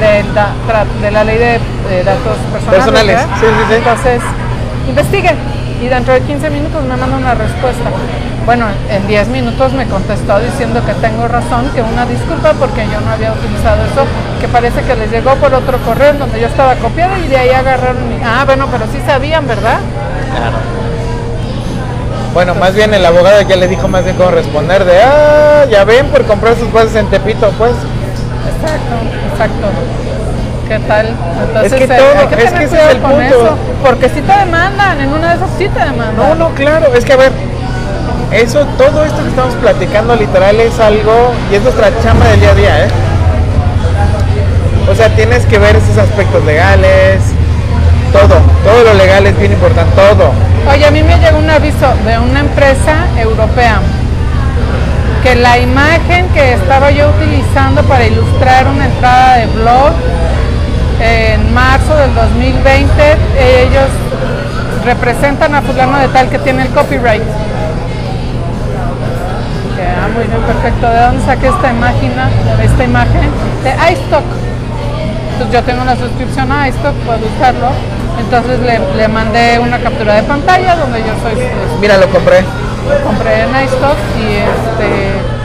de 0.00 0.24
la, 0.32 0.54
de 1.02 1.10
la 1.10 1.24
ley 1.24 1.36
de, 1.36 2.04
datos 2.04 2.38
personales. 2.70 3.20
Sí, 3.38 3.46
sí, 3.46 3.64
sí. 3.68 3.74
Entonces, 3.74 4.22
investigue. 4.88 5.34
Y 5.82 5.88
dentro 5.88 6.14
de 6.14 6.20
15 6.20 6.50
minutos 6.50 6.82
me 6.84 6.96
manda 6.96 7.16
una 7.16 7.34
respuesta. 7.34 7.90
Bueno, 8.46 8.66
en 8.88 9.06
10 9.06 9.28
minutos 9.28 9.72
me 9.72 9.86
contestó 9.86 10.38
diciendo 10.38 10.80
que 10.86 10.94
tengo 10.94 11.28
razón, 11.28 11.68
que 11.74 11.82
una 11.82 12.06
disculpa 12.06 12.52
porque 12.52 12.86
yo 12.86 13.00
no 13.00 13.10
había 13.10 13.32
utilizado 13.32 13.84
eso, 13.84 14.06
que 14.40 14.48
parece 14.48 14.82
que 14.82 14.94
les 14.94 15.10
llegó 15.10 15.34
por 15.34 15.52
otro 15.52 15.78
correo 15.78 16.10
en 16.10 16.18
donde 16.20 16.40
yo 16.40 16.46
estaba 16.46 16.76
copiada 16.76 17.18
y 17.18 17.28
de 17.28 17.36
ahí 17.36 17.50
agarraron 17.50 18.08
mi... 18.08 18.22
Ah, 18.24 18.44
bueno, 18.46 18.68
pero 18.70 18.86
sí 18.92 18.98
sabían, 19.04 19.46
¿verdad? 19.46 19.78
Claro. 20.30 20.56
Bueno, 22.32 22.54
más 22.54 22.74
bien 22.74 22.94
el 22.94 23.04
abogado 23.04 23.40
ya 23.42 23.56
le 23.56 23.66
dijo 23.66 23.88
más 23.88 24.04
bien 24.04 24.16
cómo 24.16 24.30
responder 24.30 24.84
de, 24.84 25.02
ah, 25.02 25.64
ya 25.70 25.84
ven 25.84 26.06
por 26.08 26.24
comprar 26.24 26.54
sus 26.54 26.72
bases 26.72 26.94
en 26.96 27.06
Tepito, 27.08 27.50
pues. 27.58 27.72
Exacto, 27.72 28.94
exacto. 29.32 30.05
¿Qué 30.68 30.78
tal? 30.80 31.14
Entonces, 31.46 31.72
es 31.72 31.78
que, 31.78 31.86
todo, 31.86 32.18
hay 32.18 32.26
que 32.26 32.42
es 32.42 32.52
que 32.52 32.64
ese 32.64 32.76
es 32.76 32.90
el 32.90 32.98
punto. 32.98 33.22
Eso, 33.22 33.56
porque 33.84 34.08
si 34.08 34.20
te 34.20 34.32
demandan, 34.36 35.00
en 35.00 35.12
una 35.12 35.30
de 35.30 35.36
esas 35.36 35.50
sí 35.56 35.68
te 35.68 35.78
demandan. 35.78 36.16
No, 36.16 36.34
no, 36.34 36.48
claro, 36.54 36.92
es 36.94 37.04
que 37.04 37.12
a 37.12 37.16
ver, 37.16 37.32
eso, 38.32 38.66
todo 38.76 39.04
esto 39.04 39.22
que 39.22 39.28
estamos 39.28 39.54
platicando 39.54 40.16
literal 40.16 40.58
es 40.58 40.78
algo, 40.80 41.32
y 41.52 41.54
es 41.54 41.62
nuestra 41.62 41.90
chamba 42.02 42.26
del 42.28 42.40
día 42.40 42.50
a 42.50 42.54
día, 42.54 42.84
¿eh? 42.84 42.88
O 44.90 44.94
sea, 44.94 45.08
tienes 45.10 45.46
que 45.46 45.58
ver 45.58 45.76
esos 45.76 45.98
aspectos 45.98 46.44
legales, 46.44 47.20
todo, 48.12 48.40
todo 48.64 48.84
lo 48.84 48.94
legal 48.94 49.26
es 49.26 49.38
bien 49.38 49.52
importante, 49.52 49.92
todo. 49.94 50.32
Oye, 50.72 50.84
a 50.84 50.90
mí 50.90 51.02
me 51.02 51.16
llegó 51.18 51.38
un 51.38 51.50
aviso 51.50 51.86
de 52.04 52.18
una 52.18 52.40
empresa 52.40 53.06
europea 53.16 53.80
que 55.22 55.36
la 55.36 55.58
imagen 55.58 56.28
que 56.28 56.54
estaba 56.54 56.90
yo 56.90 57.08
utilizando 57.10 57.82
para 57.84 58.06
ilustrar 58.06 58.66
una 58.66 58.86
entrada 58.86 59.36
de 59.38 59.46
blog 59.46 59.92
en 61.00 61.54
marzo 61.54 61.94
del 61.96 62.14
2020, 62.14 63.16
ellos 63.62 63.88
representan 64.84 65.54
a 65.54 65.62
fulano 65.62 65.98
de 65.98 66.08
tal 66.08 66.28
que 66.28 66.38
tiene 66.38 66.62
el 66.62 66.68
copyright. 66.68 67.22
Ah, 69.78 70.08
muy 70.14 70.24
bien, 70.24 70.40
perfecto. 70.42 70.88
¿De 70.88 71.00
dónde 71.00 71.24
saqué 71.24 71.48
esta 71.48 71.70
imagen? 71.70 72.12
Esta 72.62 72.84
imagen 72.84 73.30
de 73.64 73.92
iStock. 73.92 74.24
Entonces 75.32 75.52
yo 75.52 75.62
tengo 75.64 75.82
una 75.82 75.96
suscripción 75.96 76.50
a 76.52 76.68
iStock, 76.68 76.94
puedo 77.04 77.20
usarlo. 77.36 77.70
Entonces 78.18 78.60
le, 78.96 79.08
mandé 79.08 79.58
una 79.58 79.78
captura 79.78 80.14
de 80.14 80.22
pantalla 80.22 80.76
donde 80.76 81.00
yo 81.00 81.12
soy. 81.22 81.34
Pues, 81.34 81.80
Mira, 81.80 81.98
lo 81.98 82.08
compré. 82.08 82.40
Lo 82.40 83.04
compré 83.04 83.42
en 83.42 83.50
iStock 83.64 83.98
y 84.18 84.36
este 84.36 85.35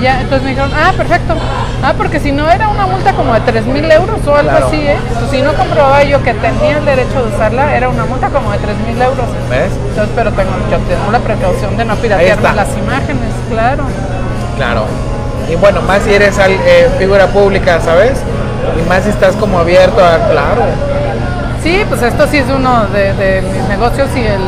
ya, 0.00 0.20
entonces 0.20 0.42
me 0.42 0.50
dijeron, 0.50 0.70
ah, 0.74 0.92
perfecto. 0.96 1.34
Ah, 1.82 1.94
porque 1.96 2.20
si 2.20 2.32
no 2.32 2.50
era 2.50 2.68
una 2.68 2.86
multa 2.86 3.12
como 3.12 3.32
de 3.34 3.40
3 3.40 3.66
mil 3.66 3.90
euros 3.90 4.18
o 4.26 4.34
algo 4.34 4.50
así, 4.50 4.76
¿eh? 4.76 4.96
Pues 5.18 5.30
si 5.30 5.42
no 5.42 5.52
comprobaba 5.54 6.02
yo 6.02 6.22
que 6.22 6.34
tenía 6.34 6.78
el 6.78 6.84
derecho 6.84 7.22
de 7.22 7.34
usarla, 7.34 7.74
era 7.74 7.88
una 7.88 8.04
multa 8.04 8.28
como 8.28 8.52
de 8.52 8.58
3 8.58 8.76
mil 8.86 9.00
euros. 9.00 9.26
¿Ves? 9.48 9.72
Entonces, 9.88 10.12
pero 10.14 10.30
tengo, 10.32 10.50
yo 10.70 10.78
tengo 10.78 11.10
la 11.10 11.18
precaución 11.20 11.76
de 11.76 11.84
no 11.84 11.96
piratear 11.96 12.40
las 12.54 12.76
imágenes, 12.76 13.32
claro. 13.48 13.84
Claro. 14.56 14.84
Y 15.50 15.56
bueno, 15.56 15.80
más 15.82 16.02
si 16.02 16.14
eres 16.14 16.38
eh, 16.38 16.88
figura 16.98 17.26
pública, 17.28 17.80
¿sabes? 17.80 18.22
Y 18.78 18.88
más 18.88 19.04
si 19.04 19.10
estás 19.10 19.34
como 19.36 19.58
abierto 19.58 20.04
a, 20.04 20.28
claro. 20.30 20.64
Sí, 21.62 21.82
pues 21.88 22.02
esto 22.02 22.26
sí 22.30 22.38
es 22.38 22.48
uno 22.48 22.86
de, 22.86 23.12
de 23.14 23.42
mis 23.42 23.68
negocios 23.68 24.08
y 24.16 24.20
el 24.20 24.40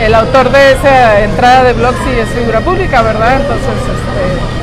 el 0.00 0.14
autor 0.14 0.50
de 0.50 0.72
esa 0.72 1.20
entrada 1.20 1.64
de 1.64 1.72
blog 1.72 1.94
sí 2.04 2.18
es 2.18 2.28
figura 2.30 2.60
pública, 2.60 3.02
¿verdad? 3.02 3.40
Entonces, 3.40 3.68
este... 3.68 4.56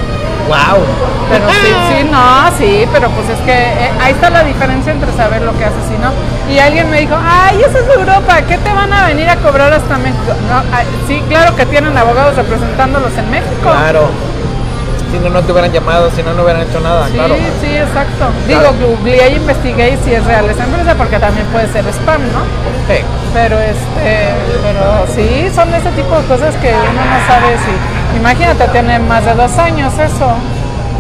Wow. 0.48 0.84
Pero 1.30 1.50
sí, 1.50 1.74
sí, 1.90 2.10
no, 2.12 2.52
sí, 2.58 2.88
pero 2.92 3.10
pues 3.12 3.30
es 3.30 3.40
que 3.46 3.54
eh, 3.54 3.92
ahí 4.02 4.12
está 4.12 4.30
la 4.30 4.44
diferencia 4.44 4.92
entre 4.92 5.12
saber 5.14 5.42
lo 5.42 5.58
que 5.58 5.66
haces 5.66 5.86
y 5.90 5.98
no. 6.02 6.12
Y 6.54 6.60
alguien 6.60 6.90
me 6.90 7.00
dijo, 7.00 7.16
ay, 7.18 7.62
eso 7.62 7.78
es 7.80 7.96
Europa, 7.96 8.42
¿qué 8.48 8.58
te 8.58 8.74
van 8.74 8.92
a 8.92 9.08
venir 9.08 9.30
a 9.30 9.38
cobrar 9.38 9.72
hasta 9.72 9.98
México? 9.98 10.34
No, 10.50 10.62
sí, 11.08 11.24
claro 11.30 11.56
que 11.56 11.66
tienen 11.66 11.98
abogados 11.98 12.36
representándolos 12.36 13.18
en 13.18 13.32
México. 13.32 13.62
Claro 13.62 14.33
si 15.14 15.20
no, 15.20 15.30
no 15.30 15.44
te 15.44 15.52
hubieran 15.52 15.72
llamado, 15.72 16.10
si 16.10 16.24
no, 16.24 16.34
no 16.34 16.42
hubieran 16.42 16.64
hecho 16.64 16.80
nada, 16.80 17.06
sí, 17.06 17.14
claro. 17.14 17.36
Sí, 17.62 17.78
exacto. 17.78 18.26
Digo, 18.48 18.74
googleé 18.82 19.30
y 19.30 19.36
investigué 19.36 19.96
si 20.04 20.12
es 20.12 20.26
real 20.26 20.50
esa 20.50 20.64
empresa, 20.64 20.96
porque 20.96 21.20
también 21.20 21.46
puede 21.54 21.68
ser 21.72 21.86
spam, 21.94 22.22
¿no? 22.34 22.42
Sí. 22.90 23.00
Pero, 23.32 23.60
este, 23.60 24.34
pero 24.66 25.06
sí, 25.14 25.52
son 25.54 25.72
ese 25.76 25.92
tipo 25.92 26.18
de 26.18 26.26
cosas 26.26 26.56
que 26.56 26.70
uno 26.70 27.02
no 27.06 27.20
sabe 27.28 27.54
si... 27.62 28.18
Imagínate, 28.18 28.68
tiene 28.70 28.98
más 28.98 29.24
de 29.24 29.36
dos 29.36 29.56
años 29.60 29.94
eso. 29.94 30.34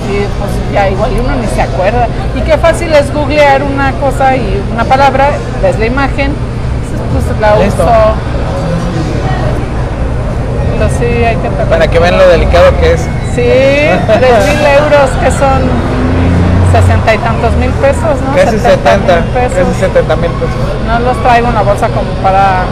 Y 0.05 0.25
pues 0.37 0.51
ya 0.71 0.89
igual 0.89 1.11
uno 1.19 1.35
ni 1.35 1.47
se 1.47 1.63
acuerda. 1.63 2.07
Y 2.35 2.41
qué 2.41 2.57
fácil 2.59 2.93
es 2.93 3.11
googlear 3.11 3.63
una 3.63 3.93
cosa 3.93 4.35
y 4.35 4.61
una 4.71 4.83
palabra, 4.83 5.29
ves 5.63 5.79
la 5.79 5.85
imagen, 5.87 6.33
pues 7.13 7.39
la 7.39 7.55
uso 7.55 8.13
sí, 10.89 11.05
hay 11.05 11.35
que 11.37 11.49
Para 11.49 11.87
que 11.87 11.99
vean 11.99 12.17
lo 12.17 12.27
delicado 12.27 12.77
que 12.79 12.93
es. 12.93 13.07
Sí, 13.35 13.41
3 13.41 14.45
mil 14.45 14.65
euros 14.65 15.09
que 15.23 15.31
son 15.31 15.61
sesenta 16.71 17.13
y 17.15 17.17
tantos 17.17 17.53
mil 17.53 17.71
pesos, 17.71 18.21
¿no? 18.25 18.35
Casi 18.35 18.59
70, 18.59 19.21
pesos. 19.33 19.57
casi 19.65 19.79
70 19.79 20.15
mil 20.17 20.31
pesos. 20.31 20.55
No 20.87 20.99
los 20.99 21.21
traigo 21.23 21.47
en 21.47 21.55
la 21.55 21.61
bolsa 21.61 21.87
como 21.89 22.11
para... 22.21 22.63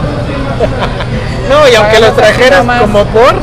no, 1.48 1.68
y 1.68 1.74
aunque 1.74 2.00
los 2.00 2.16
trajeras 2.16 2.64
como 2.80 3.04
por... 3.06 3.34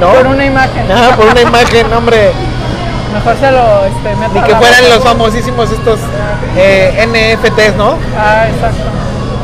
¿No? 0.00 0.12
Por 0.14 0.26
una 0.28 0.44
imagen. 0.44 0.86
Ah, 0.90 1.14
por 1.16 1.26
una 1.26 1.40
imagen, 1.42 1.92
hombre. 1.92 2.32
Mejor 3.12 3.36
se 3.38 3.50
lo 3.50 3.84
este, 3.84 4.16
meto 4.16 4.32
Ni 4.34 4.42
que 4.42 4.54
fueran 4.54 4.88
los 4.88 5.02
famosísimos 5.02 5.70
estos 5.72 5.98
eh, 6.56 7.06
NFTs, 7.06 7.76
¿no? 7.76 7.98
Ah, 8.16 8.46
exacto. 8.48 8.84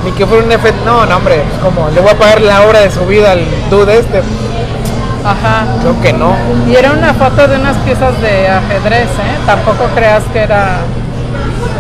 Ni 0.05 0.13
que 0.13 0.25
fuera 0.25 0.45
un 0.45 0.53
F. 0.53 0.73
No, 0.85 1.05
no, 1.05 1.17
hombre. 1.17 1.43
Como 1.63 1.91
le 1.91 2.01
voy 2.01 2.11
a 2.11 2.19
pagar 2.19 2.41
la 2.41 2.63
hora 2.63 2.81
de 2.81 2.91
su 2.91 3.05
vida 3.07 3.33
al 3.33 3.45
dude 3.69 3.99
este. 3.99 4.23
Ajá. 5.27 5.65
Creo 5.81 6.01
que 6.01 6.13
no. 6.13 6.37
Y 6.69 6.77
era 6.77 6.93
una 6.93 7.13
foto 7.15 7.49
de 7.49 7.57
unas 7.57 7.77
piezas 7.79 8.21
de 8.21 8.49
ajedrez, 8.49 9.09
¿eh? 9.09 9.39
Tampoco 9.45 9.85
creas 9.95 10.23
que 10.33 10.41
era. 10.41 10.79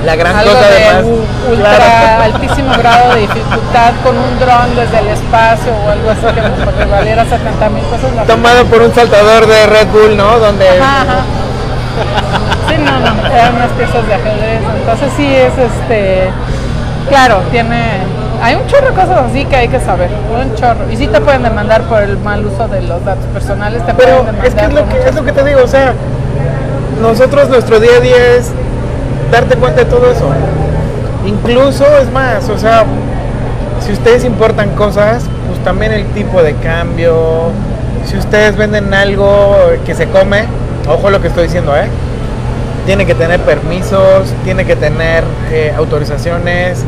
La 0.05 0.15
gran 0.15 0.35
cosa 0.35 0.69
de 0.69 1.05
ultra 1.51 2.23
altísimo 2.25 2.73
grado 2.79 3.15
de 3.15 3.23
dificultad 3.23 3.93
con 4.05 4.17
un 4.17 4.39
dron 4.39 4.77
desde 4.77 5.01
el 5.01 5.09
espacio 5.09 5.73
o 5.75 5.91
algo 5.91 6.11
así 6.11 6.21
que 6.23 6.85
valiera 6.85 7.25
70 7.25 7.69
mil 7.71 7.83
pesos. 7.85 8.27
Tomado 8.27 8.65
por 8.67 8.83
un 8.83 8.95
saltador 8.95 9.47
de 9.47 9.67
Red 9.67 9.89
Bull, 9.89 10.17
¿no? 10.17 10.39
Donde. 10.39 10.69
Ajá, 10.69 11.25
Sí, 12.69 12.75
no, 12.79 13.01
no, 13.01 13.27
eran 13.35 13.55
unas 13.57 13.71
piezas 13.73 14.07
de 14.07 14.15
ajedrez. 14.15 14.61
Entonces 14.81 15.13
sí 15.17 15.27
es 15.27 15.53
este. 15.59 16.31
Claro, 17.09 17.43
tiene 17.51 18.01
hay 18.43 18.55
un 18.55 18.67
chorro 18.67 18.89
de 18.89 18.93
cosas 18.93 19.31
así 19.31 19.45
que 19.45 19.57
hay 19.57 19.69
que 19.69 19.81
saber, 19.81 20.11
un 20.11 20.55
chorro. 20.55 20.91
Y 20.91 20.97
sí 20.97 21.07
te 21.07 21.21
pueden 21.21 21.43
demandar 21.43 21.83
por 21.83 22.03
el 22.03 22.19
mal 22.19 22.45
uso 22.45 22.69
de 22.69 22.83
los 22.83 23.05
datos 23.05 23.25
personales, 23.27 23.85
te 23.85 23.95
Pero 23.95 24.23
pueden 24.23 24.45
es 24.45 24.55
que 24.55 24.65
es 24.65 24.73
lo 24.73 24.89
que, 24.89 24.99
es 25.09 25.15
lo 25.15 25.25
que 25.25 25.33
te 25.33 25.45
digo, 25.45 25.61
o 25.63 25.69
sea, 25.69 25.95
nosotros 27.01 27.49
nuestro 27.49 27.81
día 27.81 27.97
a 27.97 28.01
día 28.01 28.35
es 28.37 28.53
darte 29.31 29.57
cuenta 29.57 29.85
de 29.85 29.91
todo 29.91 30.11
eso. 30.11 30.29
Incluso 31.27 31.85
es 31.99 32.11
más, 32.11 32.49
o 32.49 32.59
sea, 32.59 32.85
si 33.85 33.93
ustedes 33.93 34.25
importan 34.25 34.71
cosas, 34.71 35.25
pues 35.49 35.63
también 35.65 35.93
el 35.93 36.07
tipo 36.09 36.43
de 36.43 36.55
cambio, 36.55 37.51
si 38.05 38.17
ustedes 38.17 38.57
venden 38.57 38.95
algo 38.95 39.57
que 39.85 39.95
se 39.95 40.09
come, 40.09 40.45
ojo 40.89 41.11
lo 41.11 41.21
que 41.21 41.29
estoy 41.29 41.45
diciendo, 41.45 41.77
¿eh? 41.77 41.89
Tiene 42.87 43.05
que 43.05 43.15
tener 43.17 43.41
permisos, 43.41 44.33
tiene 44.45 44.65
que 44.65 44.77
tener 44.77 45.25
eh, 45.51 45.75
autorizaciones, 45.77 46.85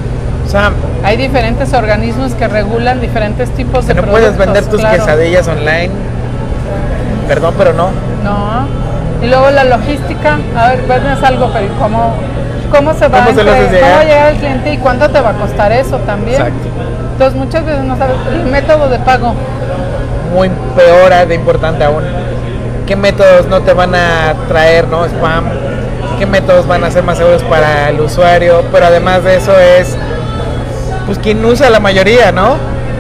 hay 1.04 1.16
diferentes 1.16 1.72
organismos 1.74 2.32
que 2.34 2.48
regulan 2.48 3.00
diferentes 3.00 3.50
tipos 3.50 3.86
de 3.86 3.94
no 3.94 4.02
productos. 4.02 4.34
puedes 4.34 4.38
vender 4.38 4.66
tus 4.66 4.84
quesadillas 4.84 5.48
online. 5.48 5.90
Perdón, 7.26 7.54
pero 7.58 7.72
no. 7.72 7.90
No. 8.24 8.66
Y 9.22 9.26
luego 9.26 9.50
la 9.50 9.64
logística, 9.64 10.38
a 10.56 10.68
ver, 10.70 10.82
vendes 10.86 11.22
algo, 11.22 11.50
pero 11.52 11.66
¿cómo, 11.78 12.14
cómo 12.72 12.94
se 12.94 13.08
va, 13.08 13.24
¿Cómo, 13.24 13.34
se 13.34 13.40
entre, 13.40 13.70
llegar? 13.70 13.90
¿cómo 13.90 14.02
llegar 14.04 14.26
al 14.28 14.36
cliente 14.36 14.72
y 14.72 14.78
cuánto 14.78 15.10
te 15.10 15.20
va 15.20 15.30
a 15.30 15.34
costar 15.34 15.72
eso 15.72 15.98
también? 15.98 16.40
Exacto. 16.40 16.68
Entonces 17.12 17.38
muchas 17.38 17.64
veces 17.64 17.84
no 17.84 17.98
sabes 17.98 18.16
el 18.32 18.46
método 18.46 18.88
de 18.88 18.98
pago. 19.00 19.34
Muy 20.34 20.50
peor, 20.76 21.26
de 21.26 21.34
importante 21.34 21.84
aún. 21.84 22.04
¿Qué 22.86 22.96
métodos 22.96 23.46
no 23.48 23.60
te 23.60 23.72
van 23.72 23.94
a 23.94 24.34
traer, 24.48 24.86
no? 24.88 25.04
Spam 25.04 25.44
qué 26.18 26.26
métodos 26.26 26.66
van 26.66 26.82
a 26.82 26.90
ser 26.90 27.04
más 27.04 27.16
seguros 27.16 27.42
para 27.44 27.90
el 27.90 28.00
usuario, 28.00 28.64
pero 28.72 28.86
además 28.86 29.22
de 29.22 29.36
eso 29.36 29.56
es, 29.58 29.96
pues, 31.08 31.18
quien 31.18 31.44
usa 31.44 31.70
la 31.70 31.80
mayoría, 31.80 32.30
¿no? 32.32 32.56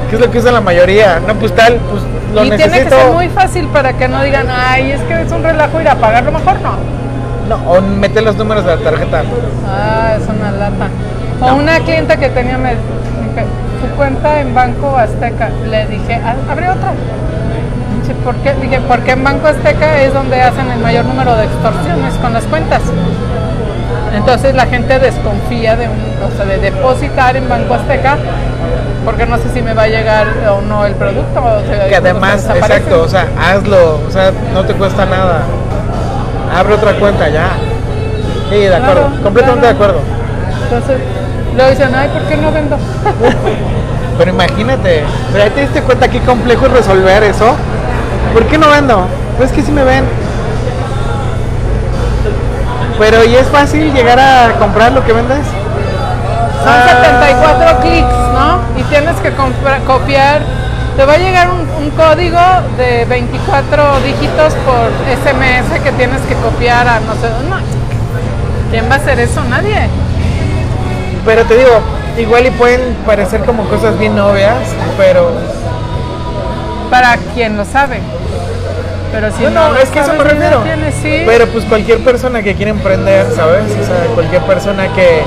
¿Qué 0.08 0.16
es 0.16 0.20
lo 0.22 0.30
que 0.30 0.38
usa 0.38 0.50
la 0.50 0.62
mayoría? 0.62 1.20
No, 1.26 1.34
pues 1.34 1.54
tal, 1.54 1.76
pues 1.90 2.02
lo 2.34 2.44
y 2.44 2.50
necesito. 2.50 2.74
tiene 2.74 2.88
que 2.88 2.96
ser 2.96 3.12
muy 3.12 3.28
fácil 3.28 3.66
para 3.68 3.92
que 3.92 4.08
no 4.08 4.22
digan, 4.22 4.46
ay, 4.50 4.92
es 4.92 5.00
que 5.02 5.20
es 5.20 5.30
un 5.30 5.42
relajo 5.42 5.78
ir 5.80 5.88
a 5.88 5.94
pagarlo 5.96 6.32
mejor, 6.32 6.56
no. 6.62 6.76
No, 7.48 7.56
o 7.70 7.80
meter 7.82 8.22
los 8.22 8.36
números 8.36 8.64
de 8.64 8.76
la 8.76 8.82
tarjeta. 8.82 9.22
Ah, 9.66 10.14
es 10.18 10.26
una 10.28 10.50
lata. 10.50 10.88
O 11.40 11.54
una 11.54 11.78
clienta 11.80 12.16
que 12.16 12.30
tenía 12.30 12.56
me, 12.58 12.72
su 12.72 13.96
cuenta 13.96 14.40
en 14.40 14.54
Banco 14.54 14.96
Azteca. 14.96 15.50
Le 15.70 15.86
dije, 15.86 16.20
"Ah, 16.24 16.34
abre 16.50 16.68
otra. 16.68 16.92
Dice, 18.00 18.14
¿por 18.24 18.34
qué? 18.36 18.54
Dije, 18.54 18.80
porque 18.88 19.12
en 19.12 19.22
Banco 19.24 19.46
Azteca 19.48 20.00
es 20.02 20.12
donde 20.14 20.40
hacen 20.42 20.70
el 20.70 20.80
mayor 20.80 21.04
número 21.04 21.36
de 21.36 21.44
extorsiones 21.44 22.14
con 22.22 22.32
las 22.32 22.44
cuentas. 22.44 22.82
Entonces 24.14 24.54
la 24.54 24.66
gente 24.66 24.98
desconfía 24.98 25.76
de, 25.76 25.88
un, 25.88 25.98
o 26.24 26.36
sea, 26.36 26.44
de 26.46 26.58
depositar 26.58 27.36
en 27.36 27.48
Banco 27.48 27.74
Azteca 27.74 28.16
porque 29.04 29.26
no 29.26 29.38
sé 29.38 29.48
si 29.54 29.62
me 29.62 29.72
va 29.74 29.84
a 29.84 29.88
llegar 29.88 30.26
o 30.50 30.60
no 30.60 30.84
el 30.84 30.94
producto. 30.94 31.40
O 31.40 31.66
sea, 31.66 31.88
Que 31.88 31.96
además, 31.96 32.46
exacto, 32.54 33.02
o 33.02 33.08
sea, 33.08 33.26
hazlo, 33.40 34.00
o 34.06 34.10
sea, 34.10 34.32
no 34.52 34.64
te 34.64 34.74
cuesta 34.74 35.06
nada. 35.06 35.42
Abre 36.54 36.74
otra 36.74 36.92
cuenta 36.94 37.28
ya. 37.28 37.50
Sí, 38.50 38.56
de 38.56 38.74
acuerdo, 38.74 39.06
Claro, 39.06 39.22
completamente 39.22 39.60
claro. 39.60 39.60
de 39.60 39.68
acuerdo. 39.68 40.00
Entonces, 40.64 40.98
luego 41.54 41.70
dicen, 41.70 41.94
ay, 41.94 42.08
¿por 42.08 42.22
qué 42.22 42.36
no 42.36 42.52
vendo? 42.52 42.76
Pero 44.18 44.30
imagínate, 44.32 45.04
pero 45.32 45.44
ya 45.44 45.50
te 45.54 45.60
diste 45.60 45.80
cuenta 45.82 46.08
qué 46.08 46.18
complejo 46.18 46.66
es 46.66 46.72
resolver 46.72 47.22
eso. 47.22 47.54
¿Por 48.34 48.44
qué 48.46 48.58
no 48.58 48.68
vendo? 48.68 49.06
Pues 49.36 49.50
es 49.50 49.56
que 49.56 49.62
sí 49.62 49.70
me 49.70 49.84
ven. 49.84 50.02
Pero 52.98 53.24
¿y 53.24 53.36
es 53.36 53.46
fácil 53.48 53.92
llegar 53.92 54.18
a 54.18 54.52
comprar 54.58 54.92
lo 54.92 55.04
que 55.04 55.12
vendes? 55.12 55.46
Son 55.46 56.68
Ah. 56.68 56.84
74 56.88 57.80
clics, 57.80 58.08
¿no? 58.34 58.60
Y 58.76 58.82
tienes 58.84 59.16
que 59.20 59.32
copiar. 59.86 60.42
Te 60.96 61.04
va 61.04 61.12
a 61.12 61.18
llegar 61.18 61.48
un, 61.50 61.60
un 61.84 61.90
código 61.90 62.40
de 62.76 63.04
24 63.04 64.00
dígitos 64.00 64.54
por 64.66 64.88
SMS 65.06 65.80
que 65.84 65.92
tienes 65.92 66.20
que 66.22 66.34
copiar 66.34 66.88
a 66.88 66.98
no 67.00 67.14
sé 67.14 67.28
dónde. 67.28 67.56
¿Quién 68.72 68.90
va 68.90 68.94
a 68.94 68.98
hacer 68.98 69.20
eso? 69.20 69.42
Nadie. 69.44 69.88
Pero 71.24 71.44
te 71.44 71.56
digo, 71.56 71.80
igual 72.18 72.46
y 72.46 72.50
pueden 72.50 72.96
parecer 73.06 73.42
como 73.44 73.64
cosas 73.68 73.96
bien 73.98 74.18
obvias, 74.18 74.58
pero 74.96 75.30
Para 76.90 77.16
quien 77.34 77.56
lo 77.56 77.64
sabe. 77.64 78.00
Pero 79.12 79.30
si 79.32 79.44
no, 79.44 79.76
es 79.76 79.88
que 79.90 80.00
eso 80.00 80.12
me 80.14 80.24
refiero. 80.24 80.62
tienes, 80.62 80.94
sí. 80.94 81.22
Pero 81.26 81.46
pues 81.48 81.64
cualquier 81.64 81.98
persona 82.00 82.42
que 82.42 82.54
quiere 82.54 82.70
emprender, 82.70 83.26
¿sabes? 83.34 83.64
O 83.64 83.84
sea, 83.84 84.14
cualquier 84.14 84.42
persona 84.42 84.88
que 84.92 85.22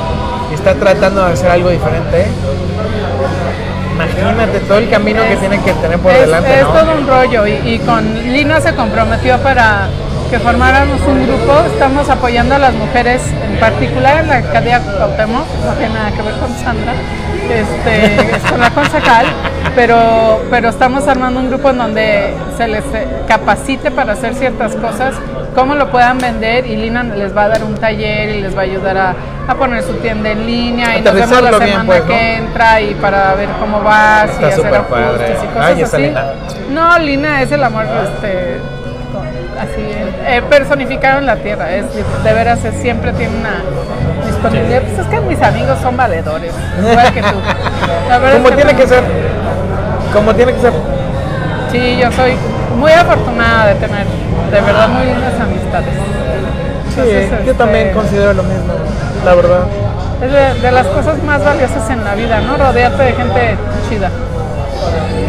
está 0.53 0.75
tratando 0.75 1.25
de 1.25 1.33
hacer 1.33 1.49
algo 1.49 1.69
diferente. 1.69 2.27
Imagínate 3.93 4.59
todo 4.61 4.77
el 4.79 4.89
camino 4.89 5.21
que 5.27 5.35
tiene 5.35 5.59
que 5.61 5.73
tener 5.73 5.99
por 5.99 6.11
es, 6.11 6.21
delante, 6.21 6.59
es 6.59 6.63
¿no? 6.63 6.73
todo 6.73 6.97
un 6.97 7.07
rollo 7.07 7.45
y, 7.45 7.51
y 7.51 7.79
con 7.79 8.33
Lina 8.33 8.59
se 8.59 8.73
comprometió 8.73 9.37
para 9.39 9.89
que 10.31 10.39
formáramos 10.39 11.01
un 11.01 11.27
grupo. 11.27 11.53
Estamos 11.71 12.09
apoyando 12.09 12.55
a 12.55 12.59
las 12.59 12.73
mujeres, 12.73 13.21
en 13.45 13.59
particular 13.59 14.21
en 14.21 14.27
la 14.29 14.37
alcaldía 14.37 14.79
Cuauhtémoc, 14.79 15.45
no 15.65 15.73
tiene 15.73 15.93
nada 15.93 16.11
que 16.11 16.21
ver 16.21 16.33
con 16.35 16.49
Sandra, 16.55 16.93
este, 17.59 18.35
es 18.35 18.43
con 18.49 18.59
la 18.59 18.69
concejal, 18.69 19.25
pero, 19.75 20.41
pero 20.49 20.69
estamos 20.69 21.07
armando 21.07 21.39
un 21.39 21.49
grupo 21.49 21.69
en 21.69 21.77
donde 21.77 22.33
se 22.57 22.67
les 22.67 22.83
eh, 22.93 23.07
capacite 23.27 23.91
para 23.91 24.13
hacer 24.13 24.33
ciertas 24.35 24.75
cosas, 24.75 25.15
cómo 25.55 25.75
lo 25.75 25.89
puedan 25.91 26.17
vender 26.17 26.65
y 26.65 26.75
Lina 26.77 27.03
les 27.03 27.35
va 27.35 27.43
a 27.45 27.47
dar 27.49 27.63
un 27.63 27.75
taller 27.75 28.29
y 28.29 28.41
les 28.41 28.55
va 28.55 28.61
a 28.61 28.63
ayudar 28.63 28.97
a, 28.97 29.15
a 29.47 29.55
poner 29.55 29.83
su 29.83 29.93
tienda 29.95 30.29
en 30.31 30.45
línea 30.45 30.97
y 30.97 31.01
nos 31.01 31.13
vemos 31.13 31.41
la 31.41 31.49
bien, 31.51 31.61
semana 31.69 31.83
pues, 31.85 32.01
¿no? 32.01 32.07
que 32.07 32.35
entra 32.35 32.81
y 32.81 32.93
para 32.95 33.33
ver 33.35 33.49
cómo 33.59 33.81
vas 33.81 34.29
Está 34.29 34.41
y 34.41 34.51
hacer 34.51 34.75
ajustes 34.75 35.37
y 35.43 35.47
cosas 35.47 35.71
Ay, 35.75 35.81
así. 35.83 35.97
Lina. 35.97 36.25
No, 36.71 36.99
Lina 36.99 37.41
es 37.41 37.51
el 37.51 37.63
amor, 37.63 37.85
este, 37.85 38.59
así, 39.59 39.81
eh, 40.27 40.41
personificado 40.49 41.19
en 41.19 41.25
la 41.25 41.35
tierra. 41.37 41.69
Es, 41.75 41.85
de 42.23 42.33
veras, 42.33 42.63
es- 42.63 42.75
siempre 42.81 43.11
tiene 43.13 43.35
una 43.37 43.61
Pues 44.41 44.53
es 44.53 45.07
que 45.07 45.19
mis 45.21 45.41
amigos 45.41 45.77
son 45.81 45.95
valedores, 45.95 46.53
igual 46.79 47.13
que 47.13 47.21
tú. 47.21 47.35
Como 48.33 48.49
es 48.49 48.55
tiene 48.55 48.75
que 48.75 48.87
ser. 48.87 49.03
Como 50.13 50.35
tiene 50.35 50.53
que 50.53 50.61
ser. 50.61 50.73
Sí, 51.71 51.97
yo 51.97 52.11
soy 52.11 52.33
muy 52.75 52.91
afortunada 52.91 53.67
de 53.67 53.75
tener, 53.75 54.05
de 54.51 54.61
verdad, 54.61 54.89
muy 54.89 55.05
lindas 55.05 55.39
amistades. 55.39 55.93
Sí, 56.95 57.01
yo 57.01 57.03
este, 57.03 57.53
también 57.53 57.93
considero 57.93 58.33
lo 58.33 58.43
mismo, 58.43 58.73
la 59.23 59.35
verdad. 59.35 59.61
Es 60.21 60.31
de, 60.31 60.61
de 60.61 60.71
las 60.71 60.87
cosas 60.87 61.21
más 61.23 61.43
valiosas 61.43 61.89
en 61.89 62.03
la 62.03 62.15
vida, 62.15 62.41
¿no? 62.41 62.57
Rodearte 62.57 63.03
de 63.03 63.13
gente 63.13 63.55
chida. 63.89 64.09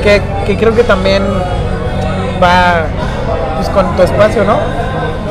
Que, 0.02 0.20
que 0.46 0.56
creo 0.56 0.74
que 0.74 0.84
también 0.84 1.22
va 2.42 2.86
pues, 3.56 3.68
con 3.68 3.94
tu 3.94 4.02
espacio, 4.02 4.44
¿no? 4.44 4.56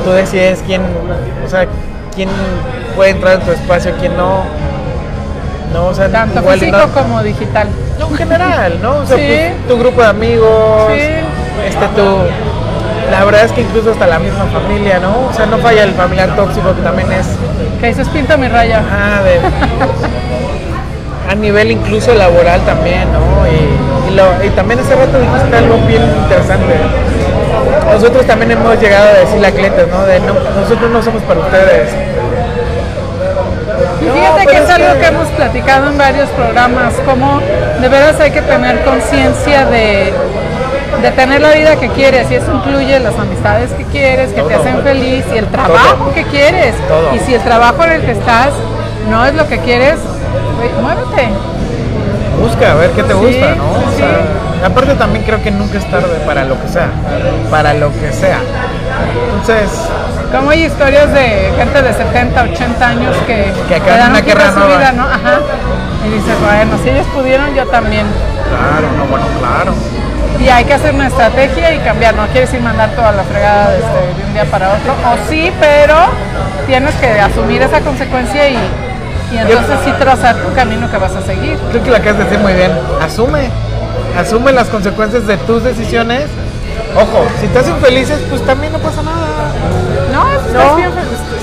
Tú 0.04 0.12
decides 0.12 0.62
quién, 0.66 0.82
o 1.44 1.48
sea, 1.48 1.66
quién 2.14 2.28
puede 2.92 3.10
entrar 3.10 3.34
en 3.34 3.40
tu 3.40 3.50
espacio, 3.52 3.92
quién 3.98 4.16
no. 4.16 4.44
No, 5.72 5.86
o 5.86 5.94
sea, 5.94 6.08
Tanto 6.08 6.40
igual 6.40 6.58
físico 6.58 6.76
no- 6.78 6.88
como 6.92 7.22
digital. 7.22 7.66
No, 7.98 8.08
en 8.08 8.16
general, 8.16 8.78
¿no? 8.82 8.96
O 8.98 9.06
sea, 9.06 9.16
Sí. 9.16 9.24
pues, 9.26 9.68
tu 9.68 9.78
grupo 9.78 10.02
de 10.02 10.06
amigos, 10.08 10.92
Sí. 10.92 11.00
este, 11.66 11.86
tu... 11.96 12.06
La 13.10 13.24
verdad 13.24 13.44
es 13.44 13.52
que 13.52 13.60
incluso 13.62 13.92
hasta 13.92 14.06
la 14.06 14.18
misma 14.18 14.44
familia, 14.46 14.98
¿no? 14.98 15.28
O 15.30 15.32
sea, 15.34 15.44
no 15.46 15.58
falla 15.58 15.84
el 15.84 15.92
familiar 15.92 16.34
tóxico 16.36 16.74
que 16.74 16.82
también 16.82 17.10
es... 17.12 17.26
Que 17.80 17.88
dices, 17.88 18.08
pinta 18.08 18.36
mi 18.36 18.48
raya. 18.48 18.82
Ah, 18.90 19.20
de... 19.22 19.38
a 21.30 21.34
nivel 21.34 21.70
incluso 21.70 22.14
laboral 22.14 22.60
también, 22.62 23.04
¿no? 23.12 23.46
Y, 23.46 24.10
y 24.12 24.16
lo- 24.16 24.44
y 24.44 24.48
también 24.50 24.80
ese 24.80 24.94
rato 24.94 25.18
dijiste 25.18 25.56
algo 25.56 25.76
bien 25.86 26.02
interesante. 26.02 26.74
Nosotros 27.92 28.26
también 28.26 28.50
hemos 28.52 28.80
llegado 28.80 29.08
a 29.08 29.12
decirle 29.12 29.46
a 29.46 29.50
clientes, 29.52 29.88
¿no? 29.88 30.02
De 30.04 30.20
no, 30.20 30.34
nosotros 30.60 30.90
no 30.90 31.02
somos 31.02 31.22
para 31.22 31.40
ustedes. 31.40 31.90
Fíjate 34.14 34.46
que 34.46 34.56
es 34.64 34.70
algo 34.70 35.00
que- 35.00 35.06
hemos 35.06 35.28
platicado 35.28 35.88
en 35.90 35.98
varios 35.98 36.28
programas, 36.30 36.94
como 37.06 37.40
de 37.80 37.88
veras 37.88 38.18
hay 38.20 38.30
que 38.30 38.42
tener 38.42 38.82
conciencia 38.84 39.66
de, 39.66 40.12
de 41.02 41.10
tener 41.12 41.40
la 41.40 41.50
vida 41.52 41.76
que 41.76 41.88
quieres, 41.88 42.30
y 42.30 42.34
eso 42.36 42.52
incluye 42.52 42.98
las 43.00 43.18
amistades 43.18 43.70
que 43.72 43.84
quieres, 43.84 44.32
que 44.32 44.42
te 44.42 44.54
hacen 44.54 44.82
feliz, 44.82 45.24
y 45.34 45.38
el 45.38 45.46
trabajo 45.46 45.96
Todo. 46.04 46.14
que 46.14 46.24
quieres. 46.24 46.74
Todo. 46.88 47.14
Y 47.14 47.18
si 47.20 47.34
el 47.34 47.42
trabajo 47.42 47.84
en 47.84 47.92
el 47.92 48.02
que 48.02 48.12
estás 48.12 48.50
no 49.10 49.24
es 49.24 49.34
lo 49.34 49.46
que 49.48 49.58
quieres, 49.58 49.96
muévete. 50.80 51.28
Busca 52.40 52.72
a 52.72 52.74
ver 52.74 52.90
qué 52.90 53.02
te 53.02 53.12
Sí, 53.12 53.18
gusta, 53.18 53.54
¿no? 53.54 53.64
sí, 53.74 53.94
O 53.94 53.98
sea, 53.98 54.66
aparte 54.66 54.94
también 54.94 55.24
creo 55.24 55.42
que 55.42 55.50
nunca 55.50 55.78
es 55.78 55.90
tarde 55.90 56.08
para 56.26 56.44
lo 56.44 56.60
que 56.60 56.68
sea. 56.68 56.88
Para 57.50 57.74
lo 57.74 57.90
que 57.92 58.10
sea. 58.12 58.38
Entonces, 59.34 59.70
Como 60.32 60.50
hay 60.50 60.64
historias 60.64 61.12
de 61.12 61.52
gente 61.56 61.82
de 61.82 61.92
70, 61.92 62.42
80 62.42 62.88
años 62.88 63.16
que, 63.26 63.52
Que 63.68 63.74
acaban 63.76 64.10
una 64.10 64.18
un 64.20 64.24
giro 64.24 64.38
a 64.40 64.42
carrera 64.42 64.52
su 64.52 64.58
nueva. 64.58 64.76
vida, 64.78 64.92
¿no? 64.92 65.02
Ajá. 65.04 65.40
Y 66.06 66.10
dices, 66.10 66.34
bueno, 66.40 66.78
si 66.82 66.88
ellos 66.90 67.06
pudieron, 67.14 67.54
yo 67.54 67.66
también. 67.66 68.06
claro, 68.48 68.88
no, 68.96 69.04
bueno, 69.06 69.26
claro. 69.38 69.74
Y 70.40 70.48
hay 70.48 70.64
que 70.64 70.74
hacer 70.74 70.94
una 70.94 71.06
estrategia 71.06 71.74
y 71.74 71.78
cambiar. 71.80 72.14
No 72.14 72.26
quieres 72.28 72.52
ir 72.54 72.60
mandar 72.60 72.90
toda 72.96 73.12
la 73.12 73.22
fregada 73.22 73.74
este, 73.76 74.18
de 74.20 74.26
un 74.26 74.32
día 74.32 74.44
para 74.46 74.70
otro. 74.70 74.92
O 74.94 75.28
sí, 75.28 75.52
pero 75.60 75.94
tienes 76.66 76.94
que 76.96 77.08
asumir 77.20 77.62
esa 77.62 77.80
consecuencia 77.80 78.48
y, 78.48 78.56
y 79.32 79.38
entonces 79.38 79.78
sí 79.84 79.92
trazar 80.00 80.36
tu 80.36 80.52
camino 80.54 80.90
que 80.90 80.96
vas 80.96 81.14
a 81.14 81.22
seguir. 81.22 81.58
Creo 81.70 81.84
que 81.84 81.90
lo 81.90 81.96
acabas 81.96 82.18
de 82.18 82.24
decir 82.24 82.38
muy 82.40 82.54
bien. 82.54 82.72
Asume. 83.00 83.50
Asume 84.18 84.52
las 84.52 84.68
consecuencias 84.68 85.26
de 85.26 85.36
tus 85.36 85.62
decisiones. 85.62 86.24
Ojo, 86.96 87.24
si 87.40 87.46
te 87.46 87.58
hacen 87.60 87.76
felices, 87.76 88.18
pues 88.28 88.44
también 88.44 88.72
no 88.72 88.78
pasa 88.80 89.02
nada. 89.02 89.52
No. 90.52 90.76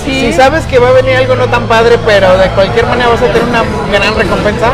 Sí. 0.05 0.31
Si 0.31 0.33
sabes 0.33 0.65
que 0.65 0.79
va 0.79 0.89
a 0.89 0.91
venir 0.91 1.17
algo 1.17 1.35
no 1.35 1.47
tan 1.47 1.67
padre, 1.67 1.97
pero 2.05 2.37
de 2.37 2.49
cualquier 2.49 2.85
manera 2.87 3.09
vas 3.09 3.21
a 3.21 3.25
tener 3.27 3.43
una 3.43 3.63
gran 3.91 4.15
recompensa. 4.15 4.67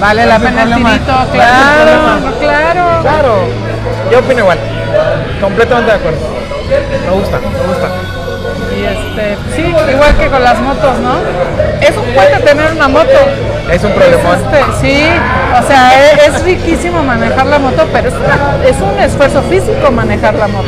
Vale 0.00 0.26
la 0.26 0.38
¿Cuál 0.38 0.44
es 0.44 0.50
pena 0.50 0.62
el 0.62 0.68
problema? 0.70 0.90
tirito, 0.92 1.12
¿Cuál 1.12 1.24
es 1.24 1.30
claro, 1.32 2.02
problema? 2.02 2.32
claro. 2.40 3.02
Claro. 3.02 3.34
Yo 4.10 4.18
opino 4.18 4.40
igual. 4.40 4.58
Completamente 5.40 5.90
de 5.92 5.96
acuerdo. 5.98 6.18
Me 7.04 7.10
gusta, 7.12 7.38
me 7.38 7.66
gusta. 7.68 7.88
Y 8.76 8.84
este, 8.84 9.36
sí, 9.54 9.74
igual 9.92 10.16
que 10.16 10.26
con 10.28 10.42
las 10.42 10.60
motos, 10.60 10.98
¿no? 10.98 11.14
Es 11.80 11.96
un 11.96 12.04
cuento 12.12 12.40
tener 12.44 12.72
una 12.72 12.88
moto. 12.88 13.18
Es 13.70 13.82
un 13.84 13.92
problemón. 13.92 14.36
Este, 14.36 14.64
sí, 14.80 15.06
o 15.62 15.66
sea, 15.66 16.14
es, 16.26 16.42
riquísimo 16.42 17.02
manejar 17.02 17.46
la 17.46 17.58
moto, 17.58 17.86
pero 17.92 18.08
es, 18.08 18.14
una- 18.14 18.66
es 18.68 18.76
un 18.80 18.98
esfuerzo 19.00 19.42
físico 19.42 19.90
manejar 19.92 20.34
la 20.34 20.48
moto. 20.48 20.66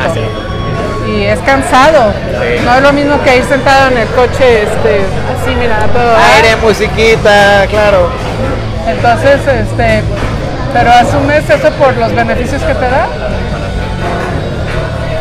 Y 1.06 1.24
es 1.24 1.38
cansado. 1.40 2.12
Sí. 2.30 2.64
No 2.64 2.74
es 2.74 2.82
lo 2.82 2.92
mismo 2.92 3.22
que 3.22 3.36
ir 3.36 3.44
sentado 3.44 3.88
en 3.90 3.98
el 3.98 4.08
coche, 4.08 4.62
este, 4.62 5.00
así, 5.40 5.54
mira, 5.58 5.78
todo. 5.92 6.16
Aire, 6.34 6.56
musiquita, 6.56 7.66
claro. 7.70 8.10
Entonces, 8.88 9.40
este, 9.46 10.02
pero 10.72 10.90
asumes 10.92 11.48
eso 11.48 11.70
por 11.72 11.96
los 11.96 12.12
beneficios 12.14 12.62
que 12.62 12.74
te 12.74 12.88
da. 12.88 13.06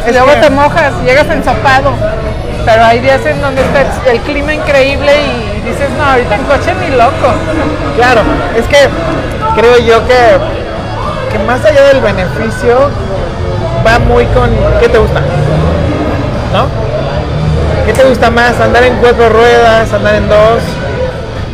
Y 0.06 0.10
Es 0.10 0.16
luego 0.16 0.32
que- 0.34 0.42
te 0.42 0.50
mojas, 0.50 0.94
llegas 1.06 1.28
ensopado. 1.30 1.94
Pero 2.66 2.84
hay 2.84 3.00
días 3.00 3.24
en 3.28 3.40
donde 3.42 3.62
está 3.62 3.86
el 4.12 4.20
clima 4.22 4.52
increíble 4.54 5.12
y 5.22 5.62
dices, 5.70 5.88
no, 6.00 6.04
ahorita 6.04 6.34
en 6.36 6.44
coche 6.46 6.74
ni 6.82 6.96
loco. 6.96 7.30
Claro, 7.96 8.22
es 8.58 8.66
que 8.66 8.90
creo 9.56 9.78
yo 9.78 10.04
que, 10.08 10.38
que 11.32 11.40
más 11.46 11.64
allá 11.64 11.84
del 11.84 12.02
beneficio 12.02 12.90
va 13.86 14.00
muy 14.00 14.26
con 14.28 14.50
qué 14.80 14.90
te 14.90 14.98
gusta, 14.98 15.22
¿no? 16.56 16.68
¿Qué 17.86 17.94
te 17.94 18.04
gusta 18.06 18.32
más? 18.32 18.60
¿Andar 18.62 18.84
en 18.84 18.96
cuatro 18.98 19.30
ruedas? 19.30 19.92
¿Andar 19.94 20.16
en 20.16 20.28
dos? 20.30 20.62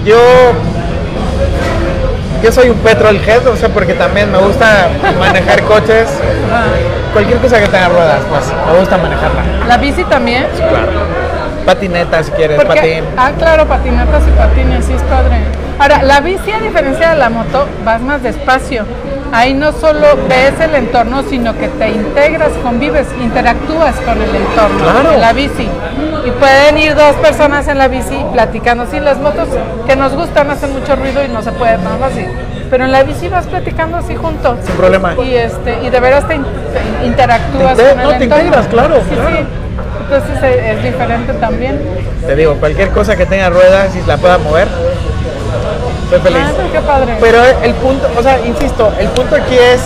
Yo 0.05 0.17
yo 2.43 2.51
soy 2.51 2.69
un 2.69 2.77
petrol 2.79 3.17
head, 3.17 3.45
o 3.47 3.55
sea, 3.55 3.69
porque 3.69 3.93
también 3.93 4.31
me 4.31 4.37
gusta 4.39 4.87
manejar 5.19 5.61
coches. 5.73 6.07
Cualquier 7.13 7.37
cosa 7.39 7.59
que 7.59 7.67
tenga 7.67 7.89
ruedas, 7.89 8.21
pues 8.29 8.43
me 8.71 8.79
gusta 8.79 8.97
manejarla. 8.97 9.43
¿La 9.67 9.77
bici 9.77 10.03
también? 10.05 10.47
Claro. 10.55 11.01
Patineta 11.65 12.23
si 12.23 12.31
quieres, 12.31 12.57
Porque- 12.57 12.79
patín. 12.79 13.03
Ah, 13.17 13.31
claro, 13.37 13.67
patinetas 13.67 14.23
y 14.27 14.31
patines, 14.31 14.85
sí 14.85 14.93
es 14.93 15.01
padre. 15.03 15.37
Ahora, 15.77 16.01
la 16.03 16.19
bici, 16.21 16.51
a 16.51 16.59
diferencia 16.59 17.11
de 17.11 17.15
la 17.17 17.29
moto, 17.29 17.67
vas 17.85 18.01
más 18.01 18.23
despacio. 18.23 18.85
Ahí 19.33 19.53
no 19.53 19.71
solo 19.71 20.07
ves 20.27 20.53
el 20.59 20.75
entorno, 20.75 21.23
sino 21.29 21.57
que 21.57 21.69
te 21.69 21.89
integras, 21.89 22.49
convives, 22.63 23.07
interactúas 23.21 23.95
con 24.01 24.21
el 24.21 24.35
entorno 24.35 24.77
Claro. 24.83 25.13
en 25.13 25.21
la 25.21 25.31
bici. 25.33 25.69
Y 26.25 26.31
pueden 26.31 26.77
ir 26.77 26.95
dos 26.95 27.15
personas 27.15 27.67
en 27.69 27.77
la 27.77 27.87
bici 27.87 28.17
platicando. 28.33 28.85
Sí, 28.91 28.99
las 28.99 29.17
motos 29.19 29.47
que 29.87 29.95
nos 29.95 30.13
gustan 30.13 30.49
hacen 30.51 30.73
mucho 30.73 30.95
ruido 30.97 31.23
y 31.23 31.29
no 31.29 31.41
se 31.41 31.51
puede 31.53 31.77
tan 31.77 31.97
fácil. 31.99 32.27
Pero 32.69 32.83
en 32.85 32.91
la 32.91 33.03
bici 33.03 33.27
vas 33.29 33.45
platicando 33.47 33.97
así 33.97 34.15
juntos. 34.15 34.57
Sin 34.65 34.75
problema. 34.75 35.13
Y, 35.23 35.33
este, 35.35 35.77
y 35.83 35.89
de 35.89 35.99
veras 35.99 36.27
te, 36.27 36.35
in- 36.35 36.43
te 36.99 37.05
interactúas 37.05 37.77
Te 37.77 37.83
inte- 37.83 37.91
con 37.91 37.99
el 38.01 38.07
no, 38.11 38.17
te 38.17 38.23
integras, 38.25 38.67
claro, 38.67 38.95
Sí, 39.09 39.15
claro. 39.15 39.29
sí. 39.29 39.45
Entonces 40.03 40.43
es, 40.43 40.77
es 40.77 40.83
diferente 40.83 41.33
también. 41.33 41.81
Te 42.27 42.35
digo, 42.35 42.55
cualquier 42.55 42.89
cosa 42.89 43.15
que 43.15 43.25
tenga 43.25 43.49
ruedas 43.49 43.95
y 43.95 44.05
la 44.07 44.17
pueda 44.17 44.37
mover, 44.39 44.67
soy 46.11 46.19
feliz. 46.19 46.41
Ah, 46.45 46.67
qué 46.71 46.79
padre. 46.81 47.17
Pero 47.19 47.41
el 47.63 47.73
punto, 47.75 48.07
o 48.17 48.21
sea, 48.21 48.39
insisto, 48.45 48.91
el 48.99 49.07
punto 49.09 49.35
aquí 49.35 49.57
es, 49.57 49.81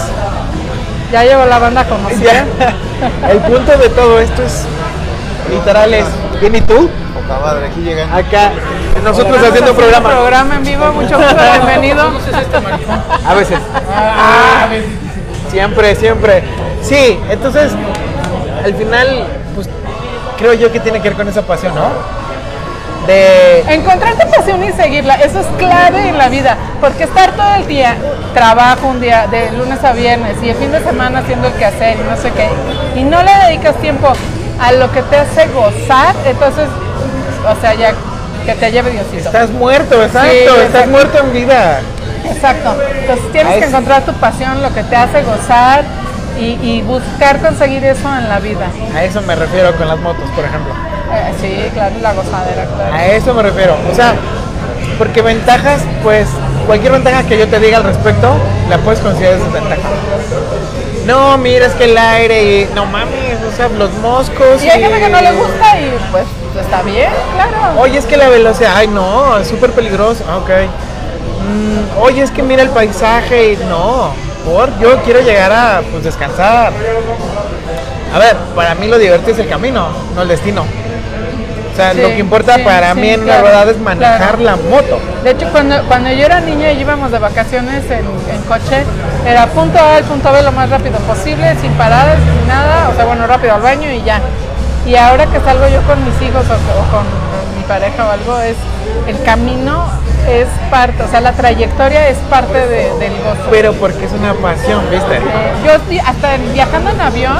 Ya 1.12 1.24
llevo 1.24 1.46
la 1.46 1.60
banda 1.60 1.86
conocida. 1.86 2.46
ya, 2.60 3.30
el 3.30 3.38
punto 3.40 3.78
de 3.78 3.90
todo 3.90 4.20
esto 4.20 4.42
es, 4.44 4.66
literal 5.52 5.94
es, 5.94 6.06
¿bien 6.42 6.56
y 6.56 6.62
tú? 6.62 6.90
Poca 7.14 7.40
madre, 7.40 7.68
aquí 7.68 7.82
llegan. 7.82 8.12
Acá, 8.12 8.52
nosotros 9.04 9.36
Estamos 9.36 9.50
haciendo 9.50 9.74
programa. 9.76 10.10
programa 10.10 10.56
en 10.56 10.64
vivo, 10.64 10.92
mucho 10.94 11.18
gusto, 11.18 11.36
bienvenido. 11.54 12.12
A 13.26 13.34
veces. 13.36 13.60
Ah, 13.96 14.68
siempre, 15.52 15.96
siempre. 15.96 16.44
Sí, 16.82 17.20
entonces, 17.30 17.72
al 18.64 18.74
final, 18.74 19.28
pues, 19.54 19.70
creo 20.38 20.54
yo 20.54 20.72
que 20.72 20.80
tiene 20.80 21.02
que 21.02 21.10
ver 21.10 21.18
con 21.18 21.28
esa 21.28 21.44
pasión, 21.44 21.76
¿no? 21.76 21.86
De... 23.08 23.60
Encontrar 23.70 24.16
tu 24.16 24.30
pasión 24.30 24.64
y 24.64 24.72
seguirla, 24.72 25.16
eso 25.16 25.40
es 25.40 25.48
clave 25.58 26.10
en 26.10 26.18
la 26.18 26.30
vida, 26.30 26.58
porque 26.82 27.04
estar 27.04 27.32
todo 27.34 27.54
el 27.56 27.68
día, 27.68 27.96
trabajo 28.34 28.88
un 28.88 29.00
día, 29.00 29.28
de 29.28 29.52
lunes 29.52 29.84
a 29.84 29.94
viernes, 29.94 30.38
y 30.42 30.50
el 30.50 30.56
fin 30.56 30.72
de 30.72 30.84
semana 30.84 31.20
haciendo 31.20 31.48
el 31.48 31.54
quehacer 31.54 31.98
y 32.00 32.04
no 32.04 32.18
sé 32.18 32.32
qué, 32.32 32.50
y 33.00 33.04
no 33.04 33.22
le 33.22 33.32
dedicas 33.46 33.76
tiempo 33.76 34.12
a 34.60 34.72
lo 34.72 34.92
que 34.92 35.02
te 35.04 35.18
hace 35.18 35.48
gozar, 35.48 36.16
entonces, 36.26 36.68
o 37.48 37.62
sea, 37.62 37.76
ya 37.76 37.94
que 38.46 38.54
te 38.54 38.72
lleve 38.72 38.92
Diosito. 38.92 39.18
Estás 39.18 39.50
muerto, 39.50 40.04
exacto, 40.04 40.32
Sí, 40.32 40.62
estás 40.66 40.88
muerto 40.88 41.20
en 41.20 41.34
vida. 41.34 41.82
Exacto. 42.26 42.76
Entonces 43.00 43.32
tienes 43.32 43.58
que 43.58 43.66
encontrar 43.66 44.04
tu 44.04 44.14
pasión, 44.14 44.62
lo 44.62 44.74
que 44.74 44.84
te 44.84 44.96
hace 44.96 45.24
gozar 45.24 45.84
y, 46.40 46.58
y 46.62 46.82
buscar 46.84 47.40
conseguir 47.40 47.84
eso 47.84 48.08
en 48.18 48.30
la 48.30 48.40
vida. 48.40 48.68
A 48.96 49.04
eso 49.04 49.22
me 49.22 49.36
refiero 49.36 49.76
con 49.76 49.88
las 49.88 50.00
motos, 50.00 50.30
por 50.36 50.46
ejemplo. 50.46 50.74
Eh, 51.16 51.34
sí, 51.42 51.70
claro, 51.74 51.96
la 52.02 52.14
gozadera, 52.14 52.66
claro. 52.66 52.94
A 52.94 53.06
eso 53.08 53.34
me 53.34 53.44
refiero. 53.44 53.76
O 53.92 53.96
sea, 53.96 54.16
porque 54.98 55.22
ventajas, 55.22 55.82
pues 56.04 56.28
cualquier 56.66 56.94
ventaja 56.94 57.24
que 57.24 57.38
yo 57.38 57.48
te 57.48 57.60
diga 57.60 57.78
al 57.78 57.84
respecto, 57.84 58.36
la 58.70 58.78
puedes 58.80 59.00
considerar 59.00 59.40
desventaja. 59.40 59.90
No, 61.06 61.38
mira, 61.38 61.68
es 61.68 61.74
que 61.74 61.86
el 61.86 61.98
aire 61.98 62.44
y. 62.44 62.70
No 62.74 62.86
mames, 62.86 63.38
o 63.52 63.56
sea, 63.56 63.68
los 63.70 63.94
moscos. 63.96 64.64
Y 64.64 64.70
hay 64.70 64.82
gente 64.82 65.00
que 65.00 65.10
no 65.10 65.22
le 65.22 65.32
gusta 65.34 65.80
y 65.80 65.98
pues 66.12 66.26
está 66.60 66.82
bien, 66.82 67.10
claro. 67.36 67.80
Oye, 67.80 68.00
es 68.00 68.06
que 68.06 68.18
la 68.18 68.30
velocidad. 68.30 68.74
Ay, 68.76 68.88
no, 68.88 69.38
es 69.38 69.48
súper 69.48 69.72
peligroso. 69.72 70.24
Ah, 70.28 70.38
Ok. 70.38 70.50
Mm, 71.46 72.02
oye, 72.02 72.24
es 72.24 72.32
que 72.32 72.42
mira 72.42 72.64
el 72.64 72.70
paisaje 72.70 73.54
y 73.54 73.58
no. 73.70 74.14
Por, 74.46 74.78
yo 74.80 75.02
quiero 75.04 75.22
llegar 75.22 75.52
a 75.52 75.82
pues 75.92 76.04
descansar. 76.04 76.74
A 78.14 78.20
ver, 78.20 78.36
para 78.56 78.74
mí 78.76 78.88
lo 78.88 78.98
divertido 78.98 79.34
es 79.34 79.40
el 79.40 79.50
camino, 79.50 79.90
no 80.16 80.22
el 80.24 80.28
destino. 80.28 80.64
O 81.76 81.78
sea, 81.78 81.92
Sí, 81.92 82.02
lo 82.02 82.08
que 82.08 82.20
importa 82.20 82.56
sí, 82.56 82.62
para 82.64 82.94
sí, 82.94 83.00
mí 83.02 83.10
en 83.10 83.20
una 83.24 83.34
claro, 83.34 83.44
verdad 83.48 83.70
es 83.70 83.78
manejar 83.80 84.38
claro. 84.38 84.44
la 84.44 84.56
moto. 84.56 84.98
De 85.26 85.32
hecho, 85.32 85.50
cuando, 85.52 85.84
cuando 85.90 86.10
yo 86.10 86.26
era 86.26 86.40
niña 86.40 86.72
y 86.72 86.80
íbamos 86.80 87.12
de 87.12 87.20
vacaciones 87.20 87.84
en, 87.92 88.06
en 88.34 88.42
coche, 88.48 88.86
era 89.28 89.46
punto 89.48 89.78
A 89.78 89.98
al 89.98 90.06
punto 90.06 90.32
B 90.32 90.42
lo 90.42 90.54
más 90.54 90.70
rápido 90.70 90.98
posible, 91.00 91.54
sin 91.60 91.74
paradas, 91.74 92.16
sin 92.16 92.48
nada, 92.48 92.88
o 92.94 92.96
sea, 92.96 93.04
bueno, 93.04 93.28
rápido 93.28 93.56
al 93.56 93.62
baño 93.62 93.92
y 93.92 94.02
ya. 94.04 94.22
Y 94.88 94.96
ahora 94.96 95.26
que 95.26 95.40
salgo 95.42 95.68
yo 95.68 95.82
con 95.82 96.00
mis 96.06 96.16
hijos 96.22 96.46
o, 96.50 96.54
o 96.54 96.84
con 96.96 97.06
mi 97.58 97.64
pareja 97.68 98.06
o 98.08 98.12
algo, 98.12 98.40
es 98.40 98.56
el 99.08 99.22
camino 99.24 99.84
es 100.30 100.48
parte, 100.72 101.04
o 101.04 101.08
sea, 101.08 101.22
la 101.22 101.34
trayectoria 101.34 102.08
es 102.10 102.18
parte 102.32 102.58
de- 102.58 102.90
del 102.98 103.14
gozo. 103.24 103.48
Pero 103.52 103.74
porque 103.74 104.06
es 104.06 104.12
una 104.12 104.34
pasión, 104.34 104.82
¿viste? 104.90 105.18
Eh, 105.18 105.22
yo 105.64 105.72
estoy- 105.74 106.00
hasta 106.00 106.38
viajando 106.52 106.90
en 106.90 107.02
avión, 107.02 107.38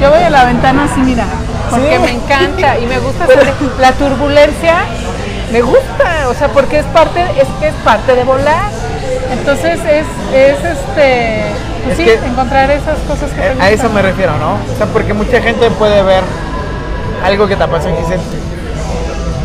yo 0.00 0.10
voy 0.10 0.22
a 0.22 0.28
la 0.28 0.44
ventana 0.44 0.84
así, 0.90 1.00
mira, 1.00 1.24
porque 1.72 1.96
Sí. 1.96 2.02
me 2.02 2.10
encanta 2.12 2.78
y 2.78 2.86
me 2.86 2.98
gusta 2.98 3.26
sentir- 3.26 3.72
la 3.80 3.92
turbulencia, 3.92 4.74
me 5.50 5.60
gusta, 5.62 6.28
o 6.28 6.34
sea, 6.34 6.48
porque 6.48 6.78
es 6.78 6.86
parte, 6.86 7.20
es 7.40 7.48
que 7.60 7.68
es 7.68 7.74
parte 7.84 8.14
de 8.14 8.24
volar. 8.24 8.70
Entonces 9.32 9.80
es, 9.84 10.06
es 10.34 10.56
este, 10.64 11.42
pues 11.84 11.92
Es 11.92 11.96
sí, 11.98 12.04
que- 12.04 12.26
encontrar 12.26 12.70
esas 12.70 12.98
cosas 13.08 13.30
que 13.30 13.40
te 13.40 13.62
A 13.62 13.70
eso 13.70 13.88
me 13.90 14.02
refiero, 14.02 14.32
¿no? 14.38 14.52
O 14.72 14.76
sea, 14.76 14.86
porque 14.86 15.12
mucha 15.14 15.40
gente 15.42 15.70
puede 15.70 16.02
ver 16.02 16.22
algo 17.24 17.46
que 17.48 17.56
te 17.56 17.62
apasiona 17.64 17.96
y 17.98 18.02
dice, 18.02 18.18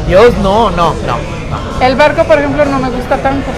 Dios, 0.07 0.37
no, 0.37 0.69
no, 0.71 0.93
no, 1.05 1.17
no. 1.49 1.85
El 1.85 1.95
barco, 1.95 2.23
por 2.23 2.37
ejemplo, 2.39 2.65
no 2.65 2.79
me 2.79 2.89
gusta 2.89 3.17
tanto. 3.17 3.49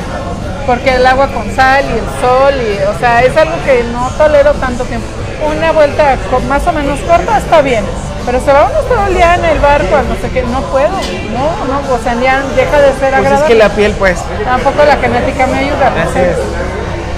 Porque 0.65 0.95
el 0.95 1.05
agua 1.05 1.27
con 1.29 1.53
sal 1.55 1.83
y 1.85 1.93
el 1.93 2.05
sol, 2.21 2.53
y, 2.55 2.83
o 2.95 2.99
sea, 2.99 3.23
es 3.23 3.35
algo 3.37 3.55
que 3.65 3.83
no 3.91 4.07
tolero 4.17 4.53
tanto 4.53 4.83
tiempo. 4.83 5.07
Una 5.55 5.71
vuelta 5.71 6.15
co- 6.29 6.39
más 6.41 6.65
o 6.67 6.71
menos 6.73 6.99
corta 7.01 7.37
está 7.37 7.61
bien, 7.61 7.83
pero 8.25 8.39
se 8.39 8.51
va 8.53 8.65
uno 8.69 8.79
todo 8.81 9.07
el 9.07 9.13
día 9.15 9.35
en 9.35 9.45
el 9.45 9.59
barco, 9.59 9.95
no 10.07 10.15
sé 10.21 10.29
qué, 10.33 10.43
no 10.43 10.61
puedo, 10.63 10.89
no, 10.89 11.65
no, 11.67 11.93
o 11.93 11.99
sea, 12.03 12.15
ya 12.15 12.41
deja 12.55 12.79
de 12.81 12.87
ser 12.93 12.99
Pues 12.99 13.03
es 13.03 13.13
agradable. 13.15 13.47
que 13.47 13.55
la 13.55 13.69
piel, 13.69 13.93
pues, 13.93 14.19
Tampoco 14.43 14.83
la 14.85 14.97
genética 14.97 15.47
me 15.47 15.59
ayuda. 15.59 15.87
así 16.03 16.19
es. 16.19 16.37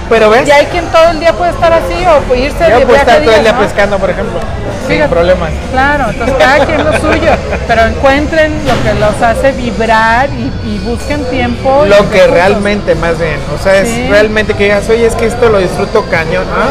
Pero 0.10 0.30
ves, 0.30 0.45
Y 0.45 0.52
hay 0.52 0.66
quien 0.66 0.86
todo 0.88 1.10
el 1.12 1.22
día 1.22 1.32
puede 1.32 1.52
estar 1.52 1.72
así 1.72 2.06
o 2.06 2.36
irse 2.36 2.70
yo 2.70 2.80
de 2.80 2.86
puedo 2.86 2.99
estar 2.99 3.22
todo 3.22 3.34
el 3.34 3.43
día 3.43 3.54
¿no? 3.54 3.60
pescando, 3.60 3.97
por 3.97 4.10
ejemplo, 4.10 4.39
sin 4.86 5.02
problemas. 5.08 5.52
Claro, 5.72 6.10
entonces 6.10 6.36
cada 6.38 6.66
quien 6.66 6.84
lo 6.84 6.91
suyo, 6.99 7.32
pero 7.66 7.82
encuentren 7.86 8.52
lo 8.68 8.74
que 8.84 8.99
los 8.99 9.22
hace 9.22 9.54
vibrar 9.54 10.28
y, 10.32 10.52
y 10.68 10.80
busquen 10.80 11.24
tiempo. 11.30 11.86
Lo 11.88 11.97
que 12.10 12.18
recursos. 12.18 12.32
realmente, 12.32 12.93
más 12.95 13.18
bien, 13.20 13.38
o 13.58 13.64
sea, 13.64 13.78
es 13.78 13.88
Sí. 13.88 14.08
realmente 14.10 14.54
que 14.54 14.66
digas, 14.66 14.89
oye, 14.89 15.06
es 15.06 15.16
que 15.16 15.28
esto 15.28 15.47
lo 15.47 15.60
disfruto 15.60 16.04
cañón. 16.12 16.43
¿ah? 16.58 16.68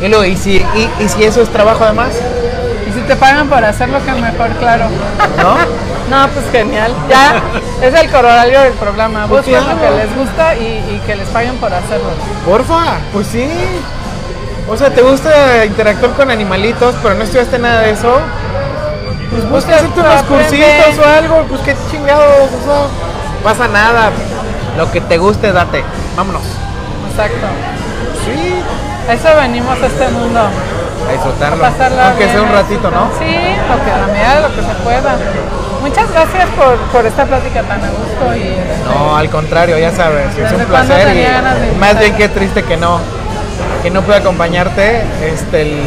Y, 0.00 0.08
luego, 0.08 0.24
¿y, 0.24 0.36
si, 0.36 0.56
y, 0.56 0.90
y 0.98 1.08
si 1.08 1.24
eso 1.24 1.42
es 1.42 1.48
trabajo 1.50 1.84
además, 1.84 2.08
Y 2.88 2.92
si 2.92 3.00
te 3.02 3.16
pagan 3.16 3.48
por 3.48 3.64
hacerlo, 3.64 3.98
que 4.04 4.12
mejor, 4.12 4.50
claro. 4.58 4.86
¿no? 5.36 5.56
No, 6.10 6.26
pues 6.30 6.44
genial. 6.50 6.92
Ya 7.08 7.40
es 7.80 7.94
el 7.94 8.10
corolario 8.10 8.62
del 8.62 8.72
programa. 8.72 9.26
Pues 9.28 9.46
Busquen 9.46 9.64
lo 9.64 9.80
que 9.80 9.90
les 9.92 10.16
gusta 10.16 10.56
y, 10.56 10.64
y 10.66 11.02
que 11.06 11.14
les 11.14 11.28
paguen 11.28 11.56
por 11.58 11.72
hacerlo. 11.72 12.10
Porfa, 12.44 12.98
pues 13.12 13.28
sí. 13.28 13.48
O 14.68 14.76
sea, 14.76 14.90
¿te 14.90 15.02
gusta 15.02 15.64
interactuar 15.64 16.10
con 16.14 16.32
animalitos, 16.32 16.96
pero 17.00 17.14
no 17.14 17.22
estudiaste 17.22 17.60
nada 17.60 17.82
de 17.82 17.92
eso? 17.92 18.20
Pues 19.30 19.48
busca 19.48 19.76
hacerte 19.76 20.00
unos 20.00 20.22
cursitos 20.24 20.98
o 20.98 21.08
algo, 21.08 21.44
pues 21.48 21.60
qué 21.60 21.76
chingados, 21.92 22.50
o 22.60 22.64
sea, 22.64 23.44
pasa 23.44 23.68
nada. 23.68 24.10
Lo 24.76 24.90
que 24.90 25.00
te 25.00 25.16
guste, 25.16 25.52
date. 25.52 25.84
Vámonos. 26.16 26.42
Exacto. 27.10 27.46
Sí. 28.24 28.54
A 29.10 29.14
eso 29.14 29.28
venimos 29.40 29.76
a 29.82 29.86
este 29.86 30.08
mundo. 30.08 30.40
A 30.40 31.12
disfrutarlo. 31.12 31.64
A 31.66 31.70
pasarla 31.70 32.08
Aunque 32.10 32.24
sea 32.26 32.34
bien, 32.34 32.46
un 32.46 32.52
ratito, 32.52 32.90
¿no? 32.92 33.10
Sí, 33.18 33.24
lo 33.68 33.84
que 33.84 33.90
la 33.90 34.06
medida 34.06 34.34
de 34.36 34.42
lo 34.42 34.54
que 34.54 34.62
se 34.62 34.74
pueda. 34.84 35.16
Muchas 35.80 36.12
gracias 36.12 36.48
por, 36.50 36.76
por 36.92 37.06
esta 37.06 37.24
plática 37.24 37.62
tan 37.62 37.82
a 37.82 37.88
gusto 37.88 38.36
y 38.36 38.42
este, 38.42 38.84
No, 38.94 39.16
al 39.16 39.28
contrario, 39.30 39.78
ya 39.78 39.90
sabes, 39.90 40.26
es 40.28 40.36
¿Desde 40.36 40.56
un 40.56 40.64
placer 40.66 41.16
y 41.16 41.78
más 41.78 41.98
bien 41.98 42.14
qué 42.16 42.28
triste 42.28 42.62
que 42.62 42.76
no 42.76 43.00
que 43.82 43.90
no 43.90 44.02
pude 44.02 44.16
acompañarte 44.16 45.02
este 45.24 45.62
el, 45.62 45.80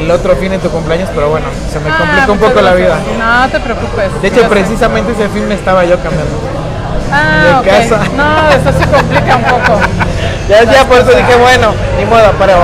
el 0.00 0.10
otro 0.10 0.34
fin 0.36 0.50
de 0.50 0.58
tu 0.58 0.68
cumpleaños, 0.68 1.08
pero 1.14 1.28
bueno, 1.30 1.46
se 1.72 1.78
me 1.78 1.90
Ah, 1.90 1.96
complicó 1.98 2.32
un 2.32 2.38
poco 2.40 2.60
la 2.60 2.74
vida. 2.74 2.98
No 3.18 3.48
te 3.48 3.60
preocupes. 3.60 4.20
De 4.20 4.28
hecho, 4.28 4.48
precisamente 4.48 5.12
ese 5.12 5.28
fin 5.28 5.46
me 5.48 5.54
estaba 5.54 5.84
yo 5.84 5.96
cambiando. 6.02 6.34
Ah, 7.12 7.42
de 7.44 7.54
ok. 7.54 7.66
casa. 7.66 8.00
No, 8.16 8.48
eso 8.50 8.78
se 8.78 8.86
complica 8.88 9.36
un 9.36 9.44
poco. 9.44 9.80
Ya, 10.48 10.62
ya 10.62 10.84
por 10.84 10.98
eso 10.98 11.10
dije, 11.10 11.34
bueno, 11.40 11.74
ni 11.98 12.04
modo, 12.04 12.30
pero 12.38 12.54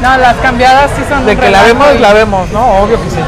No, 0.00 0.16
las 0.16 0.34
cambiadas 0.36 0.90
sí 0.96 1.04
son 1.10 1.26
de 1.26 1.36
que 1.36 1.50
la 1.50 1.62
vemos, 1.62 1.88
y- 1.94 1.98
la 1.98 2.14
vemos, 2.14 2.48
¿no? 2.52 2.78
Obvio 2.80 2.96
que 3.04 3.10
sí. 3.10 3.20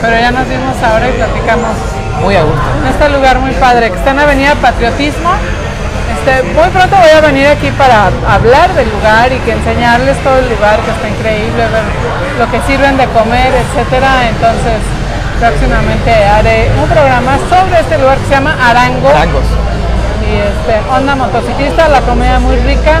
pero 0.00 0.16
ya 0.18 0.30
nos 0.30 0.48
vimos 0.48 0.74
ahora 0.82 1.08
y 1.10 1.12
platicamos. 1.12 1.76
Muy 2.22 2.36
a 2.36 2.42
gusto. 2.42 2.62
En 2.80 2.86
este 2.88 3.08
lugar 3.10 3.38
muy 3.40 3.50
padre, 3.52 3.90
que 3.90 3.96
está 3.98 4.12
en 4.12 4.20
Avenida 4.20 4.54
Patriotismo. 4.62 5.28
Este, 6.16 6.42
muy 6.54 6.68
pronto 6.70 6.96
voy 6.96 7.10
a 7.10 7.20
venir 7.20 7.48
aquí 7.48 7.70
para 7.72 8.06
hablar 8.32 8.72
del 8.72 8.88
lugar 8.90 9.30
y 9.30 9.36
que 9.40 9.52
enseñarles 9.52 10.16
todo 10.24 10.38
el 10.38 10.48
lugar, 10.48 10.80
que 10.80 10.90
está 10.90 11.08
increíble, 11.10 11.68
ver 11.68 11.84
lo 12.40 12.50
que 12.50 12.60
sirven 12.66 12.96
de 12.96 13.06
comer, 13.08 13.52
etcétera. 13.54 14.26
Entonces, 14.26 14.80
próximamente 15.38 16.10
haré 16.24 16.70
un 16.82 16.88
programa 16.88 17.36
sobre 17.50 17.80
este 17.80 17.98
lugar 17.98 18.16
que 18.18 18.24
se 18.24 18.30
llama 18.34 18.56
Arango. 18.58 19.08
Arangos. 19.10 19.44
Y 20.28 20.36
este, 20.36 20.90
onda 20.94 21.14
motociclista, 21.16 21.88
la 21.88 22.00
comida 22.02 22.38
muy 22.38 22.56
rica. 22.56 23.00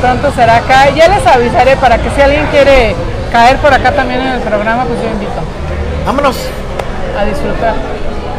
Pronto 0.00 0.30
será 0.32 0.56
acá. 0.58 0.90
Ya 0.90 1.08
les 1.08 1.26
avisaré 1.26 1.76
para 1.76 1.96
que 1.98 2.10
si 2.10 2.20
alguien 2.20 2.46
quiere 2.50 2.94
caer 3.32 3.56
por 3.58 3.72
acá 3.72 3.92
también 3.92 4.20
en 4.20 4.32
el 4.34 4.40
programa, 4.40 4.84
pues 4.84 5.00
yo 5.02 5.08
invito 5.10 5.32
Vámonos 6.06 6.36
a 7.18 7.24
disfrutar. 7.24 7.74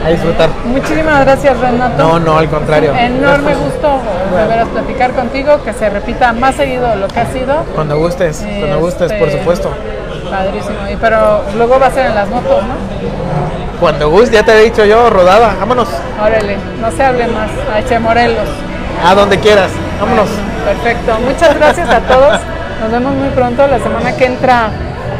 a 0.05 0.09
disfrutar. 0.09 0.49
Muchísimas 0.65 1.25
gracias, 1.25 1.59
Renato. 1.59 1.97
No, 1.97 2.19
no, 2.19 2.37
al 2.37 2.47
contrario. 2.49 2.93
Enorme 2.95 3.55
gusto 3.55 3.99
de 4.37 4.45
veras 4.47 4.67
platicar 4.67 5.11
contigo, 5.13 5.63
que 5.63 5.73
se 5.73 5.89
repita 5.89 6.31
más 6.33 6.55
seguido 6.55 6.95
lo 6.95 7.07
que 7.07 7.19
ha 7.19 7.25
sido. 7.25 7.63
Cuando 7.73 7.97
gustes, 7.97 8.45
cuando 8.59 8.79
gustes, 8.79 9.11
por 9.13 9.27
Este, 9.27 9.39
supuesto. 9.39 9.71
Padrísimo. 10.29 10.75
Y 10.91 10.95
pero 10.97 11.41
luego 11.57 11.79
va 11.79 11.87
a 11.87 11.91
ser 11.91 12.07
en 12.07 12.15
las 12.15 12.27
motos, 12.29 12.61
¿no? 12.63 12.75
Cuando 13.79 14.09
gustes, 14.09 14.31
ya 14.31 14.43
te 14.43 14.53
he 14.57 14.63
dicho 14.65 14.85
yo, 14.85 15.09
rodada. 15.09 15.55
Vámonos. 15.59 15.87
Órale, 16.21 16.57
no 16.81 16.91
se 16.91 17.03
hable 17.03 17.27
más. 17.27 17.49
A 17.75 17.83
Che 17.87 17.99
Morelos. 17.99 18.47
A 19.05 19.13
donde 19.15 19.37
quieras. 19.39 19.71
Vámonos. 19.99 20.27
Perfecto. 20.65 21.17
Muchas 21.25 21.55
gracias 21.55 21.89
a 21.89 21.99
todos. 21.99 22.39
Nos 22.81 22.91
vemos 22.91 23.13
muy 23.15 23.29
pronto. 23.29 23.67
La 23.67 23.79
semana 23.79 24.15
que 24.15 24.25
entra 24.25 24.69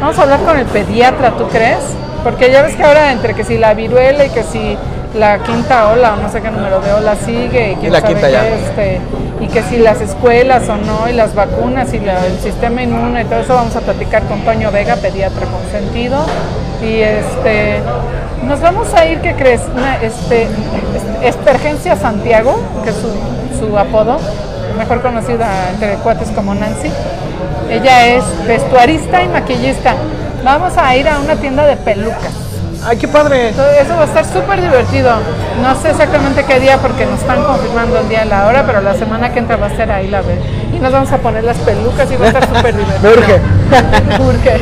vamos 0.00 0.18
a 0.18 0.22
hablar 0.22 0.40
con 0.40 0.58
el 0.58 0.66
pediatra, 0.66 1.32
¿tú 1.32 1.48
crees? 1.48 1.78
Porque 2.24 2.50
ya 2.50 2.62
ves 2.62 2.74
que 2.76 2.82
ahora 2.82 3.12
entre 3.12 3.34
que 3.34 3.44
si 3.44 3.56
la 3.58 3.74
viruela 3.74 4.24
y 4.24 4.30
que 4.30 4.42
si 4.42 4.76
la 5.14 5.38
quinta 5.38 5.88
ola 5.88 6.14
o 6.14 6.16
no 6.22 6.30
sé 6.30 6.42
qué 6.42 6.50
número 6.50 6.80
de 6.80 6.92
ola 6.92 7.14
sigue 7.16 7.72
y 7.72 7.76
quién 7.76 7.92
la 7.92 8.00
sabe 8.00 8.12
quinta 8.14 8.26
qué, 8.26 8.32
ya. 8.32 8.46
este, 8.48 9.00
y 9.40 9.46
que 9.48 9.62
si 9.62 9.78
las 9.78 10.00
escuelas 10.00 10.68
o 10.68 10.76
no 10.76 11.08
y 11.08 11.12
las 11.12 11.34
vacunas 11.34 11.94
y 11.94 12.00
la- 12.00 12.26
el 12.26 12.38
sistema 12.40 12.82
inmune 12.82 13.22
y 13.22 13.24
todo 13.24 13.40
eso 13.40 13.54
vamos 13.54 13.74
a 13.76 13.80
platicar 13.80 14.22
con 14.24 14.40
Toño 14.44 14.70
Vega, 14.72 14.96
pediatra 14.96 15.46
consentido 15.46 16.26
y 16.82 17.00
este 17.00 17.80
nos 18.44 18.60
vamos 18.60 18.92
a 18.94 19.04
ir, 19.06 19.20
¿qué 19.20 19.34
crees? 19.34 19.62
Una 19.74 19.96
este, 20.02 20.44
es- 20.44 21.34
Espergencia 21.34 21.96
Santiago, 21.96 22.58
que 22.84 22.90
es 22.90 22.96
su, 22.96 23.10
su 23.66 23.78
apodo, 23.78 24.18
mejor 24.78 25.02
conocida 25.02 25.48
entre 25.72 25.94
cuates 25.96 26.28
como 26.30 26.54
Nancy. 26.54 26.90
Ella 27.70 28.06
es 28.08 28.24
vestuarista 28.46 29.22
y 29.22 29.28
maquillista. 29.28 29.94
Vamos 30.44 30.76
a 30.76 30.94
ir 30.96 31.08
a 31.08 31.18
una 31.18 31.34
tienda 31.36 31.64
de 31.64 31.76
pelucas. 31.76 32.32
Ay, 32.88 32.96
qué 32.98 33.08
padre. 33.08 33.48
Eso 33.48 33.96
va 33.96 34.02
a 34.02 34.04
estar 34.04 34.24
súper 34.24 34.60
divertido. 34.60 35.10
No 35.60 35.74
sé 35.74 35.90
exactamente 35.90 36.44
qué 36.44 36.60
día 36.60 36.78
porque 36.78 37.04
nos 37.04 37.20
están 37.20 37.42
confirmando 37.42 37.98
el 37.98 38.08
día 38.08 38.24
y 38.24 38.28
la 38.28 38.46
hora, 38.46 38.64
pero 38.64 38.80
la 38.80 38.94
semana 38.94 39.32
que 39.32 39.40
entra 39.40 39.56
va 39.56 39.66
a 39.66 39.70
ser 39.76 39.90
ahí 39.90 40.06
la 40.08 40.20
vez. 40.22 40.38
Y 40.72 40.78
nos 40.78 40.92
vamos 40.92 41.10
a 41.10 41.18
poner 41.18 41.42
las 41.42 41.56
pelucas 41.58 42.08
y 42.12 42.16
va 42.16 42.26
a 42.26 42.28
estar 42.28 42.46
súper 42.46 42.76
divertido. 42.76 43.00
Me 43.02 43.08
urge. 43.18 43.40
Urge. 44.22 44.60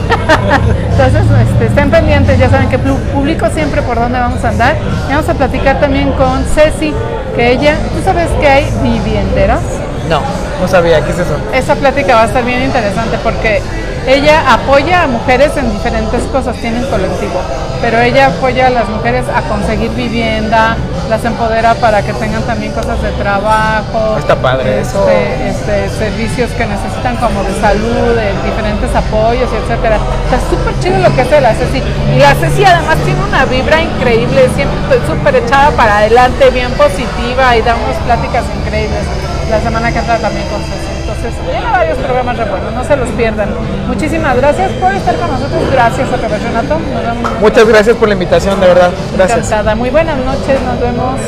Entonces, 0.90 1.22
este, 1.50 1.66
estén 1.66 1.90
pendientes, 1.90 2.38
ya 2.38 2.48
saben 2.48 2.68
que 2.70 2.78
pu- 2.78 2.96
publico 3.12 3.46
siempre 3.50 3.82
por 3.82 3.96
dónde 3.98 4.18
vamos 4.18 4.42
a 4.42 4.48
andar. 4.48 4.76
Y 5.08 5.12
vamos 5.12 5.28
a 5.28 5.34
platicar 5.34 5.78
también 5.80 6.10
con 6.12 6.44
Ceci, 6.46 6.94
que 7.36 7.52
ella, 7.52 7.74
¿tú 7.94 8.02
sabes 8.04 8.28
que 8.40 8.48
hay 8.48 8.64
vivienderas? 8.82 9.60
No, 10.08 10.20
no 10.62 10.68
sabía. 10.68 11.02
¿Qué 11.04 11.10
es 11.10 11.18
eso? 11.18 11.36
Esa 11.52 11.74
plática 11.74 12.14
va 12.14 12.22
a 12.22 12.26
estar 12.26 12.44
bien 12.44 12.62
interesante 12.62 13.18
porque 13.22 13.60
ella 14.06 14.52
apoya 14.52 15.04
a 15.04 15.06
mujeres 15.06 15.56
en 15.56 15.72
diferentes 15.72 16.22
cosas, 16.24 16.56
tiene 16.56 16.80
un 16.80 16.90
colectivo, 16.90 17.40
pero 17.80 18.00
ella 18.00 18.26
apoya 18.26 18.66
a 18.66 18.70
las 18.70 18.88
mujeres 18.88 19.24
a 19.34 19.42
conseguir 19.42 19.90
vivienda, 19.92 20.76
las 21.08 21.24
empodera 21.24 21.74
para 21.74 22.02
que 22.02 22.12
tengan 22.14 22.42
también 22.42 22.72
cosas 22.72 23.00
de 23.02 23.10
trabajo, 23.12 24.16
Está 24.18 24.36
padre 24.36 24.80
este, 24.80 24.98
eso. 24.98 25.08
este, 25.10 25.88
servicios 25.90 26.50
que 26.52 26.66
necesitan 26.66 27.16
como 27.16 27.42
de 27.44 27.60
salud, 27.60 28.14
de 28.16 28.32
diferentes 28.44 28.94
apoyos, 28.94 29.48
etcétera. 29.52 29.98
Está 30.24 30.38
súper 30.50 30.78
chido 30.80 30.98
lo 30.98 31.14
que 31.14 31.22
hace 31.22 31.40
la 31.40 31.54
Ceci. 31.54 31.82
Y 32.14 32.18
la 32.18 32.34
Ceci 32.34 32.64
además 32.64 32.96
tiene 33.04 33.20
una 33.22 33.44
vibra 33.44 33.80
increíble, 33.80 34.48
siempre 34.54 34.98
súper 35.06 35.36
echada 35.36 35.70
para 35.72 35.98
adelante, 35.98 36.50
bien 36.50 36.70
positiva 36.72 37.56
y 37.56 37.62
da 37.62 37.74
unas 37.74 37.96
pláticas 38.04 38.44
increíbles. 38.64 39.02
La 39.50 39.60
semana 39.60 39.92
que 39.92 39.98
entra 39.98 40.18
también 40.18 40.46
con 40.48 40.60
Ceci. 40.62 40.93
Entonces, 41.24 41.50
tiene 41.50 41.70
varios 41.70 41.96
programas 41.96 42.36
re 42.36 42.44
buenos, 42.44 42.72
no 42.74 42.84
se 42.84 42.96
los 42.96 43.08
pierdan. 43.10 43.48
Muchísimas 43.86 44.36
gracias 44.36 44.70
por 44.72 44.92
estar 44.92 45.16
con 45.16 45.30
nosotros. 45.30 45.62
Gracias 45.72 46.12
a 46.12 46.16
Renato. 46.16 46.78
Nos 46.78 47.02
vemos. 47.02 47.40
Muchas 47.40 47.66
gracias 47.66 47.96
por 47.96 48.08
la 48.08 48.12
invitación, 48.12 48.60
de 48.60 48.66
verdad. 48.66 48.90
Gracias. 49.16 49.38
Encantada. 49.38 49.74
Muy 49.74 49.88
buenas 49.88 50.18
noches, 50.18 50.60
nos 50.60 50.80
vemos. 50.80 51.18